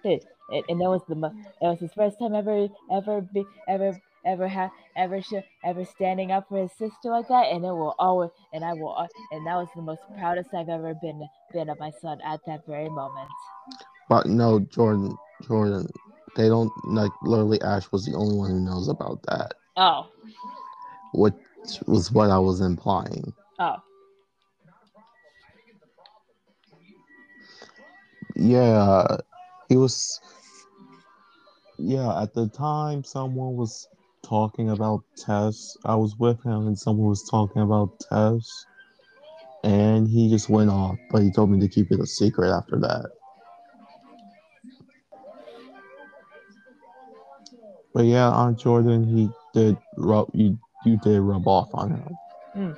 it, 0.05 0.25
it, 0.49 0.65
and 0.69 0.79
that 0.81 0.89
was 0.89 1.01
the, 1.07 1.15
it 1.61 1.65
was 1.65 1.79
his 1.79 1.93
first 1.93 2.19
time 2.19 2.35
ever, 2.35 2.67
ever 2.91 3.21
be, 3.21 3.45
ever, 3.67 3.99
ever 4.25 4.47
have, 4.47 4.71
ever, 4.95 5.21
should 5.21 5.43
ever 5.63 5.85
standing 5.85 6.31
up 6.31 6.47
for 6.49 6.61
his 6.61 6.71
sister 6.71 7.09
like 7.09 7.27
that. 7.29 7.47
And 7.51 7.63
it 7.63 7.71
will 7.71 7.95
always, 7.99 8.31
and 8.53 8.63
I 8.63 8.73
will, 8.73 8.95
uh, 8.97 9.07
and 9.31 9.45
that 9.47 9.55
was 9.55 9.67
the 9.75 9.81
most 9.81 10.01
proudest 10.17 10.53
I've 10.53 10.69
ever 10.69 10.93
been, 10.95 11.27
been 11.53 11.69
of 11.69 11.79
my 11.79 11.91
son 12.01 12.19
at 12.25 12.39
that 12.47 12.65
very 12.67 12.89
moment. 12.89 13.29
But 14.09 14.27
no, 14.27 14.59
Jordan. 14.59 15.17
Jordan. 15.47 15.87
They 16.35 16.47
don't 16.47 16.71
like. 16.85 17.11
Literally, 17.21 17.61
Ash 17.61 17.91
was 17.91 18.05
the 18.05 18.15
only 18.15 18.35
one 18.37 18.49
who 18.49 18.59
knows 18.59 18.87
about 18.87 19.21
that. 19.23 19.53
Oh, 19.77 20.07
Which 21.13 21.33
was 21.85 22.11
what 22.11 22.29
I 22.31 22.39
was 22.39 22.61
implying. 22.61 23.33
oh, 23.59 23.75
Yeah, 28.35 29.17
he 29.73 29.77
was. 29.77 30.21
Yeah, 31.79 32.21
at 32.21 32.33
the 32.33 32.47
time, 32.49 33.03
someone 33.03 33.55
was 33.55 33.87
talking 34.21 34.69
about 34.69 35.03
Tess. 35.17 35.75
I 35.83 35.95
was 35.95 36.15
with 36.17 36.41
him, 36.43 36.67
and 36.67 36.77
someone 36.77 37.09
was 37.09 37.27
talking 37.29 37.63
about 37.63 37.99
Tess, 37.99 38.65
and 39.63 40.07
he 40.07 40.29
just 40.29 40.47
went 40.47 40.69
off. 40.69 40.97
But 41.09 41.23
he 41.23 41.31
told 41.31 41.49
me 41.49 41.59
to 41.59 41.67
keep 41.67 41.91
it 41.91 41.99
a 41.99 42.05
secret 42.05 42.55
after 42.55 42.77
that. 42.79 43.09
But 47.95 48.05
yeah, 48.05 48.29
Aunt 48.29 48.59
Jordan, 48.59 49.03
he 49.03 49.29
did 49.53 49.75
rub 49.97 50.29
you. 50.33 50.59
You 50.85 50.97
did 50.97 51.19
rub 51.19 51.47
off 51.47 51.69
on 51.73 51.91
him. 51.91 52.17
Hmm. 52.53 52.71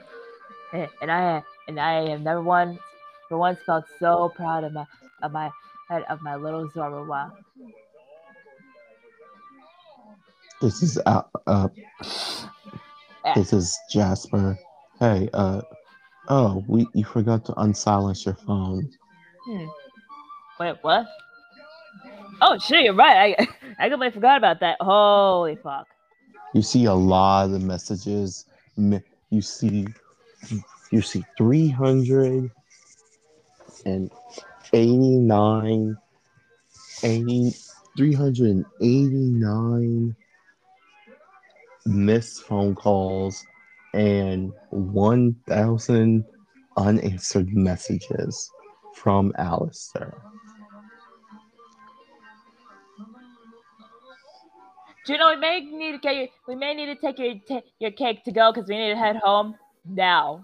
and 0.74 0.90
and 1.02 1.12
I, 1.12 1.44
and 1.68 1.80
I 1.80 2.10
have 2.10 2.22
never 2.22 2.42
once, 2.42 2.80
for 3.28 3.38
once 3.38 3.60
felt 3.66 3.86
so 4.00 4.32
proud 4.34 4.64
of 4.64 4.72
my, 4.72 4.86
of 5.22 5.34
my, 5.34 5.50
of 5.90 6.22
my 6.22 6.36
little 6.36 6.70
Zorua. 6.70 7.32
This 10.62 10.82
is 10.82 11.00
uh, 11.06 11.24
uh 11.48 11.68
this 13.36 13.54
is 13.54 13.78
Jasper. 13.92 14.58
Hey, 15.00 15.30
uh 15.34 15.62
oh, 16.30 16.64
we 16.68 16.88
you 16.94 17.04
forgot 17.04 17.46
to 17.46 17.52
unsilence 17.54 18.26
your 18.26 18.36
phone. 18.36 18.90
Hmm. 19.46 19.66
Wait, 20.60 20.76
what? 20.82 21.06
Oh 22.42 22.58
shit, 22.58 22.84
you're 22.84 22.94
right. 22.94 23.36
I 23.38 23.48
I 23.86 23.90
completely 23.90 24.16
forgot 24.16 24.38
about 24.38 24.60
that. 24.62 24.78
Holy 24.80 25.58
fuck. 25.58 25.88
You 26.54 26.62
see 26.62 26.86
a 26.86 26.94
lot 26.94 27.52
of 27.52 27.62
messages. 27.62 28.46
You 28.78 29.42
see 29.42 29.88
you 30.92 31.02
see 31.02 31.24
300 31.38 32.50
and 33.86 34.12
89 34.74 35.98
80 37.04 37.52
389 37.98 40.16
missed 41.86 42.44
phone 42.44 42.76
calls 42.76 43.46
and 43.94 44.52
1000 44.72 46.26
unanswered 46.78 47.54
messages 47.54 48.52
from 48.96 49.32
Alistair. 49.38 50.14
Do 55.06 55.14
you 55.14 55.20
know 55.20 55.30
we 55.30 55.36
may 55.36 55.60
need 55.60 55.92
to 55.92 55.98
get 56.00 56.16
your, 56.16 56.28
we 56.48 56.56
may 56.56 56.74
need 56.74 56.88
to 56.88 56.96
take 56.96 57.20
your 57.20 57.36
ta 57.48 57.62
your 57.80 57.92
cake 57.92 58.24
to 58.24 58.32
go 58.32 58.52
because 58.52 58.68
we 58.68 58.76
need 58.76 58.90
to 58.90 58.98
head 58.98 59.18
home 59.18 59.56
now. 59.88 60.44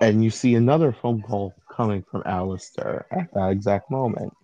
And 0.00 0.22
you 0.22 0.30
see 0.30 0.54
another 0.54 0.92
phone 0.92 1.22
call 1.22 1.52
coming 1.78 2.04
from 2.10 2.24
Alistair 2.26 3.06
at 3.12 3.32
that 3.34 3.50
exact 3.52 3.88
moment. 3.88 4.36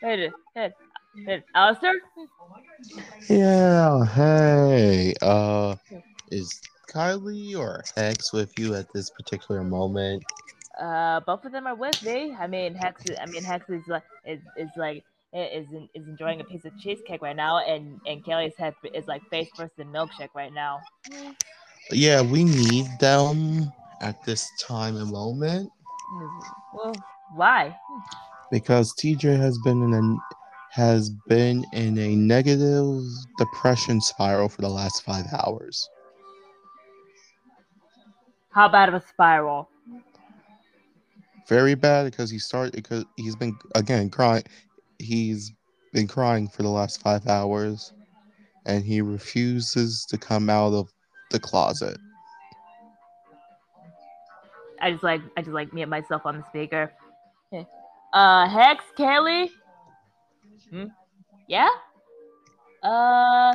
Hey, 0.00 0.32
hey, 0.54 0.70
hey, 1.26 1.44
Alistair? 1.54 1.92
Yeah, 3.28 4.06
hey, 4.06 5.14
uh, 5.20 5.76
is 6.30 6.62
Kylie 6.88 7.56
or 7.56 7.84
Hex 7.94 8.32
with 8.32 8.58
you 8.58 8.74
at 8.74 8.90
this 8.94 9.10
particular 9.10 9.62
moment? 9.62 10.24
Uh, 10.80 11.20
both 11.20 11.44
of 11.44 11.52
them 11.52 11.66
are 11.66 11.74
with 11.74 12.02
me. 12.02 12.34
I 12.40 12.46
mean, 12.46 12.74
Hex. 12.74 13.02
I 13.20 13.26
mean, 13.26 13.44
Hex 13.44 13.68
is 13.68 13.86
like 13.86 14.02
is, 14.24 14.40
is 14.56 14.70
like 14.76 15.04
is 15.34 15.66
is 15.94 16.08
enjoying 16.08 16.40
a 16.40 16.44
piece 16.44 16.64
of 16.64 16.72
cheesecake 16.78 17.20
right 17.20 17.36
now, 17.36 17.58
and 17.58 18.00
and 18.06 18.24
Kelly's 18.24 18.56
head 18.56 18.74
is 18.94 19.06
like 19.06 19.22
face 19.28 19.48
first 19.54 19.78
in 19.78 19.88
milkshake 19.88 20.30
right 20.34 20.52
now. 20.54 20.80
Yeah, 21.90 22.22
we 22.22 22.44
need 22.44 22.86
them 22.98 23.70
at 24.00 24.22
this 24.24 24.48
time 24.60 24.96
and 24.96 25.10
moment 25.10 25.70
Well, 26.74 26.94
why? 27.34 27.76
because 28.50 28.92
TJ 28.94 29.38
has 29.38 29.58
been 29.58 29.82
in 29.82 29.94
a 29.94 30.16
has 30.72 31.10
been 31.28 31.64
in 31.72 31.98
a 31.98 32.14
negative 32.14 33.02
depression 33.38 34.00
spiral 34.00 34.48
for 34.48 34.62
the 34.62 34.68
last 34.68 35.02
five 35.02 35.26
hours. 35.32 35.88
How 38.50 38.68
bad 38.68 38.88
of 38.88 38.94
a 38.94 39.00
spiral? 39.00 39.68
Very 41.48 41.74
bad 41.74 42.04
because 42.04 42.30
he 42.30 42.38
started 42.38 42.72
because 42.74 43.04
he's 43.16 43.34
been 43.36 43.56
again 43.74 44.10
crying. 44.10 44.44
He's 44.98 45.52
been 45.92 46.06
crying 46.06 46.48
for 46.48 46.62
the 46.62 46.68
last 46.68 47.00
five 47.00 47.26
hours, 47.26 47.92
and 48.66 48.84
he 48.84 49.00
refuses 49.00 50.04
to 50.10 50.18
come 50.18 50.48
out 50.48 50.72
of 50.72 50.88
the 51.30 51.40
closet. 51.40 51.98
I 54.80 54.92
just 54.92 55.02
like 55.02 55.20
I 55.36 55.42
just 55.42 55.52
like 55.52 55.72
mute 55.72 55.88
myself 55.88 56.22
on 56.24 56.38
the 56.38 56.44
speaker. 56.48 56.92
Yeah. 57.52 57.64
Uh, 58.12 58.48
Hex, 58.48 58.84
Kelly. 58.96 59.50
Hmm? 60.70 60.86
Yeah. 61.48 61.68
Uh, 62.82 63.54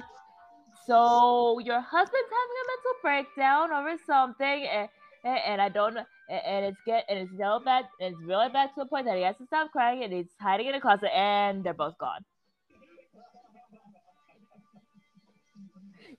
so 0.86 1.60
your 1.60 1.82
husband's 1.82 2.30
having 2.30 2.58
a 2.62 2.66
mental 2.70 2.96
breakdown 3.02 3.72
over 3.72 3.98
something, 4.06 4.68
and, 4.68 4.90
and, 5.24 5.40
and 5.48 5.62
I 5.62 5.70
don't 5.70 5.96
know, 5.96 6.06
and, 6.30 6.42
and 6.46 6.66
it's 6.66 6.78
get 6.86 7.06
and 7.10 7.20
it's 7.20 7.32
so 7.38 7.60
bad, 7.64 7.86
and 8.00 8.14
it's 8.14 8.24
really 8.24 8.50
bad 8.50 8.68
to 8.76 8.84
the 8.84 8.86
point 8.86 9.06
that 9.06 9.16
he 9.16 9.24
has 9.24 9.38
to 9.38 9.46
stop 9.46 9.72
crying, 9.72 10.04
and 10.04 10.14
he's 10.14 10.28
hiding 10.40 10.68
in 10.68 10.76
a 10.76 10.82
closet, 10.82 11.16
and 11.16 11.64
they're 11.64 11.74
both 11.74 11.98
gone. 11.98 12.24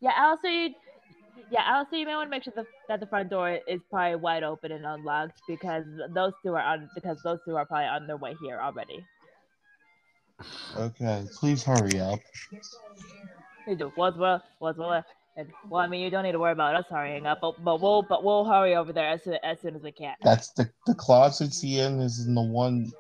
Yeah, 0.01 0.13
also 0.19 0.49
you, 0.49 0.75
yeah, 1.51 1.75
also 1.75 1.97
you 1.97 2.07
may 2.07 2.15
want 2.15 2.27
to 2.27 2.31
make 2.31 2.45
sure 2.45 2.53
the, 2.57 2.67
that 2.89 3.01
the 3.01 3.07
front 3.07 3.31
door 3.31 3.59
is 3.69 3.81
probably 3.91 4.17
wide 4.17 4.43
open 4.43 4.73
and 4.73 4.85
unlocked 4.85 5.41
because 5.49 5.85
those 6.15 6.33
two 6.43 6.55
are 6.55 6.63
on 6.63 6.89
because 6.95 7.19
those 7.23 7.39
two 7.45 7.57
are 7.57 7.67
probably 7.67 7.87
on 7.87 8.07
their 8.07 8.17
way 8.17 8.35
here 8.43 8.59
already. 8.61 9.05
Okay, 10.77 11.25
please 11.35 11.63
hurry 11.63 12.01
up. 12.01 12.21
Hey, 13.65 13.75
dude, 13.75 13.93
What's 13.95 14.17
well, 14.17 14.43
what's 14.59 14.79
well, 14.79 15.05
and 15.37 15.49
well, 15.69 15.83
I 15.83 15.87
mean, 15.87 16.01
you 16.01 16.11
don't 16.11 16.25
need 16.25 16.33
to 16.33 16.39
worry 16.39 16.53
about 16.53 16.77
us 16.77 16.85
hurrying 16.89 17.27
up, 17.27 17.41
but, 17.41 17.63
but 17.63 17.81
we'll 17.81 18.03
but 18.03 18.25
we'll 18.25 18.45
hurry 18.45 18.75
over 18.75 18.93
there 18.93 19.09
as 19.09 19.23
soon 19.25 19.39
as 19.43 19.61
soon 19.61 19.77
as 19.77 19.83
we 19.83 19.93
can. 19.93 20.15
That's 20.23 20.51
the 20.53 20.71
the 20.87 20.95
closets 20.95 21.61
he 21.61 21.81
in 21.81 22.01
is 22.01 22.27
in 22.27 22.35
the 22.35 22.43
one. 22.43 22.93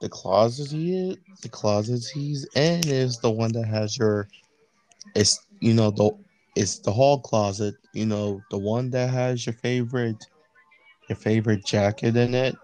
The 0.00 0.10
closet 0.10 0.70
he 0.70 1.16
the 1.40 1.48
closets 1.48 2.08
he's 2.08 2.46
in 2.54 2.86
is 2.86 3.18
the 3.18 3.30
one 3.30 3.52
that 3.52 3.66
has 3.66 3.96
your. 3.96 4.28
It's 5.14 5.40
you 5.60 5.72
know 5.72 5.90
the 5.90 6.10
it's 6.56 6.78
the 6.80 6.92
hall 6.92 7.20
closet. 7.20 7.74
You 7.92 8.06
know 8.06 8.40
the 8.50 8.58
one 8.58 8.90
that 8.90 9.10
has 9.10 9.46
your 9.46 9.52
favorite, 9.54 10.26
your 11.08 11.16
favorite 11.16 11.64
jacket 11.64 12.16
in 12.16 12.34
it. 12.34 12.56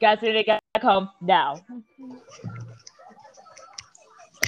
Guys, 0.00 0.18
we 0.22 0.28
need 0.28 0.34
to 0.38 0.44
get 0.44 0.62
back 0.74 0.82
home 0.82 1.08
now. 1.20 1.60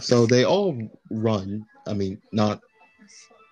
So 0.00 0.26
they 0.26 0.44
all 0.44 0.78
run. 1.10 1.66
I 1.86 1.94
mean, 1.94 2.20
not 2.32 2.60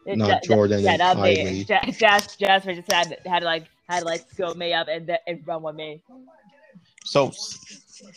not 0.07 0.29
Ja- 0.29 0.41
Jordan 0.45 0.81
yeah, 0.83 0.93
and 0.93 1.03
Kylie. 1.03 1.69
Ja- 1.69 1.91
Jas- 1.91 2.37
Jasper 2.37 2.75
just 2.75 2.93
had 2.93 3.19
had 3.27 3.41
to 3.41 3.45
like 3.45 3.67
had 3.89 4.05
like 4.05 4.25
scope 4.31 4.57
me 4.57 4.73
up 4.73 4.89
and 4.89 5.11
and 5.27 5.47
run 5.47 5.63
with 5.63 5.75
me. 5.75 6.03
So 7.05 7.33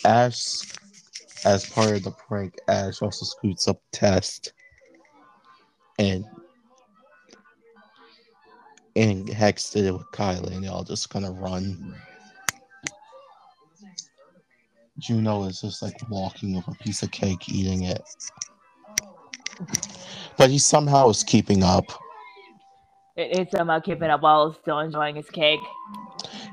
Ash, 0.06 0.62
as 1.46 1.66
part 1.70 1.92
of 1.92 2.04
the 2.04 2.12
prank, 2.12 2.56
Ash 2.68 3.02
also 3.02 3.26
scoots 3.26 3.68
up 3.68 3.82
Tess, 3.92 4.42
and 6.02 6.26
and 8.96 9.30
Hex 9.30 9.70
did 9.70 9.86
it 9.86 9.94
with 9.94 10.10
Kylie, 10.12 10.52
and 10.54 10.64
they 10.64 10.68
all 10.68 10.84
just 10.84 11.10
kind 11.10 11.26
of 11.26 11.38
run. 11.38 11.96
Juno 15.00 15.46
is 15.46 15.62
just 15.62 15.82
like 15.82 15.96
walking 16.10 16.56
with 16.56 16.68
a 16.68 16.76
piece 16.84 17.04
of 17.04 17.12
cake, 17.12 17.50
eating 17.50 17.84
it, 17.84 18.02
but 20.38 20.50
he 20.50 20.58
somehow 20.60 21.10
is 21.10 21.24
keeping 21.24 21.64
up. 21.64 21.86
It, 23.16 23.38
it's 23.40 23.52
somehow 23.52 23.80
keeping 23.80 24.10
up 24.10 24.22
while 24.22 24.54
still 24.54 24.80
enjoying 24.80 25.16
his 25.16 25.30
cake. 25.30 25.62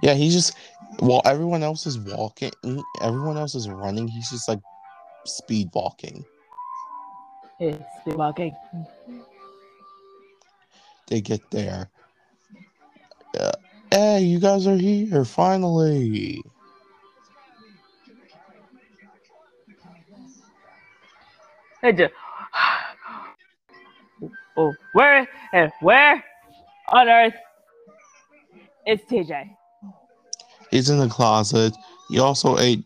Yeah, 0.03 0.15
he's 0.15 0.35
just 0.35 0.55
while 1.01 1.23
everyone 1.25 1.63
else 1.63 1.87
is 1.87 1.99
walking, 1.99 2.53
everyone 3.01 3.37
else 3.39 3.55
is 3.55 3.69
running. 3.69 4.09
He's 4.09 4.31
just 4.31 4.49
like 4.49 4.61
speed 5.27 5.71
walking. 5.75 6.25
It's 7.59 7.85
speed 8.01 8.17
walking. 8.17 8.57
They 11.09 11.21
get 11.21 11.41
there. 11.51 11.91
Uh, 13.39 13.53
hey, 13.91 14.21
you 14.21 14.39
guys 14.39 14.67
are 14.67 14.77
here 14.77 15.25
finally. 15.25 16.41
Hey, 21.83 21.93
just, 21.93 22.13
oh, 24.57 24.75
where 24.93 25.29
and 25.53 25.71
where 25.81 26.25
on 26.89 27.09
earth 27.09 27.35
is 28.87 29.01
TJ? 29.11 29.51
He's 30.71 30.91
in 30.91 30.99
the 30.99 31.09
closet. 31.09 31.75
He 32.09 32.19
also 32.19 32.59
ate. 32.59 32.85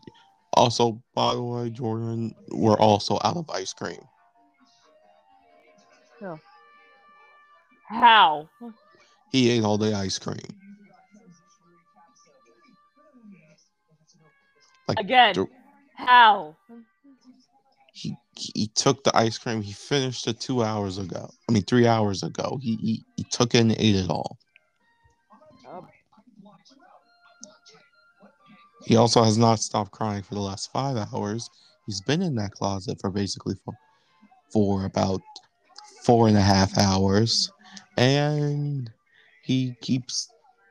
Also, 0.55 1.01
by 1.15 1.33
the 1.33 1.41
way, 1.41 1.69
Jordan, 1.71 2.35
we're 2.51 2.77
also 2.77 3.19
out 3.23 3.37
of 3.37 3.49
ice 3.49 3.73
cream. 3.73 3.99
How? 7.93 8.49
He 9.31 9.49
ate 9.51 9.63
all 9.63 9.77
the 9.77 9.93
ice 9.93 10.17
cream. 10.19 10.37
Like 14.87 14.99
Again, 14.99 15.47
how? 15.95 16.55
he 17.93 18.17
he 18.35 18.67
took 18.75 19.03
the 19.03 19.15
ice 19.15 19.37
cream. 19.37 19.61
He 19.61 19.71
finished 19.71 20.27
it 20.27 20.39
two 20.39 20.63
hours 20.63 20.97
ago. 20.97 21.29
I 21.47 21.51
mean, 21.51 21.63
three 21.63 21.87
hours 21.87 22.23
ago. 22.23 22.59
He 22.61 22.75
he, 22.77 23.05
he 23.15 23.23
took 23.31 23.55
it 23.55 23.59
and 23.59 23.71
ate 23.73 23.95
it 23.95 24.09
all. 24.09 24.37
Um, 25.71 25.87
He 28.85 28.97
also 28.97 29.23
has 29.23 29.37
not 29.37 29.59
stopped 29.59 29.91
crying 29.91 30.23
for 30.23 30.33
the 30.33 30.41
last 30.41 30.71
five 30.73 30.97
hours. 31.13 31.49
He's 31.85 32.01
been 32.01 32.21
in 32.21 32.35
that 32.35 32.51
closet 32.51 32.97
for 32.99 33.09
basically 33.09 33.55
for, 33.63 33.73
for 34.51 34.85
about 34.85 35.21
four 36.03 36.27
and 36.27 36.35
a 36.35 36.41
half 36.41 36.77
hours. 36.77 37.49
And 37.97 38.91
he 39.43 39.75
keeps, 39.81 40.29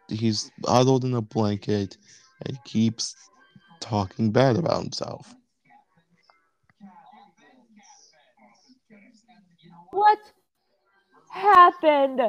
he's 0.09 0.51
huddled 0.67 1.05
in 1.05 1.15
a 1.15 1.23
blanket 1.23 1.97
and 2.45 2.63
keeps 2.65 3.15
talking 3.81 4.31
bad 4.31 4.57
about 4.57 4.83
himself. 4.83 5.35
what 9.93 10.19
happened 11.31 12.21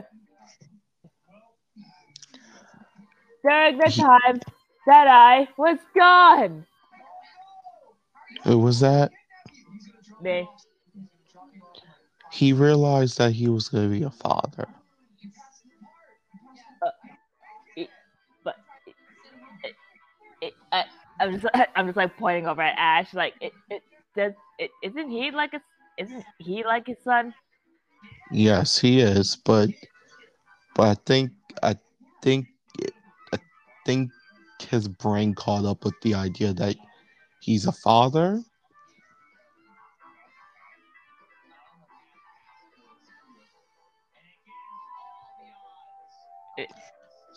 during 3.44 3.78
the 3.78 3.90
time 3.90 4.40
that 4.86 5.08
I 5.08 5.48
was 5.58 5.78
gone? 5.96 6.66
Who 8.44 8.60
was 8.60 8.80
that? 8.82 9.12
Me. 10.22 10.48
He 12.32 12.52
realized 12.52 13.18
that 13.18 13.32
he 13.32 13.48
was 13.48 13.70
going 13.70 13.90
to 13.90 13.90
be 13.90 14.04
a 14.04 14.10
father. 14.10 14.68
I'm 21.24 21.40
just 21.40 21.46
I'm 21.76 21.88
just 21.88 21.98
like 21.98 22.18
pointing 22.18 22.48
over 22.48 22.62
at 22.62 22.76
Ash. 22.78 23.14
Like 23.14 23.36
it, 23.42 23.54
it 23.70 23.82
does. 24.16 24.34
It, 24.60 24.72
isn't 24.84 25.10
he 25.10 25.32
like 25.32 25.54
a? 25.54 25.62
Isn't 25.98 26.24
he 26.40 26.64
like 26.64 26.88
his 26.88 26.98
son? 27.04 27.34
Yes, 28.32 28.78
he 28.80 29.00
is, 29.00 29.36
but 29.36 29.70
but 30.76 30.84
I 30.88 30.96
think 31.06 31.32
I 31.62 31.76
think 32.22 32.48
I 33.34 33.40
think 33.86 34.12
his 34.70 34.88
brain 34.88 35.34
caught 35.34 35.66
up 35.66 35.86
with 35.86 36.00
the 36.02 36.16
idea 36.16 36.54
that 36.54 36.76
he's 37.40 37.66
a 37.68 37.72
father. 37.72 38.42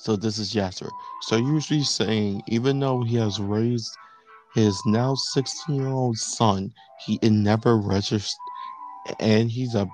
So 0.06 0.14
this 0.14 0.38
is 0.38 0.52
Jasper. 0.52 0.88
So 1.22 1.34
usually 1.34 1.82
saying 1.82 2.44
even 2.46 2.78
though 2.78 3.02
he 3.02 3.16
has 3.16 3.40
raised 3.40 3.90
his 4.54 4.80
now 4.86 5.16
16 5.16 5.74
year 5.74 5.88
old 5.88 6.16
son, 6.16 6.72
he 7.04 7.18
never 7.24 7.76
registered 7.76 8.38
and 9.18 9.50
he's 9.50 9.74
a 9.74 9.88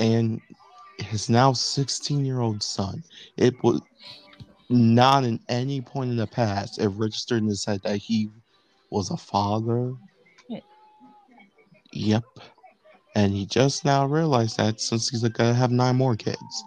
and 0.00 0.40
his 0.98 1.30
now 1.30 1.52
16 1.52 2.24
year 2.24 2.40
old 2.40 2.60
son, 2.60 3.04
it 3.36 3.54
was 3.62 3.80
not 4.68 5.22
in 5.22 5.38
any 5.48 5.80
point 5.80 6.10
in 6.10 6.16
the 6.16 6.26
past 6.26 6.80
it 6.80 6.88
registered 6.88 7.40
in 7.40 7.48
his 7.48 7.64
head 7.64 7.80
that 7.84 7.98
he 7.98 8.28
was 8.90 9.12
a 9.12 9.16
father. 9.16 9.94
Yeah. 10.48 10.58
Yep. 11.92 12.24
And 13.14 13.32
he 13.32 13.46
just 13.46 13.84
now 13.84 14.06
realized 14.06 14.56
that 14.56 14.80
since 14.80 15.08
he's 15.08 15.22
gonna 15.22 15.54
have 15.54 15.70
nine 15.70 15.94
more 15.94 16.16
kids. 16.16 16.64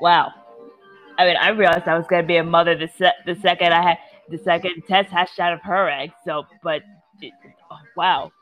Wow. 0.00 0.32
I 1.18 1.24
mean, 1.26 1.36
I 1.36 1.50
realized 1.50 1.88
I 1.88 1.96
was 1.98 2.06
gonna 2.06 2.22
be 2.22 2.36
a 2.36 2.44
mother 2.44 2.76
the 2.76 2.88
se- 2.88 3.24
the 3.26 3.34
second 3.36 3.72
I 3.72 3.82
had 3.82 3.98
the 4.28 4.38
second 4.38 4.82
test 4.86 5.10
hatched 5.10 5.40
out 5.40 5.52
of 5.52 5.60
her 5.62 5.88
egg. 5.88 6.12
So, 6.24 6.46
but 6.62 6.82
it, 7.20 7.32
oh, 7.70 7.78
wow, 7.96 8.32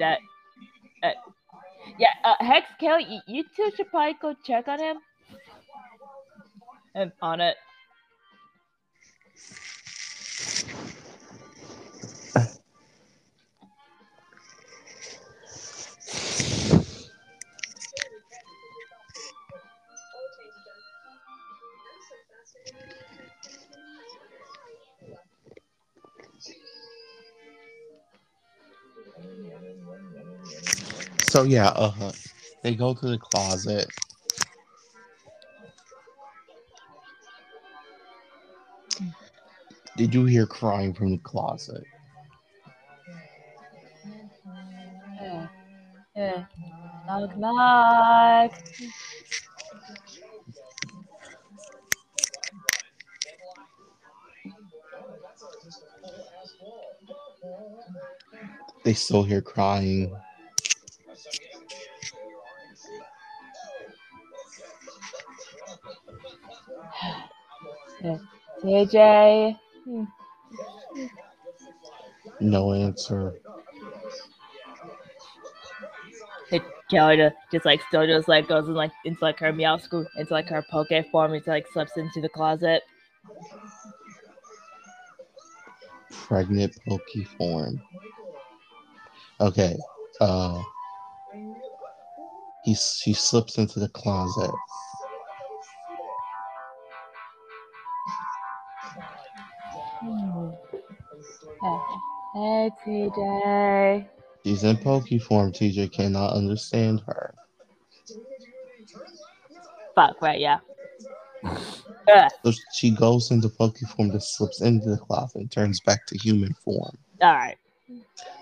that. 0.00 0.18
Uh, 1.02 1.10
yeah, 1.98 2.08
uh, 2.24 2.34
Hex, 2.40 2.66
Kelly, 2.80 3.06
you, 3.08 3.20
you 3.28 3.44
two 3.54 3.70
should 3.76 3.88
probably 3.90 4.16
go 4.20 4.34
check 4.44 4.66
on 4.66 4.80
him. 4.80 4.96
And 6.94 7.12
on 7.22 7.40
it. 7.40 7.56
So 31.20 31.42
yeah, 31.42 31.68
uh 31.68 31.90
huh. 31.90 32.12
they 32.62 32.74
go 32.74 32.94
to 32.94 33.08
the 33.08 33.18
closet. 33.18 33.88
Did 39.96 40.14
you 40.14 40.24
hear 40.26 40.46
crying 40.46 40.94
from 40.94 41.10
the 41.10 41.18
closet? 41.18 41.84
Yeah. 45.20 45.48
Yeah. 46.16 46.44
Knock 47.06 47.36
knock. 47.38 48.52
They 58.86 58.94
still 58.94 59.24
hear 59.24 59.42
crying. 59.42 60.16
TJ. 68.62 69.58
No 72.38 72.72
answer. 72.74 73.34
Hey, 76.48 76.60
Kelly 76.88 77.16
just, 77.16 77.34
just 77.50 77.64
like 77.64 77.82
still 77.88 78.06
just 78.06 78.28
like 78.28 78.46
goes 78.46 78.68
in 78.68 78.74
like 78.74 78.92
into 79.04 79.18
like 79.20 79.40
her 79.40 79.52
meow 79.52 79.78
school 79.78 80.06
into 80.16 80.32
like 80.32 80.48
her 80.48 80.64
poke 80.70 80.92
form 81.10 81.32
and 81.32 81.44
like 81.48 81.66
slips 81.72 81.96
into 81.96 82.20
the 82.20 82.28
closet. 82.28 82.84
Pregnant 86.12 86.78
pokey 86.88 87.24
form. 87.36 87.82
Okay, 89.40 89.76
uh, 90.20 90.62
he 92.64 92.74
she 92.74 93.12
slips 93.12 93.58
into 93.58 93.78
the 93.80 93.88
closet. 93.88 94.50
Hey, 101.62 101.78
hey, 102.34 102.70
TJ. 102.84 104.08
She's 104.44 104.64
in 104.64 104.76
pokey 104.78 105.18
form. 105.18 105.52
TJ 105.52 105.92
cannot 105.92 106.32
understand 106.32 107.02
her. 107.06 107.34
Fuck, 109.94 110.20
right, 110.22 110.40
yeah. 110.40 110.58
So 112.44 112.52
she 112.72 112.92
goes 112.92 113.32
into 113.32 113.48
pokey 113.48 113.86
form, 113.86 114.12
just 114.12 114.36
slips 114.36 114.60
into 114.60 114.88
the 114.88 114.96
closet, 114.96 115.40
and 115.40 115.50
turns 115.50 115.80
back 115.80 116.06
to 116.06 116.16
human 116.16 116.54
form. 116.64 116.96
All 117.20 117.32
right. 117.34 117.56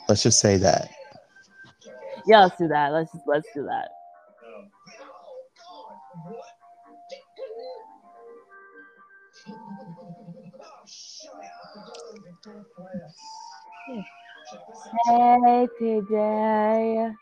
Let's 0.09 0.23
just 0.23 0.41
say 0.41 0.59
that. 0.59 0.91
Yeah, 2.27 2.43
let's 2.43 2.57
do 2.59 2.69
that. 2.69 2.93
Let's 2.93 3.13
just 3.13 3.25
let's 3.27 3.49
do 3.55 3.65
that. 3.65 3.89
Hey, 15.07 15.69
TJ. 15.81 17.15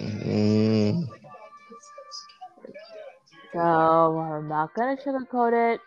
Mm, 0.00 1.08
So 3.52 3.60
I'm 3.60 4.48
not 4.48 4.74
gonna 4.74 4.96
sugarcoat 4.96 5.74
it, 5.74 5.80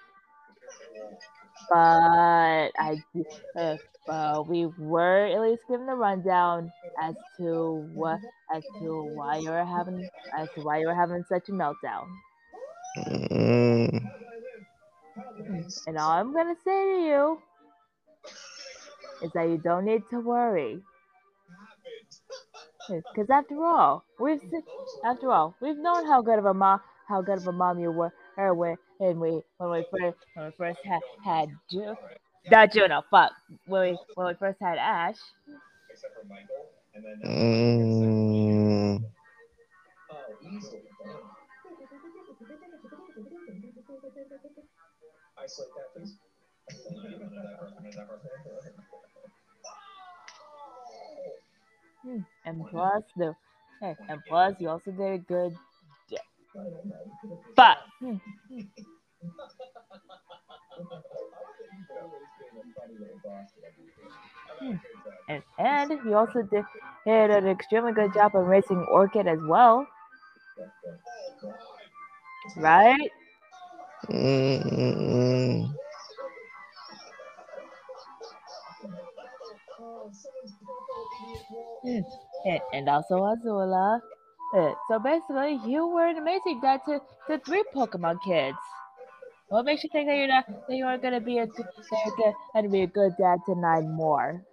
but 1.70 2.72
I 2.80 2.98
uh, 3.58 3.78
uh, 4.10 4.44
we 4.48 4.68
were 4.78 5.26
at 5.28 5.42
least 5.42 5.64
given 5.70 5.90
a 5.90 5.96
rundown 5.96 6.72
as 7.02 7.16
to 7.38 7.88
what 7.94 8.20
as 8.56 8.64
to 8.80 9.04
why 9.16 9.38
you 9.38 9.50
were 9.50 9.66
having 9.66 10.10
as 10.38 10.50
to 10.56 10.62
why 10.62 10.80
you 10.80 10.88
were 10.88 10.96
having 10.96 11.24
such 11.30 11.50
a 11.50 11.52
meltdown. 11.52 12.08
mm, 12.98 14.00
And 15.88 15.98
all 15.98 16.12
I'm 16.12 16.34
gonna 16.34 16.56
say 16.64 16.96
to 16.96 17.02
you 17.08 17.42
is 19.22 19.32
that 19.34 19.50
you 19.50 19.58
don't 19.58 19.86
need 19.86 20.04
to 20.12 20.20
worry. 20.20 20.82
Because 22.90 23.30
after 23.30 23.64
all, 23.64 24.06
we've 24.20 24.42
after 25.04 25.32
all 25.32 25.56
we've 25.62 25.78
known 25.78 26.06
how 26.06 26.22
good 26.22 26.40
of 26.40 26.46
a 26.46 26.54
mom 26.54 26.82
how 27.08 27.22
good 27.22 27.38
of 27.38 27.48
a 27.48 27.52
mom 27.52 27.80
you 27.80 27.92
were 27.92 28.12
her 28.36 28.54
when 28.54 28.78
when 28.98 29.20
we 29.20 29.42
when 29.58 29.70
we 29.72 29.84
first 29.92 30.18
when 30.34 30.46
we 30.48 30.52
first 30.58 30.80
had 30.84 31.02
had 31.24 31.50
Ju- 31.70 31.96
not 32.52 32.72
Juno 32.72 33.04
fuck 33.10 33.32
when 33.66 33.82
we 33.92 33.98
when 34.16 34.28
we 34.28 34.34
first 34.36 34.60
had 34.62 34.78
Ash. 34.78 35.18
mm. 37.24 38.98
Isolate 45.38 45.76
that, 45.76 45.94
please. 45.94 46.18
Hmm, 52.04 52.20
And 52.46 52.70
plus 52.70 53.04
the 53.18 53.36
hey, 53.82 53.98
and 54.08 54.24
plus 54.28 54.56
you 54.60 54.70
also 54.70 54.92
did 54.92 55.14
a 55.14 55.18
good. 55.18 55.58
But 57.56 57.78
and, 65.30 65.44
and 65.58 65.92
you 66.06 66.16
also 66.16 66.42
did, 66.44 66.64
did 67.06 67.32
an 67.32 67.48
extremely 67.48 67.94
good 67.94 68.14
job 68.14 68.36
of 68.36 68.46
raising 68.46 68.86
Orchid 68.92 69.28
as 69.28 69.40
well. 69.48 69.88
Right? 72.58 73.12
Mm, 74.10 75.76
And, 82.46 82.60
and 82.74 82.90
also 82.90 83.22
Azula. 83.22 84.00
Uh, 84.56 84.74
So 84.88 84.98
basically, 85.00 85.60
you 85.72 85.86
were 85.88 86.08
an 86.08 86.18
amazing 86.18 86.60
dad 86.62 86.82
to, 86.88 87.00
to 87.28 87.38
three 87.46 87.64
Pokemon 87.76 88.18
kids. 88.26 88.58
What 89.50 89.66
makes 89.66 89.84
you 89.84 89.90
think 89.92 90.08
that 90.10 90.18
you're 90.18 90.28
not 90.28 90.46
that 90.48 90.76
you 90.76 90.86
are 90.86 90.98
gonna 90.98 91.22
be 91.22 91.40
a 91.40 91.48
good, 91.48 91.68
gonna 92.54 92.70
be 92.70 92.82
a 92.84 92.88
good 92.88 93.14
dad 93.18 93.40
to 93.48 93.56
nine 93.56 93.92
more? 93.92 94.44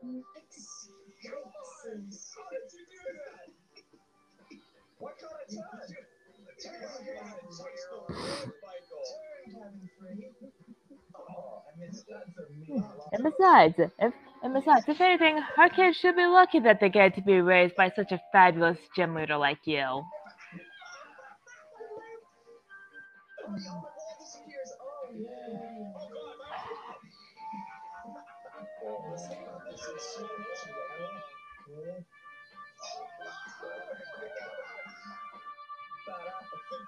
And 13.12 13.22
besides, 13.22 13.74
if 13.98 14.12
and 14.42 14.54
besides, 14.54 14.84
if 14.88 15.00
anything, 15.00 15.40
our 15.56 15.68
kids 15.68 15.96
should 15.96 16.16
be 16.16 16.26
lucky 16.26 16.60
that 16.60 16.80
they 16.80 16.88
get 16.88 17.14
to 17.14 17.22
be 17.22 17.40
raised 17.40 17.76
by 17.76 17.90
such 17.90 18.12
a 18.12 18.20
fabulous 18.32 18.78
gym 18.96 19.14
leader 19.14 19.36
like 19.36 19.58
you. 19.66 20.02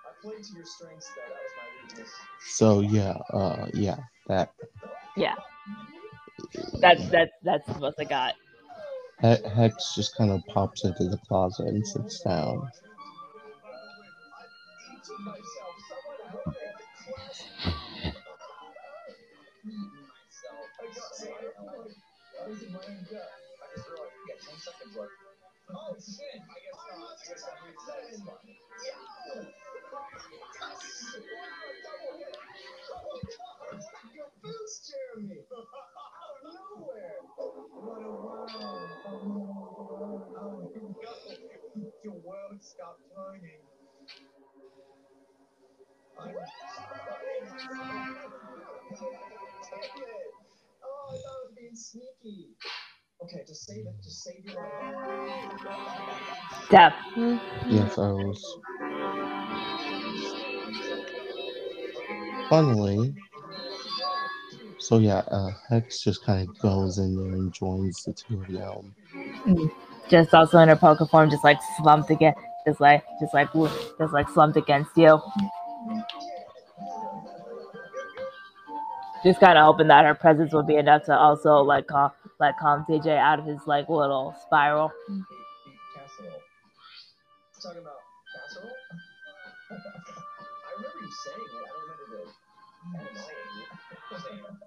I 0.06 0.12
played 0.22 0.42
to 0.44 0.52
your 0.54 0.64
strengths, 0.64 1.08
though. 1.14 1.22
That 1.28 1.42
was 1.42 1.52
my 1.56 1.66
weakness. 1.88 2.10
so 2.56 2.80
yeah, 2.80 3.14
uh, 3.32 3.66
yeah, 3.74 3.96
that 4.28 4.50
Yeah, 5.16 5.34
that's 6.80 7.08
that's 7.08 7.32
that's 7.42 7.66
the 7.66 7.78
most 7.78 7.96
I 8.00 8.04
got. 8.04 8.34
Hex 9.20 9.94
just 9.94 10.16
kind 10.16 10.30
of 10.30 10.42
pops 10.48 10.84
into 10.84 11.04
the 11.04 11.18
closet 11.28 11.68
and 11.68 11.86
sits 11.86 12.20
down. 12.20 12.68
Steph. 56.66 56.94
Yes, 57.68 57.98
I 57.98 58.12
was. 58.12 58.58
Funnily, 62.50 63.14
so 64.84 64.98
yeah, 64.98 65.22
uh, 65.30 65.50
Hex 65.70 66.02
just 66.02 66.22
kind 66.24 66.46
of 66.46 66.58
goes 66.58 66.98
in 66.98 67.16
there 67.16 67.32
and 67.32 67.50
joins 67.54 68.04
the 68.04 68.12
two 68.12 68.38
of 68.38 68.46
them. 68.46 69.70
Just 70.10 70.34
also 70.34 70.58
in 70.58 70.68
her 70.68 70.76
poker 70.76 71.06
form, 71.06 71.30
just 71.30 71.42
like 71.42 71.58
slumped 71.78 72.10
again, 72.10 72.34
just 72.66 72.80
like 72.80 73.02
just 73.18 73.32
like 73.32 73.50
just 73.98 74.12
like 74.12 74.28
slumped 74.28 74.58
against 74.58 74.90
you. 74.94 75.18
Just 79.24 79.40
kind 79.40 79.56
of 79.56 79.64
hoping 79.64 79.88
that 79.88 80.04
her 80.04 80.14
presence 80.14 80.52
would 80.52 80.66
be 80.66 80.76
enough 80.76 81.04
to 81.04 81.16
also 81.16 81.62
like 81.62 81.86
calm 81.86 82.10
like 82.38 82.58
calm 82.58 82.84
TJ 82.86 83.16
out 83.16 83.38
of 83.38 83.46
his 83.46 83.60
like 83.66 83.88
little 83.88 84.34
spiral. 84.42 84.92
Casserole. 85.96 86.42
Talking 87.62 87.80
about 87.80 87.94
casserole? 88.36 88.70
I 89.70 89.76
remember 90.76 91.00
you 91.00 91.10
saying 91.24 91.40
it. 91.40 91.64
I 91.64 91.72
don't 91.72 91.88
remember 94.32 94.58
the 94.60 94.63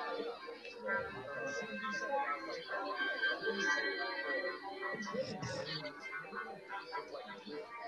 Yeah, 7.47 7.86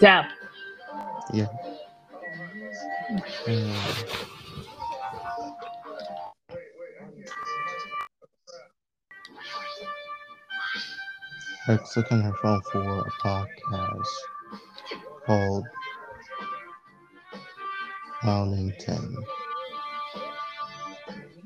Damn. 0.00 0.26
Yeah. 1.34 1.46
Hmm. 3.46 4.10
Eric's 11.68 11.96
looking 11.96 12.18
on 12.18 12.24
her 12.24 12.32
phone 12.42 12.62
for 12.72 13.00
a 13.00 13.10
podcast 13.22 14.06
called 15.26 15.66
Clownington. 18.22 19.14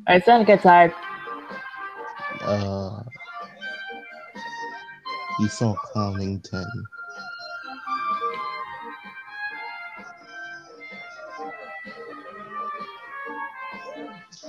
I'm 0.06 0.22
starting 0.22 0.46
to 0.46 0.52
get 0.52 0.62
tired. 0.62 0.94
Uh, 2.40 3.02
you 5.40 5.48
saw 5.48 5.74
Clownington. 5.74 6.64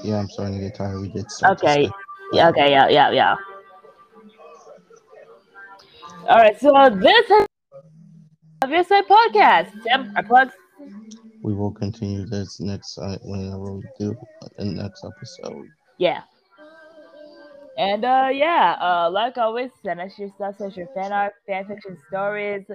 Yeah, 0.06 0.20
I'm 0.20 0.30
starting 0.30 0.56
to 0.56 0.62
get 0.62 0.76
tired. 0.76 1.02
We 1.02 1.10
did 1.10 1.26
Okay. 1.44 1.90
Yeah, 2.32 2.50
okay, 2.50 2.70
yeah, 2.70 2.88
yeah, 2.90 3.12
yeah. 3.12 3.36
All 6.30 6.38
right, 6.38 6.60
so 6.60 6.72
this 6.90 7.30
is 7.30 7.46
Obviously 8.62 9.02
podcast. 9.04 9.68
Tim, 9.88 10.10
our 10.16 10.24
plugs. 10.24 10.54
We 11.44 11.54
will 11.54 11.72
continue 11.72 12.26
this 12.26 12.60
next 12.60 12.98
uh, 12.98 13.18
whenever 13.24 13.74
we 13.74 13.84
do 14.00 14.18
the 14.58 14.66
next 14.66 15.06
episode. 15.06 15.70
Yeah. 16.00 16.22
And 17.78 18.06
uh 18.06 18.30
yeah, 18.32 18.78
uh 18.80 19.10
like 19.12 19.38
always, 19.38 19.70
send 19.84 20.00
us 20.00 20.18
your 20.18 20.30
stuff, 20.30 20.56
send 20.58 20.72
us 20.72 20.78
your 20.78 20.88
fan 20.96 21.12
art, 21.12 21.34
fan 21.46 21.68
fiction 21.68 21.98
stories, 22.08 22.66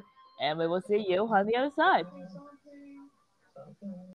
and 0.40 0.58
we 0.58 0.68
will 0.68 0.82
see 0.82 1.04
you 1.08 1.26
on 1.26 1.46
the 1.46 1.56
other 1.56 1.72
side. 1.74 2.06